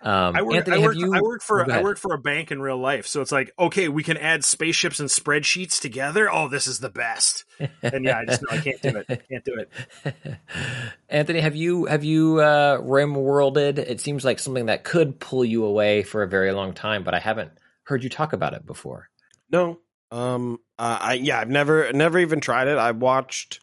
Um, 0.00 0.36
I 0.36 0.42
work, 0.42 0.56
Anthony, 0.56 0.76
I 0.76 0.80
work, 0.80 0.96
you? 0.96 1.12
I 1.12 1.20
work 1.20 1.40
oh, 1.42 1.46
for 1.46 1.64
go 1.64 1.72
I 1.72 1.82
work 1.82 1.98
for 1.98 2.14
a 2.14 2.18
bank 2.18 2.52
in 2.52 2.62
real 2.62 2.78
life, 2.78 3.06
so 3.06 3.20
it's 3.20 3.32
like 3.32 3.52
okay, 3.58 3.88
we 3.88 4.04
can 4.04 4.16
add 4.16 4.44
spaceships 4.44 5.00
and 5.00 5.08
spreadsheets 5.08 5.80
together. 5.80 6.32
Oh, 6.32 6.48
this 6.48 6.66
is 6.68 6.78
the 6.78 6.88
best. 6.88 7.44
And 7.82 8.04
yeah, 8.04 8.18
I 8.18 8.24
just 8.24 8.42
know 8.42 8.56
I 8.56 8.60
can't 8.60 8.80
do 8.80 8.96
it. 8.96 9.28
Can't 9.28 9.44
do 9.44 9.56
it. 9.56 10.36
Anthony, 11.08 11.40
have 11.40 11.56
you 11.56 11.86
have 11.86 12.04
you 12.04 12.40
uh, 12.40 12.78
rim 12.80 13.14
worlded? 13.14 13.78
It 13.80 14.00
seems 14.00 14.24
like 14.24 14.38
something 14.38 14.66
that 14.66 14.84
could 14.84 15.18
pull 15.18 15.44
you 15.44 15.64
away 15.64 16.04
for 16.04 16.22
a 16.22 16.28
very 16.28 16.52
long 16.52 16.74
time, 16.74 17.02
but 17.02 17.14
I 17.14 17.18
haven't 17.18 17.50
heard 17.82 18.04
you 18.04 18.10
talk 18.10 18.32
about 18.32 18.54
it 18.54 18.64
before. 18.64 19.08
No. 19.50 19.80
Um. 20.12 20.60
Uh, 20.78 20.98
I 21.00 21.14
yeah. 21.14 21.40
I've 21.40 21.50
never 21.50 21.92
never 21.92 22.18
even 22.20 22.40
tried 22.40 22.68
it. 22.68 22.78
I 22.78 22.92
watched 22.92 23.60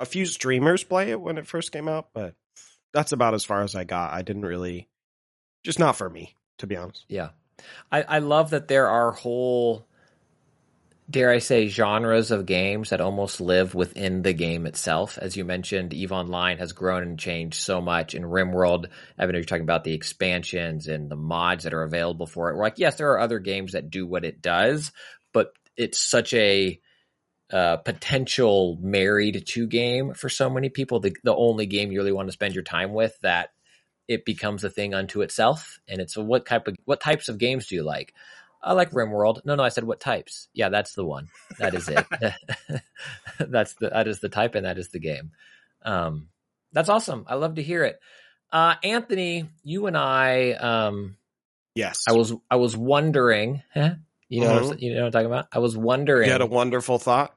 a 0.00 0.06
few 0.06 0.26
streamers 0.26 0.82
play 0.84 1.10
it 1.10 1.20
when 1.20 1.38
it 1.38 1.46
first 1.46 1.72
came 1.72 1.88
out, 1.88 2.08
but 2.12 2.34
that's 2.92 3.12
about 3.12 3.34
as 3.34 3.44
far 3.44 3.62
as 3.62 3.74
I 3.74 3.84
got. 3.84 4.12
I 4.12 4.22
didn't 4.22 4.44
really, 4.44 4.87
just 5.68 5.78
not 5.78 5.96
for 5.96 6.08
me, 6.08 6.34
to 6.56 6.66
be 6.66 6.76
honest. 6.76 7.04
Yeah, 7.10 7.28
I, 7.92 8.00
I 8.00 8.18
love 8.20 8.50
that 8.50 8.68
there 8.68 8.88
are 8.88 9.12
whole, 9.12 9.86
dare 11.10 11.30
I 11.30 11.40
say, 11.40 11.68
genres 11.68 12.30
of 12.30 12.46
games 12.46 12.88
that 12.88 13.02
almost 13.02 13.38
live 13.38 13.74
within 13.74 14.22
the 14.22 14.32
game 14.32 14.64
itself. 14.64 15.18
As 15.18 15.36
you 15.36 15.44
mentioned, 15.44 15.92
Eve 15.92 16.10
Online 16.10 16.56
has 16.56 16.72
grown 16.72 17.02
and 17.02 17.18
changed 17.18 17.60
so 17.60 17.82
much. 17.82 18.14
In 18.14 18.22
RimWorld, 18.22 18.86
Evan, 19.18 19.34
you're 19.34 19.44
talking 19.44 19.60
about 19.60 19.84
the 19.84 19.92
expansions 19.92 20.88
and 20.88 21.10
the 21.10 21.16
mods 21.16 21.64
that 21.64 21.74
are 21.74 21.82
available 21.82 22.26
for 22.26 22.48
it. 22.48 22.56
We're 22.56 22.62
like, 22.62 22.78
yes, 22.78 22.96
there 22.96 23.12
are 23.12 23.20
other 23.20 23.38
games 23.38 23.72
that 23.72 23.90
do 23.90 24.06
what 24.06 24.24
it 24.24 24.40
does, 24.40 24.90
but 25.34 25.52
it's 25.76 26.00
such 26.00 26.32
a 26.32 26.80
uh, 27.52 27.76
potential 27.76 28.78
married 28.80 29.46
to 29.48 29.66
game 29.66 30.14
for 30.14 30.30
so 30.30 30.48
many 30.48 30.70
people. 30.70 31.00
The, 31.00 31.14
the 31.24 31.36
only 31.36 31.66
game 31.66 31.92
you 31.92 31.98
really 31.98 32.12
want 32.12 32.28
to 32.28 32.32
spend 32.32 32.54
your 32.54 32.64
time 32.64 32.94
with 32.94 33.18
that 33.20 33.50
it 34.08 34.24
becomes 34.24 34.64
a 34.64 34.70
thing 34.70 34.94
unto 34.94 35.20
itself. 35.20 35.78
And 35.86 36.00
it's 36.00 36.16
what 36.16 36.46
type 36.46 36.66
of 36.66 36.76
what 36.86 37.00
types 37.00 37.28
of 37.28 37.38
games 37.38 37.66
do 37.68 37.74
you 37.76 37.82
like? 37.84 38.14
I 38.60 38.72
like 38.72 38.90
RimWorld. 38.90 39.44
No, 39.44 39.54
no, 39.54 39.62
I 39.62 39.68
said 39.68 39.84
what 39.84 40.00
types. 40.00 40.48
Yeah, 40.52 40.68
that's 40.70 40.94
the 40.94 41.04
one. 41.04 41.28
That 41.58 41.74
is 41.74 41.88
it. 41.88 42.04
that's 43.38 43.74
the 43.74 43.90
that 43.90 44.08
is 44.08 44.20
the 44.20 44.28
type 44.28 44.54
and 44.54 44.66
that 44.66 44.78
is 44.78 44.88
the 44.88 44.98
game. 44.98 45.32
Um, 45.82 46.28
that's 46.72 46.88
awesome. 46.88 47.24
I 47.28 47.34
love 47.36 47.54
to 47.56 47.62
hear 47.62 47.84
it. 47.84 47.98
Uh, 48.50 48.74
Anthony, 48.82 49.48
you 49.62 49.86
and 49.86 49.96
I, 49.96 50.52
um, 50.52 51.16
Yes. 51.74 52.04
I 52.08 52.12
was 52.12 52.32
I 52.50 52.56
was 52.56 52.76
wondering, 52.76 53.62
huh? 53.72 53.94
you 54.28 54.40
know, 54.40 54.52
what 54.54 54.62
I'm- 54.62 54.72
Mhm. 54.72 54.80
you 54.82 54.94
know 54.94 55.00
what 55.00 55.06
I'm 55.06 55.12
talking 55.12 55.26
about. 55.26 55.46
I 55.52 55.58
was 55.60 55.76
wondering. 55.76 56.26
You 56.26 56.32
had 56.32 56.40
a 56.40 56.46
wonderful 56.46 56.98
thought. 56.98 57.34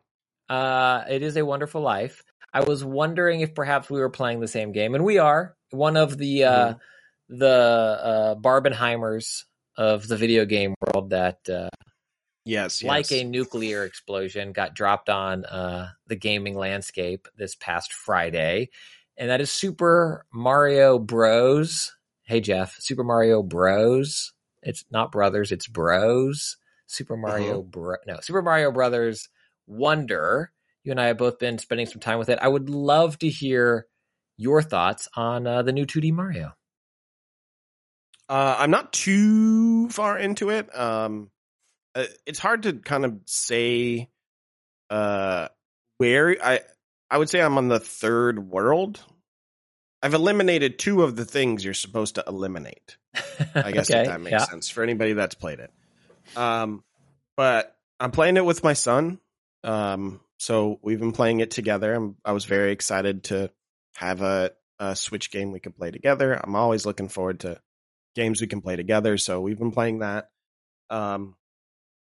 Uh, 0.50 1.04
it 1.10 1.22
is 1.22 1.38
a 1.38 1.46
wonderful 1.46 1.82
life. 1.82 2.24
I 2.54 2.62
was 2.64 2.84
wondering 2.84 3.42
if 3.42 3.54
perhaps 3.56 3.90
we 3.90 4.00
were 4.00 4.10
playing 4.10 4.40
the 4.40 4.48
same 4.48 4.72
game, 4.72 4.96
and 4.96 5.06
we 5.06 5.20
are. 5.20 5.56
One 5.72 5.98
of 5.98 6.18
the 6.18 6.44
uh, 6.44 6.74
the 7.30 7.48
uh, 7.48 8.36
Barbenheimers 8.36 9.44
of 9.78 10.08
the 10.08 10.18
video 10.18 10.46
game 10.46 10.76
world 10.82 11.12
that, 11.12 11.40
uh, 11.50 11.70
Yes. 12.44 12.82
yes. 12.82 12.90
like 12.90 13.12
a 13.12 13.24
nuclear 13.24 13.86
explosion, 13.86 14.52
got 14.52 14.74
dropped 14.74 15.10
on 15.10 15.46
uh, 15.46 15.90
the 16.08 16.16
gaming 16.16 16.56
landscape 16.56 17.28
this 17.38 17.56
past 17.56 17.94
Friday, 17.94 18.70
and 19.18 19.30
that 19.30 19.42
is 19.42 19.52
Super 19.52 20.26
Mario 20.34 20.98
Bros. 21.00 21.94
Hey 22.24 22.42
Jeff, 22.42 22.76
Super 22.80 23.04
Mario 23.04 23.44
Bros. 23.44 24.34
It's 24.64 24.86
not 24.92 25.12
brothers, 25.12 25.52
it's 25.52 25.68
bros. 25.68 26.58
Super 26.88 27.16
Mario 27.16 27.62
Bro. 27.62 27.98
No, 28.08 28.20
Super 28.22 28.42
Mario 28.42 28.72
Brothers 28.72 29.30
Wonder. 29.68 30.52
You 30.84 30.92
and 30.92 31.00
I 31.00 31.08
have 31.08 31.18
both 31.18 31.40
been 31.40 31.58
spending 31.58 31.86
some 31.86 32.02
time 32.02 32.18
with 32.20 32.30
it. 32.30 32.40
I 32.42 32.48
would 32.48 32.70
love 32.70 33.18
to 33.20 33.30
hear 33.30 33.86
your 34.42 34.62
thoughts 34.62 35.08
on 35.16 35.46
uh, 35.48 35.62
the 35.62 35.72
new 35.72 35.86
2D 35.86 36.12
Mario. 36.12 36.54
Uh, 38.28 38.56
I'm 38.60 38.72
not 38.72 38.94
too 38.94 39.90
far 39.90 40.18
into 40.18 40.50
it. 40.50 40.74
Um, 40.78 41.30
uh, 41.96 42.06
it's 42.26 42.40
hard 42.40 42.64
to 42.64 42.74
kind 42.74 43.06
of 43.06 43.20
say 43.26 44.10
uh, 44.90 45.50
where 45.98 46.38
I. 46.44 46.62
I 47.10 47.18
would 47.18 47.30
say 47.30 47.42
I'm 47.42 47.58
on 47.58 47.68
the 47.68 47.80
third 47.82 48.40
world. 48.40 49.04
I've 50.02 50.14
eliminated 50.14 50.80
two 50.80 51.04
of 51.04 51.18
the 51.18 51.26
things 51.26 51.64
you're 51.66 51.74
supposed 51.74 52.16
to 52.16 52.24
eliminate. 52.26 52.96
I 53.54 53.72
guess 53.74 53.92
Okay, 53.92 54.00
if 54.00 54.08
that 54.08 54.22
makes 54.22 54.32
yeah. 54.32 54.46
sense 54.46 54.70
for 54.70 54.82
anybody 54.82 55.12
that's 55.12 55.36
played 55.36 55.60
it. 55.60 55.72
Um, 56.38 56.86
but 57.36 57.76
I'm 58.00 58.12
playing 58.12 58.38
it 58.38 58.46
with 58.46 58.64
my 58.64 58.72
son. 58.72 59.20
Um, 59.66 60.22
so 60.38 60.80
we've 60.82 61.00
been 61.00 61.12
playing 61.12 61.42
it 61.42 61.52
together. 61.52 61.94
I'm, 61.94 62.16
I 62.24 62.32
was 62.32 62.46
very 62.46 62.72
excited 62.72 63.26
to 63.26 63.52
have 63.96 64.22
a, 64.22 64.52
a 64.80 64.96
Switch 64.96 65.32
game 65.32 65.52
we 65.52 65.60
could 65.60 65.76
play 65.76 65.92
together. 65.92 66.34
I'm 66.34 66.56
always 66.56 66.86
looking 66.86 67.10
forward 67.10 67.42
to 67.42 67.60
games 68.16 68.42
we 68.42 68.48
can 68.48 68.62
play 68.62 68.76
together. 68.76 69.18
So 69.18 69.42
we've 69.42 69.60
been 69.60 69.72
playing 69.72 70.00
that. 70.00 70.30
Um, 70.90 71.36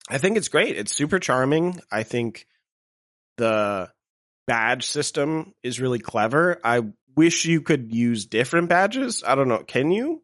I 0.10 0.18
think 0.18 0.38
it's 0.38 0.48
great. 0.48 0.78
It's 0.78 0.94
super 0.94 1.20
charming. 1.20 1.82
I 1.92 2.04
think 2.04 2.48
the 3.38 3.90
badge 4.46 4.86
system 4.86 5.54
is 5.64 5.80
really 5.82 6.00
clever. 6.00 6.60
I 6.64 6.84
wish 7.16 7.46
you 7.46 7.62
could 7.62 7.94
use 7.94 8.26
different 8.26 8.70
badges. 8.70 9.24
I 9.26 9.36
don't 9.36 9.50
know. 9.50 9.64
Can 9.64 9.92
you? 9.92 10.24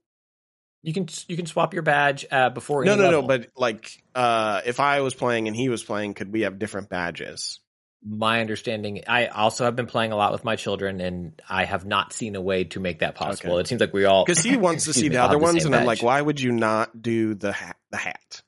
You 0.83 0.93
can 0.93 1.07
you 1.27 1.37
can 1.37 1.45
swap 1.45 1.73
your 1.73 1.83
badge 1.83 2.25
uh, 2.29 2.49
before. 2.49 2.83
No, 2.83 2.95
no, 2.95 3.09
no. 3.09 3.21
But 3.21 3.47
like, 3.55 4.03
uh, 4.13 4.61
if 4.65 4.81
I 4.81 4.99
was 4.99 5.13
playing 5.13 5.47
and 5.47 5.55
he 5.55 5.69
was 5.69 5.81
playing, 5.81 6.13
could 6.13 6.31
we 6.31 6.41
have 6.41 6.59
different 6.59 6.89
badges? 6.89 7.61
My 8.05 8.41
understanding, 8.41 9.03
I 9.07 9.27
also 9.27 9.65
have 9.65 9.75
been 9.75 9.85
playing 9.85 10.11
a 10.11 10.15
lot 10.15 10.31
with 10.31 10.43
my 10.43 10.55
children, 10.55 10.99
and 11.01 11.41
I 11.49 11.65
have 11.65 11.85
not 11.85 12.13
seen 12.13 12.35
a 12.35 12.41
way 12.41 12.65
to 12.65 12.79
make 12.79 12.99
that 12.99 13.15
possible. 13.15 13.53
Okay. 13.53 13.61
It 13.61 13.67
seems 13.67 13.81
like 13.81 13.93
we 13.93 14.05
all 14.05 14.25
Because 14.25 14.43
he 14.43 14.57
wants 14.67 14.85
to 14.85 14.93
see 14.93 15.07
the 15.09 15.17
other 15.17 15.37
ones, 15.37 15.63
same 15.63 15.73
and 15.73 15.81
I'm 15.81 15.87
like, 15.87 16.03
why 16.03 16.21
would 16.21 16.39
you 16.39 16.51
not 16.51 17.01
do 17.01 17.33
the 17.33 17.51
hat? 17.51 17.77
The 17.91 17.97
hat. 17.97 18.41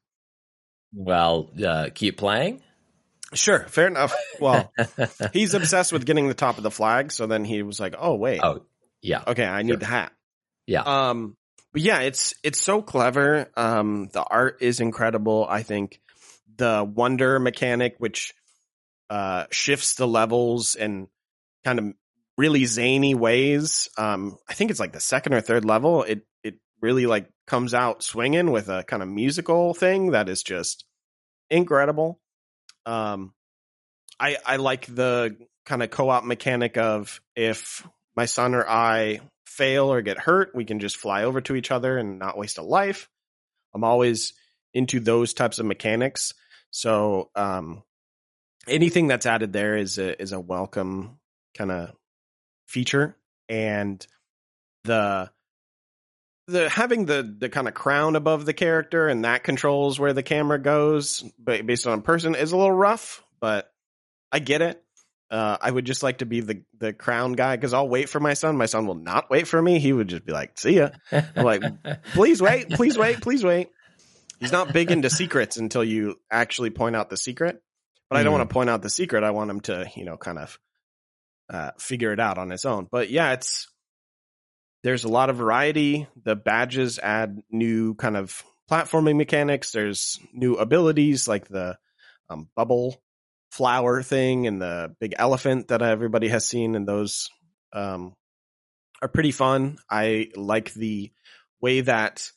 Well, 0.94 1.52
uh, 1.66 1.90
keep 1.94 2.18
playing. 2.18 2.62
Sure, 3.34 3.60
fair 3.68 3.88
enough. 3.88 4.16
Well, 4.40 4.72
he's 5.34 5.54
obsessed 5.54 5.92
with 5.92 6.06
getting 6.06 6.28
the 6.28 6.34
top 6.34 6.58
of 6.58 6.64
the 6.64 6.72
flag, 6.72 7.12
so 7.12 7.28
then 7.28 7.44
he 7.44 7.64
was 7.64 7.80
like, 7.80 7.96
"Oh 7.98 8.16
wait, 8.16 8.40
Oh, 8.42 8.66
yeah, 9.02 9.24
okay, 9.28 9.46
I 9.46 9.62
need 9.64 9.72
sure. 9.72 9.78
the 9.78 9.86
hat." 9.86 10.12
yeah. 10.68 10.82
Um, 10.82 11.36
but 11.74 11.82
yeah, 11.82 12.00
it's 12.00 12.34
it's 12.44 12.62
so 12.62 12.82
clever. 12.82 13.48
Um, 13.58 14.10
the 14.14 14.24
art 14.24 14.60
is 14.62 14.80
incredible. 14.80 15.46
I 15.50 15.64
think 15.64 16.00
the 16.56 16.90
wonder 16.90 17.40
mechanic, 17.40 17.96
which 17.98 18.34
uh 19.10 19.46
shifts 19.52 19.96
the 19.96 20.08
levels 20.08 20.76
in 20.76 21.08
kind 21.64 21.80
of 21.80 21.94
really 22.38 22.66
zany 22.66 23.16
ways. 23.16 23.90
Um, 23.98 24.38
I 24.48 24.54
think 24.54 24.72
it's 24.72 24.80
like 24.80 24.94
the 24.94 25.00
second 25.00 25.34
or 25.34 25.42
third 25.42 25.66
level. 25.66 26.04
It 26.04 26.26
it 26.44 26.56
really 26.82 27.06
like 27.06 27.30
comes 27.48 27.74
out 27.74 28.04
swinging 28.04 28.52
with 28.52 28.70
a 28.70 28.84
kind 28.84 29.02
of 29.04 29.10
musical 29.10 29.74
thing 29.74 30.12
that 30.12 30.30
is 30.30 30.44
just 30.44 30.86
incredible. 31.50 32.20
Um, 32.86 33.34
I 34.20 34.38
I 34.46 34.56
like 34.58 34.86
the 34.88 35.38
kind 35.66 35.82
of 35.82 35.90
co-op 35.90 36.24
mechanic 36.24 36.78
of 36.78 37.22
if 37.36 37.88
my 38.16 38.26
son 38.26 38.54
or 38.54 38.68
I 38.68 39.22
fail 39.46 39.92
or 39.92 40.02
get 40.02 40.20
hurt, 40.20 40.54
we 40.54 40.66
can 40.66 40.80
just 40.80 40.98
fly 40.98 41.24
over 41.24 41.42
to 41.42 41.56
each 41.56 41.72
other 41.72 41.98
and 41.98 42.20
not 42.20 42.38
waste 42.38 42.58
a 42.58 42.62
life. 42.62 43.10
I'm 43.74 43.84
always 43.84 44.34
into 44.74 45.00
those 45.00 45.34
types 45.34 45.60
of 45.60 45.66
mechanics. 45.66 46.34
So 46.72 47.30
um, 47.36 47.84
anything 48.68 49.08
that's 49.08 49.26
added 49.26 49.54
there 49.54 49.78
is 49.78 49.98
a 49.98 50.22
is 50.22 50.32
a 50.32 50.40
welcome 50.40 51.20
kind 51.58 51.72
of 51.72 51.92
feature, 52.68 53.16
and 53.50 54.06
the 54.84 55.30
the 56.48 56.70
having 56.70 57.06
the 57.06 57.36
the 57.40 57.50
kind 57.50 57.68
of 57.68 57.74
crown 57.74 58.16
above 58.16 58.46
the 58.46 58.54
character 58.54 59.08
and 59.08 59.26
that 59.26 59.44
controls 59.44 60.00
where 60.00 60.14
the 60.14 60.24
camera 60.24 60.60
goes, 60.60 61.24
based 61.44 61.88
on 61.88 62.02
person 62.02 62.36
is 62.36 62.52
a 62.52 62.58
little 62.58 62.72
rough, 62.72 63.24
but 63.40 63.72
I 64.32 64.40
get 64.40 64.62
it. 64.62 64.82
Uh, 65.32 65.58
I 65.60 65.72
would 65.72 65.86
just 65.86 66.04
like 66.04 66.20
to 66.20 66.26
be 66.26 66.42
the 66.42 66.62
the 66.78 66.94
crown 66.94 67.34
guy 67.34 67.56
because 67.56 67.74
I'll 67.74 67.90
wait 67.90 68.10
for 68.10 68.20
my 68.20 68.36
son. 68.36 68.58
My 68.58 68.68
son 68.68 68.86
will 68.86 68.94
not 68.96 69.30
wait 69.30 69.48
for 69.48 69.60
me. 69.60 69.80
He 69.80 69.92
would 69.92 70.08
just 70.08 70.24
be 70.26 70.32
like, 70.32 70.58
"See 70.58 70.76
ya." 70.76 70.90
I'm 71.12 71.44
like, 71.44 71.64
please 72.14 72.42
wait, 72.42 72.70
please 72.70 72.98
wait, 72.98 73.22
please 73.22 73.44
wait. 73.44 73.70
He's 74.40 74.52
not 74.52 74.72
big 74.72 74.92
into 74.92 75.10
secrets 75.10 75.58
until 75.58 75.84
you 75.84 76.20
actually 76.30 76.70
point 76.70 76.96
out 76.96 77.10
the 77.10 77.18
secret. 77.18 77.62
But 78.10 78.18
I 78.20 78.24
don't 78.24 78.34
Mm. 78.34 78.38
want 78.40 78.50
to 78.50 78.54
point 78.54 78.70
out 78.70 78.82
the 78.82 78.90
secret. 78.90 79.24
I 79.24 79.32
want 79.32 79.50
him 79.50 79.62
to, 79.62 79.90
you 79.96 80.06
know, 80.06 80.18
kind 80.18 80.38
of 80.40 80.60
uh, 81.50 81.72
figure 81.78 82.12
it 82.14 82.20
out 82.20 82.38
on 82.38 82.50
his 82.50 82.66
own. 82.66 82.88
But 82.92 83.10
yeah, 83.10 83.34
it's 83.34 83.68
there's 84.84 85.04
a 85.04 85.10
lot 85.10 85.30
of 85.30 85.38
variety. 85.38 86.08
The 86.24 86.36
badges 86.36 87.00
add 87.00 87.42
new 87.50 87.96
kind 87.96 88.16
of 88.18 88.44
platforming 88.70 89.16
mechanics. 89.18 89.72
There's 89.72 90.20
new 90.34 90.56
abilities 90.56 91.28
like 91.28 91.48
the 91.48 91.78
um, 92.30 92.50
bubble 92.56 93.02
flower 93.52 94.04
thing 94.04 94.48
and 94.48 94.62
the 94.62 94.96
big 95.00 95.16
elephant 95.18 95.70
that 95.70 95.82
everybody 95.82 96.28
has 96.28 96.46
seen, 96.48 96.76
and 96.76 96.88
those 96.88 97.30
um, 97.74 98.16
are 99.02 99.08
pretty 99.08 99.32
fun. 99.32 99.78
I 99.90 100.30
like 100.36 100.74
the 100.74 101.12
way 101.62 101.82
that 101.82 102.30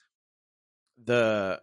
the 1.05 1.61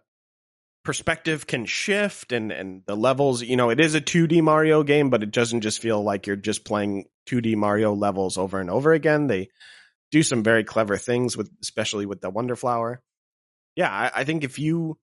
perspective 0.86 1.48
can 1.48 1.66
shift 1.66 2.30
and 2.30 2.52
and 2.52 2.82
the 2.86 2.94
levels 2.94 3.42
you 3.42 3.56
know 3.56 3.70
it 3.70 3.80
is 3.80 3.96
a 3.96 4.00
2D 4.00 4.40
Mario 4.40 4.84
game 4.84 5.10
but 5.10 5.24
it 5.24 5.32
doesn't 5.32 5.62
just 5.62 5.82
feel 5.82 6.00
like 6.00 6.28
you're 6.28 6.36
just 6.36 6.64
playing 6.64 7.06
2D 7.28 7.56
Mario 7.56 7.92
levels 7.92 8.38
over 8.38 8.60
and 8.60 8.70
over 8.70 8.92
again 8.92 9.26
they 9.26 9.48
do 10.12 10.22
some 10.22 10.44
very 10.44 10.62
clever 10.62 10.96
things 10.96 11.36
with 11.36 11.50
especially 11.60 12.06
with 12.06 12.20
the 12.20 12.30
wonder 12.30 12.54
flower 12.54 13.02
yeah 13.74 13.90
I, 13.90 14.20
I 14.20 14.24
think 14.24 14.44
if 14.44 14.60
you 14.60 14.96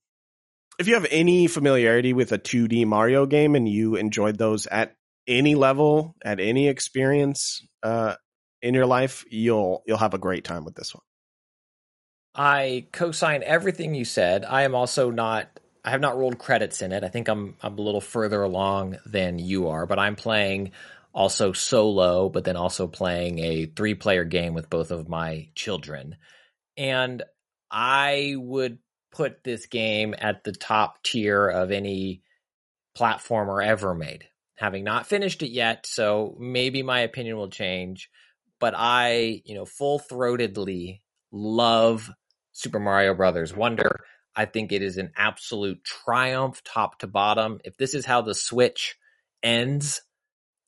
if 0.79 0.87
you 0.87 0.93
have 0.93 1.05
any 1.11 1.47
familiarity 1.47 2.13
with 2.13 2.31
a 2.31 2.39
2D 2.39 2.85
Mario 2.85 3.25
game 3.25 3.53
and 3.53 3.67
you 3.67 3.97
enjoyed 3.97 4.37
those 4.37 4.65
at 4.67 4.95
any 5.27 5.53
level 5.53 6.15
at 6.23 6.39
any 6.39 6.69
experience 6.69 7.61
uh 7.83 8.15
in 8.61 8.73
your 8.73 8.85
life 8.85 9.25
you'll 9.29 9.83
you'll 9.85 9.97
have 9.97 10.13
a 10.13 10.17
great 10.17 10.45
time 10.45 10.63
with 10.63 10.75
this 10.75 10.95
one 10.95 11.03
I 12.35 12.87
co-sign 12.91 13.43
everything 13.43 13.93
you 13.93 14.05
said. 14.05 14.43
I 14.43 14.63
am 14.63 14.73
also 14.73 15.11
not. 15.11 15.59
I 15.85 15.91
have 15.91 16.01
not 16.01 16.17
rolled 16.17 16.37
credits 16.37 16.81
in 16.81 16.91
it. 16.91 17.03
I 17.03 17.09
think 17.09 17.27
I'm 17.27 17.55
I'm 17.61 17.77
a 17.77 17.81
little 17.81 18.01
further 18.01 18.41
along 18.41 18.97
than 19.05 19.39
you 19.39 19.67
are, 19.67 19.85
but 19.85 19.99
I'm 19.99 20.15
playing 20.15 20.71
also 21.13 21.51
solo, 21.51 22.29
but 22.29 22.43
then 22.43 22.55
also 22.55 22.87
playing 22.87 23.39
a 23.39 23.65
three-player 23.65 24.23
game 24.23 24.53
with 24.53 24.69
both 24.69 24.91
of 24.91 25.09
my 25.09 25.49
children. 25.53 26.15
And 26.77 27.21
I 27.69 28.35
would 28.37 28.79
put 29.11 29.43
this 29.43 29.67
game 29.67 30.15
at 30.17 30.43
the 30.43 30.53
top 30.53 31.03
tier 31.03 31.47
of 31.47 31.71
any 31.71 32.23
platformer 32.97 33.63
ever 33.63 33.93
made. 33.93 34.25
Having 34.55 34.85
not 34.85 35.05
finished 35.05 35.43
it 35.43 35.51
yet, 35.51 35.85
so 35.85 36.35
maybe 36.39 36.81
my 36.81 37.01
opinion 37.01 37.37
will 37.37 37.49
change, 37.49 38.09
but 38.59 38.73
I, 38.75 39.41
you 39.45 39.55
know, 39.55 39.65
full-throatedly 39.65 41.01
love 41.31 42.09
Super 42.53 42.79
Mario 42.79 43.13
Brothers 43.13 43.55
Wonder. 43.55 43.99
I 44.35 44.45
think 44.45 44.71
it 44.71 44.81
is 44.81 44.97
an 44.97 45.11
absolute 45.15 45.83
triumph, 45.83 46.63
top 46.63 46.99
to 46.99 47.07
bottom. 47.07 47.59
If 47.63 47.77
this 47.77 47.93
is 47.93 48.05
how 48.05 48.21
the 48.21 48.33
Switch 48.33 48.95
ends, 49.41 50.01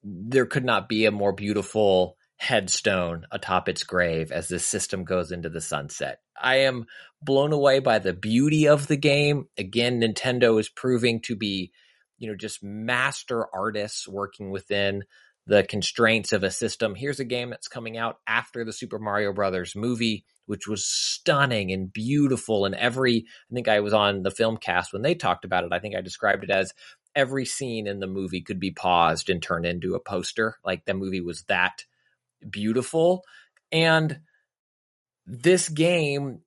there 0.04 0.46
could 0.46 0.66
not 0.66 0.88
be 0.88 1.06
a 1.06 1.12
more 1.12 1.34
beautiful 1.34 2.18
headstone 2.38 3.26
atop 3.32 3.70
its 3.70 3.84
grave 3.84 4.32
as 4.32 4.48
this 4.48 4.68
system 4.68 5.04
goes 5.04 5.32
into 5.32 5.50
the 5.50 5.62
sunset. 5.62 6.20
I 6.40 6.58
am 6.58 6.86
blown 7.22 7.54
away 7.54 7.80
by 7.80 8.00
the 8.00 8.14
beauty 8.14 8.68
of 8.68 8.88
the 8.88 8.98
game. 8.98 9.48
Again, 9.58 10.02
Nintendo 10.02 10.60
is 10.60 10.70
proving 10.70 11.22
to 11.22 11.36
be, 11.36 11.72
you 12.18 12.30
know, 12.30 12.36
just 12.36 12.64
master 12.64 13.46
artists 13.54 14.08
working 14.08 14.52
within 14.52 15.06
the 15.48 15.64
constraints 15.64 16.34
of 16.34 16.44
a 16.44 16.52
system. 16.52 16.96
Here's 16.96 17.20
a 17.20 17.26
game 17.26 17.52
that's 17.52 17.68
coming 17.68 17.98
out 17.98 18.18
after 18.28 18.66
the 18.66 18.74
Super 18.74 19.00
Mario 19.00 19.32
Brothers 19.32 19.76
movie, 19.76 20.26
which 20.46 20.68
was 20.68 20.86
stunning 20.86 21.72
and 21.72 21.92
beautiful. 21.92 22.66
And 22.66 22.76
every, 22.76 23.26
I 23.52 23.54
think 23.54 23.68
I 23.68 23.80
was 23.80 23.94
on 23.94 24.24
the 24.24 24.32
film 24.32 24.58
cast 24.58 24.94
when 24.94 25.02
they 25.02 25.16
talked 25.16 25.46
about 25.46 25.64
it. 25.64 25.74
I 25.74 25.80
think 25.80 25.96
I 25.96 26.02
described 26.02 26.44
it 26.44 26.50
as 26.50 26.74
every 27.16 27.46
scene 27.46 27.88
in 27.88 28.00
the 28.00 28.08
movie 28.08 28.42
could 28.42 28.60
be 28.60 28.72
paused 28.72 29.30
and 29.30 29.42
turned 29.42 29.66
into 29.66 29.96
a 29.96 30.00
poster. 30.00 30.58
Like 30.64 30.86
the 30.86 30.94
movie 30.94 31.22
was 31.22 31.44
that 31.44 31.86
beautiful. 32.50 33.24
And 33.72 34.20
this 35.26 35.70
game, 35.70 36.42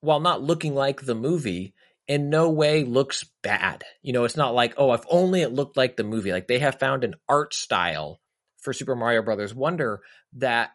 while 0.00 0.20
not 0.20 0.42
looking 0.42 0.74
like 0.74 1.02
the 1.02 1.14
movie, 1.14 1.74
in 2.06 2.30
no 2.30 2.50
way 2.50 2.84
looks 2.84 3.24
bad. 3.42 3.84
You 4.02 4.12
know, 4.12 4.24
it's 4.24 4.36
not 4.36 4.54
like, 4.54 4.74
oh, 4.76 4.92
if 4.94 5.04
only 5.08 5.42
it 5.42 5.52
looked 5.52 5.76
like 5.76 5.96
the 5.96 6.04
movie. 6.04 6.32
Like 6.32 6.48
they 6.48 6.58
have 6.58 6.78
found 6.78 7.04
an 7.04 7.14
art 7.28 7.54
style 7.54 8.20
for 8.58 8.72
Super 8.72 8.96
Mario 8.96 9.22
Brothers 9.22 9.54
Wonder 9.54 10.00
that 10.34 10.70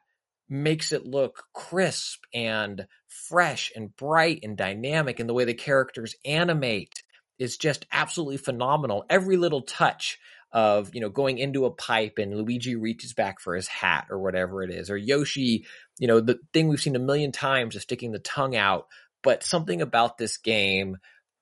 makes 0.54 0.92
it 0.92 1.06
look 1.06 1.46
crisp 1.52 2.24
and 2.32 2.86
fresh 3.08 3.72
and 3.76 3.96
bright 3.96 4.40
and 4.44 4.56
dynamic 4.56 5.20
and 5.20 5.28
the 5.28 5.34
way 5.34 5.46
the 5.46 5.54
characters 5.54 6.16
animate 6.24 7.04
is 7.40 7.58
just 7.58 7.88
absolutely 7.92 8.38
phenomenal. 8.38 9.04
Every 9.10 9.36
little 9.36 9.64
touch 9.64 10.20
of, 10.52 10.94
you 10.94 11.02
know, 11.02 11.10
going 11.10 11.40
into 11.40 11.66
a 11.66 11.72
pipe 11.72 12.20
and 12.20 12.38
Luigi 12.38 12.76
reaches 12.76 13.14
back 13.14 13.40
for 13.40 13.56
his 13.56 13.68
hat 13.68 14.06
or 14.12 14.20
whatever 14.20 14.62
it 14.62 14.70
is, 14.70 14.92
or 14.92 14.96
Yoshi, 14.96 15.66
you 15.98 16.08
know, 16.08 16.20
the 16.20 16.40
thing 16.54 16.68
we've 16.68 16.80
seen 16.80 16.96
a 16.96 17.00
million 17.00 17.32
times 17.32 17.76
of 17.76 17.82
sticking 17.82 18.12
the 18.12 18.20
tongue 18.20 18.56
out, 18.56 18.86
but 19.24 19.42
something 19.42 19.82
about 19.82 20.20
this 20.20 20.38
game 20.38 20.98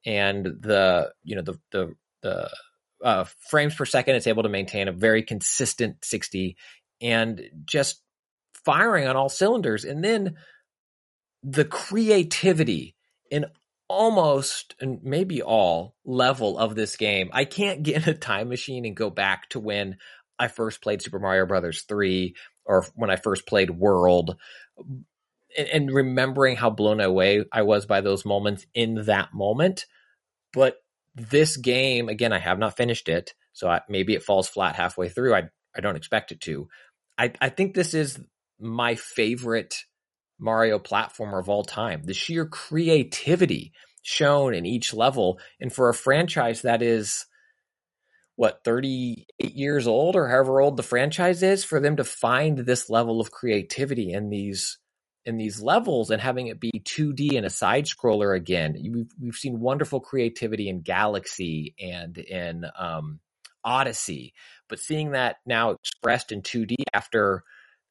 and 0.06 0.46
the, 0.46 1.12
you 1.26 1.36
know, 1.36 1.42
the, 1.42 1.60
the, 1.72 1.96
the, 2.22 2.50
uh, 3.04 3.26
frames 3.50 3.76
per 3.76 3.84
second, 3.84 4.16
it's 4.16 4.28
able 4.28 4.44
to 4.44 4.50
maintain 4.50 4.88
a 4.88 4.94
very 4.94 5.24
consistent 5.24 5.98
60 6.06 6.56
and 7.02 7.42
just 7.66 8.02
firing 8.66 9.08
on 9.08 9.16
all 9.16 9.30
cylinders. 9.30 9.86
And 9.86 10.04
then 10.04 10.36
the 11.44 11.66
creativity 11.66 12.96
in 13.30 13.46
almost 13.92 14.74
and 14.80 15.04
maybe 15.04 15.42
all 15.42 15.96
level 16.06 16.58
of 16.58 16.76
this 16.76 16.96
game. 16.96 17.30
I 17.34 17.44
can't 17.44 17.84
get 17.84 18.08
in 18.08 18.14
a 18.14 18.18
time 18.18 18.50
machine 18.50 18.86
and 18.86 18.96
go 18.96 19.10
back 19.10 19.50
to 19.50 19.60
when 19.60 19.98
I 20.40 20.48
first 20.48 20.82
played 20.82 21.02
Super 21.02 21.20
Mario 21.20 21.46
Brothers 21.46 21.84
3 21.84 22.36
or 22.66 22.86
when 22.96 23.10
I 23.10 23.18
first 23.18 23.46
played 23.46 23.70
World 23.70 24.38
and, 25.58 25.68
and 25.68 25.92
remembering 25.92 26.56
how 26.56 26.70
blown 26.70 27.02
away 27.02 27.44
I 27.52 27.64
was 27.64 27.86
by 27.86 28.02
those 28.02 28.26
moments 28.26 28.66
in 28.74 29.06
that 29.06 29.34
moment. 29.34 29.86
But 30.54 30.78
this 31.16 31.58
game, 31.58 32.08
again, 32.08 32.34
I 32.34 32.40
have 32.40 32.60
not 32.60 32.78
finished 32.78 33.10
it, 33.10 33.34
so 33.52 33.68
I, 33.68 33.82
maybe 33.90 34.14
it 34.14 34.24
falls 34.24 34.48
flat 34.48 34.76
halfway 34.76 35.10
through. 35.10 35.36
I 35.36 35.50
I 35.76 35.82
don't 35.82 35.96
expect 35.96 36.32
it 36.32 36.42
to. 36.42 36.68
I 37.18 37.34
I 37.42 37.50
think 37.50 37.74
this 37.74 37.94
is 37.94 38.20
my 38.62 38.96
favorite 38.96 39.76
Mario 40.40 40.80
platformer 40.80 41.40
of 41.40 41.50
all 41.50 41.64
time. 41.64 42.04
The 42.04 42.14
sheer 42.14 42.46
creativity 42.46 43.74
shown 44.02 44.54
in 44.54 44.66
each 44.66 44.94
level. 44.94 45.40
And 45.60 45.72
for 45.72 45.90
a 45.90 45.94
franchise 45.94 46.64
that 46.64 46.82
is, 46.82 47.26
what, 48.36 48.62
38 48.64 49.54
years 49.54 49.88
old 49.88 50.16
or 50.16 50.28
however 50.28 50.62
old 50.62 50.78
the 50.78 50.84
franchise 50.84 51.44
is, 51.44 51.64
for 51.64 51.80
them 51.80 51.98
to 51.98 52.04
find 52.04 52.60
this 52.60 52.90
level 52.90 53.22
of 53.22 53.32
creativity 53.32 54.12
in 54.12 54.30
these 54.30 54.78
in 55.24 55.38
these 55.38 55.62
levels 55.62 56.10
and 56.10 56.20
having 56.20 56.48
it 56.48 56.60
be 56.60 56.72
2D 56.84 57.38
and 57.38 57.46
a 57.46 57.50
side 57.52 57.86
scroller 57.86 58.36
again. 58.36 58.76
We've, 58.92 59.12
we've 59.22 59.36
seen 59.36 59.60
wonderful 59.60 60.00
creativity 60.00 60.68
in 60.68 60.82
Galaxy 60.82 61.76
and 61.80 62.18
in 62.18 62.66
um, 62.76 63.20
Odyssey, 63.64 64.34
but 64.68 64.80
seeing 64.80 65.12
that 65.12 65.36
now 65.46 65.72
expressed 65.72 66.32
in 66.32 66.42
2D 66.42 66.74
after 66.92 67.44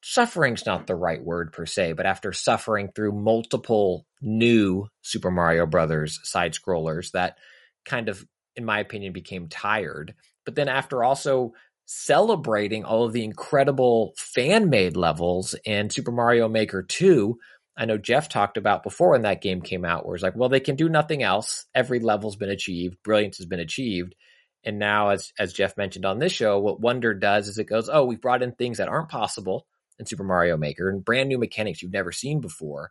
suffering's 0.03 0.67
not 0.67 0.87
the 0.87 0.95
right 0.95 1.23
word 1.23 1.53
per 1.53 1.67
se, 1.67 1.93
but 1.93 2.07
after 2.07 2.33
suffering 2.33 2.91
through 2.95 3.13
multiple 3.13 4.07
new 4.21 4.87
Super 5.03 5.31
Mario 5.31 5.67
Brothers 5.67 6.21
side 6.25 6.55
scrollers 6.55 7.13
that 7.13 7.37
kind 7.85 8.09
of, 8.09 8.25
in 8.57 8.65
my 8.65 8.81
opinion, 8.81 9.13
became 9.13 9.49
tired. 9.49 10.15
But 10.45 10.55
then 10.55 10.69
after 10.69 11.05
also 11.05 11.53
celebrating 11.93 12.85
all 12.85 13.05
of 13.05 13.13
the 13.13 13.25
incredible 13.25 14.15
fan 14.17 14.71
made 14.71 14.97
levels 14.97 15.57
in 15.65 15.91
Super 15.91 16.13
Mario 16.13 16.49
Maker 16.49 16.85
2. 16.85 17.37
I 17.77 17.85
know 17.85 17.99
Jeff 17.99 18.29
talked 18.29 18.57
about 18.57 18.85
before 18.85 19.11
when 19.11 19.23
that 19.23 19.43
game 19.43 19.61
came 19.61 19.85
out, 19.85 20.07
where 20.07 20.15
it's 20.15 20.23
like, 20.23 20.37
well, 20.37 20.49
they 20.49 20.61
can 20.61 20.77
do 20.77 20.89
nothing 20.89 21.25
else. 21.25 21.67
Every 21.75 21.99
level's 21.99 22.37
been 22.37 22.49
achieved, 22.49 23.03
brilliance 23.03 23.39
has 23.39 23.47
been 23.47 23.59
achieved. 23.59 24.15
And 24.63 24.79
now, 24.79 25.09
as 25.09 25.33
as 25.37 25.53
Jeff 25.53 25.77
mentioned 25.77 26.05
on 26.05 26.21
this 26.21 26.31
show, 26.31 26.61
what 26.61 26.81
Wonder 26.81 27.13
does 27.13 27.49
is 27.49 27.59
it 27.59 27.65
goes, 27.65 27.89
oh, 27.89 28.05
we've 28.05 28.21
brought 28.21 28.43
in 28.43 28.53
things 28.53 28.79
that 28.79 28.89
aren't 28.89 29.09
possible 29.09 29.67
in 30.01 30.07
Super 30.07 30.25
Mario 30.25 30.57
Maker 30.57 30.89
and 30.89 31.05
brand 31.05 31.29
new 31.29 31.39
mechanics 31.39 31.83
you've 31.83 31.93
never 31.93 32.11
seen 32.11 32.41
before. 32.41 32.91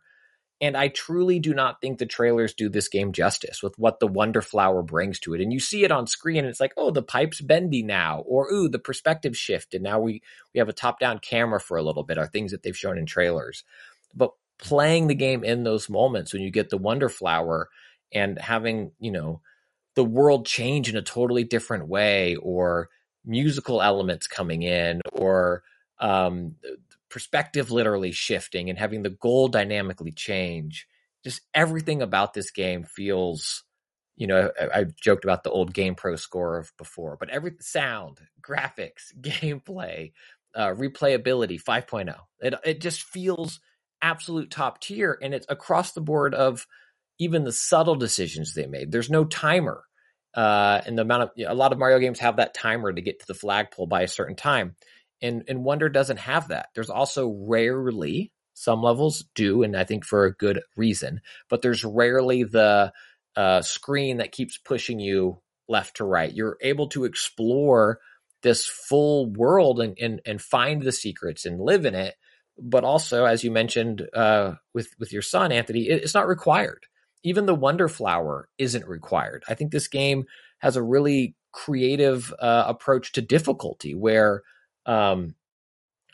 And 0.62 0.76
I 0.76 0.88
truly 0.88 1.38
do 1.38 1.54
not 1.54 1.80
think 1.80 1.98
the 1.98 2.06
trailers 2.06 2.52
do 2.52 2.68
this 2.68 2.88
game 2.88 3.12
justice 3.12 3.62
with 3.62 3.78
what 3.78 3.98
the 3.98 4.06
Wonder 4.06 4.42
Flower 4.42 4.82
brings 4.82 5.18
to 5.20 5.32
it. 5.32 5.40
And 5.40 5.50
you 5.52 5.58
see 5.58 5.84
it 5.84 5.90
on 5.90 6.06
screen, 6.06 6.38
and 6.38 6.48
it's 6.48 6.60
like, 6.60 6.74
oh, 6.76 6.90
the 6.90 7.02
pipe's 7.02 7.40
bendy 7.40 7.82
now, 7.82 8.20
or 8.26 8.52
ooh, 8.52 8.68
the 8.68 8.78
perspective 8.78 9.34
shift, 9.36 9.72
and 9.72 9.82
now 9.82 9.98
we 10.00 10.22
we 10.52 10.58
have 10.58 10.68
a 10.68 10.74
top-down 10.74 11.18
camera 11.18 11.60
for 11.60 11.78
a 11.78 11.82
little 11.82 12.02
bit. 12.02 12.18
Are 12.18 12.26
things 12.26 12.52
that 12.52 12.62
they've 12.62 12.76
shown 12.76 12.98
in 12.98 13.06
trailers, 13.06 13.64
but 14.14 14.32
playing 14.58 15.06
the 15.06 15.14
game 15.14 15.44
in 15.44 15.64
those 15.64 15.88
moments 15.88 16.34
when 16.34 16.42
you 16.42 16.50
get 16.50 16.68
the 16.68 16.76
Wonder 16.76 17.08
Flower 17.08 17.70
and 18.12 18.38
having 18.38 18.92
you 19.00 19.12
know 19.12 19.40
the 19.94 20.04
world 20.04 20.44
change 20.44 20.90
in 20.90 20.96
a 20.96 21.02
totally 21.02 21.44
different 21.44 21.88
way, 21.88 22.36
or 22.36 22.90
musical 23.24 23.80
elements 23.80 24.26
coming 24.26 24.62
in, 24.62 25.00
or 25.12 25.62
um, 26.00 26.56
perspective 27.10 27.70
literally 27.70 28.12
shifting 28.12 28.70
and 28.70 28.78
having 28.78 29.02
the 29.02 29.10
goal 29.10 29.48
dynamically 29.48 30.12
change. 30.12 30.86
Just 31.24 31.42
everything 31.52 32.00
about 32.00 32.32
this 32.32 32.50
game 32.50 32.84
feels, 32.84 33.64
you 34.16 34.26
know, 34.26 34.50
I, 34.58 34.80
I 34.80 34.84
joked 35.02 35.24
about 35.24 35.42
the 35.42 35.50
old 35.50 35.74
Game 35.74 35.94
Pro 35.94 36.16
score 36.16 36.58
of 36.58 36.72
before, 36.78 37.16
but 37.18 37.28
every 37.28 37.52
sound, 37.60 38.20
graphics, 38.42 39.12
gameplay, 39.20 40.12
uh, 40.54 40.68
replayability 40.68 41.62
5.0, 41.62 42.16
it, 42.40 42.54
it 42.64 42.80
just 42.80 43.02
feels 43.02 43.60
absolute 44.00 44.50
top 44.50 44.80
tier. 44.80 45.18
And 45.20 45.34
it's 45.34 45.46
across 45.48 45.92
the 45.92 46.00
board 46.00 46.34
of 46.34 46.66
even 47.18 47.44
the 47.44 47.52
subtle 47.52 47.96
decisions 47.96 48.54
they 48.54 48.66
made. 48.66 48.90
There's 48.90 49.10
no 49.10 49.24
timer. 49.24 49.84
Uh, 50.32 50.80
and 50.86 50.96
the 50.96 51.02
amount 51.02 51.24
of, 51.24 51.30
you 51.34 51.44
know, 51.44 51.52
a 51.52 51.54
lot 51.54 51.72
of 51.72 51.78
Mario 51.78 51.98
games 51.98 52.20
have 52.20 52.36
that 52.36 52.54
timer 52.54 52.92
to 52.92 53.02
get 53.02 53.18
to 53.18 53.26
the 53.26 53.34
flagpole 53.34 53.88
by 53.88 54.02
a 54.02 54.08
certain 54.08 54.36
time 54.36 54.76
and 55.22 55.44
and 55.48 55.64
Wonder 55.64 55.88
doesn't 55.88 56.18
have 56.18 56.48
that. 56.48 56.68
There's 56.74 56.90
also 56.90 57.28
rarely 57.28 58.32
some 58.54 58.82
levels 58.82 59.24
do, 59.34 59.62
and 59.62 59.76
I 59.76 59.84
think 59.84 60.04
for 60.04 60.24
a 60.24 60.34
good 60.34 60.60
reason, 60.76 61.20
but 61.48 61.62
there's 61.62 61.84
rarely 61.84 62.42
the 62.42 62.92
uh, 63.36 63.62
screen 63.62 64.18
that 64.18 64.32
keeps 64.32 64.58
pushing 64.58 65.00
you 65.00 65.40
left 65.68 65.96
to 65.96 66.04
right. 66.04 66.32
You're 66.32 66.58
able 66.60 66.88
to 66.88 67.04
explore 67.04 68.00
this 68.42 68.66
full 68.66 69.30
world 69.30 69.80
and 69.80 69.96
and, 69.98 70.20
and 70.26 70.40
find 70.40 70.82
the 70.82 70.92
secrets 70.92 71.46
and 71.46 71.60
live 71.60 71.86
in 71.86 71.94
it. 71.94 72.16
But 72.58 72.84
also, 72.84 73.24
as 73.24 73.42
you 73.42 73.50
mentioned 73.50 74.06
uh, 74.14 74.54
with 74.74 74.88
with 74.98 75.12
your 75.12 75.22
son 75.22 75.52
Anthony, 75.52 75.88
it, 75.88 76.02
it's 76.02 76.14
not 76.14 76.28
required. 76.28 76.86
Even 77.22 77.46
the 77.46 77.54
Wonder 77.54 77.88
Flower 77.88 78.48
isn't 78.58 78.86
required. 78.86 79.44
I 79.48 79.54
think 79.54 79.72
this 79.72 79.88
game 79.88 80.24
has 80.58 80.76
a 80.76 80.82
really 80.82 81.34
creative 81.52 82.32
uh, 82.38 82.64
approach 82.66 83.12
to 83.12 83.22
difficulty 83.22 83.94
where 83.94 84.42
um, 84.86 85.34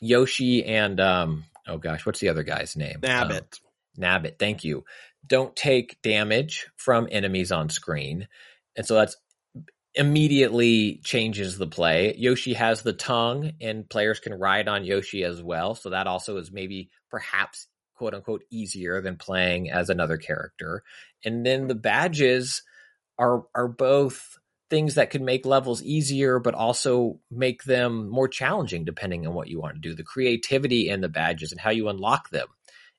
Yoshi 0.00 0.64
and 0.64 1.00
um, 1.00 1.44
oh 1.66 1.78
gosh, 1.78 2.04
what's 2.04 2.20
the 2.20 2.28
other 2.28 2.42
guy's 2.42 2.76
name? 2.76 3.00
Nabbit. 3.00 3.60
Um, 3.98 4.02
Nabbit, 4.02 4.38
thank 4.38 4.64
you. 4.64 4.84
Don't 5.26 5.56
take 5.56 6.00
damage 6.02 6.68
from 6.76 7.08
enemies 7.10 7.50
on 7.50 7.68
screen, 7.68 8.28
and 8.76 8.86
so 8.86 8.94
that's 8.94 9.16
immediately 9.94 11.00
changes 11.04 11.56
the 11.56 11.66
play. 11.66 12.14
Yoshi 12.16 12.52
has 12.54 12.82
the 12.82 12.92
tongue, 12.92 13.52
and 13.60 13.88
players 13.88 14.20
can 14.20 14.34
ride 14.34 14.68
on 14.68 14.84
Yoshi 14.84 15.24
as 15.24 15.42
well. 15.42 15.74
So 15.74 15.90
that 15.90 16.06
also 16.06 16.36
is 16.36 16.52
maybe 16.52 16.90
perhaps 17.10 17.66
quote 17.96 18.14
unquote 18.14 18.44
easier 18.50 19.00
than 19.00 19.16
playing 19.16 19.70
as 19.70 19.88
another 19.88 20.18
character. 20.18 20.82
And 21.24 21.44
then 21.44 21.66
the 21.66 21.74
badges 21.74 22.62
are 23.18 23.44
are 23.54 23.68
both 23.68 24.38
things 24.68 24.94
that 24.94 25.10
could 25.10 25.22
make 25.22 25.46
levels 25.46 25.82
easier, 25.82 26.38
but 26.38 26.54
also 26.54 27.20
make 27.30 27.64
them 27.64 28.08
more 28.08 28.28
challenging 28.28 28.84
depending 28.84 29.26
on 29.26 29.34
what 29.34 29.48
you 29.48 29.60
want 29.60 29.74
to 29.74 29.80
do. 29.80 29.94
The 29.94 30.02
creativity 30.02 30.88
in 30.88 31.00
the 31.00 31.08
badges 31.08 31.52
and 31.52 31.60
how 31.60 31.70
you 31.70 31.88
unlock 31.88 32.30
them. 32.30 32.48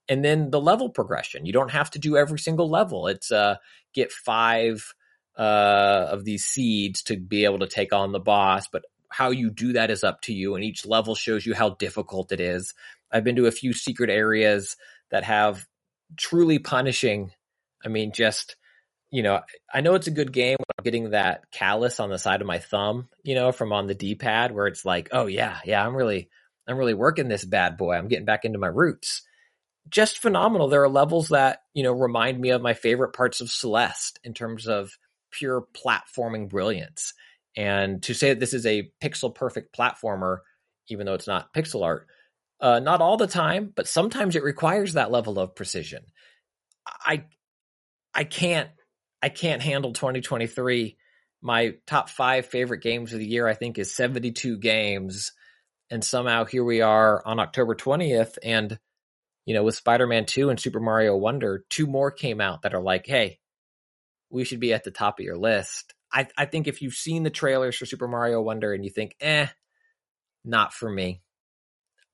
And 0.09 0.23
then 0.23 0.51
the 0.51 0.61
level 0.61 0.89
progression. 0.89 1.45
You 1.45 1.53
don't 1.53 1.71
have 1.71 1.91
to 1.91 1.99
do 1.99 2.15
every 2.15 2.39
single 2.39 2.69
level. 2.69 3.07
It's 3.07 3.31
uh, 3.31 3.57
get 3.93 4.11
five 4.11 4.93
uh, 5.37 6.07
of 6.09 6.23
these 6.23 6.45
seeds 6.45 7.03
to 7.03 7.17
be 7.17 7.43
able 7.45 7.59
to 7.59 7.67
take 7.67 7.93
on 7.93 8.11
the 8.11 8.19
boss, 8.19 8.67
but 8.67 8.85
how 9.09 9.31
you 9.31 9.49
do 9.49 9.73
that 9.73 9.91
is 9.91 10.03
up 10.03 10.21
to 10.21 10.33
you. 10.33 10.55
And 10.55 10.63
each 10.63 10.85
level 10.85 11.15
shows 11.15 11.45
you 11.45 11.53
how 11.53 11.71
difficult 11.71 12.31
it 12.31 12.39
is. 12.39 12.73
I've 13.11 13.23
been 13.23 13.35
to 13.35 13.45
a 13.45 13.51
few 13.51 13.73
secret 13.73 14.09
areas 14.09 14.77
that 15.11 15.23
have 15.23 15.65
truly 16.17 16.59
punishing. 16.59 17.31
I 17.85 17.89
mean, 17.89 18.11
just 18.11 18.55
you 19.11 19.23
know, 19.23 19.41
I 19.73 19.81
know 19.81 19.95
it's 19.95 20.07
a 20.07 20.11
good 20.11 20.33
game. 20.33 20.57
I'm 20.59 20.83
getting 20.83 21.11
that 21.11 21.49
callus 21.51 21.99
on 21.99 22.09
the 22.09 22.19
side 22.19 22.41
of 22.41 22.47
my 22.47 22.59
thumb, 22.59 23.09
you 23.23 23.35
know, 23.35 23.51
from 23.51 23.71
on 23.71 23.87
the 23.87 23.95
D 23.95 24.15
pad 24.15 24.53
where 24.53 24.67
it's 24.67 24.85
like, 24.85 25.09
oh 25.11 25.25
yeah, 25.27 25.59
yeah, 25.65 25.85
I'm 25.85 25.95
really, 25.95 26.29
I'm 26.67 26.77
really 26.77 26.93
working 26.93 27.27
this 27.27 27.45
bad 27.45 27.77
boy. 27.77 27.93
I'm 27.93 28.09
getting 28.09 28.25
back 28.25 28.43
into 28.43 28.59
my 28.59 28.67
roots. 28.67 29.23
Just 29.89 30.17
phenomenal. 30.17 30.67
There 30.67 30.83
are 30.83 30.89
levels 30.89 31.29
that, 31.29 31.61
you 31.73 31.83
know, 31.83 31.93
remind 31.93 32.39
me 32.39 32.49
of 32.49 32.61
my 32.61 32.73
favorite 32.73 33.13
parts 33.13 33.39
of 33.39 33.49
Celeste 33.49 34.19
in 34.25 34.33
terms 34.33 34.67
of 34.67 34.91
pure 35.31 35.65
platforming 35.73 36.49
brilliance. 36.49 37.13
And 37.55 38.03
to 38.03 38.13
say 38.13 38.29
that 38.29 38.39
this 38.39 38.53
is 38.53 38.65
a 38.65 38.91
pixel 39.01 39.33
perfect 39.33 39.75
platformer, 39.75 40.39
even 40.89 41.05
though 41.05 41.13
it's 41.13 41.27
not 41.27 41.53
pixel 41.53 41.83
art, 41.85 42.07
uh, 42.59 42.79
not 42.79 43.01
all 43.01 43.15
the 43.15 43.27
time, 43.27 43.71
but 43.73 43.87
sometimes 43.87 44.35
it 44.35 44.43
requires 44.43 44.93
that 44.93 45.11
level 45.11 45.39
of 45.39 45.55
precision. 45.55 46.03
I, 46.85 47.23
I 48.13 48.25
can't 48.25 48.69
I 49.21 49.29
can't 49.29 49.61
handle 49.61 49.93
2023. 49.93 50.97
My 51.41 51.75
top 51.85 52.09
five 52.09 52.45
favorite 52.45 52.81
games 52.81 53.13
of 53.13 53.19
the 53.19 53.27
year, 53.27 53.47
I 53.47 53.53
think, 53.53 53.77
is 53.77 53.95
72 53.95 54.57
games. 54.57 55.31
And 55.89 56.03
somehow 56.03 56.45
here 56.45 56.63
we 56.63 56.81
are 56.81 57.25
on 57.25 57.39
October 57.39 57.75
20th. 57.75 58.37
And, 58.43 58.79
you 59.45 59.53
know, 59.53 59.63
with 59.63 59.75
Spider 59.75 60.07
Man 60.07 60.25
2 60.25 60.49
and 60.49 60.59
Super 60.59 60.79
Mario 60.79 61.15
Wonder, 61.15 61.63
two 61.69 61.87
more 61.87 62.11
came 62.11 62.41
out 62.41 62.63
that 62.63 62.73
are 62.73 62.81
like, 62.81 63.05
hey, 63.05 63.39
we 64.29 64.43
should 64.43 64.59
be 64.59 64.73
at 64.73 64.83
the 64.83 64.91
top 64.91 65.19
of 65.19 65.25
your 65.25 65.37
list. 65.37 65.93
I, 66.11 66.27
I 66.37 66.45
think 66.45 66.67
if 66.67 66.81
you've 66.81 66.93
seen 66.93 67.23
the 67.23 67.29
trailers 67.29 67.75
for 67.75 67.85
Super 67.85 68.07
Mario 68.07 68.41
Wonder 68.41 68.73
and 68.73 68.83
you 68.83 68.89
think, 68.89 69.15
eh, 69.21 69.47
not 70.43 70.73
for 70.73 70.89
me, 70.89 71.21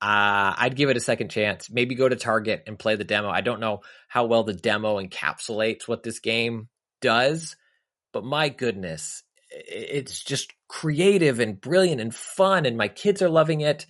uh, 0.01 0.53
I'd 0.57 0.75
give 0.75 0.89
it 0.89 0.97
a 0.97 1.01
second 1.01 1.29
chance. 1.29 1.69
Maybe 1.71 1.95
go 1.95 2.09
to 2.09 2.15
Target 2.15 2.63
and 2.67 2.77
play 2.77 2.95
the 2.95 3.03
demo. 3.03 3.29
I 3.29 3.41
don't 3.41 3.61
know 3.61 3.81
how 4.07 4.25
well 4.25 4.43
the 4.43 4.53
demo 4.53 5.01
encapsulates 5.01 5.87
what 5.87 6.03
this 6.03 6.19
game 6.19 6.67
does, 7.03 7.55
but 8.11 8.23
my 8.23 8.49
goodness, 8.49 9.21
it's 9.51 10.23
just 10.23 10.51
creative 10.67 11.39
and 11.39 11.61
brilliant 11.61 12.01
and 12.01 12.15
fun, 12.15 12.65
and 12.65 12.75
my 12.77 12.87
kids 12.87 13.21
are 13.21 13.29
loving 13.29 13.61
it. 13.61 13.85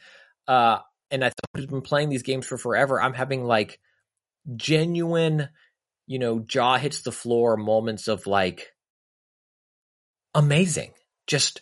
Uh, 0.48 0.80
and 1.10 1.24
I 1.24 1.32
I've 1.56 1.70
been 1.70 1.82
playing 1.82 2.10
these 2.10 2.24
games 2.24 2.46
for 2.46 2.58
forever. 2.58 3.02
I'm 3.02 3.14
having 3.14 3.46
like 3.46 3.80
genuine, 4.56 5.48
you 6.08 6.20
know, 6.20 6.40
jaw 6.40 6.78
hits 6.78 7.04
the 7.04 7.12
floor 7.12 7.56
moments 7.56 8.08
of 8.08 8.28
like 8.28 8.68
amazing. 10.36 10.92
Just 11.28 11.62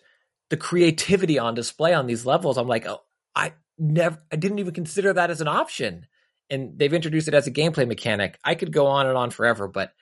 the 0.49 0.57
creativity 0.57 1.37
on 1.37 1.53
display 1.53 1.93
on 1.93 2.07
these 2.07 2.25
levels. 2.25 2.57
I'm 2.57 2.67
like, 2.67 2.87
oh, 2.87 3.01
I 3.35 3.53
never, 3.77 4.21
I 4.31 4.35
didn't 4.35 4.59
even 4.59 4.73
consider 4.73 5.13
that 5.13 5.29
as 5.29 5.41
an 5.41 5.47
option. 5.47 6.07
And 6.49 6.77
they've 6.77 6.93
introduced 6.93 7.27
it 7.27 7.33
as 7.33 7.47
a 7.47 7.51
gameplay 7.51 7.87
mechanic. 7.87 8.37
I 8.43 8.55
could 8.55 8.73
go 8.73 8.87
on 8.87 9.07
and 9.07 9.17
on 9.17 9.29
forever, 9.29 9.67
but 9.67 9.93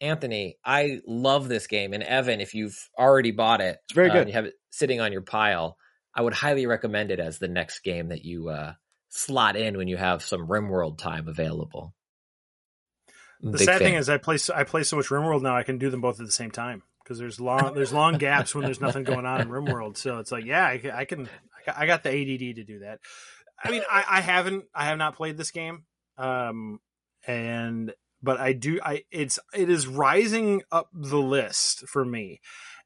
Anthony, 0.00 0.58
I 0.64 1.00
love 1.06 1.48
this 1.48 1.66
game. 1.66 1.92
And 1.92 2.02
Evan, 2.02 2.40
if 2.40 2.54
you've 2.54 2.78
already 2.98 3.30
bought 3.30 3.60
it, 3.60 3.78
it's 3.84 3.94
very 3.94 4.10
uh, 4.10 4.14
good. 4.14 4.28
you 4.28 4.34
have 4.34 4.44
it 4.46 4.54
sitting 4.70 5.00
on 5.00 5.12
your 5.12 5.22
pile. 5.22 5.76
I 6.14 6.22
would 6.22 6.34
highly 6.34 6.66
recommend 6.66 7.10
it 7.10 7.20
as 7.20 7.38
the 7.38 7.48
next 7.48 7.80
game 7.80 8.08
that 8.08 8.24
you 8.24 8.48
uh, 8.48 8.74
slot 9.10 9.56
in 9.56 9.76
when 9.76 9.88
you 9.88 9.96
have 9.96 10.22
some 10.22 10.46
RimWorld 10.46 10.98
time 10.98 11.28
available. 11.28 11.94
The 13.40 13.58
Big 13.58 13.66
sad 13.66 13.78
thing 13.78 13.94
is, 13.94 14.08
I 14.08 14.16
play 14.18 14.38
so- 14.38 14.54
I 14.54 14.64
play 14.64 14.82
so 14.82 14.96
much 14.96 15.06
RimWorld 15.08 15.42
now. 15.42 15.56
I 15.56 15.62
can 15.62 15.78
do 15.78 15.90
them 15.90 16.00
both 16.00 16.20
at 16.20 16.26
the 16.26 16.32
same 16.32 16.50
time 16.50 16.82
because 17.02 17.18
there's 17.18 17.38
long 17.38 17.74
there's 17.74 17.92
long 17.92 18.14
gaps 18.18 18.54
when 18.54 18.64
there's 18.64 18.80
nothing 18.80 19.04
going 19.04 19.26
on 19.26 19.42
in 19.42 19.48
RimWorld. 19.48 19.96
So 19.98 20.18
it's 20.18 20.32
like, 20.32 20.44
yeah, 20.46 20.64
I, 20.64 20.80
I 20.94 21.04
can 21.04 21.26
I 21.26 21.66
got- 21.66 21.78
I 21.78 21.86
got 21.86 22.02
the 22.02 22.10
ADD 22.10 22.56
to 22.56 22.64
do 22.64 22.78
that. 22.80 23.00
I 23.62 23.70
mean, 23.70 23.82
I, 23.90 24.04
I 24.08 24.20
haven't 24.22 24.64
I 24.74 24.86
have 24.86 24.96
not 24.98 25.16
played 25.16 25.36
this 25.36 25.50
game, 25.50 25.84
um, 26.16 26.80
and 27.26 27.92
but 28.26 28.38
I 28.38 28.52
do 28.52 28.78
I 28.84 29.04
it's 29.10 29.38
it 29.54 29.70
is 29.70 29.86
rising 29.86 30.62
up 30.70 30.90
the 30.92 31.16
list 31.16 31.88
for 31.88 32.04
me. 32.04 32.40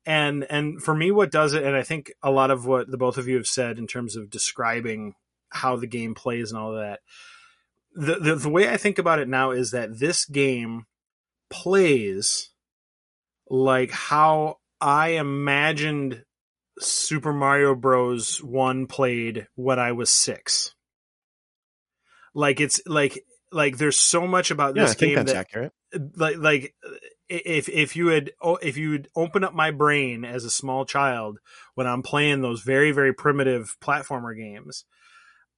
And 0.07 0.47
and 0.49 0.81
for 0.81 0.95
me, 0.95 1.11
what 1.11 1.33
does 1.33 1.53
it? 1.53 1.65
And 1.65 1.75
I 1.75 1.83
think 1.83 2.12
a 2.23 2.31
lot 2.31 2.53
of 2.53 2.65
what 2.65 2.89
the 2.91 2.97
both 2.97 3.19
of 3.19 3.27
you 3.27 3.37
have 3.37 3.49
said 3.49 3.79
in 3.79 3.89
terms 3.89 4.15
of 4.15 4.31
describing 4.31 5.15
how 5.49 5.77
the 5.77 5.89
game 5.89 6.15
plays 6.15 6.53
and 6.53 6.61
all 6.61 6.75
that 6.75 7.01
the, 7.95 8.17
the 8.17 8.35
the 8.37 8.49
way 8.49 8.69
I 8.69 8.77
think 8.77 8.99
about 8.99 9.19
it 9.19 9.29
now 9.29 9.51
is 9.51 9.73
that 9.73 9.99
this 9.99 10.25
game 10.25 10.87
plays 11.49 12.51
like 13.49 13.91
how 13.91 14.59
I 14.81 15.11
imagined 15.11 16.25
Super 16.79 17.33
Mario 17.33 17.75
Bros. 17.75 18.43
One 18.43 18.87
played 18.87 19.49
when 19.55 19.79
I 19.79 19.93
was 19.93 20.11
six. 20.11 20.75
Like 22.33 22.61
it's 22.61 22.81
like 22.87 23.25
like 23.52 23.78
there's 23.78 23.97
so 23.97 24.27
much 24.27 24.51
about 24.51 24.74
Yeah, 24.77 24.82
this 24.82 24.93
I 24.93 24.94
think 24.94 25.09
game 25.10 25.14
that's 25.16 25.32
that 25.32 25.39
accurate. 25.39 25.72
like 26.16 26.36
like 26.39 26.74
if 27.28 27.68
if 27.68 27.97
you 27.97 28.09
had 28.09 28.32
if 28.62 28.77
you 28.77 28.90
would 28.90 29.09
open 29.14 29.44
up 29.44 29.55
my 29.55 29.70
brain 29.70 30.24
as 30.24 30.44
a 30.44 30.51
small 30.51 30.85
child 30.85 31.39
when 31.74 31.86
I'm 31.86 32.02
playing 32.02 32.40
those 32.43 32.62
very 32.62 32.93
very 32.93 33.12
primitive 33.12 33.77
platformer 33.81 34.36
games, 34.36 34.85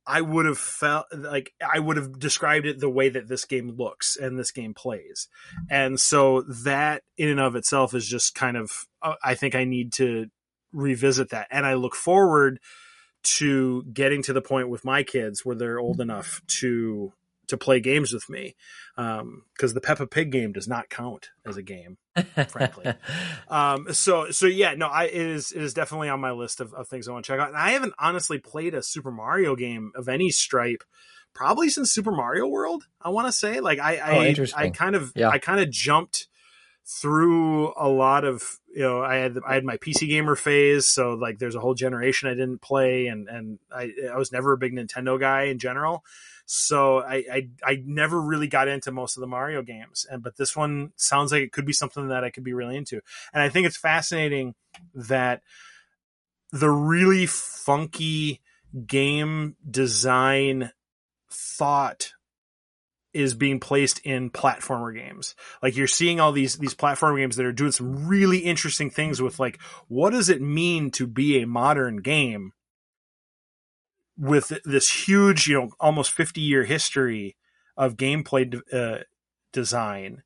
I 0.06 0.20
would 0.20 0.46
have 0.46 0.58
felt 0.58 1.06
like 1.14 1.52
I 1.62 1.78
would 1.78 1.96
have 1.96 2.18
described 2.18 2.66
it 2.66 2.80
the 2.80 2.90
way 2.90 3.08
that 3.10 3.28
this 3.28 3.44
game 3.44 3.70
looks 3.76 4.16
and 4.16 4.38
this 4.38 4.50
game 4.50 4.74
plays, 4.74 5.28
and 5.70 5.98
so 6.00 6.42
that 6.64 7.02
in 7.16 7.28
and 7.28 7.40
of 7.40 7.56
itself 7.56 7.94
is 7.94 8.06
just 8.06 8.34
kind 8.34 8.56
of 8.56 8.86
uh, 9.02 9.14
I 9.22 9.34
think 9.34 9.54
I 9.54 9.64
need 9.64 9.92
to 9.94 10.26
revisit 10.72 11.30
that, 11.30 11.48
and 11.50 11.64
I 11.66 11.74
look 11.74 11.94
forward 11.94 12.58
to 13.24 13.84
getting 13.84 14.22
to 14.24 14.32
the 14.32 14.42
point 14.42 14.68
with 14.68 14.84
my 14.84 15.02
kids 15.04 15.44
where 15.44 15.54
they're 15.54 15.78
old 15.78 16.00
enough 16.00 16.42
to 16.60 17.12
to 17.52 17.58
play 17.58 17.80
games 17.80 18.12
with 18.12 18.28
me 18.28 18.56
because 18.96 19.74
the 19.74 19.80
Peppa 19.80 20.06
Pig 20.06 20.32
game 20.32 20.52
does 20.52 20.66
not 20.66 20.88
count 20.88 21.28
as 21.46 21.56
a 21.56 21.62
game, 21.62 21.98
frankly. 22.48 22.92
um, 23.48 23.92
so 23.92 24.30
so 24.30 24.46
yeah, 24.46 24.74
no, 24.74 24.86
I 24.86 25.04
it 25.04 25.14
is 25.14 25.52
it 25.52 25.62
is 25.62 25.74
definitely 25.74 26.08
on 26.08 26.20
my 26.20 26.32
list 26.32 26.60
of, 26.60 26.72
of 26.74 26.88
things 26.88 27.06
I 27.06 27.12
want 27.12 27.24
to 27.24 27.32
check 27.32 27.40
out. 27.40 27.48
And 27.48 27.56
I 27.56 27.70
haven't 27.70 27.94
honestly 27.98 28.38
played 28.38 28.74
a 28.74 28.82
Super 28.82 29.10
Mario 29.10 29.54
game 29.54 29.92
of 29.94 30.08
any 30.08 30.30
stripe 30.30 30.82
probably 31.34 31.68
since 31.68 31.92
Super 31.92 32.12
Mario 32.12 32.46
World. 32.46 32.84
I 33.00 33.10
want 33.10 33.28
to 33.28 33.32
say 33.32 33.60
like 33.60 33.78
I 33.78 33.98
Oh, 33.98 34.20
I, 34.20 34.26
interesting. 34.26 34.58
I 34.58 34.70
kind 34.70 34.96
of 34.96 35.12
Yeah. 35.14 35.28
I 35.28 35.38
kind 35.38 35.60
of 35.60 35.70
jumped 35.70 36.28
through 36.84 37.72
a 37.76 37.88
lot 37.88 38.24
of 38.24 38.58
you 38.74 38.82
know 38.82 39.02
I 39.02 39.14
had 39.14 39.38
I 39.46 39.54
had 39.54 39.64
my 39.64 39.76
PC 39.76 40.08
gamer 40.08 40.34
phase 40.34 40.88
so 40.88 41.14
like 41.14 41.38
there's 41.38 41.54
a 41.54 41.60
whole 41.60 41.74
generation 41.74 42.28
I 42.28 42.34
didn't 42.34 42.60
play 42.60 43.06
and 43.06 43.28
and 43.28 43.60
I 43.70 43.92
I 44.12 44.16
was 44.16 44.32
never 44.32 44.52
a 44.52 44.58
big 44.58 44.74
Nintendo 44.74 45.18
guy 45.18 45.44
in 45.44 45.60
general 45.60 46.04
so 46.46 46.98
I, 46.98 47.24
I 47.32 47.48
I 47.64 47.82
never 47.84 48.20
really 48.20 48.48
got 48.48 48.68
into 48.68 48.92
most 48.92 49.16
of 49.16 49.20
the 49.20 49.26
Mario 49.26 49.62
games 49.62 50.06
and 50.10 50.22
but 50.22 50.36
this 50.36 50.56
one 50.56 50.92
sounds 50.96 51.32
like 51.32 51.42
it 51.42 51.52
could 51.52 51.66
be 51.66 51.72
something 51.72 52.08
that 52.08 52.24
I 52.24 52.30
could 52.30 52.44
be 52.44 52.54
really 52.54 52.76
into 52.76 53.00
and 53.32 53.42
I 53.42 53.48
think 53.48 53.66
it's 53.66 53.76
fascinating 53.76 54.54
that 54.94 55.42
the 56.52 56.70
really 56.70 57.26
funky 57.26 58.40
game 58.86 59.56
design 59.68 60.70
thought 61.30 62.12
is 63.12 63.34
being 63.34 63.60
placed 63.60 63.98
in 64.00 64.30
platformer 64.30 64.94
games. 64.94 65.34
Like 65.62 65.76
you're 65.76 65.86
seeing 65.86 66.20
all 66.20 66.32
these 66.32 66.56
these 66.56 66.74
platformer 66.74 67.18
games 67.18 67.36
that 67.36 67.46
are 67.46 67.52
doing 67.52 67.72
some 67.72 68.06
really 68.08 68.38
interesting 68.38 68.90
things 68.90 69.20
with 69.20 69.38
like 69.38 69.60
what 69.88 70.10
does 70.10 70.28
it 70.28 70.40
mean 70.40 70.90
to 70.92 71.06
be 71.06 71.40
a 71.40 71.46
modern 71.46 71.98
game 71.98 72.52
with 74.16 74.52
this 74.64 75.08
huge, 75.08 75.46
you 75.48 75.54
know, 75.58 75.70
almost 75.80 76.12
50 76.12 76.40
year 76.40 76.64
history 76.64 77.36
of 77.76 77.96
gameplay 77.96 78.50
de- 78.50 78.78
uh, 78.78 79.02
design. 79.52 80.22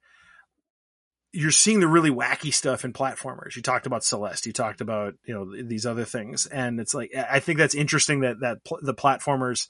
You're 1.33 1.51
seeing 1.51 1.81
the 1.81 1.89
really 1.89 2.11
wacky 2.11 2.53
stuff 2.53 2.85
in 2.85 2.93
platformers. 2.93 3.57
You 3.57 3.63
talked 3.63 3.87
about 3.87 4.05
Celeste. 4.05 4.47
You 4.47 4.53
talked 4.53 4.81
about 4.81 5.15
you 5.27 5.35
know 5.35 5.63
these 5.63 5.85
other 5.85 6.05
things, 6.05 6.47
and 6.47 6.81
it's 6.81 6.95
like 6.95 7.11
I 7.15 7.41
think 7.41 7.59
that's 7.59 7.75
interesting 7.75 8.21
that 8.21 8.41
that 8.41 8.65
pl- 8.65 8.81
the 8.81 8.95
platformers 8.95 9.69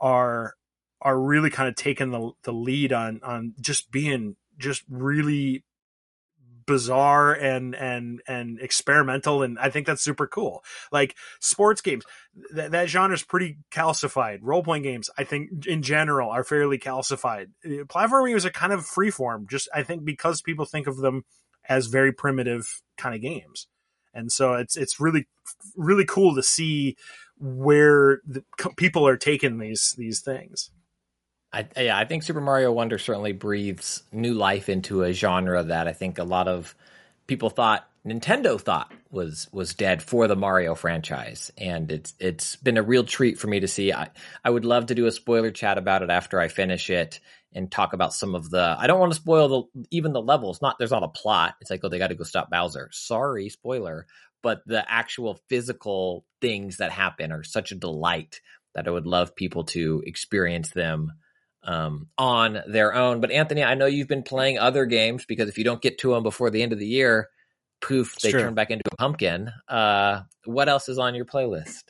are 0.00 0.54
are 1.00 1.20
really 1.20 1.50
kind 1.50 1.68
of 1.68 1.76
taking 1.76 2.10
the 2.10 2.32
the 2.42 2.52
lead 2.52 2.92
on 2.92 3.20
on 3.22 3.54
just 3.60 3.92
being 3.92 4.34
just 4.58 4.82
really 4.88 5.62
bizarre 6.66 7.32
and 7.32 7.74
and 7.74 8.22
and 8.26 8.58
experimental 8.60 9.42
and 9.42 9.58
I 9.58 9.70
think 9.70 9.86
that's 9.86 10.02
super 10.02 10.26
cool. 10.26 10.64
Like 10.92 11.16
sports 11.40 11.80
games, 11.80 12.04
that 12.52 12.72
that 12.72 12.88
genre 12.88 13.14
is 13.14 13.22
pretty 13.22 13.58
calcified. 13.70 14.38
Role 14.42 14.62
playing 14.62 14.82
games, 14.82 15.10
I 15.18 15.24
think 15.24 15.66
in 15.66 15.82
general 15.82 16.30
are 16.30 16.44
fairly 16.44 16.78
calcified. 16.78 17.48
Uh, 17.64 17.84
Platform 17.88 18.28
games 18.28 18.46
are 18.46 18.50
kind 18.50 18.72
of 18.72 18.84
free 18.84 19.10
form 19.10 19.46
just 19.48 19.68
I 19.74 19.82
think 19.82 20.04
because 20.04 20.42
people 20.42 20.64
think 20.64 20.86
of 20.86 20.98
them 20.98 21.24
as 21.68 21.86
very 21.86 22.12
primitive 22.12 22.82
kind 22.96 23.14
of 23.14 23.20
games. 23.20 23.66
And 24.12 24.30
so 24.30 24.54
it's 24.54 24.76
it's 24.76 25.00
really 25.00 25.26
really 25.76 26.04
cool 26.04 26.34
to 26.34 26.42
see 26.42 26.96
where 27.38 28.20
the 28.26 28.44
people 28.76 29.06
are 29.06 29.16
taking 29.16 29.58
these 29.58 29.94
these 29.98 30.20
things. 30.20 30.70
I, 31.54 31.82
yeah, 31.82 31.96
I 31.96 32.04
think 32.04 32.24
Super 32.24 32.40
Mario 32.40 32.72
Wonder 32.72 32.98
certainly 32.98 33.32
breathes 33.32 34.02
new 34.10 34.34
life 34.34 34.68
into 34.68 35.04
a 35.04 35.12
genre 35.12 35.62
that 35.62 35.86
I 35.86 35.92
think 35.92 36.18
a 36.18 36.24
lot 36.24 36.48
of 36.48 36.74
people 37.28 37.48
thought 37.48 37.88
Nintendo 38.04 38.60
thought 38.60 38.92
was 39.10 39.48
was 39.52 39.74
dead 39.74 40.02
for 40.02 40.26
the 40.26 40.34
Mario 40.34 40.74
franchise, 40.74 41.52
and 41.56 41.92
it's 41.92 42.12
it's 42.18 42.56
been 42.56 42.76
a 42.76 42.82
real 42.82 43.04
treat 43.04 43.38
for 43.38 43.46
me 43.46 43.60
to 43.60 43.68
see. 43.68 43.92
I 43.92 44.10
I 44.44 44.50
would 44.50 44.64
love 44.64 44.86
to 44.86 44.96
do 44.96 45.06
a 45.06 45.12
spoiler 45.12 45.52
chat 45.52 45.78
about 45.78 46.02
it 46.02 46.10
after 46.10 46.40
I 46.40 46.48
finish 46.48 46.90
it 46.90 47.20
and 47.52 47.70
talk 47.70 47.92
about 47.92 48.12
some 48.12 48.34
of 48.34 48.50
the. 48.50 48.74
I 48.76 48.88
don't 48.88 48.98
want 48.98 49.12
to 49.12 49.20
spoil 49.20 49.70
the 49.72 49.86
even 49.92 50.12
the 50.12 50.20
levels. 50.20 50.60
Not 50.60 50.76
there's 50.78 50.90
not 50.90 51.04
a 51.04 51.08
plot. 51.08 51.54
It's 51.60 51.70
like 51.70 51.80
oh 51.84 51.88
they 51.88 51.98
got 51.98 52.08
to 52.08 52.16
go 52.16 52.24
stop 52.24 52.50
Bowser. 52.50 52.90
Sorry, 52.92 53.48
spoiler. 53.48 54.06
But 54.42 54.62
the 54.66 54.84
actual 54.90 55.40
physical 55.48 56.26
things 56.40 56.78
that 56.78 56.90
happen 56.90 57.30
are 57.30 57.44
such 57.44 57.70
a 57.70 57.76
delight 57.76 58.40
that 58.74 58.88
I 58.88 58.90
would 58.90 59.06
love 59.06 59.36
people 59.36 59.64
to 59.66 60.02
experience 60.04 60.70
them 60.70 61.12
um, 61.64 62.08
on 62.16 62.62
their 62.66 62.94
own. 62.94 63.20
But 63.20 63.30
Anthony, 63.30 63.64
I 63.64 63.74
know 63.74 63.86
you've 63.86 64.08
been 64.08 64.22
playing 64.22 64.58
other 64.58 64.86
games 64.86 65.24
because 65.24 65.48
if 65.48 65.58
you 65.58 65.64
don't 65.64 65.82
get 65.82 65.98
to 65.98 66.10
them 66.12 66.22
before 66.22 66.50
the 66.50 66.62
end 66.62 66.72
of 66.72 66.78
the 66.78 66.86
year, 66.86 67.28
poof, 67.80 68.16
they 68.16 68.30
turn 68.30 68.54
back 68.54 68.70
into 68.70 68.84
a 68.92 68.96
pumpkin. 68.96 69.50
Uh, 69.68 70.22
what 70.44 70.68
else 70.68 70.88
is 70.88 70.98
on 70.98 71.14
your 71.14 71.24
playlist? 71.24 71.84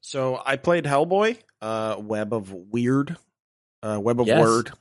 So 0.00 0.40
I 0.44 0.56
played 0.56 0.84
Hellboy, 0.84 1.38
uh, 1.60 1.96
Web 1.98 2.32
of 2.32 2.48
Wyrd, 2.48 3.16
uh, 3.82 3.98
Web 4.00 4.20
of 4.20 4.26
Yes. 4.26 4.40
Word. 4.40 4.72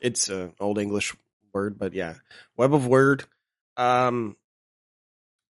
It's 0.00 0.28
an 0.28 0.54
old 0.58 0.78
English 0.78 1.14
word, 1.52 1.78
but 1.78 1.94
yeah, 1.94 2.14
Web 2.56 2.74
of 2.74 2.86
Word. 2.86 3.24
Um, 3.76 4.36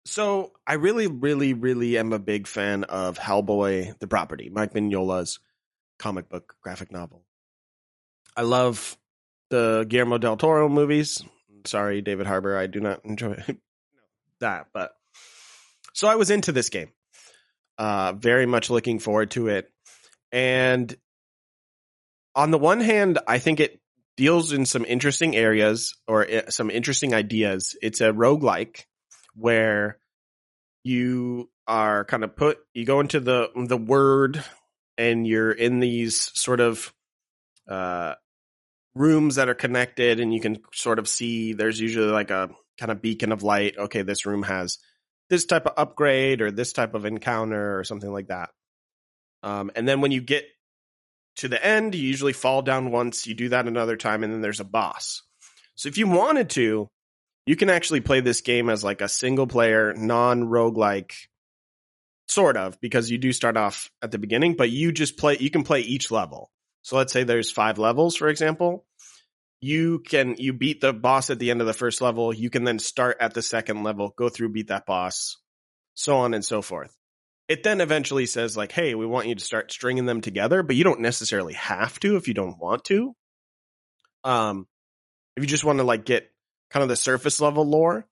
so 0.06 0.52
I 0.66 0.74
really, 0.74 1.08
really, 1.08 1.54
really 1.54 1.98
am 1.98 2.12
a 2.14 2.20
big 2.20 2.48
fan 2.48 2.84
of 2.86 3.20
Hellboy, 3.20 3.98
the 4.00 4.08
property, 4.08 4.50
Mike 4.50 4.74
Mignola's 4.74 5.40
comic 6.00 6.28
book 6.28 6.56
graphic 6.62 6.92
novel. 6.92 7.24
I 8.36 8.44
love 8.44 8.98
the 9.50 9.86
Guillermo 9.88 10.18
del 10.18 10.38
Toro 10.38 10.70
movies. 10.70 11.24
Sorry, 11.66 12.02
David 12.02 12.28
Harbour, 12.28 12.58
I 12.58 12.68
do 12.68 12.80
not 12.80 13.02
enjoy 13.06 13.44
that, 14.40 14.68
but 14.74 14.94
so 15.94 16.08
I 16.08 16.16
was 16.16 16.32
into 16.32 16.52
this 16.52 16.70
game. 16.70 16.90
Uh, 17.78 18.14
very 18.14 18.46
much 18.46 18.70
looking 18.70 19.00
forward 19.00 19.32
to 19.32 19.48
it. 19.48 19.72
And 20.32 20.96
on 22.36 22.52
the 22.52 22.58
one 22.58 22.80
hand, 22.80 23.20
I 23.28 23.40
think 23.40 23.60
it 23.60 23.80
deals 24.18 24.52
in 24.54 24.66
some 24.66 24.86
interesting 24.86 25.36
areas 25.36 25.96
or 26.08 26.30
uh, 26.30 26.50
some 26.50 26.70
interesting 26.70 27.14
ideas. 27.14 27.76
It's 27.82 28.02
a 28.02 28.12
roguelike 28.12 28.86
where 29.36 29.98
you 30.84 31.50
are 31.68 32.06
kind 32.06 32.24
of 32.24 32.36
put 32.36 32.60
you 32.74 32.86
go 32.86 33.00
into 33.00 33.20
the 33.20 33.50
the 33.56 33.78
word 33.78 34.44
and 34.98 35.28
you're 35.28 35.52
in 35.52 35.80
these 35.80 36.32
sort 36.34 36.60
of 36.60 36.94
uh 37.70 38.16
rooms 38.96 39.36
that 39.36 39.50
are 39.50 39.56
connected 39.56 40.20
and 40.20 40.34
you 40.34 40.42
can 40.42 40.60
sort 40.74 41.00
of 41.00 41.08
see 41.08 41.54
there's 41.54 41.80
usually 41.80 42.12
like 42.12 42.30
a 42.30 42.50
kind 42.78 42.92
of 42.92 43.02
beacon 43.02 43.32
of 43.32 43.42
light 43.42 43.78
okay 43.78 44.02
this 44.02 44.26
room 44.26 44.44
has 44.44 44.80
this 45.32 45.46
type 45.46 45.66
of 45.66 45.74
upgrade 45.78 46.42
or 46.42 46.52
this 46.52 46.74
type 46.74 46.94
of 46.94 47.06
encounter 47.06 47.80
or 47.80 47.86
something 47.86 48.12
like 48.12 48.28
that. 48.28 48.50
Um, 49.44 49.72
and 49.76 49.88
then 49.88 50.02
when 50.02 50.12
you 50.12 50.20
get 50.20 50.46
to 51.38 51.48
the 51.48 51.66
end 51.66 51.96
you 51.96 52.06
usually 52.06 52.34
fall 52.34 52.62
down 52.62 52.92
once 52.92 53.26
you 53.26 53.34
do 53.34 53.48
that 53.50 53.66
another 53.66 53.96
time 53.96 54.26
and 54.26 54.34
then 54.34 54.42
there's 54.42 54.60
a 54.60 54.66
boss. 54.66 55.24
So 55.76 55.88
if 55.88 55.98
you 55.98 56.08
wanted 56.08 56.50
to 56.52 56.90
you 57.46 57.56
can 57.56 57.70
actually 57.70 58.02
play 58.02 58.20
this 58.20 58.42
game 58.42 58.70
as 58.70 58.84
like 58.84 59.00
a 59.00 59.08
single 59.08 59.48
player 59.48 59.94
non 59.96 60.44
roguelike 60.44 61.14
sort 62.28 62.58
of 62.58 62.80
because 62.82 63.10
you 63.10 63.18
do 63.18 63.32
start 63.32 63.56
off 63.56 63.90
at 64.02 64.12
the 64.12 64.20
beginning 64.20 64.56
but 64.56 64.70
you 64.70 64.92
just 64.92 65.18
play 65.18 65.38
you 65.40 65.50
can 65.50 65.64
play 65.64 65.80
each 65.80 66.12
level 66.12 66.52
so 66.82 66.98
let's 66.98 67.14
say 67.14 67.24
there's 67.24 67.52
five 67.52 67.78
levels 67.78 68.16
for 68.16 68.28
example 68.28 68.86
you 69.62 70.00
can 70.00 70.36
you 70.40 70.54
beat 70.54 70.82
the 70.82 70.92
boss 70.92 71.30
at 71.30 71.38
the 71.38 71.52
end 71.52 71.62
of 71.62 71.68
the 71.68 71.74
first 71.74 72.02
level. 72.02 72.34
You 72.34 72.50
can 72.50 72.64
then 72.64 72.80
start 72.80 73.18
at 73.20 73.36
the 73.36 73.44
second 73.44 73.84
level, 73.84 74.14
go 74.18 74.28
through, 74.28 74.50
beat 74.50 74.68
that 74.68 74.88
boss, 74.88 75.38
so 75.94 76.18
on 76.18 76.34
and 76.34 76.44
so 76.44 76.64
forth. 76.64 76.96
It 77.48 77.64
then 77.64 77.80
eventually 77.80 78.26
says 78.26 78.58
like, 78.58 78.72
"Hey, 78.72 78.96
we 78.96 79.06
want 79.06 79.28
you 79.28 79.36
to 79.36 79.44
start 79.44 79.72
stringing 79.72 80.08
them 80.08 80.22
together," 80.22 80.64
but 80.64 80.76
you 80.76 80.84
don't 80.84 81.02
necessarily 81.02 81.54
have 81.54 82.00
to 82.00 82.16
if 82.16 82.28
you 82.28 82.34
don't 82.34 82.58
want 82.58 82.86
to. 82.86 83.16
Um, 84.24 84.68
if 85.38 85.44
you 85.44 85.48
just 85.48 85.64
want 85.64 85.78
to 85.78 85.84
like 85.84 86.06
get 86.06 86.32
kind 86.72 86.82
of 86.82 86.90
the 86.90 86.96
surface 86.96 87.40
level 87.40 87.66
lore, 87.66 88.08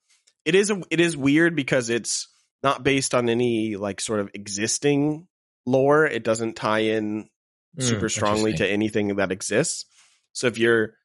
it 0.45 0.53
is 0.53 0.69
a, 0.69 0.81
it 0.91 0.99
is 0.99 1.17
weird 1.17 1.55
because 1.55 1.89
it's 1.89 2.27
not 2.61 2.83
based 2.83 3.15
on 3.15 3.27
any 3.27 3.75
like 3.75 4.01
sort 4.01 4.19
of 4.19 4.29
existing 4.35 5.27
lore. 5.65 6.05
It 6.05 6.23
doesn't 6.23 6.57
tie 6.57 6.79
in 6.79 7.27
Mm, 7.77 7.83
super 7.83 8.09
strongly 8.09 8.53
to 8.53 8.67
anything 8.67 9.15
that 9.17 9.31
exists. 9.31 9.85
So 10.33 10.47
if 10.47 10.57
you're, 10.57 10.95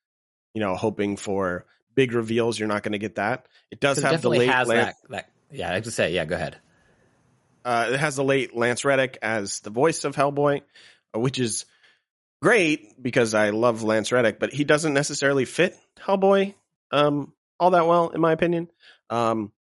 you 0.54 0.60
know, 0.60 0.74
hoping 0.76 1.16
for 1.16 1.66
big 1.94 2.12
reveals, 2.12 2.58
you're 2.58 2.68
not 2.68 2.82
going 2.82 2.92
to 2.92 2.98
get 2.98 3.16
that. 3.16 3.46
It 3.70 3.80
does 3.80 3.98
It 3.98 4.04
have 4.04 4.22
the 4.22 4.30
late 4.30 4.48
has 4.48 4.68
Lan- 4.68 4.78
that, 4.78 4.94
that. 5.10 5.30
Yeah, 5.50 5.70
I 5.70 5.74
have 5.74 5.84
to 5.84 5.90
say, 5.90 6.12
yeah, 6.12 6.24
go 6.24 6.34
ahead. 6.36 6.56
uh, 7.64 7.90
it 7.92 8.00
has 8.00 8.16
the 8.16 8.24
late 8.24 8.56
Lance 8.56 8.84
Reddick 8.84 9.18
as 9.22 9.60
the 9.60 9.70
voice 9.70 10.04
of 10.04 10.16
Hellboy, 10.16 10.62
which 11.14 11.38
is 11.38 11.64
great 12.42 13.00
because 13.02 13.34
I 13.34 13.50
love 13.50 13.82
Lance 13.82 14.10
Reddick, 14.12 14.38
but 14.38 14.52
he 14.52 14.64
doesn't 14.64 14.94
necessarily 14.94 15.44
fit 15.44 15.76
Hellboy 16.00 16.54
um, 16.90 17.32
all 17.58 17.70
that 17.70 17.86
well, 17.86 18.10
in 18.10 18.20
my 18.20 18.32
opinion. 18.32 18.68
Um, 19.10 19.52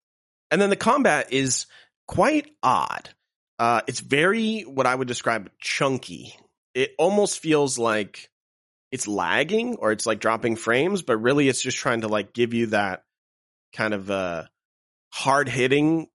and 0.51 0.61
then 0.61 0.71
the 0.71 0.77
combat 0.77 1.33
is 1.33 1.67
quite 2.07 2.51
odd. 2.63 3.11
Uh, 3.59 3.83
it's 3.87 4.01
very 4.01 4.63
what 4.63 4.87
I 4.87 4.95
would 4.95 5.09
describe 5.09 5.51
chunky. 5.61 6.35
It 6.75 6.93
almost 6.99 7.41
feels 7.41 7.79
like 7.79 8.31
it's 8.91 9.09
lagging 9.09 9.77
or 9.77 9.93
it's 9.93 10.07
like 10.07 10.21
dropping 10.21 10.57
frames, 10.57 11.03
but 11.03 11.17
really 11.17 11.49
it's 11.49 11.63
just 11.63 11.79
trying 11.79 12.03
to 12.03 12.09
like 12.09 12.33
give 12.33 12.55
you 12.55 12.67
that 12.67 13.05
kind 13.73 13.95
of 13.95 14.11
uh, 14.11 14.45
hard 15.11 15.49
hitting 15.49 16.09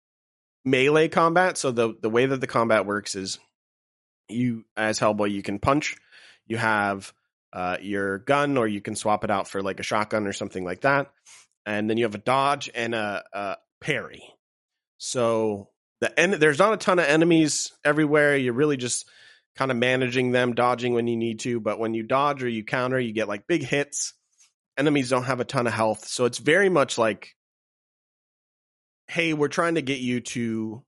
melee 0.65 1.09
combat. 1.09 1.57
So 1.57 1.71
the 1.71 1.95
the 2.01 2.11
way 2.11 2.27
that 2.27 2.41
the 2.41 2.47
combat 2.47 2.87
works 2.87 3.15
is 3.15 3.39
you 4.29 4.65
as 4.77 4.99
Hellboy 4.99 5.31
you 5.31 5.43
can 5.43 5.59
punch. 5.59 5.97
You 6.47 6.57
have 6.57 7.13
uh, 7.53 7.79
your 7.81 8.19
gun, 8.19 8.57
or 8.57 8.67
you 8.67 8.81
can 8.81 8.97
swap 8.97 9.25
it 9.25 9.31
out 9.31 9.49
for 9.49 9.63
like 9.63 9.81
a 9.81 9.85
shotgun 9.85 10.27
or 10.27 10.33
something 10.33 10.65
like 10.65 10.83
that. 10.83 11.13
And 11.65 11.89
then 11.89 11.97
you 11.97 12.05
have 12.05 12.15
a 12.15 12.19
dodge 12.19 12.69
and 12.75 12.95
a, 12.95 13.25
a 13.33 13.57
parry. 13.81 14.23
So 14.99 15.69
the 16.01 16.19
en- 16.19 16.39
there's 16.39 16.59
not 16.59 16.75
a 16.75 16.77
ton 16.77 16.99
of 16.99 17.07
enemies 17.07 17.73
everywhere. 17.85 18.37
You're 18.37 18.53
really 18.53 18.77
just 18.77 19.07
kind 19.57 19.71
of 19.71 19.77
managing 19.77 20.33
them, 20.33 20.55
dodging 20.55 20.95
when 20.95 21.07
you 21.07 21.17
need 21.17 21.41
to. 21.41 21.61
But 21.61 21.79
when 21.79 21.95
you 21.95 22.03
dodge 22.03 22.43
or 22.43 22.49
you 22.49 22.65
counter, 22.65 22.99
you 22.99 23.13
get 23.13 23.29
like 23.29 23.47
big 23.47 23.63
hits. 23.63 24.15
Enemies 24.77 25.11
don't 25.11 25.25
have 25.25 25.41
a 25.41 25.45
ton 25.45 25.67
of 25.67 25.73
health, 25.73 26.07
so 26.07 26.25
it's 26.25 26.39
very 26.39 26.69
much 26.69 26.99
like, 26.99 27.37
hey, 29.07 29.33
we're 29.33 29.49
trying 29.49 29.77
to 29.77 29.83
get 29.83 30.01
you 30.01 30.21
to 30.21 30.83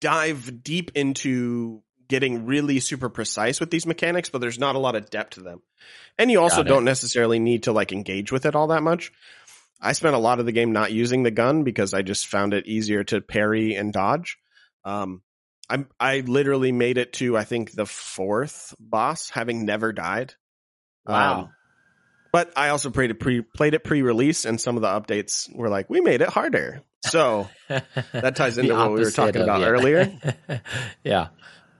dive 0.00 0.62
deep 0.62 0.92
into 0.94 1.82
getting 2.08 2.44
really 2.44 2.78
super 2.78 3.08
precise 3.08 3.58
with 3.58 3.70
these 3.70 3.86
mechanics, 3.86 4.28
but 4.28 4.40
there's 4.40 4.58
not 4.58 4.76
a 4.76 4.78
lot 4.78 4.94
of 4.94 5.08
depth 5.08 5.34
to 5.34 5.40
them. 5.40 5.62
And 6.18 6.30
you 6.30 6.40
also 6.40 6.62
don't 6.62 6.84
necessarily 6.84 7.38
need 7.38 7.62
to 7.62 7.72
like 7.72 7.90
engage 7.90 8.30
with 8.30 8.44
it 8.44 8.54
all 8.54 8.66
that 8.66 8.82
much. 8.82 9.12
I 9.80 9.92
spent 9.92 10.14
a 10.14 10.18
lot 10.18 10.38
of 10.38 10.46
the 10.46 10.52
game 10.52 10.72
not 10.72 10.92
using 10.92 11.22
the 11.22 11.30
gun 11.30 11.64
because 11.64 11.94
I 11.94 12.02
just 12.02 12.26
found 12.26 12.54
it 12.54 12.66
easier 12.66 13.02
to 13.04 13.20
parry 13.20 13.74
and 13.74 13.92
dodge. 13.92 14.38
Um, 14.84 15.22
I 15.72 15.84
I 15.98 16.20
literally 16.20 16.70
made 16.70 16.98
it 16.98 17.14
to 17.14 17.36
I 17.36 17.44
think 17.44 17.72
the 17.72 17.86
fourth 17.86 18.74
boss, 18.78 19.30
having 19.30 19.64
never 19.64 19.92
died. 19.92 20.34
Wow. 21.06 21.40
Um, 21.40 21.52
but 22.32 22.52
I 22.56 22.68
also 22.68 22.90
played 22.90 23.10
it 23.10 23.20
pre 23.20 23.40
played 23.40 23.74
it 23.74 23.84
pre 23.84 24.02
release, 24.02 24.44
and 24.44 24.60
some 24.60 24.76
of 24.76 24.82
the 24.82 24.88
updates 24.88 25.54
were 25.54 25.68
like, 25.68 25.88
"We 25.88 26.00
made 26.00 26.20
it 26.20 26.28
harder." 26.28 26.82
So 27.06 27.48
that 27.68 28.36
ties 28.36 28.58
into 28.58 28.74
what 28.74 28.92
we 28.92 29.00
were 29.00 29.10
talking 29.10 29.36
of- 29.36 29.42
about 29.42 29.60
yeah. 29.60 29.66
earlier. 29.66 30.18
yeah. 31.04 31.28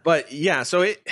But 0.04 0.32
yeah, 0.32 0.62
so 0.64 0.82
it 0.82 1.06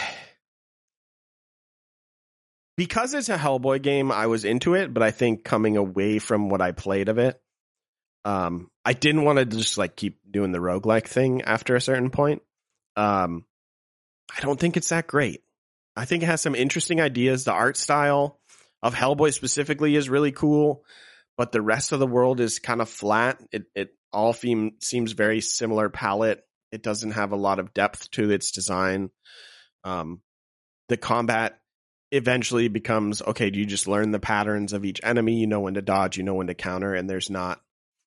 because 2.77 3.13
it's 3.13 3.29
a 3.29 3.37
Hellboy 3.37 3.83
game, 3.83 4.11
I 4.11 4.27
was 4.27 4.47
into 4.47 4.75
it, 4.75 4.93
but 4.93 5.03
I 5.03 5.11
think 5.11 5.45
coming 5.45 5.77
away 5.77 6.19
from 6.19 6.49
what 6.49 6.63
I 6.63 6.73
played 6.73 7.11
of 7.11 7.19
it, 7.19 7.41
um, 8.25 8.71
I 8.85 8.95
didn't 8.95 9.25
want 9.25 9.39
to 9.39 9.45
just 9.45 9.77
like 9.77 9.97
keep 9.97 10.19
doing 10.31 10.53
the 10.53 10.59
roguelike 10.59 11.07
thing 11.07 11.43
after 11.43 11.77
a 11.77 11.81
certain 11.81 12.11
point. 12.11 12.43
Um, 12.97 13.45
I 14.37 14.41
don't 14.41 14.59
think 14.59 14.77
it's 14.77 14.91
that 14.91 15.07
great. 15.07 15.43
I 15.97 16.05
think 16.05 16.23
it 16.23 16.27
has 16.27 16.41
some 16.41 16.55
interesting 16.55 17.01
ideas. 17.01 17.45
The 17.45 17.53
art 17.53 17.77
style 17.77 18.39
of 18.83 18.95
Hellboy 18.95 19.33
specifically 19.35 19.97
is 19.97 20.09
really 20.09 20.33
cool, 20.33 20.85
but 21.37 21.53
the 21.53 21.63
rest 21.63 21.93
of 21.93 21.99
the 21.99 22.07
world 22.07 22.41
is 22.41 22.59
kind 22.59 22.81
of 22.81 22.89
flat. 22.89 23.43
It 23.53 23.65
it 23.75 23.91
all 24.13 24.33
theme, 24.33 24.73
seems 24.81 25.13
very 25.13 25.41
similar 25.41 25.89
palette. 25.89 26.45
It 26.73 26.83
doesn't 26.83 27.13
have 27.13 27.33
a 27.33 27.37
lot 27.37 27.59
of 27.59 27.75
depth 27.75 28.11
to 28.13 28.31
its 28.31 28.53
design. 28.53 29.11
Um, 29.85 30.21
the 30.89 30.97
combat 30.97 31.59
eventually 32.13 32.69
becomes 32.69 33.23
okay. 33.23 33.51
Do 33.51 33.59
you 33.59 33.67
just 33.67 33.89
learn 33.89 34.11
the 34.11 34.21
patterns 34.21 34.73
of 34.73 34.85
each 34.85 35.01
enemy? 35.03 35.37
You 35.37 35.47
know 35.47 35.61
when 35.61 35.75
to 35.75 35.83
dodge. 35.83 36.17
You 36.17 36.23
know 36.23 36.35
when 36.35 36.49
to 36.49 36.55
counter, 36.55 36.95
and 36.95 37.09
there's 37.09 37.31
not 37.31 37.61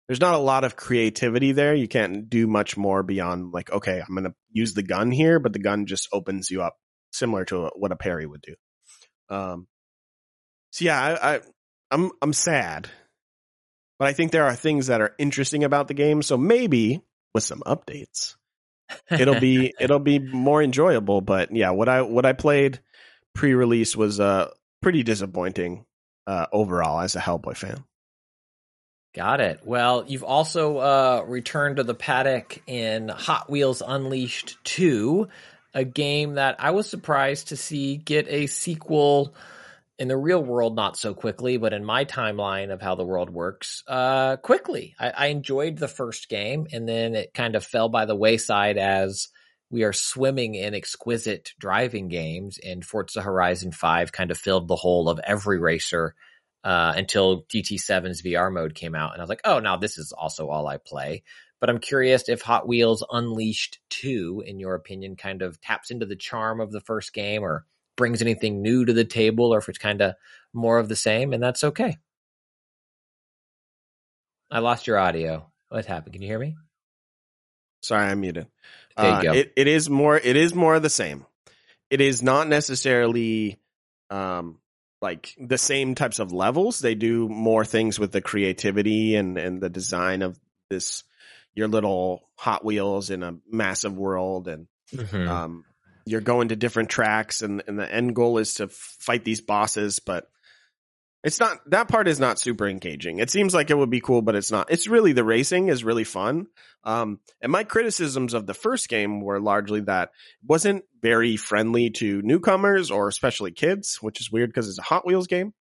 there's 0.07 0.21
not 0.21 0.35
a 0.35 0.39
lot 0.39 0.63
of 0.63 0.75
creativity 0.75 1.53
there. 1.53 1.73
You 1.73 1.87
can't 1.87 2.29
do 2.29 2.47
much 2.47 2.75
more 2.75 3.03
beyond 3.03 3.53
like 3.53 3.71
okay, 3.71 4.01
I'm 4.05 4.15
gonna 4.15 4.35
use 4.51 4.73
the 4.73 4.83
gun 4.83 5.11
here, 5.11 5.39
but 5.39 5.53
the 5.53 5.59
gun 5.59 5.85
just 5.85 6.09
opens 6.11 6.49
you 6.51 6.61
up 6.61 6.75
similar 7.11 7.45
to 7.45 7.71
what 7.75 7.91
a 7.91 7.95
parry 7.95 8.25
would 8.25 8.41
do. 8.41 8.55
Um, 9.29 9.67
so 10.71 10.85
yeah, 10.85 11.01
I, 11.01 11.35
I 11.35 11.41
I'm 11.91 12.11
I'm 12.21 12.33
sad, 12.33 12.89
but 13.97 14.07
I 14.07 14.13
think 14.13 14.31
there 14.31 14.45
are 14.45 14.55
things 14.55 14.87
that 14.87 15.01
are 15.01 15.15
interesting 15.17 15.63
about 15.63 15.87
the 15.87 15.93
game. 15.93 16.21
So 16.21 16.37
maybe 16.37 17.01
with 17.33 17.43
some 17.43 17.61
updates, 17.65 18.35
it'll 19.09 19.39
be 19.39 19.73
it'll 19.79 19.99
be 19.99 20.19
more 20.19 20.61
enjoyable. 20.61 21.21
But 21.21 21.55
yeah, 21.55 21.69
what 21.69 21.87
I 21.87 22.01
what 22.01 22.25
I 22.25 22.33
played 22.33 22.81
pre-release 23.33 23.95
was 23.95 24.19
uh 24.19 24.49
pretty 24.81 25.03
disappointing 25.03 25.85
uh 26.27 26.47
overall 26.51 26.99
as 26.99 27.15
a 27.15 27.19
Hellboy 27.19 27.55
fan. 27.55 27.85
Got 29.13 29.41
it. 29.41 29.59
Well, 29.63 30.05
you've 30.07 30.23
also 30.23 30.77
uh, 30.77 31.25
returned 31.27 31.77
to 31.77 31.83
the 31.83 31.93
paddock 31.93 32.63
in 32.65 33.09
Hot 33.09 33.47
Wheels 33.47 33.83
Unleashed 33.85 34.57
2, 34.63 35.27
a 35.75 35.83
game 35.83 36.35
that 36.35 36.55
I 36.57 36.71
was 36.71 36.89
surprised 36.89 37.49
to 37.49 37.55
see 37.55 37.97
get 37.97 38.27
a 38.27 38.47
sequel 38.47 39.35
in 39.99 40.07
the 40.07 40.17
real 40.17 40.43
world, 40.43 40.75
not 40.75 40.97
so 40.97 41.13
quickly, 41.13 41.57
but 41.57 41.73
in 41.73 41.85
my 41.85 42.05
timeline 42.05 42.73
of 42.73 42.81
how 42.81 42.95
the 42.95 43.05
world 43.05 43.29
works, 43.29 43.83
uh, 43.87 44.37
quickly. 44.37 44.95
I, 44.99 45.09
I 45.11 45.25
enjoyed 45.27 45.77
the 45.77 45.87
first 45.87 46.27
game, 46.27 46.65
and 46.73 46.89
then 46.89 47.13
it 47.13 47.35
kind 47.35 47.55
of 47.55 47.63
fell 47.63 47.89
by 47.89 48.05
the 48.05 48.15
wayside 48.15 48.79
as 48.79 49.27
we 49.69 49.83
are 49.83 49.93
swimming 49.93 50.55
in 50.55 50.73
exquisite 50.73 51.51
driving 51.59 52.07
games, 52.07 52.57
and 52.57 52.83
Forza 52.83 53.21
Horizon 53.21 53.73
5 53.73 54.11
kind 54.11 54.31
of 54.31 54.39
filled 54.39 54.67
the 54.67 54.75
hole 54.75 55.07
of 55.07 55.19
every 55.23 55.59
racer 55.59 56.15
uh, 56.63 56.93
until 56.95 57.43
GT7's 57.43 58.21
VR 58.21 58.51
mode 58.51 58.75
came 58.75 58.95
out. 58.95 59.13
And 59.13 59.21
I 59.21 59.23
was 59.23 59.29
like, 59.29 59.41
oh, 59.45 59.59
now 59.59 59.77
this 59.77 59.97
is 59.97 60.11
also 60.11 60.49
all 60.49 60.67
I 60.67 60.77
play. 60.77 61.23
But 61.59 61.69
I'm 61.69 61.79
curious 61.79 62.27
if 62.27 62.41
Hot 62.41 62.67
Wheels 62.67 63.05
Unleashed 63.09 63.79
2, 63.89 64.43
in 64.45 64.59
your 64.59 64.75
opinion, 64.75 65.15
kind 65.15 65.41
of 65.41 65.59
taps 65.61 65.91
into 65.91 66.05
the 66.05 66.15
charm 66.15 66.59
of 66.59 66.71
the 66.71 66.81
first 66.81 67.13
game 67.13 67.41
or 67.43 67.65
brings 67.95 68.21
anything 68.21 68.61
new 68.61 68.83
to 68.85 68.93
the 68.93 69.05
table 69.05 69.53
or 69.53 69.59
if 69.59 69.69
it's 69.69 69.77
kind 69.77 70.01
of 70.01 70.15
more 70.53 70.77
of 70.79 70.89
the 70.89 70.95
same. 70.95 71.31
And 71.33 71.41
that's 71.41 71.63
okay. 71.63 71.97
I 74.51 74.59
lost 74.59 74.87
your 74.87 74.97
audio. 74.97 75.49
What 75.69 75.85
happened? 75.85 76.13
Can 76.13 76.21
you 76.21 76.27
hear 76.27 76.39
me? 76.39 76.55
Sorry, 77.81 78.07
I'm 78.07 78.21
muted. 78.21 78.47
There 78.95 79.05
you 79.05 79.11
Uh, 79.11 79.21
go. 79.21 79.33
It, 79.33 79.53
it 79.55 79.67
is 79.67 79.89
more. 79.89 80.15
It 80.17 80.35
is 80.35 80.53
more 80.53 80.75
of 80.75 80.83
the 80.83 80.89
same. 80.89 81.25
It 81.89 82.01
is 82.01 82.21
not 82.21 82.47
necessarily 82.47 83.57
um, 84.09 84.59
like 85.03 85.35
the 85.37 85.57
same 85.57 85.95
types 85.95 86.19
of 86.19 86.31
levels. 86.31 86.79
They 86.79 86.95
do 86.95 87.27
more 87.27 87.65
things 87.65 87.99
with 87.99 88.11
the 88.13 88.21
creativity 88.21 89.15
and 89.15 89.37
and 89.37 89.61
the 89.61 89.69
design 89.69 90.21
of 90.21 90.39
this 90.69 91.03
your 91.53 91.67
little 91.67 92.27
Hot 92.37 92.63
Wheels 92.65 93.09
in 93.11 93.21
a 93.21 93.35
massive 93.47 93.95
world, 93.95 94.47
and 94.47 94.67
Mhm. 94.95 95.27
um, 95.27 95.65
you're 96.05 96.21
going 96.21 96.47
to 96.47 96.55
different 96.55 96.89
tracks, 96.89 97.41
and 97.43 97.61
and 97.67 97.77
the 97.77 97.93
end 97.93 98.15
goal 98.15 98.37
is 98.39 98.55
to 98.55 98.67
fight 98.69 99.23
these 99.23 99.41
bosses, 99.41 99.99
but. 99.99 100.29
It's 101.23 101.39
not 101.39 101.59
that 101.67 101.87
part 101.87 102.09
is 102.09 102.19
not 102.19 102.37
super 102.37 102.67
engaging. 102.67 103.19
It 103.19 103.29
seems 103.29 103.53
like 103.53 103.69
it 103.69 103.77
would 103.77 103.89
be 103.89 104.01
cool, 104.01 104.21
but 104.21 104.35
it's 104.35 104.51
not. 104.51 104.69
It's 104.69 104.87
really 104.87 105.13
the 105.13 105.23
racing 105.23 105.69
is 105.69 105.83
really 105.83 106.03
fun. 106.03 106.47
Um, 106.83 107.19
and 107.41 107.49
my 107.51 107.63
criticisms 107.63 108.33
of 108.33 108.45
the 108.45 108.53
first 108.53 108.89
game 108.89 109.21
were 109.21 109.39
largely 109.39 109.79
that 109.81 110.09
it 110.09 110.47
wasn't 110.49 110.83
very 111.01 111.37
friendly 111.37 111.91
to 111.91 112.21
newcomers 112.21 112.91
or 112.91 113.07
especially 113.07 113.51
kids, 113.51 113.99
which 114.01 114.19
is 114.19 114.31
weird 114.31 114.49
because 114.49 114.67
it's 114.67 114.79
a 114.79 114.83
Hot 114.83 115.05
Wheels 115.05 115.27
game. 115.27 115.53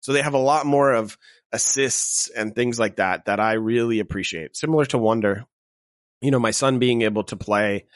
So 0.00 0.12
they 0.12 0.22
have 0.22 0.34
a 0.34 0.38
lot 0.38 0.66
more 0.66 0.92
of 0.92 1.18
assists 1.52 2.28
and 2.28 2.54
things 2.54 2.78
like 2.78 2.96
that 2.96 3.24
that 3.24 3.40
I 3.40 3.54
really 3.54 3.98
appreciate. 3.98 4.56
Similar 4.56 4.84
to 4.86 4.98
Wonder, 4.98 5.46
you 6.20 6.30
know, 6.30 6.38
my 6.38 6.52
son 6.52 6.78
being 6.78 7.02
able 7.02 7.24
to 7.24 7.36
play 7.36 7.86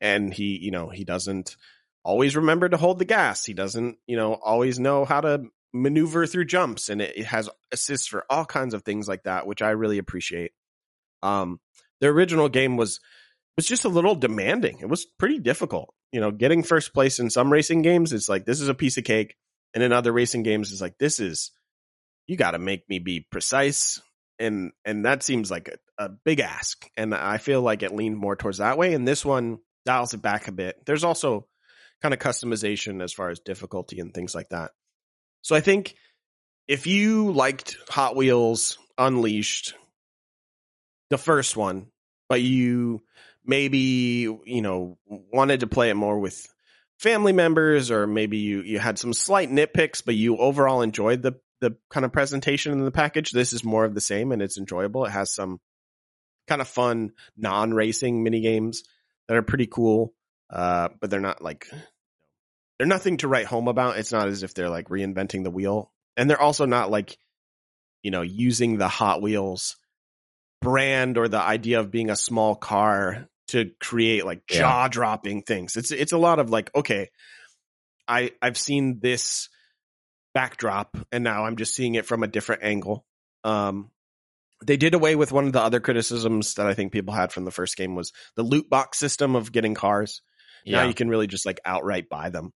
and 0.00 0.32
he, 0.32 0.58
you 0.58 0.70
know, 0.70 0.90
he 0.90 1.02
doesn't 1.02 1.56
always 2.04 2.36
remember 2.36 2.68
to 2.68 2.76
hold 2.76 3.00
the 3.00 3.04
gas. 3.04 3.44
He 3.44 3.54
doesn't, 3.54 3.98
you 4.06 4.16
know, 4.16 4.34
always 4.34 4.78
know 4.78 5.04
how 5.04 5.20
to 5.20 5.46
maneuver 5.72 6.26
through 6.26 6.46
jumps 6.46 6.88
and 6.88 7.00
it, 7.00 7.16
it 7.16 7.26
has 7.26 7.48
assists 7.72 8.06
for 8.06 8.24
all 8.30 8.44
kinds 8.44 8.74
of 8.74 8.82
things 8.82 9.08
like 9.08 9.24
that, 9.24 9.46
which 9.46 9.62
I 9.62 9.70
really 9.70 9.98
appreciate. 9.98 10.52
Um, 11.22 11.60
the 12.00 12.08
original 12.08 12.48
game 12.48 12.76
was 12.76 13.00
was 13.56 13.66
just 13.66 13.84
a 13.84 13.88
little 13.88 14.14
demanding. 14.14 14.78
It 14.80 14.88
was 14.88 15.04
pretty 15.04 15.40
difficult. 15.40 15.92
You 16.12 16.20
know, 16.20 16.30
getting 16.30 16.62
first 16.62 16.94
place 16.94 17.18
in 17.18 17.28
some 17.28 17.52
racing 17.52 17.82
games 17.82 18.12
is 18.12 18.28
like 18.28 18.44
this 18.44 18.60
is 18.60 18.68
a 18.68 18.74
piece 18.74 18.96
of 18.98 19.04
cake, 19.04 19.34
and 19.74 19.82
in 19.82 19.92
other 19.92 20.12
racing 20.12 20.44
games 20.44 20.70
is 20.70 20.80
like 20.80 20.96
this 20.98 21.18
is 21.18 21.50
you 22.28 22.36
got 22.36 22.52
to 22.52 22.58
make 22.58 22.88
me 22.88 23.00
be 23.00 23.26
precise, 23.30 24.00
and 24.38 24.70
and 24.84 25.04
that 25.04 25.22
seems 25.22 25.50
like 25.50 25.68
a, 25.98 26.04
a 26.04 26.08
big 26.08 26.40
ask. 26.40 26.88
And 26.96 27.14
I 27.14 27.38
feel 27.38 27.60
like 27.60 27.82
it 27.82 27.94
leaned 27.94 28.16
more 28.16 28.36
towards 28.36 28.58
that 28.58 28.78
way. 28.78 28.94
And 28.94 29.06
this 29.06 29.24
one 29.24 29.58
dials 29.84 30.14
it 30.14 30.22
back 30.22 30.46
a 30.46 30.52
bit. 30.52 30.76
There's 30.86 31.04
also 31.04 31.46
kind 32.00 32.14
of 32.14 32.20
customization 32.20 33.02
as 33.02 33.12
far 33.12 33.30
as 33.30 33.40
difficulty 33.40 33.98
and 33.98 34.14
things 34.14 34.34
like 34.34 34.50
that. 34.50 34.70
So 35.42 35.56
I 35.56 35.60
think 35.60 35.94
if 36.66 36.86
you 36.86 37.32
liked 37.32 37.76
Hot 37.88 38.16
Wheels 38.16 38.78
Unleashed, 38.98 39.74
the 41.10 41.18
first 41.18 41.56
one, 41.56 41.86
but 42.28 42.42
you 42.42 43.02
maybe 43.44 43.78
you 44.44 44.62
know 44.62 44.98
wanted 45.06 45.60
to 45.60 45.66
play 45.66 45.90
it 45.90 45.94
more 45.94 46.18
with 46.18 46.46
family 46.98 47.32
members 47.32 47.90
or 47.90 48.06
maybe 48.06 48.38
you 48.38 48.60
you 48.60 48.78
had 48.78 48.98
some 48.98 49.12
slight 49.12 49.50
nitpicks 49.50 50.02
but 50.04 50.14
you 50.14 50.36
overall 50.36 50.82
enjoyed 50.82 51.22
the 51.22 51.32
the 51.60 51.76
kind 51.90 52.04
of 52.04 52.12
presentation 52.12 52.72
in 52.72 52.84
the 52.84 52.90
package 52.90 53.32
this 53.32 53.52
is 53.52 53.64
more 53.64 53.84
of 53.84 53.94
the 53.94 54.00
same 54.00 54.30
and 54.30 54.42
it's 54.42 54.58
enjoyable. 54.58 55.04
It 55.06 55.10
has 55.10 55.34
some 55.34 55.58
kind 56.46 56.60
of 56.60 56.68
fun 56.68 57.12
non-racing 57.36 58.22
mini 58.22 58.40
games 58.40 58.84
that 59.26 59.36
are 59.36 59.42
pretty 59.42 59.66
cool 59.66 60.12
uh 60.50 60.88
but 61.00 61.10
they're 61.10 61.20
not 61.20 61.42
like 61.42 61.66
they're 62.78 62.86
nothing 62.86 63.16
to 63.18 63.28
write 63.28 63.46
home 63.46 63.68
about 63.68 63.98
it's 63.98 64.12
not 64.12 64.28
as 64.28 64.42
if 64.42 64.54
they're 64.54 64.70
like 64.70 64.88
reinventing 64.88 65.44
the 65.44 65.50
wheel 65.50 65.90
and 66.16 66.28
they're 66.30 66.40
also 66.40 66.64
not 66.66 66.90
like 66.90 67.18
you 68.02 68.10
know 68.10 68.22
using 68.22 68.78
the 68.78 68.88
hot 68.88 69.20
wheels 69.20 69.76
brand 70.60 71.18
or 71.18 71.28
the 71.28 71.40
idea 71.40 71.80
of 71.80 71.90
being 71.90 72.10
a 72.10 72.16
small 72.16 72.54
car 72.56 73.28
to 73.48 73.70
create 73.80 74.24
like 74.24 74.42
Yeah. 74.50 74.60
jaw 74.60 74.88
dropping 74.88 75.42
things. 75.42 75.76
It's 75.76 75.90
it's 75.90 76.12
a 76.12 76.18
lot 76.18 76.38
of 76.38 76.50
like, 76.50 76.70
okay, 76.74 77.10
I 78.06 78.32
I've 78.42 78.58
seen 78.58 79.00
this 79.00 79.48
backdrop 80.34 80.96
and 81.10 81.24
now 81.24 81.44
I'm 81.44 81.56
just 81.56 81.74
seeing 81.74 81.94
it 81.94 82.06
from 82.06 82.22
a 82.22 82.26
different 82.28 82.62
angle. 82.62 83.04
Um 83.44 83.90
they 84.66 84.76
did 84.76 84.94
away 84.94 85.14
with 85.14 85.30
one 85.30 85.46
of 85.46 85.52
the 85.52 85.62
other 85.62 85.78
criticisms 85.80 86.54
that 86.54 86.66
I 86.66 86.74
think 86.74 86.92
people 86.92 87.14
had 87.14 87.32
from 87.32 87.44
the 87.44 87.52
first 87.52 87.76
game 87.76 87.94
was 87.94 88.12
the 88.34 88.42
loot 88.42 88.68
box 88.68 88.98
system 88.98 89.36
of 89.36 89.52
getting 89.52 89.74
cars. 89.74 90.20
Now 90.66 90.88
you 90.88 90.94
can 90.94 91.08
really 91.08 91.28
just 91.28 91.46
like 91.46 91.60
outright 91.64 92.08
buy 92.08 92.30
them. 92.30 92.52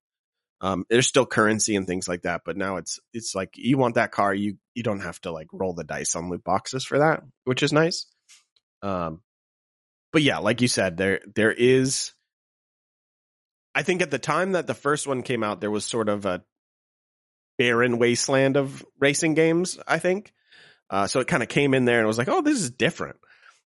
Um, 0.63 0.87
there's 0.89 1.09
still 1.09 1.27
currency 1.27 1.75
and 1.75 1.89
things 1.89 2.07
like 2.07 2.23
that, 2.23 2.43
but 2.45 2.57
now 2.57 2.77
it's 2.77 3.01
it's 3.13 3.35
like 3.35 3.51
you 3.57 3.77
want 3.77 3.97
that 3.97 4.13
car, 4.13 4.33
you 4.33 4.59
you 4.75 4.85
don't 4.85 5.01
have 5.01 5.21
to 5.23 5.33
like 5.33 5.49
roll 5.53 5.75
the 5.75 5.83
dice 5.83 6.15
on 6.15 6.31
loot 6.31 6.45
boxes 6.45 6.85
for 6.85 7.01
that, 7.01 7.25
which 7.45 7.65
is 7.65 7.73
nice. 7.73 8.07
Um, 8.81 9.23
but 10.13 10.23
yeah, 10.23 10.39
like 10.39 10.61
you 10.61 10.69
said, 10.69 10.97
there 10.97 11.21
there 11.35 11.53
is. 11.53 12.13
I 13.75 13.83
think 13.83 14.03
at 14.03 14.11
the 14.13 14.21
time 14.21 14.53
that 14.53 14.69
the 14.69 14.75
first 14.75 15.07
one 15.07 15.23
came 15.23 15.43
out, 15.43 15.61
there 15.61 15.71
was 15.71 15.85
sort 15.85 16.09
of 16.09 16.27
a 16.27 16.45
barren 17.59 17.99
wasteland 17.99 18.57
of 18.57 18.85
racing 19.01 19.35
games. 19.35 19.79
I 19.89 19.99
think, 19.99 20.33
uh, 20.91 21.09
so 21.09 21.21
it 21.21 21.27
kind 21.27 21.43
of 21.43 21.49
came 21.49 21.75
in 21.75 21.87
there 21.87 21.99
and 21.99 22.07
was 22.07 22.19
like, 22.19 22.29
oh, 22.29 22.43
this 22.43 22.61
is 22.61 22.71
different. 22.71 23.17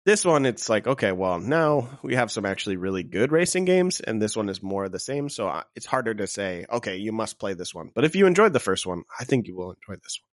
This 0.06 0.26
one, 0.26 0.46
it's 0.46 0.68
like, 0.68 0.86
okay, 0.86 1.14
well, 1.14 1.40
now 1.40 2.00
we 2.02 2.16
have 2.16 2.30
some 2.30 2.46
actually 2.46 2.76
really 2.76 3.04
good 3.04 3.32
racing 3.32 3.64
games, 3.64 4.02
and 4.02 4.22
this 4.22 4.36
one 4.36 4.50
is 4.50 4.62
more 4.62 4.90
the 4.90 5.00
same. 5.00 5.30
So 5.30 5.64
it's 5.76 5.86
harder 5.86 6.14
to 6.14 6.28
say, 6.28 6.66
okay, 6.70 6.98
you 6.98 7.14
must 7.14 7.40
play 7.40 7.54
this 7.54 7.74
one. 7.74 7.90
But 7.96 8.04
if 8.04 8.14
you 8.14 8.26
enjoyed 8.26 8.52
the 8.52 8.60
first 8.60 8.86
one, 8.86 9.04
I 9.18 9.24
think 9.24 9.48
you 9.48 9.56
will 9.56 9.72
enjoy 9.72 10.02
this 10.02 10.20
one. 10.22 10.28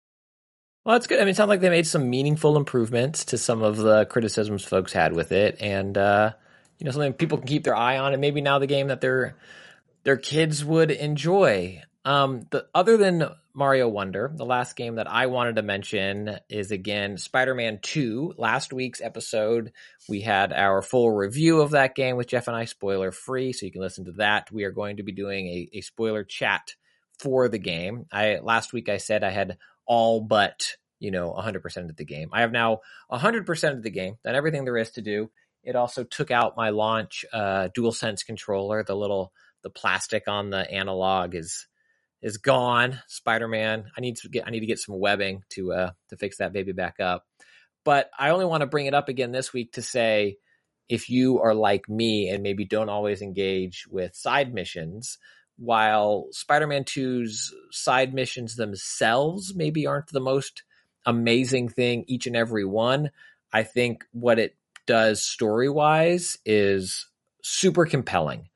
Well, 0.85 0.95
that's 0.95 1.07
good. 1.07 1.19
I 1.19 1.23
mean, 1.25 1.33
it 1.33 1.37
sounds 1.37 1.51
like 1.51 1.61
they 1.61 1.69
made 1.69 1.87
some 1.87 2.09
meaningful 2.09 2.57
improvements 2.57 3.27
to 3.27 3.37
some 3.37 3.63
of 3.63 3.77
the 3.77 4.07
criticisms 4.07 4.65
folks 4.65 4.95
had 4.95 5.13
with 5.13 5.33
it, 5.33 5.59
and 5.61 5.99
uh, 5.99 6.33
you 6.79 6.87
know, 6.87 6.91
something 6.91 7.13
people 7.13 7.37
can 7.37 7.47
keep 7.47 7.65
their 7.65 7.77
eye 7.77 7.99
on, 7.99 8.15
and 8.15 8.23
maybe 8.23 8.41
now 8.41 8.59
the 8.59 8.67
game 8.67 8.89
that 8.89 9.03
their 9.03 9.37
their 10.05 10.17
kids 10.17 10.65
would 10.65 10.91
enjoy. 10.91 11.83
Um, 12.09 12.47
the 12.49 12.67
other 12.75 12.97
than 12.97 13.29
Mario 13.53 13.87
Wonder, 13.87 14.33
the 14.35 14.47
last 14.47 14.77
game 14.77 14.95
that 14.95 15.11
I 15.11 15.27
wanted 15.27 15.57
to 15.57 15.63
mention 15.63 16.39
is 16.49 16.71
again 16.71 17.19
Spider-Man 17.19 17.81
Two. 17.83 18.33
Last 18.39 18.73
week's 18.73 19.03
episode, 19.03 19.73
we 20.09 20.23
had 20.23 20.55
our 20.55 20.81
full 20.81 21.11
review 21.11 21.61
of 21.61 21.73
that 21.73 21.95
game 21.95 22.17
with 22.17 22.29
Jeff 22.29 22.49
and 22.49 22.57
I, 22.57 22.65
spoiler 22.65 23.13
free, 23.13 23.53
so 23.53 23.67
you 23.67 23.73
can 23.73 23.83
listen 23.83 24.07
to 24.07 24.13
that. 24.13 24.51
We 24.51 24.65
are 24.65 24.71
going 24.71 24.97
to 24.97 25.03
be 25.03 25.13
doing 25.13 25.49
a, 25.49 25.69
a 25.75 25.81
spoiler 25.83 26.25
chat 26.25 26.77
for 27.19 27.47
the 27.47 27.59
game. 27.59 28.07
I 28.11 28.39
last 28.39 28.73
week 28.73 28.89
I 28.89 28.97
said 28.97 29.23
I 29.23 29.31
had 29.31 29.59
all 29.85 30.23
but 30.23 30.77
you 31.01 31.11
know 31.11 31.35
100% 31.39 31.91
of 31.91 31.97
the 31.97 32.07
game. 32.07 32.31
I 32.33 32.41
have 32.41 32.53
now 32.53 32.81
100% 33.13 33.73
of 33.75 33.83
the 33.83 33.91
game, 33.91 34.17
done 34.25 34.35
everything 34.35 34.65
there 34.65 34.79
is 34.79 34.93
to 34.93 35.03
do. 35.03 35.31
It 35.63 35.77
also 35.77 36.05
took 36.05 36.31
out 36.31 36.57
my 36.57 36.71
launch 36.71 37.27
uh, 37.35 37.69
DualSense 37.77 38.25
controller. 38.25 38.83
The 38.83 38.97
little 38.97 39.31
the 39.63 39.69
plastic 39.69 40.27
on 40.27 40.49
the 40.49 40.71
analog 40.71 41.35
is 41.35 41.67
is 42.23 42.39
gone. 42.39 43.01
Spider-Man. 43.07 43.91
I 43.97 44.01
need 44.01 44.17
to 44.19 44.29
get 44.29 44.47
I 44.47 44.51
need 44.51 44.61
to 44.61 44.67
get 44.67 44.79
some 44.79 44.99
webbing 44.99 45.43
to 45.51 45.73
uh 45.73 45.91
to 46.09 46.17
fix 46.17 46.39
that 46.39 46.53
baby 46.53 46.73
back 46.73 47.01
up. 47.01 47.27
But 47.85 48.11
I 48.19 48.31
only 48.31 48.45
want 48.45 48.63
to 48.63 48.67
bring 48.67 48.87
it 48.87 48.95
up 48.95 49.09
again 49.09 49.33
this 49.33 49.53
week 49.53 49.73
to 49.73 49.83
say 49.83 50.37
if 50.89 51.11
you 51.11 51.41
are 51.41 51.55
like 51.55 51.89
me 51.89 52.29
and 52.29 52.43
maybe 52.43 52.65
don't 52.65 52.89
always 52.89 53.23
engage 53.23 53.87
with 53.89 54.15
side 54.15 54.53
missions, 54.55 55.19
while 55.59 56.29
Spider-Man 56.31 56.85
2's 56.85 57.55
side 57.71 58.15
missions 58.15 58.57
themselves 58.57 59.55
maybe 59.55 59.87
aren't 59.87 60.09
the 60.09 60.21
most 60.21 60.63
amazing 61.05 61.69
thing 61.69 62.05
each 62.07 62.27
and 62.27 62.37
every 62.37 62.65
one, 62.65 63.11
I 63.53 63.65
think 63.65 64.05
what 64.13 64.39
it 64.39 64.57
does 64.87 65.25
story-wise 65.25 66.39
is 66.45 67.07
super 67.43 67.87
compelling. 67.87 68.49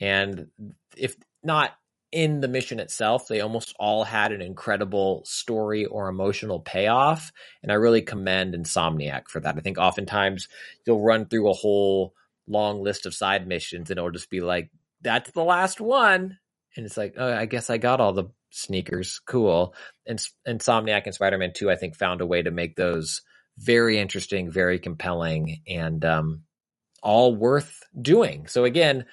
And 0.00 0.48
if 0.96 1.16
not 1.42 1.72
in 2.12 2.40
the 2.40 2.48
mission 2.48 2.80
itself, 2.80 3.28
they 3.28 3.40
almost 3.40 3.74
all 3.78 4.04
had 4.04 4.32
an 4.32 4.42
incredible 4.42 5.22
story 5.24 5.84
or 5.86 6.08
emotional 6.08 6.60
payoff. 6.60 7.32
And 7.62 7.70
I 7.70 7.76
really 7.76 8.02
commend 8.02 8.54
Insomniac 8.54 9.28
for 9.28 9.40
that. 9.40 9.56
I 9.56 9.60
think 9.60 9.78
oftentimes 9.78 10.48
you'll 10.84 11.02
run 11.02 11.26
through 11.26 11.48
a 11.48 11.54
whole 11.54 12.14
long 12.48 12.82
list 12.82 13.06
of 13.06 13.14
side 13.14 13.46
missions 13.46 13.90
and 13.90 13.98
it'll 13.98 14.10
just 14.10 14.30
be 14.30 14.40
like, 14.40 14.70
that's 15.02 15.30
the 15.30 15.44
last 15.44 15.80
one. 15.80 16.38
And 16.76 16.86
it's 16.86 16.96
like, 16.96 17.14
oh, 17.16 17.32
I 17.32 17.46
guess 17.46 17.70
I 17.70 17.78
got 17.78 18.00
all 18.00 18.12
the 18.12 18.30
sneakers. 18.50 19.20
Cool. 19.24 19.74
And 20.06 20.20
Insomniac 20.46 21.02
and 21.04 21.14
Spider 21.14 21.38
Man 21.38 21.52
2, 21.54 21.70
I 21.70 21.76
think, 21.76 21.96
found 21.96 22.20
a 22.20 22.26
way 22.26 22.42
to 22.42 22.50
make 22.50 22.76
those 22.76 23.22
very 23.58 23.98
interesting, 23.98 24.50
very 24.50 24.78
compelling, 24.78 25.62
and 25.66 26.04
um, 26.04 26.42
all 27.02 27.34
worth 27.34 27.82
doing. 28.00 28.46
So, 28.46 28.64
again, 28.64 29.04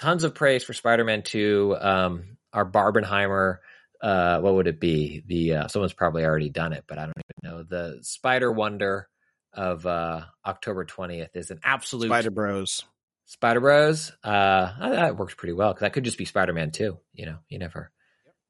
tons 0.00 0.24
of 0.24 0.34
praise 0.34 0.64
for 0.64 0.72
Spider 0.72 1.04
Man 1.04 1.22
2. 1.22 1.76
Um, 1.78 2.36
our 2.52 2.68
Barbenheimer, 2.68 3.58
uh, 4.02 4.40
what 4.40 4.54
would 4.54 4.66
it 4.66 4.80
be? 4.80 5.22
The 5.26 5.54
uh, 5.54 5.68
someone's 5.68 5.92
probably 5.92 6.24
already 6.24 6.48
done 6.48 6.72
it, 6.72 6.84
but 6.88 6.98
I 6.98 7.02
don't 7.02 7.14
even 7.44 7.50
know. 7.50 7.62
The 7.62 7.98
Spider 8.02 8.50
Wonder 8.50 9.08
of 9.52 9.84
uh, 9.86 10.22
October 10.44 10.84
20th 10.86 11.36
is 11.36 11.50
an 11.50 11.60
absolute 11.62 12.08
Spider 12.08 12.30
Bros. 12.30 12.84
Spider 13.26 13.60
Bros. 13.60 14.10
Uh, 14.24 14.90
that 14.90 15.16
works 15.16 15.34
pretty 15.34 15.52
well 15.52 15.72
because 15.72 15.82
that 15.82 15.92
could 15.92 16.04
just 16.04 16.18
be 16.18 16.24
Spider 16.24 16.54
Man 16.54 16.70
2. 16.70 16.98
You 17.12 17.26
know, 17.26 17.36
you 17.48 17.58
never. 17.58 17.92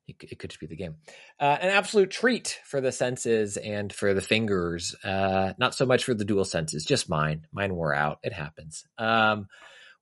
It, 0.07 0.17
it 0.23 0.39
could 0.39 0.51
just 0.51 0.61
be 0.61 0.67
the 0.67 0.77
game. 0.77 0.97
Uh, 1.39 1.57
an 1.61 1.71
absolute 1.71 2.11
treat 2.11 2.59
for 2.65 2.81
the 2.81 2.91
senses 2.91 3.57
and 3.57 3.93
for 3.93 4.15
the 4.15 4.21
fingers. 4.21 4.95
Uh, 5.05 5.53
not 5.59 5.75
so 5.75 5.85
much 5.87 6.05
for 6.05 6.15
the 6.15 6.25
dual 6.25 6.45
senses, 6.45 6.85
just 6.85 7.09
mine. 7.09 7.47
Mine 7.53 7.75
wore 7.75 7.95
out. 7.95 8.19
It 8.23 8.33
happens. 8.33 8.85
Um, 8.99 9.47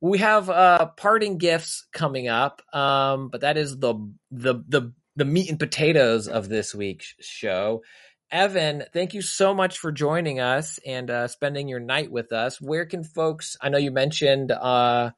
we 0.01 0.19
have 0.19 0.49
uh, 0.49 0.87
parting 0.97 1.39
gifts 1.39 1.87
coming 1.93 2.29
up, 2.29 2.62
um, 2.75 3.29
but 3.29 3.41
that 3.43 3.57
is 3.57 3.79
the 3.79 3.95
the 4.31 4.62
the 4.69 4.93
the 5.16 5.25
meat 5.25 5.51
and 5.51 5.59
potatoes 5.59 6.29
of 6.29 6.49
this 6.49 6.75
week's 6.75 7.15
show. 7.20 7.83
Evan, 8.31 8.85
thank 8.93 9.15
you 9.15 9.23
so 9.23 9.55
much 9.55 9.79
for 9.79 9.91
joining 9.91 10.39
us 10.39 10.79
and 10.87 11.11
uh, 11.11 11.29
spending 11.29 11.66
your 11.66 11.81
night 11.81 12.12
with 12.12 12.33
us. 12.33 12.61
Where 12.61 12.85
can 12.85 13.03
folks? 13.03 13.57
I 13.61 13.70
know 13.70 13.79
you 13.79 13.91
mentioned 13.91 14.53
uh, 14.53 15.11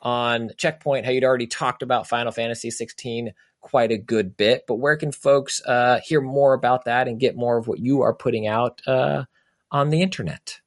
on 0.00 0.50
Checkpoint 0.56 1.04
how 1.04 1.10
you'd 1.10 1.24
already 1.24 1.48
talked 1.48 1.82
about 1.82 2.08
Final 2.08 2.32
Fantasy 2.32 2.70
16 2.70 3.32
quite 3.60 3.92
a 3.92 3.98
good 3.98 4.36
bit, 4.36 4.64
but 4.66 4.76
where 4.76 4.96
can 4.96 5.12
folks 5.12 5.62
uh, 5.66 6.00
hear 6.04 6.20
more 6.20 6.54
about 6.54 6.84
that 6.84 7.08
and 7.08 7.20
get 7.20 7.36
more 7.36 7.56
of 7.56 7.66
what 7.66 7.78
you 7.78 8.02
are 8.02 8.14
putting 8.14 8.46
out 8.46 8.80
uh, 8.86 9.24
on 9.70 9.90
the 9.90 10.02
internet? 10.02 10.61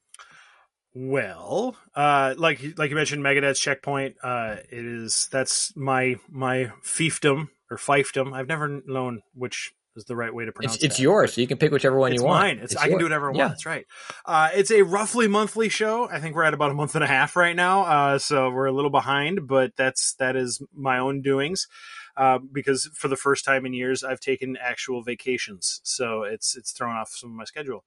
Well, 0.97 1.75
uh, 1.93 2.35
like 2.37 2.61
like 2.77 2.89
you 2.89 2.95
mentioned, 2.95 3.21
Mega 3.21 3.41
Dads' 3.41 3.59
checkpoint. 3.59 4.15
Uh, 4.23 4.55
it 4.71 4.85
is 4.85 5.27
that's 5.29 5.75
my 5.75 6.15
my 6.29 6.71
fiefdom 6.83 7.49
or 7.69 7.75
fiefdom. 7.77 8.33
I've 8.33 8.47
never 8.47 8.81
known 8.85 9.21
which 9.33 9.73
is 9.97 10.05
the 10.05 10.15
right 10.15 10.33
way 10.33 10.45
to 10.45 10.51
pronounce 10.53 10.75
It's, 10.75 10.83
it's 10.85 10.99
yours, 10.99 11.33
so 11.33 11.41
you 11.41 11.47
can 11.47 11.57
pick 11.57 11.71
whichever 11.71 11.97
one 11.97 12.13
it's 12.13 12.21
you 12.21 12.25
want. 12.27 12.39
mine. 12.43 12.59
It's, 12.63 12.75
I 12.77 12.87
can 12.87 12.97
do 12.97 13.05
whatever 13.05 13.25
I 13.25 13.29
want. 13.29 13.37
Yeah. 13.37 13.47
That's 13.49 13.65
right. 13.65 13.85
Uh, 14.25 14.49
it's 14.53 14.71
a 14.71 14.83
roughly 14.83 15.27
monthly 15.27 15.67
show. 15.69 16.09
I 16.09 16.19
think 16.19 16.33
we're 16.35 16.43
at 16.43 16.53
about 16.53 16.71
a 16.71 16.73
month 16.73 16.95
and 16.95 17.03
a 17.03 17.07
half 17.07 17.35
right 17.35 17.55
now, 17.55 17.81
uh, 17.83 18.17
so 18.17 18.49
we're 18.49 18.65
a 18.65 18.73
little 18.73 18.89
behind. 18.89 19.47
But 19.47 19.71
that's 19.75 20.13
that 20.15 20.35
is 20.37 20.61
my 20.73 20.97
own 20.97 21.21
doings. 21.21 21.67
uh, 22.17 22.39
because 22.39 22.89
for 22.93 23.07
the 23.07 23.15
first 23.17 23.43
time 23.45 23.65
in 23.65 23.73
years, 23.73 24.03
I've 24.03 24.19
taken 24.19 24.57
actual 24.61 25.03
vacations, 25.03 25.81
so 25.83 26.23
it's 26.23 26.55
it's 26.55 26.71
thrown 26.71 26.95
off 26.95 27.09
some 27.11 27.31
of 27.31 27.35
my 27.35 27.43
schedule. 27.45 27.83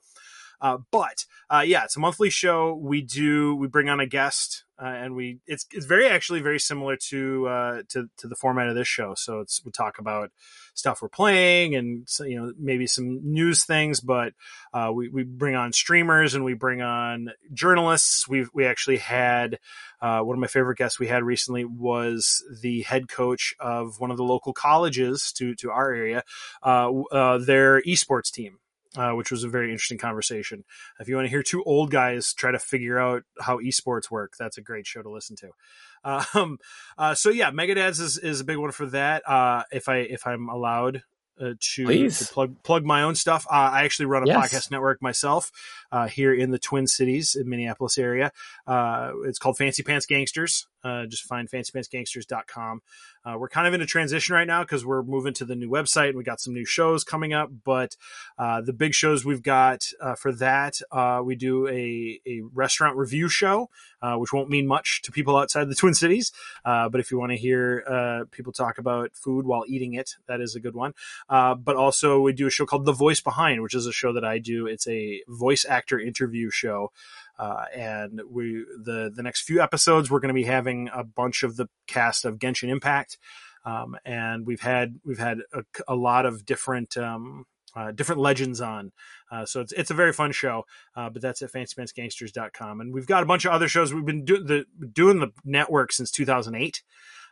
Uh, 0.60 0.78
but 0.90 1.24
uh, 1.50 1.62
yeah, 1.64 1.84
it's 1.84 1.96
a 1.96 2.00
monthly 2.00 2.30
show. 2.30 2.74
We 2.74 3.00
do 3.02 3.54
we 3.54 3.68
bring 3.68 3.88
on 3.88 4.00
a 4.00 4.06
guest, 4.06 4.64
uh, 4.80 4.86
and 4.86 5.14
we 5.14 5.38
it's 5.46 5.66
it's 5.70 5.86
very 5.86 6.08
actually 6.08 6.40
very 6.40 6.58
similar 6.58 6.96
to 7.08 7.46
uh, 7.48 7.82
to 7.90 8.10
to 8.18 8.26
the 8.26 8.34
format 8.34 8.68
of 8.68 8.74
this 8.74 8.88
show. 8.88 9.14
So 9.14 9.40
it's 9.40 9.64
we 9.64 9.70
talk 9.70 9.98
about 9.98 10.30
stuff 10.74 11.02
we're 11.02 11.08
playing 11.08 11.74
and 11.74 12.08
so, 12.08 12.22
you 12.24 12.40
know 12.40 12.52
maybe 12.58 12.86
some 12.86 13.20
news 13.22 13.64
things, 13.64 14.00
but 14.00 14.32
uh, 14.74 14.90
we 14.92 15.08
we 15.08 15.22
bring 15.22 15.54
on 15.54 15.72
streamers 15.72 16.34
and 16.34 16.44
we 16.44 16.54
bring 16.54 16.82
on 16.82 17.30
journalists. 17.52 18.28
We 18.28 18.46
we 18.52 18.66
actually 18.66 18.98
had 18.98 19.60
uh, 20.00 20.20
one 20.20 20.36
of 20.36 20.40
my 20.40 20.48
favorite 20.48 20.78
guests 20.78 20.98
we 20.98 21.06
had 21.06 21.22
recently 21.22 21.64
was 21.64 22.44
the 22.62 22.82
head 22.82 23.08
coach 23.08 23.54
of 23.60 24.00
one 24.00 24.10
of 24.10 24.16
the 24.16 24.24
local 24.24 24.52
colleges 24.52 25.32
to 25.34 25.54
to 25.56 25.70
our 25.70 25.92
area, 25.92 26.24
their 26.64 27.80
esports 27.82 28.32
team 28.32 28.58
uh, 28.96 29.12
which 29.12 29.30
was 29.30 29.44
a 29.44 29.48
very 29.48 29.70
interesting 29.70 29.98
conversation. 29.98 30.64
If 30.98 31.08
you 31.08 31.14
want 31.16 31.26
to 31.26 31.30
hear 31.30 31.42
two 31.42 31.62
old 31.64 31.90
guys 31.90 32.32
try 32.32 32.50
to 32.50 32.58
figure 32.58 32.98
out 32.98 33.22
how 33.40 33.58
esports 33.58 34.10
work, 34.10 34.34
that's 34.38 34.58
a 34.58 34.62
great 34.62 34.86
show 34.86 35.02
to 35.02 35.10
listen 35.10 35.36
to. 35.36 35.50
Um, 36.04 36.58
uh, 36.96 37.14
so 37.16 37.28
yeah, 37.28 37.50
Mega 37.50 37.74
Dads 37.74 37.98
is, 37.98 38.18
is 38.18 38.40
a 38.40 38.44
big 38.44 38.56
one 38.56 38.70
for 38.70 38.86
that. 38.86 39.28
Uh, 39.28 39.64
if 39.72 39.88
I 39.88 39.96
if 39.96 40.28
I'm 40.28 40.48
allowed 40.48 41.02
uh, 41.40 41.54
to, 41.74 41.86
to 42.08 42.24
plug 42.32 42.62
plug 42.62 42.84
my 42.84 43.02
own 43.02 43.16
stuff, 43.16 43.46
uh, 43.50 43.54
I 43.54 43.82
actually 43.84 44.06
run 44.06 44.22
a 44.22 44.26
Yes. 44.26 44.38
podcast 44.38 44.70
network 44.70 45.02
myself 45.02 45.50
uh, 45.90 46.08
here 46.08 46.34
in 46.34 46.50
the 46.50 46.58
Twin 46.58 46.86
Cities, 46.86 47.34
in 47.34 47.48
Minneapolis 47.48 47.98
area. 47.98 48.32
Uh, 48.66 49.12
it's 49.24 49.38
called 49.38 49.56
Fancy 49.56 49.82
Pants 49.82 50.06
Gangsters. 50.06 50.66
Uh, 50.84 51.06
just 51.06 51.24
find 51.24 51.50
fancypantsgangsters.com. 51.50 52.82
Uh, 53.24 53.36
we're 53.38 53.48
kind 53.48 53.66
of 53.66 53.74
in 53.74 53.80
a 53.80 53.86
transition 53.86 54.34
right 54.34 54.46
now 54.46 54.62
because 54.62 54.86
we're 54.86 55.02
moving 55.02 55.34
to 55.34 55.44
the 55.44 55.56
new 55.56 55.68
website 55.68 56.08
and 56.08 56.16
we 56.16 56.24
got 56.24 56.40
some 56.40 56.54
new 56.54 56.64
shows 56.64 57.04
coming 57.04 57.32
up. 57.32 57.50
But 57.64 57.96
uh, 58.38 58.60
the 58.60 58.72
big 58.72 58.94
shows 58.94 59.24
we've 59.24 59.42
got 59.42 59.86
uh, 60.00 60.14
for 60.14 60.32
that, 60.32 60.80
uh, 60.92 61.20
we 61.24 61.34
do 61.34 61.66
a, 61.68 62.20
a 62.26 62.42
restaurant 62.54 62.96
review 62.96 63.28
show, 63.28 63.70
uh, 64.00 64.14
which 64.14 64.32
won't 64.32 64.48
mean 64.48 64.66
much 64.66 65.02
to 65.02 65.12
people 65.12 65.36
outside 65.36 65.68
the 65.68 65.74
Twin 65.74 65.94
Cities. 65.94 66.32
Uh, 66.64 66.88
but 66.88 67.00
if 67.00 67.10
you 67.10 67.18
want 67.18 67.32
to 67.32 67.36
hear 67.36 68.26
people 68.30 68.52
talk 68.52 68.78
about 68.78 69.10
food 69.14 69.46
while 69.46 69.64
eating 69.66 69.94
it, 69.94 70.16
that 70.26 70.40
is 70.40 70.54
a 70.54 70.60
good 70.60 70.74
one. 70.74 70.94
But 71.28 71.76
also, 71.76 72.20
we 72.20 72.32
do 72.32 72.46
a 72.46 72.50
show 72.50 72.66
called 72.66 72.86
The 72.86 72.92
Voice 72.92 73.20
Behind, 73.20 73.62
which 73.62 73.74
is 73.74 73.86
a 73.86 73.92
show 73.92 74.12
that 74.12 74.24
I 74.24 74.38
do. 74.38 74.66
It's 74.66 74.86
a 74.86 75.22
voice 75.28 75.64
actor 75.68 75.77
interview 76.00 76.50
show. 76.50 76.90
Uh, 77.38 77.64
and 77.74 78.20
we 78.28 78.64
the 78.82 79.12
the 79.14 79.22
next 79.22 79.42
few 79.42 79.60
episodes 79.60 80.10
we're 80.10 80.18
going 80.18 80.28
to 80.28 80.34
be 80.34 80.44
having 80.44 80.90
a 80.92 81.04
bunch 81.04 81.42
of 81.42 81.56
the 81.56 81.68
cast 81.86 82.24
of 82.24 82.38
Genshin 82.38 82.68
Impact, 82.68 83.16
um, 83.64 83.96
and 84.04 84.44
we've 84.44 84.60
had 84.60 84.98
we've 85.04 85.18
had 85.18 85.38
a, 85.52 85.62
a 85.86 85.94
lot 85.94 86.26
of 86.26 86.44
different 86.44 86.96
um, 86.96 87.46
uh, 87.76 87.92
different 87.92 88.20
legends 88.20 88.60
on. 88.60 88.92
Uh, 89.30 89.44
so 89.44 89.60
it's 89.60 89.72
it's 89.72 89.90
a 89.90 89.94
very 89.94 90.12
fun 90.12 90.32
show, 90.32 90.64
uh, 90.96 91.08
but 91.10 91.22
that's 91.22 91.42
at 91.42 91.52
fancypantsgangsters.com. 91.52 92.80
And 92.80 92.92
we've 92.92 93.06
got 93.06 93.22
a 93.22 93.26
bunch 93.26 93.44
of 93.44 93.52
other 93.52 93.68
shows. 93.68 93.94
We've 93.94 94.04
been 94.04 94.24
do- 94.24 94.42
the, 94.42 94.64
doing 94.92 95.20
the 95.20 95.30
network 95.44 95.92
since 95.92 96.10
2008. 96.10 96.82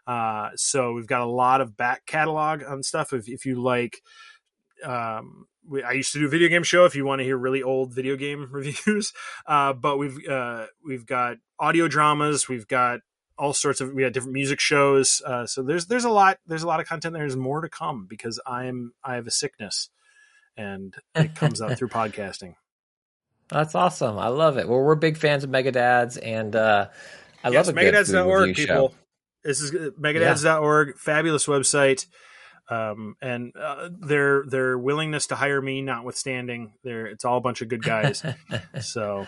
Uh, 0.06 0.50
so 0.54 0.92
we've 0.92 1.06
got 1.06 1.22
a 1.22 1.26
lot 1.26 1.60
of 1.60 1.76
back 1.76 2.06
catalog 2.06 2.62
on 2.62 2.82
stuff. 2.82 3.12
If, 3.12 3.28
if 3.28 3.44
you 3.44 3.60
like, 3.60 4.02
um, 4.84 5.46
we, 5.68 5.82
I 5.82 5.92
used 5.92 6.12
to 6.12 6.18
do 6.18 6.26
a 6.26 6.28
video 6.28 6.48
game 6.48 6.62
show. 6.62 6.84
If 6.84 6.94
you 6.94 7.04
want 7.04 7.20
to 7.20 7.24
hear 7.24 7.36
really 7.36 7.62
old 7.62 7.92
video 7.92 8.16
game 8.16 8.48
reviews, 8.52 9.12
uh, 9.46 9.72
but 9.72 9.98
we've 9.98 10.26
uh, 10.28 10.66
we've 10.84 11.06
got 11.06 11.36
audio 11.58 11.88
dramas. 11.88 12.48
We've 12.48 12.66
got 12.66 13.00
all 13.38 13.52
sorts 13.52 13.80
of 13.80 13.92
we 13.92 14.02
got 14.02 14.12
different 14.12 14.34
music 14.34 14.60
shows. 14.60 15.22
Uh, 15.24 15.46
so 15.46 15.62
there's 15.62 15.86
there's 15.86 16.04
a 16.04 16.10
lot 16.10 16.38
there's 16.46 16.62
a 16.62 16.66
lot 16.66 16.80
of 16.80 16.86
content. 16.86 17.14
There's 17.14 17.36
more 17.36 17.60
to 17.60 17.68
come 17.68 18.06
because 18.08 18.40
I'm 18.46 18.92
I 19.04 19.14
have 19.14 19.26
a 19.26 19.30
sickness, 19.30 19.90
and 20.56 20.94
it 21.14 21.34
comes 21.34 21.60
out 21.60 21.76
through 21.78 21.88
podcasting. 21.88 22.54
That's 23.48 23.74
awesome. 23.74 24.18
I 24.18 24.28
love 24.28 24.58
it. 24.58 24.68
Well, 24.68 24.80
we're 24.80 24.96
big 24.96 25.16
fans 25.16 25.44
of 25.44 25.50
Mega 25.50 25.70
Dads, 25.70 26.16
and 26.16 26.56
uh, 26.56 26.88
I 27.44 27.50
yes, 27.50 27.66
love 27.66 27.76
a 27.76 27.80
megadads.org, 27.80 28.56
people. 28.56 28.88
show. 28.88 28.94
This 29.44 29.60
is 29.60 29.70
megadads.org, 29.70 30.98
fabulous 30.98 31.46
website. 31.46 32.06
Um, 32.68 33.16
and 33.22 33.52
uh, 33.56 33.88
their 33.92 34.44
their 34.46 34.76
willingness 34.76 35.28
to 35.28 35.36
hire 35.36 35.60
me, 35.62 35.82
notwithstanding, 35.82 36.72
there 36.82 37.06
it's 37.06 37.24
all 37.24 37.38
a 37.38 37.40
bunch 37.40 37.62
of 37.62 37.68
good 37.68 37.84
guys. 37.84 38.22
so 38.80 39.26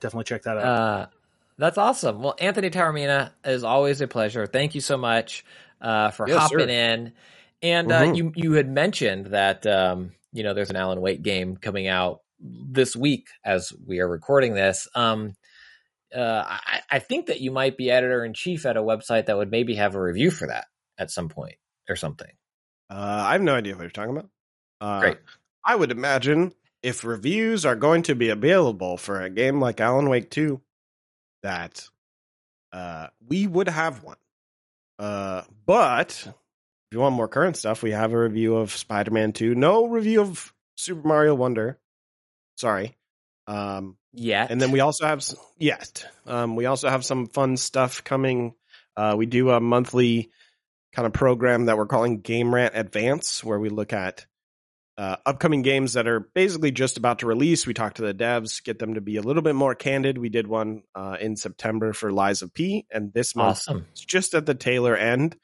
definitely 0.00 0.24
check 0.24 0.42
that 0.44 0.56
out. 0.56 0.64
Uh, 0.64 1.06
that's 1.58 1.76
awesome. 1.78 2.22
Well, 2.22 2.34
Anthony 2.38 2.70
Taormina 2.70 3.32
is 3.44 3.64
always 3.64 4.00
a 4.00 4.08
pleasure. 4.08 4.46
Thank 4.46 4.74
you 4.74 4.80
so 4.80 4.96
much 4.96 5.44
uh, 5.80 6.10
for 6.12 6.26
Yes, 6.26 6.38
hopping 6.38 6.68
sir. 6.68 6.68
in. 6.68 7.12
And 7.62 7.90
uh, 7.92 8.02
Mhm. 8.04 8.16
you 8.16 8.32
you 8.36 8.52
had 8.52 8.68
mentioned 8.68 9.26
that 9.26 9.66
um, 9.66 10.12
you 10.32 10.42
know 10.44 10.54
there's 10.54 10.70
an 10.70 10.76
Alan 10.76 11.00
Wake 11.00 11.22
game 11.22 11.56
coming 11.56 11.88
out 11.88 12.20
this 12.40 12.94
week 12.94 13.26
as 13.44 13.72
we 13.86 13.98
are 13.98 14.08
recording 14.08 14.54
this. 14.54 14.86
Um, 14.94 15.34
uh, 16.16 16.44
I, 16.46 16.80
I 16.90 16.98
think 17.00 17.26
that 17.26 17.40
you 17.40 17.50
might 17.50 17.76
be 17.76 17.90
editor 17.90 18.24
in 18.24 18.32
chief 18.32 18.64
at 18.64 18.76
a 18.76 18.82
website 18.82 19.26
that 19.26 19.36
would 19.36 19.50
maybe 19.50 19.74
have 19.74 19.94
a 19.94 20.00
review 20.00 20.30
for 20.30 20.46
that 20.46 20.66
at 20.96 21.10
some 21.10 21.28
point 21.28 21.56
or 21.88 21.96
something. 21.96 22.30
Uh, 22.90 23.24
I 23.28 23.32
have 23.32 23.42
no 23.42 23.54
idea 23.54 23.74
what 23.74 23.82
you're 23.82 23.90
talking 23.90 24.16
about. 24.16 24.30
Uh, 24.80 25.00
Great. 25.00 25.18
I 25.64 25.74
would 25.76 25.90
imagine 25.90 26.54
if 26.82 27.04
reviews 27.04 27.66
are 27.66 27.76
going 27.76 28.02
to 28.04 28.14
be 28.14 28.30
available 28.30 28.96
for 28.96 29.20
a 29.20 29.28
game 29.30 29.60
like 29.60 29.80
Alan 29.80 30.08
Wake 30.08 30.30
2, 30.30 30.60
that 31.42 31.88
uh, 32.72 33.08
we 33.26 33.46
would 33.46 33.68
have 33.68 34.02
one. 34.02 34.16
Uh, 34.98 35.42
but 35.66 36.24
if 36.26 36.92
you 36.92 37.00
want 37.00 37.14
more 37.14 37.28
current 37.28 37.56
stuff, 37.56 37.82
we 37.82 37.90
have 37.90 38.12
a 38.12 38.18
review 38.18 38.56
of 38.56 38.72
Spider 38.72 39.10
Man 39.10 39.32
2. 39.32 39.54
No 39.54 39.86
review 39.86 40.22
of 40.22 40.52
Super 40.76 41.06
Mario 41.06 41.34
Wonder. 41.34 41.78
Sorry. 42.56 42.96
Um, 43.46 43.96
Yeah. 44.12 44.46
and 44.48 44.60
then 44.60 44.70
we 44.72 44.80
also 44.80 45.06
have 45.06 45.24
yes, 45.58 45.92
um, 46.26 46.56
we 46.56 46.66
also 46.66 46.88
have 46.88 47.04
some 47.04 47.26
fun 47.26 47.56
stuff 47.56 48.02
coming. 48.04 48.54
Uh, 48.96 49.14
we 49.16 49.26
do 49.26 49.50
a 49.50 49.60
monthly 49.60 50.30
kind 50.92 51.06
of 51.06 51.12
program 51.12 51.66
that 51.66 51.76
we're 51.76 51.86
calling 51.86 52.20
Game 52.20 52.54
Rant 52.54 52.76
Advance, 52.76 53.44
where 53.44 53.58
we 53.58 53.68
look 53.68 53.92
at 53.92 54.26
uh, 54.98 55.16
upcoming 55.24 55.62
games 55.62 55.92
that 55.92 56.08
are 56.08 56.20
basically 56.34 56.72
just 56.72 56.96
about 56.96 57.20
to 57.20 57.26
release. 57.26 57.66
We 57.66 57.74
talk 57.74 57.94
to 57.94 58.02
the 58.02 58.14
devs, 58.14 58.62
get 58.62 58.80
them 58.80 58.94
to 58.94 59.00
be 59.00 59.16
a 59.16 59.22
little 59.22 59.42
bit 59.42 59.54
more 59.54 59.76
candid. 59.76 60.18
We 60.18 60.28
did 60.28 60.48
one 60.48 60.82
uh, 60.94 61.16
in 61.20 61.36
September 61.36 61.92
for 61.92 62.10
Lies 62.10 62.42
of 62.42 62.52
P, 62.52 62.86
and 62.90 63.12
this 63.12 63.36
month 63.36 63.58
awesome. 63.58 63.86
it's 63.92 64.04
just 64.04 64.34
at 64.34 64.44
the 64.44 64.56
tailor 64.56 64.96
end. 64.96 65.36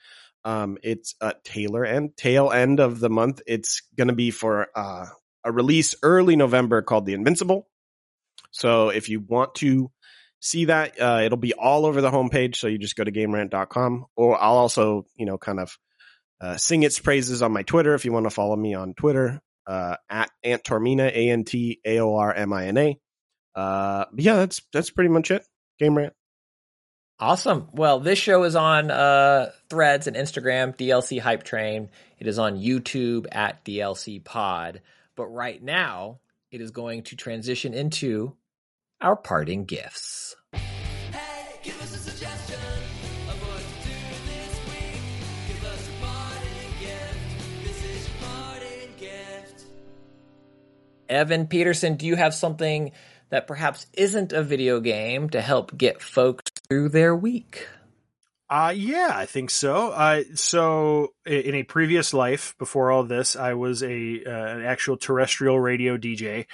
Um, 0.44 0.76
it's 0.82 1.14
a 1.20 1.34
tailor 1.44 1.84
end, 1.84 2.16
tail 2.16 2.50
end 2.50 2.80
of 2.80 2.98
the 2.98 3.08
month. 3.08 3.42
It's 3.46 3.82
going 3.96 4.08
to 4.08 4.14
be 4.14 4.30
for 4.30 4.68
uh, 4.74 5.06
a 5.44 5.52
release 5.52 5.94
early 6.02 6.36
November 6.36 6.82
called 6.82 7.06
The 7.06 7.14
Invincible. 7.14 7.68
So 8.50 8.88
if 8.88 9.08
you 9.08 9.20
want 9.20 9.54
to 9.56 9.90
see 10.44 10.66
that, 10.66 11.00
uh, 11.00 11.22
it'll 11.24 11.38
be 11.38 11.54
all 11.54 11.86
over 11.86 12.02
the 12.02 12.10
homepage. 12.10 12.56
So 12.56 12.66
you 12.66 12.78
just 12.78 12.96
go 12.96 13.04
to 13.04 13.10
gamerant.com 13.10 14.06
or 14.14 14.40
I'll 14.40 14.58
also, 14.58 15.06
you 15.16 15.24
know, 15.24 15.38
kind 15.38 15.58
of 15.58 15.76
uh, 16.40 16.56
sing 16.58 16.82
its 16.82 16.98
praises 16.98 17.40
on 17.40 17.50
my 17.50 17.62
Twitter 17.62 17.94
if 17.94 18.04
you 18.04 18.12
want 18.12 18.26
to 18.26 18.30
follow 18.30 18.54
me 18.54 18.74
on 18.74 18.92
Twitter 18.92 19.40
uh, 19.66 19.96
at 20.10 20.30
Ant 20.42 20.62
Taormina, 20.62 21.06
A 21.06 21.30
N 21.30 21.44
T 21.44 21.80
A 21.84 21.98
O 22.00 22.14
R 22.14 22.32
M 22.32 22.52
I 22.52 22.66
N 22.66 22.76
A. 22.76 22.98
Uh, 23.54 24.04
but 24.12 24.20
yeah, 24.20 24.36
that's 24.36 24.60
that's 24.72 24.90
pretty 24.90 25.08
much 25.08 25.30
it. 25.30 25.46
Game 25.78 25.96
Rant. 25.96 26.12
Awesome. 27.18 27.68
Well, 27.72 28.00
this 28.00 28.18
show 28.18 28.42
is 28.42 28.56
on 28.56 28.90
uh, 28.90 29.52
Threads 29.70 30.08
and 30.08 30.16
Instagram, 30.16 30.76
DLC 30.76 31.20
Hype 31.20 31.44
Train. 31.44 31.88
It 32.18 32.26
is 32.26 32.38
on 32.38 32.58
YouTube 32.58 33.28
at 33.32 33.64
DLC 33.64 34.22
Pod. 34.22 34.82
But 35.16 35.26
right 35.28 35.62
now, 35.62 36.18
it 36.50 36.60
is 36.60 36.72
going 36.72 37.04
to 37.04 37.16
transition 37.16 37.72
into 37.72 38.36
our 39.00 39.16
parting 39.16 39.64
gifts. 39.64 40.36
Evan 51.08 51.46
Pedersen, 51.46 51.96
do 51.96 52.06
you 52.06 52.16
have 52.16 52.34
something 52.34 52.92
that 53.30 53.46
perhaps 53.46 53.86
isn't 53.92 54.32
a 54.32 54.42
video 54.42 54.80
game 54.80 55.28
to 55.30 55.40
help 55.40 55.76
get 55.76 56.00
folks 56.00 56.50
through 56.68 56.88
their 56.88 57.14
week? 57.14 57.68
Uh, 58.48 58.72
yeah, 58.74 59.10
I 59.12 59.26
think 59.26 59.50
so. 59.50 59.90
Uh, 59.90 60.22
so 60.34 61.14
in 61.24 61.54
a 61.54 61.62
previous 61.62 62.12
life 62.12 62.54
before 62.58 62.90
all 62.90 63.04
this, 63.04 63.36
I 63.36 63.54
was 63.54 63.82
a 63.82 64.24
uh, 64.24 64.56
an 64.56 64.64
actual 64.64 64.96
terrestrial 64.96 65.58
radio 65.58 65.96
DJ 65.96 66.46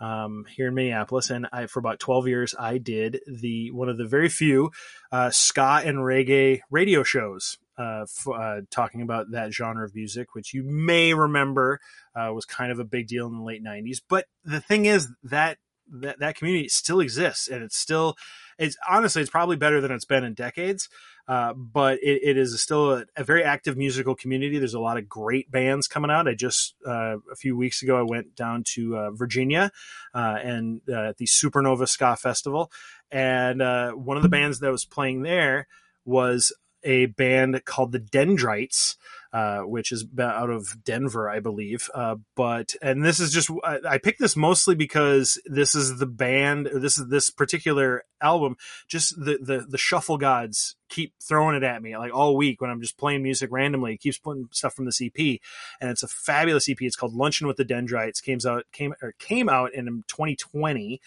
um, 0.00 0.44
here 0.54 0.68
in 0.68 0.74
Minneapolis, 0.74 1.30
and 1.30 1.46
I 1.52 1.66
for 1.66 1.78
about 1.78 2.00
twelve 2.00 2.26
years 2.26 2.54
I 2.58 2.78
did 2.78 3.20
the 3.26 3.70
one 3.70 3.88
of 3.88 3.98
the 3.98 4.06
very 4.06 4.28
few 4.28 4.70
uh, 5.12 5.30
ska 5.30 5.82
and 5.84 5.98
reggae 5.98 6.60
radio 6.70 7.02
shows. 7.02 7.58
Uh, 7.76 8.02
f- 8.02 8.28
uh, 8.28 8.60
talking 8.70 9.02
about 9.02 9.32
that 9.32 9.52
genre 9.52 9.84
of 9.84 9.96
music, 9.96 10.36
which 10.36 10.54
you 10.54 10.62
may 10.62 11.12
remember 11.12 11.80
uh, 12.14 12.30
was 12.32 12.44
kind 12.44 12.70
of 12.70 12.78
a 12.78 12.84
big 12.84 13.08
deal 13.08 13.26
in 13.26 13.36
the 13.36 13.42
late 13.42 13.64
'90s. 13.64 14.00
But 14.08 14.26
the 14.44 14.60
thing 14.60 14.86
is 14.86 15.08
that 15.24 15.58
that 15.92 16.18
that 16.20 16.36
community 16.36 16.68
still 16.68 17.00
exists, 17.00 17.48
and 17.48 17.62
it's 17.62 17.78
still 17.78 18.16
it's 18.58 18.76
honestly 18.88 19.22
it's 19.22 19.30
probably 19.30 19.56
better 19.56 19.80
than 19.80 19.90
it's 19.90 20.04
been 20.04 20.24
in 20.24 20.34
decades. 20.34 20.88
Uh, 21.26 21.54
but 21.54 21.98
it, 22.02 22.20
it 22.22 22.36
is 22.36 22.60
still 22.60 22.92
a, 22.92 23.04
a, 23.16 23.24
very 23.24 23.42
active 23.42 23.78
musical 23.78 24.14
community. 24.14 24.58
There's 24.58 24.74
a 24.74 24.80
lot 24.80 24.98
of 24.98 25.08
great 25.08 25.50
bands 25.50 25.88
coming 25.88 26.10
out. 26.10 26.28
I 26.28 26.34
just 26.34 26.74
uh, 26.86 27.16
a 27.32 27.36
few 27.36 27.56
weeks 27.56 27.82
ago 27.82 27.98
I 27.98 28.02
went 28.02 28.36
down 28.36 28.62
to 28.74 28.96
uh, 28.96 29.10
Virginia 29.10 29.72
uh, 30.12 30.36
and 30.42 30.82
uh, 30.86 31.08
at 31.08 31.16
the 31.16 31.24
Supernova 31.24 31.88
Ska 31.88 32.16
Festival, 32.16 32.70
and 33.10 33.62
uh, 33.62 33.92
one 33.92 34.18
of 34.18 34.22
the 34.22 34.28
bands 34.28 34.60
that 34.60 34.70
was 34.70 34.84
playing 34.84 35.22
there 35.22 35.66
was 36.04 36.52
a 36.82 37.06
band 37.06 37.64
called 37.64 37.92
the 37.92 37.98
Dendrites. 37.98 38.96
Uh, 39.34 39.62
which 39.62 39.90
is 39.90 40.06
out 40.16 40.48
of 40.48 40.84
Denver, 40.84 41.28
I 41.28 41.40
believe. 41.40 41.90
Uh, 41.92 42.14
but 42.36 42.76
and 42.80 43.04
this 43.04 43.18
is 43.18 43.32
just 43.32 43.50
I, 43.64 43.80
I, 43.84 43.98
picked 43.98 44.20
this 44.20 44.36
mostly 44.36 44.76
because 44.76 45.40
this 45.44 45.74
is 45.74 45.98
the 45.98 46.06
band. 46.06 46.70
This 46.72 46.98
is 46.98 47.08
this 47.08 47.30
particular 47.30 48.04
album. 48.22 48.56
Just 48.86 49.18
the 49.18 49.38
the 49.42 49.66
the 49.68 49.76
shuffle 49.76 50.18
gods 50.18 50.76
keep 50.88 51.14
throwing 51.20 51.56
it 51.56 51.64
at 51.64 51.82
me 51.82 51.96
like 51.96 52.14
all 52.14 52.36
week 52.36 52.60
when 52.60 52.70
I'm 52.70 52.80
just 52.80 52.96
playing 52.96 53.24
music 53.24 53.50
randomly. 53.50 53.94
It 53.94 54.00
keeps 54.00 54.18
putting 54.18 54.46
stuff 54.52 54.74
from 54.74 54.84
the 54.84 54.92
EP, 55.04 55.40
and 55.80 55.90
it's 55.90 56.04
a 56.04 56.08
fabulous 56.08 56.68
EP. 56.68 56.80
It's 56.80 56.94
called 56.94 57.14
Luncheon 57.14 57.48
with 57.48 57.56
the 57.56 57.64
Dendrites. 57.64 58.20
came 58.20 58.38
out 58.46 58.66
came 58.70 58.94
or 59.02 59.14
came 59.18 59.48
out 59.48 59.74
in 59.74 59.86
2020. 60.06 61.00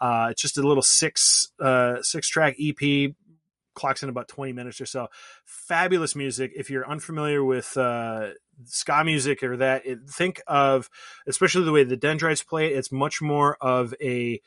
Uh, 0.00 0.28
it's 0.30 0.40
just 0.40 0.56
a 0.56 0.66
little 0.66 0.82
six 0.82 1.52
uh, 1.60 2.00
six 2.00 2.30
track 2.30 2.56
EP 2.58 3.12
clocks 3.74 4.02
in 4.02 4.08
about 4.08 4.28
20 4.28 4.52
minutes 4.52 4.80
or 4.80 4.86
so. 4.86 5.08
Fabulous 5.44 6.14
music. 6.14 6.52
If 6.54 6.70
you're 6.70 6.88
unfamiliar 6.88 7.44
with 7.44 7.76
uh, 7.76 8.30
ska 8.64 9.04
music 9.04 9.42
or 9.42 9.56
that, 9.58 9.86
it, 9.86 9.98
think 10.08 10.40
of, 10.46 10.88
especially 11.26 11.64
the 11.64 11.72
way 11.72 11.84
the 11.84 11.96
Dendrites 11.96 12.42
play 12.42 12.72
it, 12.72 12.78
it's 12.78 12.92
much 12.92 13.20
more 13.20 13.56
of 13.60 13.94
a 14.00 14.40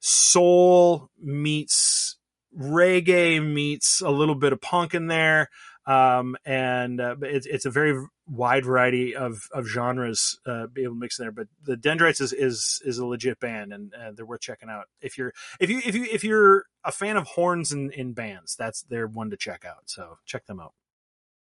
soul 0.00 1.10
meets 1.20 2.16
reggae 2.58 3.44
meets 3.44 4.00
a 4.00 4.10
little 4.10 4.34
bit 4.34 4.52
of 4.52 4.60
punk 4.60 4.94
in 4.94 5.06
there 5.06 5.48
um, 5.88 6.36
and 6.44 7.00
uh, 7.00 7.16
it's 7.22 7.46
it's 7.46 7.64
a 7.64 7.70
very 7.70 7.98
wide 8.30 8.66
variety 8.66 9.16
of 9.16 9.48
of 9.52 9.66
genres 9.66 10.38
uh, 10.46 10.66
be 10.66 10.82
able 10.82 10.94
to 10.94 11.00
mix 11.00 11.18
in 11.18 11.24
there. 11.24 11.32
But 11.32 11.48
the 11.64 11.78
Dendrites 11.78 12.20
is 12.20 12.34
is 12.34 12.82
is 12.84 12.98
a 12.98 13.06
legit 13.06 13.40
band, 13.40 13.72
and 13.72 13.94
uh, 13.94 14.12
they're 14.14 14.26
worth 14.26 14.42
checking 14.42 14.68
out. 14.68 14.84
If 15.00 15.16
you're 15.16 15.32
if 15.58 15.70
you 15.70 15.80
if 15.84 15.94
you 15.94 16.04
if 16.04 16.22
you're 16.22 16.66
a 16.84 16.92
fan 16.92 17.16
of 17.16 17.26
horns 17.26 17.72
in, 17.72 17.90
in 17.92 18.12
bands, 18.12 18.54
that's 18.54 18.82
they're 18.82 19.06
one 19.06 19.30
to 19.30 19.38
check 19.38 19.64
out. 19.64 19.84
So 19.86 20.18
check 20.26 20.44
them 20.44 20.60
out. 20.60 20.74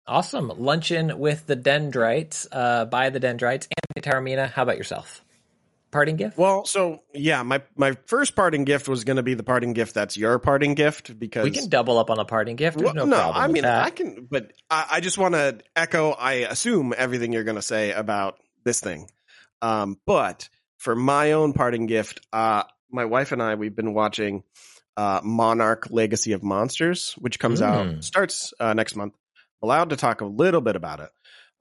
Awesome 0.06 0.52
luncheon 0.58 1.18
with 1.18 1.48
the 1.48 1.56
Dendrites 1.56 2.46
uh, 2.52 2.86
by 2.86 3.10
the 3.10 3.22
Dendrites. 3.22 3.68
Anthony 3.98 4.12
Taormina, 4.12 4.52
how 4.52 4.64
about 4.64 4.78
yourself? 4.78 5.25
Parting 5.92 6.16
gift? 6.16 6.38
Well, 6.38 6.66
so 6.66 7.04
yeah, 7.14 7.44
my 7.44 7.62
my 7.76 7.94
first 8.06 8.36
parting 8.36 8.64
gift 8.64 8.88
was 8.88 9.04
going 9.04 9.18
to 9.18 9.24
be 9.24 9.34
the 9.34 9.44
parting 9.44 9.74
gift 9.74 9.94
that's 9.94 10.18
your 10.18 10.40
parting 10.40 10.74
gift 10.74 11.18
because 11.18 11.44
we 11.44 11.52
can 11.52 11.70
double 11.70 11.98
up 11.98 12.10
on 12.10 12.18
the 12.18 12.26
parting 12.26 12.56
gift. 12.56 12.78
Well, 12.78 12.94
no, 12.94 13.06
no 13.06 13.32
I 13.34 13.48
mean. 13.48 13.66
I 13.66 13.90
can, 13.90 14.28
but 14.30 14.52
I, 14.70 14.86
I 14.92 15.00
just 15.00 15.18
want 15.18 15.36
to 15.36 15.60
echo. 15.76 16.12
I 16.12 16.34
assume 16.34 16.94
everything 16.96 17.34
you're 17.34 17.44
going 17.44 17.56
to 17.56 17.62
say 17.62 17.92
about 17.92 18.38
this 18.64 18.80
thing, 18.80 19.10
um, 19.62 19.98
but 20.06 20.50
for 20.78 20.96
my 20.96 21.34
own 21.34 21.54
parting 21.54 21.86
gift, 21.86 22.22
uh, 22.34 22.64
my 22.92 23.06
wife 23.06 23.32
and 23.32 23.42
I 23.42 23.56
we've 23.56 23.76
been 23.76 23.94
watching 23.94 24.44
uh, 24.98 25.22
Monarch: 25.24 25.88
Legacy 25.90 26.34
of 26.34 26.44
Monsters, 26.44 27.14
which 27.14 27.40
comes 27.40 27.62
mm. 27.62 27.66
out 27.66 28.04
starts 28.04 28.54
uh, 28.60 28.74
next 28.74 28.96
month. 28.96 29.14
allowed 29.62 29.90
to 29.90 29.96
talk 29.96 30.22
a 30.22 30.26
little 30.26 30.62
bit 30.62 30.76
about 30.76 31.00
it, 31.00 31.10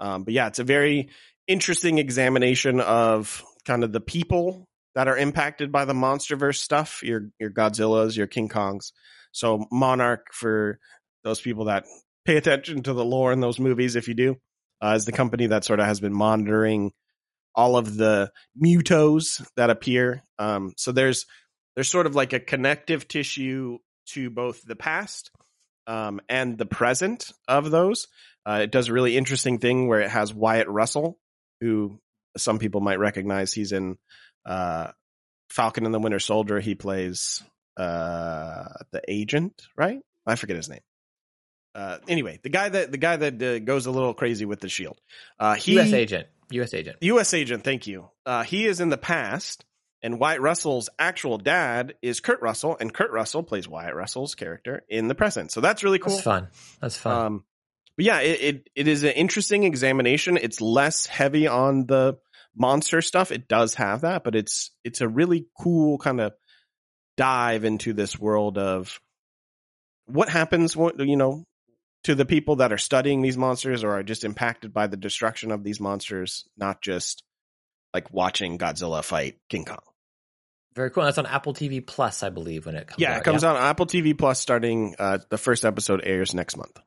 um, 0.00 0.24
but 0.24 0.34
yeah, 0.34 0.48
it's 0.48 0.58
a 0.58 0.64
very 0.64 1.08
interesting 1.46 1.98
examination 1.98 2.80
of 2.80 3.44
kind 3.64 3.84
of 3.84 3.92
the 3.92 4.00
people 4.00 4.66
that 4.94 5.08
are 5.08 5.16
impacted 5.16 5.72
by 5.72 5.84
the 5.84 5.92
MonsterVerse 5.92 6.56
stuff. 6.56 7.02
Your 7.02 7.30
your 7.38 7.50
Godzillas, 7.50 8.16
your 8.16 8.26
King 8.26 8.48
Kongs. 8.48 8.92
So 9.32 9.66
Monarch 9.72 10.28
for 10.32 10.78
those 11.24 11.40
people 11.40 11.66
that 11.66 11.84
pay 12.24 12.36
attention 12.36 12.82
to 12.84 12.92
the 12.92 13.04
lore 13.04 13.32
in 13.32 13.40
those 13.40 13.58
movies, 13.58 13.96
if 13.96 14.08
you 14.08 14.14
do, 14.14 14.36
uh, 14.80 14.94
is 14.96 15.04
the 15.04 15.12
company 15.12 15.48
that 15.48 15.64
sort 15.64 15.80
of 15.80 15.86
has 15.86 16.00
been 16.00 16.14
monitoring 16.14 16.92
all 17.54 17.76
of 17.76 17.96
the 17.96 18.30
MUTOs 18.62 19.46
that 19.56 19.70
appear. 19.70 20.24
Um, 20.38 20.72
so 20.76 20.92
there's 20.92 21.26
there's 21.74 21.88
sort 21.88 22.06
of 22.06 22.14
like 22.14 22.32
a 22.32 22.40
connective 22.40 23.08
tissue 23.08 23.78
to 24.06 24.30
both 24.30 24.62
the 24.62 24.76
past 24.76 25.30
um, 25.86 26.20
and 26.28 26.56
the 26.56 26.66
present 26.66 27.32
of 27.48 27.70
those. 27.70 28.08
Uh, 28.46 28.60
it 28.62 28.70
does 28.70 28.88
a 28.88 28.92
really 28.92 29.16
interesting 29.16 29.58
thing 29.58 29.88
where 29.88 30.00
it 30.00 30.10
has 30.10 30.32
Wyatt 30.32 30.68
Russell, 30.68 31.18
who 31.60 31.98
some 32.36 32.58
people 32.58 32.80
might 32.80 32.98
recognize. 32.98 33.52
He's 33.52 33.72
in 33.72 33.98
uh, 34.44 34.88
Falcon 35.48 35.84
and 35.84 35.94
the 35.94 35.98
Winter 35.98 36.18
Soldier. 36.18 36.60
He 36.60 36.74
plays 36.74 37.42
uh, 37.76 38.64
the 38.90 39.02
agent, 39.08 39.66
right? 39.76 40.00
I 40.26 40.36
forget 40.36 40.56
his 40.56 40.68
name. 40.68 40.80
Uh, 41.74 41.98
anyway, 42.06 42.38
the 42.42 42.48
guy 42.48 42.68
that 42.68 42.92
the 42.92 42.98
guy 42.98 43.16
that 43.16 43.42
uh, 43.42 43.58
goes 43.58 43.86
a 43.86 43.90
little 43.90 44.14
crazy 44.14 44.44
with 44.44 44.60
the 44.60 44.68
shield. 44.68 45.00
Uh, 45.40 45.54
he, 45.54 45.74
U.S. 45.74 45.92
agent. 45.92 46.28
U.S. 46.50 46.72
agent. 46.72 46.98
U.S. 47.00 47.34
agent. 47.34 47.64
Thank 47.64 47.86
you. 47.86 48.08
Uh, 48.24 48.44
he 48.44 48.64
is 48.64 48.80
in 48.80 48.90
the 48.90 48.96
past, 48.96 49.64
and 50.00 50.20
Wyatt 50.20 50.40
Russell's 50.40 50.88
actual 50.98 51.36
dad 51.36 51.94
is 52.00 52.20
Kurt 52.20 52.40
Russell, 52.42 52.76
and 52.78 52.94
Kurt 52.94 53.10
Russell 53.10 53.42
plays 53.42 53.68
Wyatt 53.68 53.94
Russell's 53.94 54.36
character 54.36 54.84
in 54.88 55.08
the 55.08 55.16
present. 55.16 55.50
So 55.50 55.60
that's 55.60 55.82
really 55.82 55.98
cool. 55.98 56.12
That's 56.12 56.22
fun. 56.22 56.48
That's 56.80 56.96
fun. 56.96 57.26
Um, 57.26 57.44
but 57.96 58.04
yeah, 58.04 58.20
it, 58.20 58.40
it, 58.40 58.70
it 58.74 58.88
is 58.88 59.02
an 59.02 59.10
interesting 59.10 59.64
examination. 59.64 60.36
It's 60.36 60.60
less 60.60 61.06
heavy 61.06 61.48
on 61.48 61.86
the 61.86 62.18
monster 62.56 63.02
stuff. 63.02 63.32
It 63.32 63.48
does 63.48 63.74
have 63.74 64.02
that, 64.02 64.24
but 64.24 64.34
it's 64.34 64.70
it's 64.84 65.00
a 65.00 65.08
really 65.08 65.46
cool 65.60 65.98
kind 65.98 66.20
of 66.20 66.32
dive 67.16 67.64
into 67.64 67.92
this 67.92 68.18
world 68.18 68.58
of 68.58 69.00
what 70.06 70.28
happens. 70.28 70.76
What 70.76 70.98
you 70.98 71.16
know 71.16 71.44
to 72.04 72.14
the 72.14 72.26
people 72.26 72.56
that 72.56 72.72
are 72.72 72.78
studying 72.78 73.22
these 73.22 73.36
monsters 73.36 73.82
or 73.82 73.92
are 73.92 74.02
just 74.02 74.24
impacted 74.24 74.72
by 74.72 74.86
the 74.86 74.96
destruction 74.96 75.50
of 75.50 75.64
these 75.64 75.80
monsters, 75.80 76.44
not 76.56 76.82
just 76.82 77.24
like 77.92 78.12
watching 78.12 78.58
Godzilla 78.58 79.02
fight 79.02 79.38
King 79.48 79.64
Kong. 79.64 79.78
Very 80.74 80.90
cool. 80.90 81.04
That's 81.04 81.18
on 81.18 81.26
Apple 81.26 81.54
TV 81.54 81.84
Plus, 81.84 82.22
I 82.22 82.30
believe, 82.30 82.66
when 82.66 82.74
it 82.74 82.88
comes. 82.88 82.94
Out. 82.94 83.00
Yeah, 83.00 83.12
out. 83.12 83.18
it 83.18 83.24
comes 83.24 83.42
yeah. 83.42 83.50
out 83.50 83.56
on 83.56 83.62
Apple 83.62 83.86
TV 83.86 84.16
Plus 84.18 84.40
starting. 84.40 84.96
Uh, 84.98 85.18
the 85.28 85.38
first 85.38 85.64
episode 85.64 86.02
airs 86.04 86.34
next 86.34 86.56
month. 86.56 86.78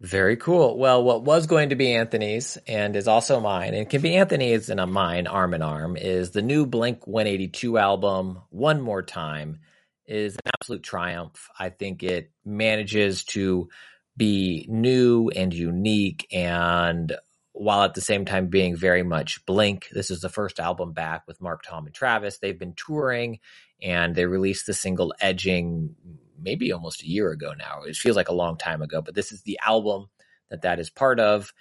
Very 0.00 0.36
cool. 0.36 0.76
Well, 0.76 1.02
what 1.02 1.22
was 1.22 1.46
going 1.46 1.70
to 1.70 1.76
be 1.76 1.94
Anthony's 1.94 2.58
and 2.66 2.94
is 2.96 3.08
also 3.08 3.40
mine, 3.40 3.74
and 3.74 3.88
can 3.88 4.02
be 4.02 4.16
Anthony's 4.16 4.68
and 4.68 4.80
a 4.80 4.86
mine 4.86 5.26
arm 5.26 5.54
in 5.54 5.62
arm, 5.62 5.96
is 5.96 6.32
the 6.32 6.42
new 6.42 6.66
Blink 6.66 7.06
182 7.06 7.78
album, 7.78 8.42
One 8.50 8.80
More 8.80 9.02
Time, 9.02 9.60
is 10.06 10.34
an 10.34 10.50
absolute 10.58 10.82
triumph. 10.82 11.48
I 11.58 11.70
think 11.70 12.02
it 12.02 12.30
manages 12.44 13.24
to 13.26 13.68
be 14.16 14.66
new 14.68 15.30
and 15.30 15.54
unique 15.54 16.26
and 16.32 17.16
while 17.52 17.84
at 17.84 17.94
the 17.94 18.00
same 18.00 18.24
time 18.24 18.48
being 18.48 18.76
very 18.76 19.04
much 19.04 19.46
Blink. 19.46 19.88
This 19.92 20.10
is 20.10 20.20
the 20.20 20.28
first 20.28 20.58
album 20.58 20.92
back 20.92 21.22
with 21.26 21.40
Mark, 21.40 21.62
Tom, 21.62 21.86
and 21.86 21.94
Travis. 21.94 22.38
They've 22.38 22.58
been 22.58 22.74
touring 22.74 23.38
and 23.80 24.14
they 24.14 24.26
released 24.26 24.66
the 24.66 24.74
single 24.74 25.14
Edging 25.20 25.94
maybe 26.40 26.72
almost 26.72 27.02
a 27.02 27.08
year 27.08 27.30
ago 27.30 27.52
now. 27.56 27.82
It 27.82 27.96
feels 27.96 28.16
like 28.16 28.28
a 28.28 28.34
long 28.34 28.56
time 28.56 28.82
ago, 28.82 29.02
but 29.02 29.14
this 29.14 29.32
is 29.32 29.42
the 29.42 29.58
album 29.64 30.08
that 30.50 30.62
that 30.62 30.78
is 30.78 30.90
part 30.90 31.20
of. 31.20 31.52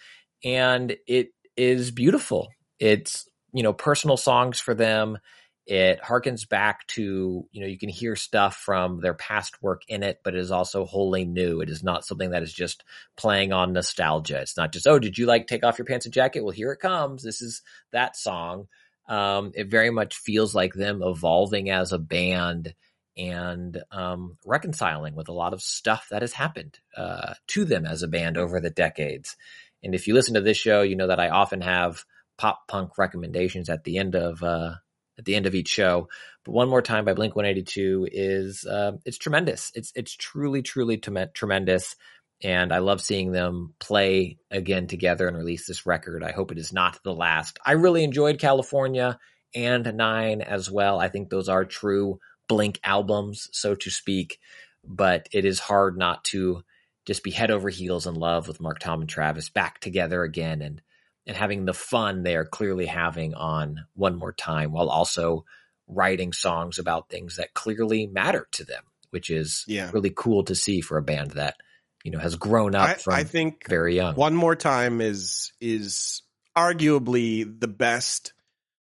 And 0.44 0.96
it 1.08 1.34
is 1.56 1.92
beautiful. 1.92 2.50
It's, 2.80 3.30
you 3.54 3.64
know, 3.64 3.74
personal 3.74 4.18
songs 4.18 4.60
for 4.60 4.74
them. 4.74 5.18
It 5.66 6.02
harkens 6.02 6.48
back 6.48 6.86
to, 6.88 7.48
you 7.50 7.62
know, 7.62 7.68
you 7.68 7.78
can 7.78 7.88
hear 7.88 8.18
stuff 8.18 8.58
from 8.58 9.00
their 9.00 9.14
past 9.14 9.62
work 9.64 9.84
in 9.88 10.04
it, 10.04 10.20
but 10.22 10.36
it 10.36 10.40
is 10.40 10.52
also 10.52 10.84
wholly 10.84 11.24
new. 11.24 11.62
It 11.62 11.70
is 11.70 11.84
not 11.84 12.06
something 12.06 12.32
that 12.32 12.44
is 12.44 12.52
just 12.52 12.84
playing 13.16 13.54
on 13.54 13.72
nostalgia. 13.72 14.42
It's 14.42 14.58
not 14.58 14.74
just, 14.74 14.88
oh, 14.88 15.00
did 15.00 15.18
you 15.18 15.26
like 15.26 15.48
take 15.48 15.64
off 15.64 15.78
your 15.78 15.86
pants 15.86 16.06
and 16.06 16.14
jacket? 16.14 16.44
Well, 16.44 16.52
here 16.52 16.74
it 16.74 16.82
comes. 16.82 17.24
This 17.24 17.42
is 17.42 17.62
that 17.92 18.18
song. 18.18 18.68
Um, 19.08 19.54
it 19.56 19.68
very 19.68 19.90
much 19.90 20.18
feels 20.18 20.54
like 20.54 20.74
them 20.74 21.02
evolving 21.02 21.70
as 21.70 21.94
a 21.94 22.00
band 22.00 22.74
and 23.18 23.82
um, 23.92 24.38
reconciling 24.46 25.16
with 25.16 25.30
a 25.30 25.34
lot 25.34 25.54
of 25.54 25.62
stuff 25.62 26.08
that 26.10 26.22
has 26.22 26.34
happened 26.34 26.80
uh, 26.98 27.34
to 27.48 27.66
them 27.66 27.86
as 27.86 28.04
a 28.04 28.08
band 28.08 28.38
over 28.38 28.60
the 28.60 28.70
decades. 28.70 29.36
And 29.84 29.94
if 29.94 30.08
you 30.08 30.14
listen 30.14 30.34
to 30.36 30.42
this 30.42 30.58
show, 30.58 30.82
you 30.82 30.96
know 30.96 31.08
that 31.08 31.20
I 31.20 31.30
often 31.30 31.62
have 31.62 32.06
pop 32.38 32.68
punk 32.68 32.98
recommendations 32.98 33.70
at 33.70 33.84
the 33.84 33.98
end 33.98 34.16
of 34.16 34.42
uh, 34.42 34.76
at 35.18 35.26
the 35.26 35.36
end 35.36 35.46
of 35.46 35.56
each 35.56 35.70
show. 35.70 36.08
But 36.44 36.54
one 36.54 36.70
more 36.70 36.82
time 36.82 37.06
by 37.06 37.14
Blink 37.14 37.36
One 37.36 37.46
Eighty 37.46 37.64
Two 37.64 38.08
is 38.12 38.66
uh, 38.66 38.94
it's 39.06 39.18
tremendous. 39.18 39.72
It's 39.76 39.92
it's 39.96 40.16
truly 40.16 40.62
truly 40.62 40.98
tremendous. 40.98 41.96
And 42.42 42.74
I 42.74 42.80
love 42.80 43.00
seeing 43.00 43.32
them 43.32 43.74
play 43.80 44.38
again 44.52 44.88
together 44.88 45.28
and 45.28 45.38
release 45.38 45.66
this 45.66 45.86
record. 45.86 46.24
I 46.24 46.32
hope 46.34 46.52
it 46.52 46.58
is 46.58 46.74
not 46.74 47.00
the 47.04 47.14
last. 47.14 47.58
I 47.66 47.74
really 47.74 48.04
enjoyed 48.04 48.38
California 48.38 49.18
and 49.56 49.94
Nine 49.96 50.42
as 50.42 50.70
well. 50.70 51.00
I 51.00 51.08
think 51.08 51.30
those 51.30 51.48
are 51.48 51.64
true 51.64 52.20
Blink 52.48 52.80
albums, 52.84 53.50
so 53.52 53.76
to 53.76 53.90
speak. 53.90 54.40
But 54.86 55.30
it 55.32 55.46
is 55.46 55.60
hard 55.60 55.98
not 55.98 56.24
to 56.26 56.64
just 57.06 57.24
be 57.24 57.32
head 57.32 57.52
over 57.52 57.70
heels 57.70 58.08
in 58.08 58.16
love 58.16 58.48
with 58.48 58.62
Mark, 58.62 58.80
Tom, 58.80 59.02
and 59.02 59.10
Travis 59.10 59.50
back 59.50 59.80
together 59.80 60.24
again 60.24 60.62
and 60.62 60.82
and 61.26 61.38
having 61.38 61.64
the 61.64 61.74
fun 61.74 62.24
they 62.24 62.36
are 62.36 62.46
clearly 62.46 62.86
having 62.86 63.34
on 63.34 63.86
One 63.94 64.16
More 64.16 64.34
Time 64.34 64.74
while 64.74 64.90
also 64.90 65.46
writing 65.88 66.34
songs 66.34 66.80
about 66.80 67.10
things 67.10 67.38
that 67.38 67.54
clearly 67.54 68.08
matter 68.08 68.48
to 68.52 68.66
them, 68.66 68.84
which 69.12 69.30
is 69.30 69.64
yeah. 69.68 69.90
really 69.94 70.12
cool 70.14 70.44
to 70.46 70.56
see 70.56 70.82
for 70.82 70.98
a 70.98 71.02
band 71.02 71.32
that 71.32 71.56
you 72.04 72.12
know 72.12 72.20
has 72.20 72.36
grown 72.36 72.76
up 72.76 72.90
I, 72.90 72.94
from 72.96 73.14
I 73.14 73.24
think 73.24 73.68
very 73.70 73.96
young. 73.96 74.16
One 74.16 74.36
More 74.36 74.56
Time 74.56 75.02
is 75.02 75.54
is 75.62 76.22
arguably 76.56 77.60
the 77.60 77.68
best 77.68 78.34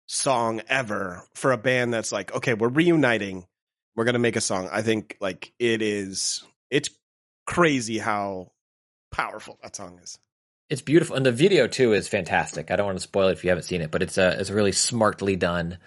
song 0.07 0.61
ever 0.69 1.25
for 1.35 1.53
a 1.53 1.59
band 1.59 1.95
that's 1.95 2.13
like, 2.13 2.35
okay, 2.35 2.55
we're 2.55 2.69
reuniting. 2.69 3.47
We're 3.95 4.05
gonna 4.05 4.19
make 4.19 4.37
a 4.37 4.41
song. 4.41 4.69
I 4.73 4.83
think 4.83 5.17
like 5.21 5.53
it 5.59 5.83
is. 5.83 6.43
It's 6.71 6.91
crazy 7.47 7.99
how 7.99 8.53
powerful 9.11 9.59
that 9.63 9.77
song 9.77 9.99
is. 10.03 10.19
It's 10.71 10.83
beautiful, 10.83 11.17
and 11.17 11.27
the 11.27 11.33
video 11.33 11.67
too 11.67 11.93
is 11.93 12.09
fantastic. 12.09 12.71
I 12.71 12.77
don't 12.77 12.87
want 12.87 12.99
to 12.99 13.03
spoil 13.03 13.29
it 13.29 13.33
if 13.33 13.45
you 13.45 13.51
haven't 13.51 13.65
seen 13.65 13.83
it, 13.83 13.91
but 13.91 14.03
it's 14.03 14.17
a 14.17 14.41
it's 14.41 14.51
a 14.51 14.55
really 14.55 14.73
smartly 14.73 15.37
done 15.37 15.79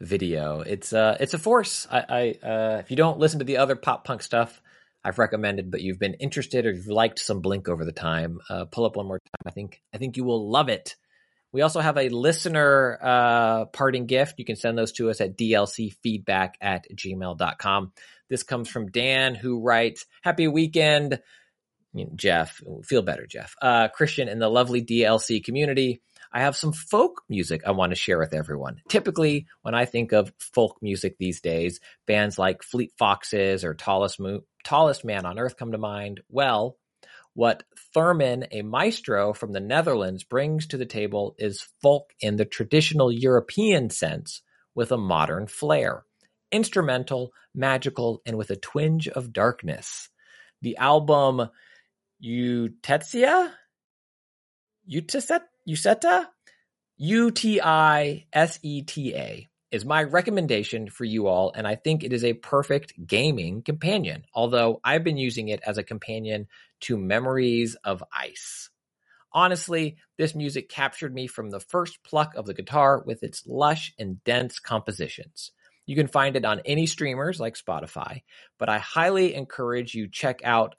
video. 0.00 0.60
It's 0.60 0.92
uh 0.92 1.16
it's 1.20 1.34
a 1.34 1.38
force. 1.38 1.86
I, 1.90 2.36
I 2.42 2.46
uh, 2.46 2.78
if 2.80 2.90
you 2.90 2.96
don't 2.96 3.18
listen 3.18 3.38
to 3.38 3.44
the 3.44 3.56
other 3.56 3.76
pop 3.76 4.04
punk 4.04 4.22
stuff 4.22 4.60
I've 5.04 5.18
recommended, 5.18 5.70
but 5.70 5.82
you've 5.82 5.98
been 5.98 6.14
interested 6.14 6.66
or 6.66 6.72
you've 6.72 6.86
liked 6.86 7.18
some 7.18 7.40
Blink 7.40 7.68
over 7.68 7.84
the 7.84 7.92
time, 7.92 8.40
uh, 8.48 8.64
pull 8.64 8.86
up 8.86 8.96
one 8.96 9.06
more 9.06 9.18
time. 9.18 9.46
I 9.46 9.50
think 9.50 9.80
I 9.94 9.98
think 9.98 10.16
you 10.16 10.24
will 10.24 10.50
love 10.50 10.68
it. 10.68 10.96
We 11.54 11.62
also 11.62 11.78
have 11.78 11.96
a 11.96 12.08
listener 12.08 12.98
uh, 13.00 13.64
parting 13.66 14.06
gift. 14.06 14.34
You 14.38 14.44
can 14.44 14.56
send 14.56 14.76
those 14.76 14.90
to 14.94 15.08
us 15.08 15.20
at 15.20 15.38
dlcfeedback 15.38 16.54
at 16.60 16.86
gmail.com. 16.92 17.92
This 18.28 18.42
comes 18.42 18.68
from 18.68 18.90
Dan, 18.90 19.36
who 19.36 19.60
writes, 19.60 20.04
Happy 20.20 20.48
weekend. 20.48 21.20
Jeff, 22.16 22.60
feel 22.82 23.02
better, 23.02 23.28
Jeff. 23.28 23.54
Uh, 23.62 23.86
Christian 23.86 24.26
in 24.26 24.40
the 24.40 24.48
lovely 24.48 24.84
DLC 24.84 25.44
community. 25.44 26.02
I 26.32 26.40
have 26.40 26.56
some 26.56 26.72
folk 26.72 27.22
music 27.28 27.62
I 27.64 27.70
want 27.70 27.90
to 27.90 27.96
share 27.96 28.18
with 28.18 28.34
everyone. 28.34 28.82
Typically, 28.88 29.46
when 29.62 29.76
I 29.76 29.84
think 29.84 30.10
of 30.10 30.32
folk 30.40 30.78
music 30.82 31.18
these 31.18 31.40
days, 31.40 31.78
bands 32.08 32.36
like 32.36 32.64
Fleet 32.64 32.90
Foxes 32.98 33.62
or 33.62 33.74
Tallest, 33.74 34.18
Mo- 34.18 34.42
Tallest 34.64 35.04
Man 35.04 35.24
on 35.24 35.38
Earth 35.38 35.56
come 35.56 35.70
to 35.70 35.78
mind. 35.78 36.20
Well, 36.28 36.76
what 37.34 37.64
Thurnin, 37.94 38.46
a 38.50 38.62
maestro 38.62 39.32
from 39.32 39.52
the 39.52 39.60
Netherlands, 39.60 40.24
brings 40.24 40.66
to 40.68 40.76
the 40.76 40.86
table 40.86 41.34
is 41.38 41.66
folk 41.82 42.12
in 42.20 42.36
the 42.36 42.44
traditional 42.44 43.12
European 43.12 43.90
sense 43.90 44.42
with 44.74 44.92
a 44.92 44.96
modern 44.96 45.46
flair. 45.46 46.04
Instrumental, 46.50 47.32
magical, 47.54 48.22
and 48.24 48.36
with 48.36 48.50
a 48.50 48.56
twinge 48.56 49.08
of 49.08 49.32
darkness. 49.32 50.08
The 50.62 50.76
album 50.76 51.50
Utetsia? 52.24 53.50
Utiseta? 54.90 55.40
Useta? 55.68 56.26
U 56.96 57.30
T 57.32 57.60
I 57.60 58.26
S 58.32 58.60
E 58.62 58.82
T 58.82 59.14
A 59.16 59.48
is 59.74 59.84
my 59.84 60.04
recommendation 60.04 60.88
for 60.88 61.04
you 61.04 61.26
all, 61.26 61.52
and 61.52 61.66
I 61.66 61.74
think 61.74 62.04
it 62.04 62.12
is 62.12 62.22
a 62.22 62.34
perfect 62.34 62.92
gaming 63.08 63.60
companion, 63.60 64.24
although 64.32 64.80
I've 64.84 65.02
been 65.02 65.16
using 65.16 65.48
it 65.48 65.60
as 65.66 65.78
a 65.78 65.82
companion 65.82 66.46
to 66.82 66.96
Memories 66.96 67.74
of 67.82 68.04
Ice. 68.16 68.70
Honestly, 69.32 69.96
this 70.16 70.36
music 70.36 70.68
captured 70.68 71.12
me 71.12 71.26
from 71.26 71.50
the 71.50 71.58
first 71.58 72.04
pluck 72.04 72.36
of 72.36 72.46
the 72.46 72.54
guitar 72.54 73.02
with 73.04 73.24
its 73.24 73.44
lush 73.48 73.92
and 73.98 74.22
dense 74.22 74.60
compositions. 74.60 75.50
You 75.86 75.96
can 75.96 76.06
find 76.06 76.36
it 76.36 76.44
on 76.44 76.62
any 76.64 76.86
streamers 76.86 77.40
like 77.40 77.56
Spotify, 77.56 78.22
but 78.60 78.68
I 78.68 78.78
highly 78.78 79.34
encourage 79.34 79.92
you 79.92 80.06
check 80.06 80.38
out 80.44 80.76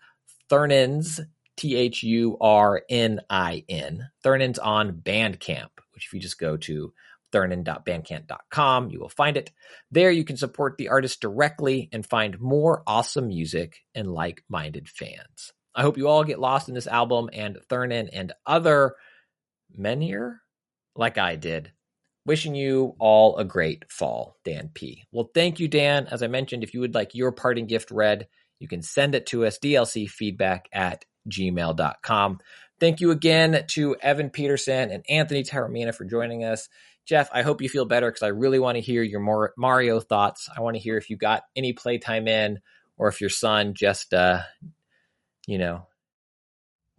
Thurnins, 0.50 1.20
T 1.58 1.76
H 1.76 2.02
U 2.04 2.38
R 2.40 2.82
N 2.90 3.20
I 3.30 3.66
N, 3.68 4.08
Thurnins 4.24 4.58
on 4.64 4.94
Bandcamp, 4.94 5.72
which 5.94 6.06
if 6.06 6.14
you 6.14 6.22
just 6.22 6.40
go 6.40 6.56
to 6.56 6.94
thurnin.bandcamp.com, 7.36 8.90
you 8.90 9.00
will 9.00 9.10
find 9.10 9.36
it. 9.36 9.52
There 9.92 10.12
you 10.12 10.24
can 10.24 10.38
support 10.38 10.78
the 10.78 10.90
artist 10.90 11.20
directly 11.20 11.90
and 11.92 12.06
find 12.06 12.40
more 12.40 12.84
awesome 12.88 13.28
music 13.28 13.78
and 13.94 14.12
like-minded 14.12 14.88
fans. 14.88 15.52
I 15.76 15.82
hope 15.82 15.98
you 15.98 16.08
all 16.08 16.24
get 16.24 16.40
lost 16.40 16.70
in 16.70 16.76
this 16.76 16.88
album 16.88 17.30
and 17.34 17.58
Thurnin 17.70 18.10
and 18.14 18.32
other 18.46 18.96
Menhir 19.78 20.38
like 20.96 21.18
I 21.18 21.36
did. 21.36 21.74
Wishing 22.26 22.56
you 22.56 22.96
all 22.98 23.38
a 23.38 23.44
great 23.44 23.92
fall, 23.92 24.38
Dan 24.44 24.72
P. 24.74 25.04
Well, 25.12 25.30
thank 25.36 25.60
you, 25.60 25.68
Dan. 25.68 26.08
As 26.10 26.24
I 26.24 26.28
mentioned, 26.28 26.64
if 26.64 26.74
you 26.74 26.80
would 26.80 26.96
like 26.96 27.14
your 27.14 27.32
parting 27.32 27.68
gift 27.68 27.92
read, 27.92 28.28
you 28.60 28.68
can 28.68 28.82
send 28.82 29.14
it 29.14 29.28
to 29.28 29.46
us, 29.46 29.60
dlcfeedback 29.60 30.62
at 30.74 31.06
gmail.com. 31.30 32.40
Thank 32.80 33.00
you 33.00 33.12
again 33.12 33.64
to 33.70 33.96
Evan 34.02 34.32
Pedersen 34.32 34.90
and 34.90 35.04
Anthony 35.08 35.44
Taormina 35.44 35.94
for 35.94 36.06
joining 36.06 36.44
us. 36.44 36.68
Jeff, 37.06 37.30
I 37.32 37.44
hope 37.44 37.62
you 37.62 37.70
feel 37.70 37.86
better 37.86 38.10
because 38.10 38.24
I 38.24 38.30
really 38.30 38.60
want 38.60 38.76
to 38.76 38.82
hear 38.82 39.04
your 39.04 39.52
Mario 39.58 40.00
thoughts. 40.00 40.50
I 40.56 40.62
want 40.62 40.76
to 40.76 40.82
hear 40.82 40.98
if 40.98 41.10
you 41.10 41.18
got 41.18 41.44
any 41.56 41.74
playtime 41.74 42.28
in 42.28 42.60
or 42.98 43.08
if 43.08 43.22
your 43.22 43.30
son 43.30 43.74
just, 43.76 44.14
uh, 44.14 44.42
you 45.48 45.58
know, 45.58 45.88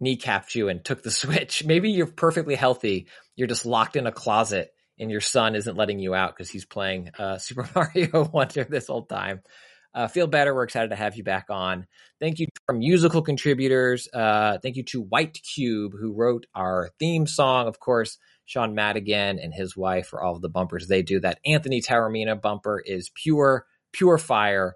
kneecapped 0.03 0.55
you 0.55 0.69
and 0.69 0.83
took 0.83 1.03
the 1.03 1.11
switch. 1.23 1.65
Maybe 1.65 1.91
you're 1.91 2.07
perfectly 2.07 2.55
healthy. 2.55 3.07
You're 3.35 3.47
just 3.47 3.65
locked 3.65 3.95
in 3.95 4.07
a 4.07 4.11
closet 4.11 4.71
and 4.99 5.11
your 5.11 5.21
son 5.21 5.55
isn't 5.55 5.77
letting 5.77 5.99
you 5.99 6.15
out 6.15 6.35
because 6.35 6.49
he's 6.49 6.65
playing 6.65 7.11
uh, 7.17 7.37
Super 7.37 7.69
Mario 7.75 8.29
Wonder 8.31 8.63
this 8.63 8.87
whole 8.87 9.05
time. 9.05 9.41
Uh, 9.93 10.07
feel 10.07 10.27
better. 10.27 10.53
We're 10.53 10.63
excited 10.63 10.89
to 10.89 10.95
have 10.95 11.15
you 11.15 11.23
back 11.23 11.47
on. 11.49 11.87
Thank 12.19 12.39
you 12.39 12.45
to 12.45 12.61
our 12.69 12.75
musical 12.75 13.21
contributors. 13.21 14.07
Uh, 14.13 14.59
thank 14.61 14.75
you 14.75 14.83
to 14.83 15.01
White 15.01 15.39
Cube, 15.55 15.93
who 15.99 16.13
wrote 16.13 16.45
our 16.53 16.91
theme 16.99 17.25
song. 17.25 17.67
Of 17.67 17.79
course, 17.79 18.17
Sean 18.47 18.73
Madigan 18.73 19.39
and 19.39 19.53
his 19.53 19.77
wife 19.77 20.07
for 20.07 20.23
all 20.23 20.35
of 20.35 20.41
the 20.41 20.49
bumpers 20.49 20.87
they 20.87 21.03
do. 21.03 21.19
That 21.19 21.39
Anthony 21.45 21.81
Taormina 21.81 22.41
bumper 22.41 22.81
is 22.83 23.11
pure, 23.13 23.65
pure 23.91 24.17
fire. 24.17 24.75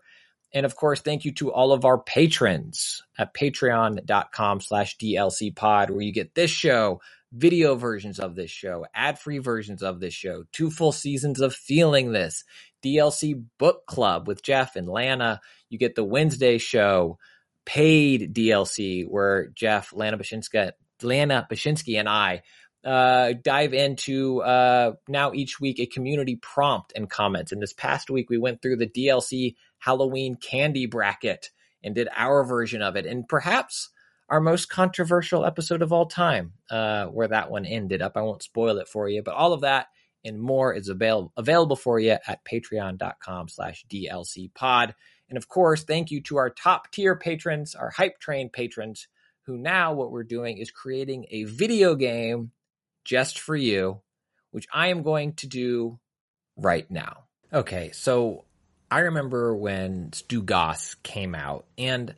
And 0.53 0.65
of 0.65 0.75
course, 0.75 0.99
thank 0.99 1.23
you 1.23 1.31
to 1.35 1.53
all 1.53 1.71
of 1.71 1.85
our 1.85 1.97
patrons 1.97 3.01
at 3.17 3.33
patreon.com 3.33 4.59
slash 4.59 4.97
DLC 4.97 5.55
pod, 5.55 5.89
where 5.89 6.01
you 6.01 6.11
get 6.11 6.35
this 6.35 6.51
show, 6.51 6.99
video 7.31 7.75
versions 7.75 8.19
of 8.19 8.35
this 8.35 8.51
show, 8.51 8.85
ad 8.93 9.17
free 9.17 9.37
versions 9.37 9.81
of 9.81 10.01
this 10.01 10.13
show, 10.13 10.43
two 10.51 10.69
full 10.69 10.91
seasons 10.91 11.39
of 11.39 11.55
Feeling 11.55 12.11
This, 12.11 12.43
DLC 12.83 13.41
book 13.57 13.85
club 13.85 14.27
with 14.27 14.43
Jeff 14.43 14.75
and 14.75 14.89
Lana. 14.89 15.39
You 15.69 15.77
get 15.77 15.95
the 15.95 16.03
Wednesday 16.03 16.57
show, 16.57 17.19
paid 17.65 18.35
DLC, 18.35 19.07
where 19.07 19.47
Jeff, 19.55 19.93
Lana 19.93 20.17
Bashinska, 20.17 20.73
Lana 21.01 21.47
Bashinsky, 21.49 21.97
and 21.97 22.09
I 22.09 22.41
uh, 22.83 23.33
dive 23.43 23.73
into 23.73 24.41
uh, 24.41 24.93
now 25.07 25.31
each 25.33 25.59
week 25.59 25.79
a 25.79 25.85
community 25.85 26.35
prompt 26.35 26.93
and 26.95 27.09
comments. 27.09 27.51
And 27.51 27.61
this 27.61 27.73
past 27.73 28.09
week, 28.09 28.29
we 28.29 28.37
went 28.37 28.61
through 28.61 28.77
the 28.77 28.87
DLC 28.87 29.55
Halloween 29.79 30.35
candy 30.35 30.85
bracket 30.85 31.49
and 31.83 31.95
did 31.95 32.07
our 32.15 32.43
version 32.43 32.81
of 32.81 32.95
it. 32.95 33.05
And 33.05 33.27
perhaps 33.27 33.89
our 34.29 34.39
most 34.39 34.69
controversial 34.69 35.45
episode 35.45 35.81
of 35.81 35.91
all 35.91 36.05
time, 36.05 36.53
uh, 36.69 37.05
where 37.07 37.27
that 37.27 37.51
one 37.51 37.65
ended 37.65 38.01
up. 38.01 38.13
I 38.15 38.21
won't 38.21 38.43
spoil 38.43 38.77
it 38.77 38.87
for 38.87 39.09
you, 39.09 39.21
but 39.21 39.35
all 39.35 39.53
of 39.53 39.61
that 39.61 39.87
and 40.23 40.39
more 40.39 40.73
is 40.73 40.87
avail- 40.87 41.33
available 41.35 41.75
for 41.75 41.99
you 41.99 42.11
at 42.11 42.45
patreon.com 42.45 43.49
slash 43.49 43.85
DLC 43.89 44.53
pod. 44.53 44.95
And 45.29 45.37
of 45.37 45.47
course, 45.47 45.83
thank 45.83 46.11
you 46.11 46.21
to 46.23 46.37
our 46.37 46.49
top 46.49 46.91
tier 46.91 47.15
patrons, 47.15 47.75
our 47.75 47.89
hype 47.89 48.19
train 48.19 48.49
patrons, 48.49 49.07
who 49.45 49.57
now 49.57 49.93
what 49.93 50.11
we're 50.11 50.23
doing 50.23 50.57
is 50.57 50.71
creating 50.71 51.25
a 51.31 51.43
video 51.45 51.95
game 51.95 52.51
just 53.03 53.39
for 53.39 53.55
you, 53.55 54.01
which 54.51 54.67
I 54.73 54.87
am 54.87 55.03
going 55.03 55.33
to 55.33 55.47
do 55.47 55.99
right 56.55 56.89
now. 56.89 57.23
Okay, 57.53 57.91
so 57.93 58.45
I 58.89 58.99
remember 58.99 59.55
when 59.55 60.13
Stu 60.13 60.41
Goss 60.41 60.95
came 61.03 61.35
out 61.35 61.65
and 61.77 62.15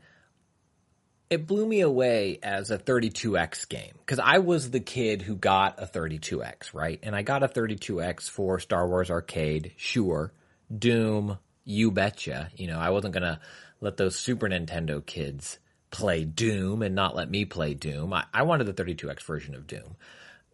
it 1.29 1.47
blew 1.47 1.65
me 1.65 1.81
away 1.81 2.39
as 2.43 2.69
a 2.69 2.77
32X 2.77 3.67
game 3.67 3.93
because 3.99 4.19
I 4.19 4.37
was 4.39 4.69
the 4.69 4.79
kid 4.79 5.23
who 5.23 5.35
got 5.35 5.81
a 5.81 5.87
32X, 5.87 6.73
right? 6.73 6.99
And 7.01 7.15
I 7.15 7.23
got 7.23 7.41
a 7.41 7.47
32X 7.47 8.29
for 8.29 8.59
Star 8.59 8.87
Wars 8.87 9.09
Arcade, 9.09 9.73
sure. 9.77 10.31
Doom, 10.75 11.39
you 11.63 11.91
betcha. 11.91 12.49
You 12.55 12.67
know, 12.67 12.79
I 12.79 12.91
wasn't 12.91 13.13
going 13.13 13.23
to 13.23 13.39
let 13.81 13.97
those 13.97 14.15
Super 14.15 14.47
Nintendo 14.47 15.03
kids 15.03 15.57
play 15.89 16.23
Doom 16.23 16.81
and 16.81 16.95
not 16.95 17.15
let 17.15 17.29
me 17.29 17.45
play 17.45 17.73
Doom. 17.73 18.13
I, 18.13 18.25
I 18.33 18.43
wanted 18.43 18.65
the 18.65 18.73
32X 18.73 19.23
version 19.23 19.55
of 19.55 19.67
Doom. 19.67 19.95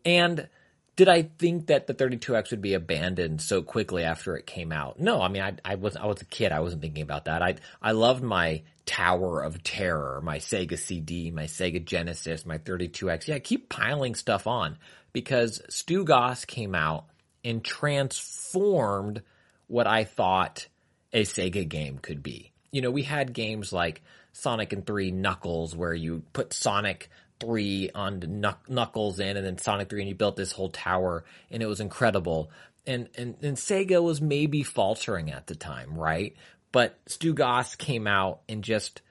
And 0.06 0.48
did 0.96 1.08
I 1.08 1.24
think 1.24 1.68
that 1.68 1.88
the 1.88 1.94
32X 1.94 2.52
would 2.52 2.62
be 2.62 2.74
abandoned 2.74 3.42
so 3.42 3.62
quickly 3.62 4.04
after 4.04 4.36
it 4.36 4.46
came 4.46 4.74
out? 4.74 5.00
No, 5.00 5.22
I 5.22 5.30
mean, 5.30 5.42
I, 5.42 5.54
I 5.64 5.76
was 5.76 5.96
I 5.96 6.06
was 6.06 6.22
a 6.22 6.26
kid. 6.26 6.52
I 6.52 6.60
wasn't 6.60 6.82
thinking 6.82 7.04
about 7.04 7.26
that. 7.26 7.42
I 7.42 7.56
I 7.82 7.94
loved 7.94 8.22
my 8.22 8.64
Tower 8.86 9.44
of 9.44 9.64
Terror, 9.64 10.20
my 10.22 10.40
Sega 10.40 10.78
CD, 10.78 11.32
my 11.32 11.46
Sega 11.46 11.86
Genesis, 11.86 12.46
my 12.46 12.58
32X. 12.58 13.28
Yeah, 13.28 13.36
I 13.36 13.40
keep 13.40 13.70
piling 13.70 14.14
stuff 14.16 14.46
on 14.46 14.78
because 15.14 15.62
Stu 15.70 16.04
Goss 16.04 16.44
came 16.44 16.76
out 16.76 17.06
and 17.46 17.64
transformed 17.64 19.22
what 19.68 19.88
I 19.88 20.04
thought 20.04 20.68
a 21.14 21.22
Sega 21.22 21.66
game 21.66 22.00
could 22.00 22.22
be. 22.22 22.52
You 22.72 22.82
know, 22.82 22.92
we 22.92 23.04
had 23.04 23.32
games 23.32 23.72
like 23.72 24.02
Sonic 24.34 24.74
and 24.74 24.86
3 24.86 25.12
Knuckles 25.12 25.76
where 25.76 25.94
you 25.94 26.24
put 26.34 26.52
Sonic 26.52 27.10
3 27.40 27.92
on 27.96 28.44
Knuckles 28.68 29.20
in 29.20 29.38
and 29.38 29.46
then 29.46 29.58
Sonic 29.58 29.90
3 29.90 30.02
and 30.02 30.10
you 30.10 30.16
built 30.16 30.36
this 30.36 30.52
whole 30.52 30.70
tower 30.70 31.24
and 31.52 31.64
it 31.64 31.68
was 31.68 31.80
incredible. 31.80 32.52
And, 32.86 33.10
and, 33.16 33.36
and 33.42 33.58
Sega 33.58 34.02
was 34.02 34.22
maybe 34.22 34.64
faltering 34.64 35.32
at 35.32 35.48
the 35.48 35.56
time, 35.56 35.98
right? 35.98 36.36
But 36.72 36.98
Stu 37.08 37.34
Goss 37.34 37.76
came 37.76 38.08
out 38.08 38.42
and 38.48 38.64
just 38.64 39.02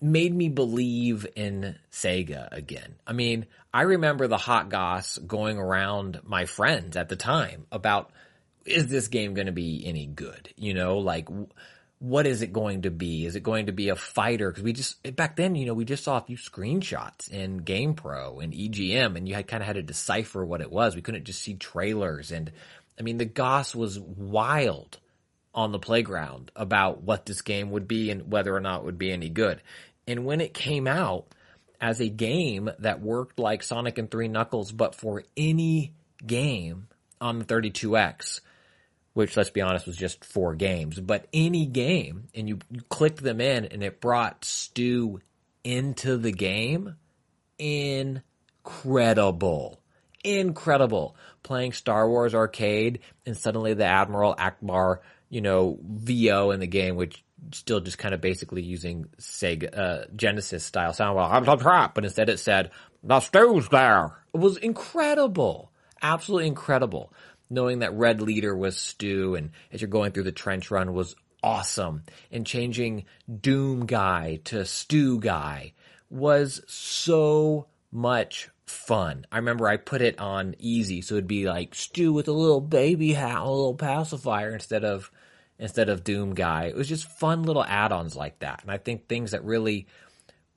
made 0.00 0.34
me 0.34 0.48
believe 0.48 1.26
in 1.36 1.76
Sega 1.92 2.48
again. 2.50 2.96
I 3.06 3.12
mean, 3.12 3.46
I 3.72 3.82
remember 3.82 4.26
the 4.26 4.38
hot 4.38 4.68
goss 4.68 5.18
going 5.18 5.58
around 5.58 6.20
my 6.24 6.46
friends 6.46 6.96
at 6.96 7.08
the 7.08 7.16
time 7.16 7.66
about 7.70 8.10
is 8.64 8.88
this 8.88 9.08
game 9.08 9.34
going 9.34 9.46
to 9.46 9.52
be 9.52 9.82
any 9.86 10.06
good? 10.06 10.52
You 10.56 10.74
know, 10.74 10.98
like 10.98 11.28
what 12.00 12.26
is 12.26 12.40
it 12.40 12.52
going 12.52 12.82
to 12.82 12.90
be? 12.90 13.26
Is 13.26 13.36
it 13.36 13.42
going 13.42 13.66
to 13.66 13.72
be 13.72 13.90
a 13.90 13.94
fighter? 13.94 14.50
Because 14.50 14.64
we 14.64 14.72
just 14.72 15.16
back 15.16 15.36
then, 15.36 15.54
you 15.54 15.66
know, 15.66 15.74
we 15.74 15.84
just 15.84 16.02
saw 16.02 16.16
a 16.16 16.22
few 16.22 16.36
screenshots 16.36 17.30
in 17.30 17.60
GamePro 17.60 18.42
and 18.42 18.54
EGM, 18.54 19.16
and 19.16 19.28
you 19.28 19.34
had 19.34 19.46
kind 19.46 19.62
of 19.62 19.66
had 19.66 19.76
to 19.76 19.82
decipher 19.82 20.44
what 20.44 20.62
it 20.62 20.72
was. 20.72 20.96
We 20.96 21.02
couldn't 21.02 21.24
just 21.24 21.42
see 21.42 21.54
trailers, 21.54 22.32
and 22.32 22.50
I 22.98 23.02
mean, 23.02 23.18
the 23.18 23.26
goss 23.26 23.74
was 23.74 24.00
wild 24.00 24.98
on 25.54 25.72
the 25.72 25.78
playground 25.78 26.50
about 26.56 27.02
what 27.02 27.26
this 27.26 27.42
game 27.42 27.70
would 27.70 27.86
be 27.86 28.10
and 28.10 28.32
whether 28.32 28.54
or 28.54 28.60
not 28.60 28.80
it 28.80 28.84
would 28.84 28.98
be 28.98 29.12
any 29.12 29.28
good. 29.28 29.60
And 30.06 30.24
when 30.24 30.40
it 30.40 30.54
came 30.54 30.86
out 30.86 31.26
as 31.80 32.00
a 32.00 32.08
game 32.08 32.70
that 32.78 33.00
worked 33.02 33.38
like 33.38 33.62
Sonic 33.62 33.98
and 33.98 34.10
Three 34.10 34.28
Knuckles, 34.28 34.72
but 34.72 34.94
for 34.94 35.24
any 35.36 35.92
game 36.26 36.88
on 37.20 37.38
the 37.38 37.44
32X, 37.44 38.40
which 39.14 39.36
let's 39.36 39.50
be 39.50 39.60
honest 39.60 39.86
was 39.86 39.96
just 39.96 40.24
four 40.24 40.54
games, 40.54 41.00
but 41.00 41.26
any 41.32 41.66
game, 41.66 42.28
and 42.34 42.48
you, 42.48 42.58
you 42.70 42.80
clicked 42.88 43.22
them 43.22 43.40
in 43.40 43.64
and 43.66 43.82
it 43.82 44.00
brought 44.00 44.44
Stu 44.44 45.20
into 45.64 46.16
the 46.16 46.32
game, 46.32 46.96
incredible. 47.58 49.80
Incredible. 50.22 51.16
Playing 51.42 51.72
Star 51.72 52.08
Wars 52.08 52.34
Arcade 52.34 53.00
and 53.26 53.36
suddenly 53.36 53.74
the 53.74 53.84
Admiral 53.84 54.34
Ackbar, 54.34 54.98
you 55.28 55.40
know, 55.40 55.78
VO 55.82 56.52
in 56.52 56.60
the 56.60 56.66
game, 56.66 56.96
which 56.96 57.24
still 57.52 57.80
just 57.80 57.98
kind 57.98 58.14
of 58.14 58.20
basically 58.20 58.62
using 58.62 59.06
Sega, 59.18 59.76
uh, 59.76 60.04
Genesis 60.14 60.62
style 60.62 60.92
sound. 60.92 61.16
Well, 61.16 61.28
I'm 61.30 61.48
a 61.48 61.56
trap, 61.56 61.94
but 61.94 62.04
instead 62.04 62.28
it 62.28 62.38
said, 62.38 62.70
the 63.02 63.20
Stu's 63.20 63.68
there. 63.70 64.12
It 64.34 64.38
was 64.38 64.58
incredible. 64.58 65.72
Absolutely 66.02 66.46
incredible 66.46 67.12
knowing 67.50 67.80
that 67.80 67.92
Red 67.94 68.22
Leader 68.22 68.56
was 68.56 68.76
Stu 68.76 69.34
and 69.34 69.50
as 69.72 69.82
you're 69.82 69.88
going 69.88 70.12
through 70.12 70.22
the 70.22 70.32
trench 70.32 70.70
run 70.70 70.94
was 70.94 71.16
awesome. 71.42 72.04
And 72.30 72.46
changing 72.46 73.04
Doom 73.40 73.86
Guy 73.86 74.40
to 74.44 74.64
Stu 74.64 75.18
Guy 75.18 75.72
was 76.08 76.62
so 76.66 77.66
much 77.92 78.48
fun. 78.66 79.26
I 79.32 79.36
remember 79.36 79.68
I 79.68 79.76
put 79.76 80.00
it 80.00 80.18
on 80.18 80.54
easy, 80.58 81.02
so 81.02 81.14
it'd 81.14 81.26
be 81.26 81.46
like 81.46 81.74
Stu 81.74 82.12
with 82.12 82.28
a 82.28 82.32
little 82.32 82.60
baby 82.60 83.12
hat, 83.12 83.40
a 83.40 83.50
little 83.50 83.74
pacifier 83.74 84.52
instead 84.52 84.84
of 84.84 85.10
instead 85.58 85.88
of 85.90 86.04
Doom 86.04 86.34
Guy. 86.34 86.66
It 86.66 86.76
was 86.76 86.88
just 86.88 87.04
fun 87.04 87.42
little 87.42 87.64
add-ons 87.64 88.16
like 88.16 88.38
that. 88.38 88.62
And 88.62 88.70
I 88.70 88.78
think 88.78 89.06
things 89.06 89.32
that 89.32 89.44
really 89.44 89.86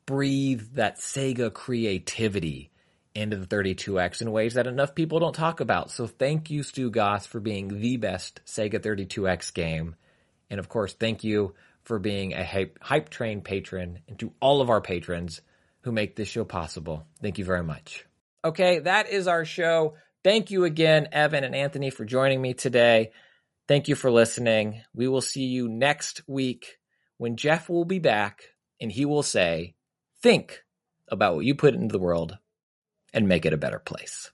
breathe 0.05 0.75
that 0.75 0.97
Sega 0.97 1.51
creativity 1.53 2.71
into 3.15 3.37
the 3.37 3.45
32X 3.45 4.21
in 4.21 4.31
ways 4.31 4.55
that 4.55 4.67
enough 4.67 4.95
people 4.95 5.19
don't 5.19 5.35
talk 5.35 5.59
about. 5.59 5.91
So 5.91 6.07
thank 6.07 6.49
you, 6.49 6.63
Stu 6.63 6.89
Goss, 6.89 7.25
for 7.25 7.39
being 7.39 7.79
the 7.79 7.97
best 7.97 8.41
Sega 8.45 8.79
32X 8.79 9.53
game. 9.53 9.95
And 10.49 10.59
of 10.59 10.69
course, 10.69 10.93
thank 10.93 11.23
you 11.23 11.53
for 11.83 11.99
being 11.99 12.33
a 12.33 12.43
hype, 12.43 12.79
hype 12.81 13.09
train 13.09 13.41
patron 13.41 13.99
and 14.07 14.17
to 14.19 14.33
all 14.39 14.61
of 14.61 14.69
our 14.69 14.81
patrons 14.81 15.41
who 15.81 15.91
make 15.91 16.15
this 16.15 16.27
show 16.27 16.45
possible. 16.45 17.05
Thank 17.21 17.37
you 17.37 17.45
very 17.45 17.63
much. 17.63 18.05
Okay, 18.43 18.79
that 18.79 19.09
is 19.09 19.27
our 19.27 19.45
show. 19.45 19.95
Thank 20.23 20.51
you 20.51 20.63
again, 20.63 21.09
Evan 21.11 21.43
and 21.43 21.55
Anthony, 21.55 21.89
for 21.89 22.05
joining 22.05 22.41
me 22.41 22.53
today. 22.53 23.11
Thank 23.67 23.87
you 23.87 23.95
for 23.95 24.11
listening. 24.11 24.81
We 24.93 25.07
will 25.07 25.21
see 25.21 25.45
you 25.45 25.67
next 25.67 26.21
week 26.27 26.77
when 27.17 27.37
Jeff 27.37 27.69
will 27.69 27.85
be 27.85 27.99
back 27.99 28.43
and 28.81 28.91
he 28.91 29.05
will 29.05 29.23
say, 29.23 29.75
Think 30.21 30.63
about 31.09 31.35
what 31.35 31.45
you 31.45 31.53
put 31.53 31.73
into 31.75 31.91
the 31.91 31.99
world 31.99 32.37
and 33.13 33.27
make 33.27 33.45
it 33.45 33.53
a 33.53 33.57
better 33.57 33.79
place. 33.79 34.32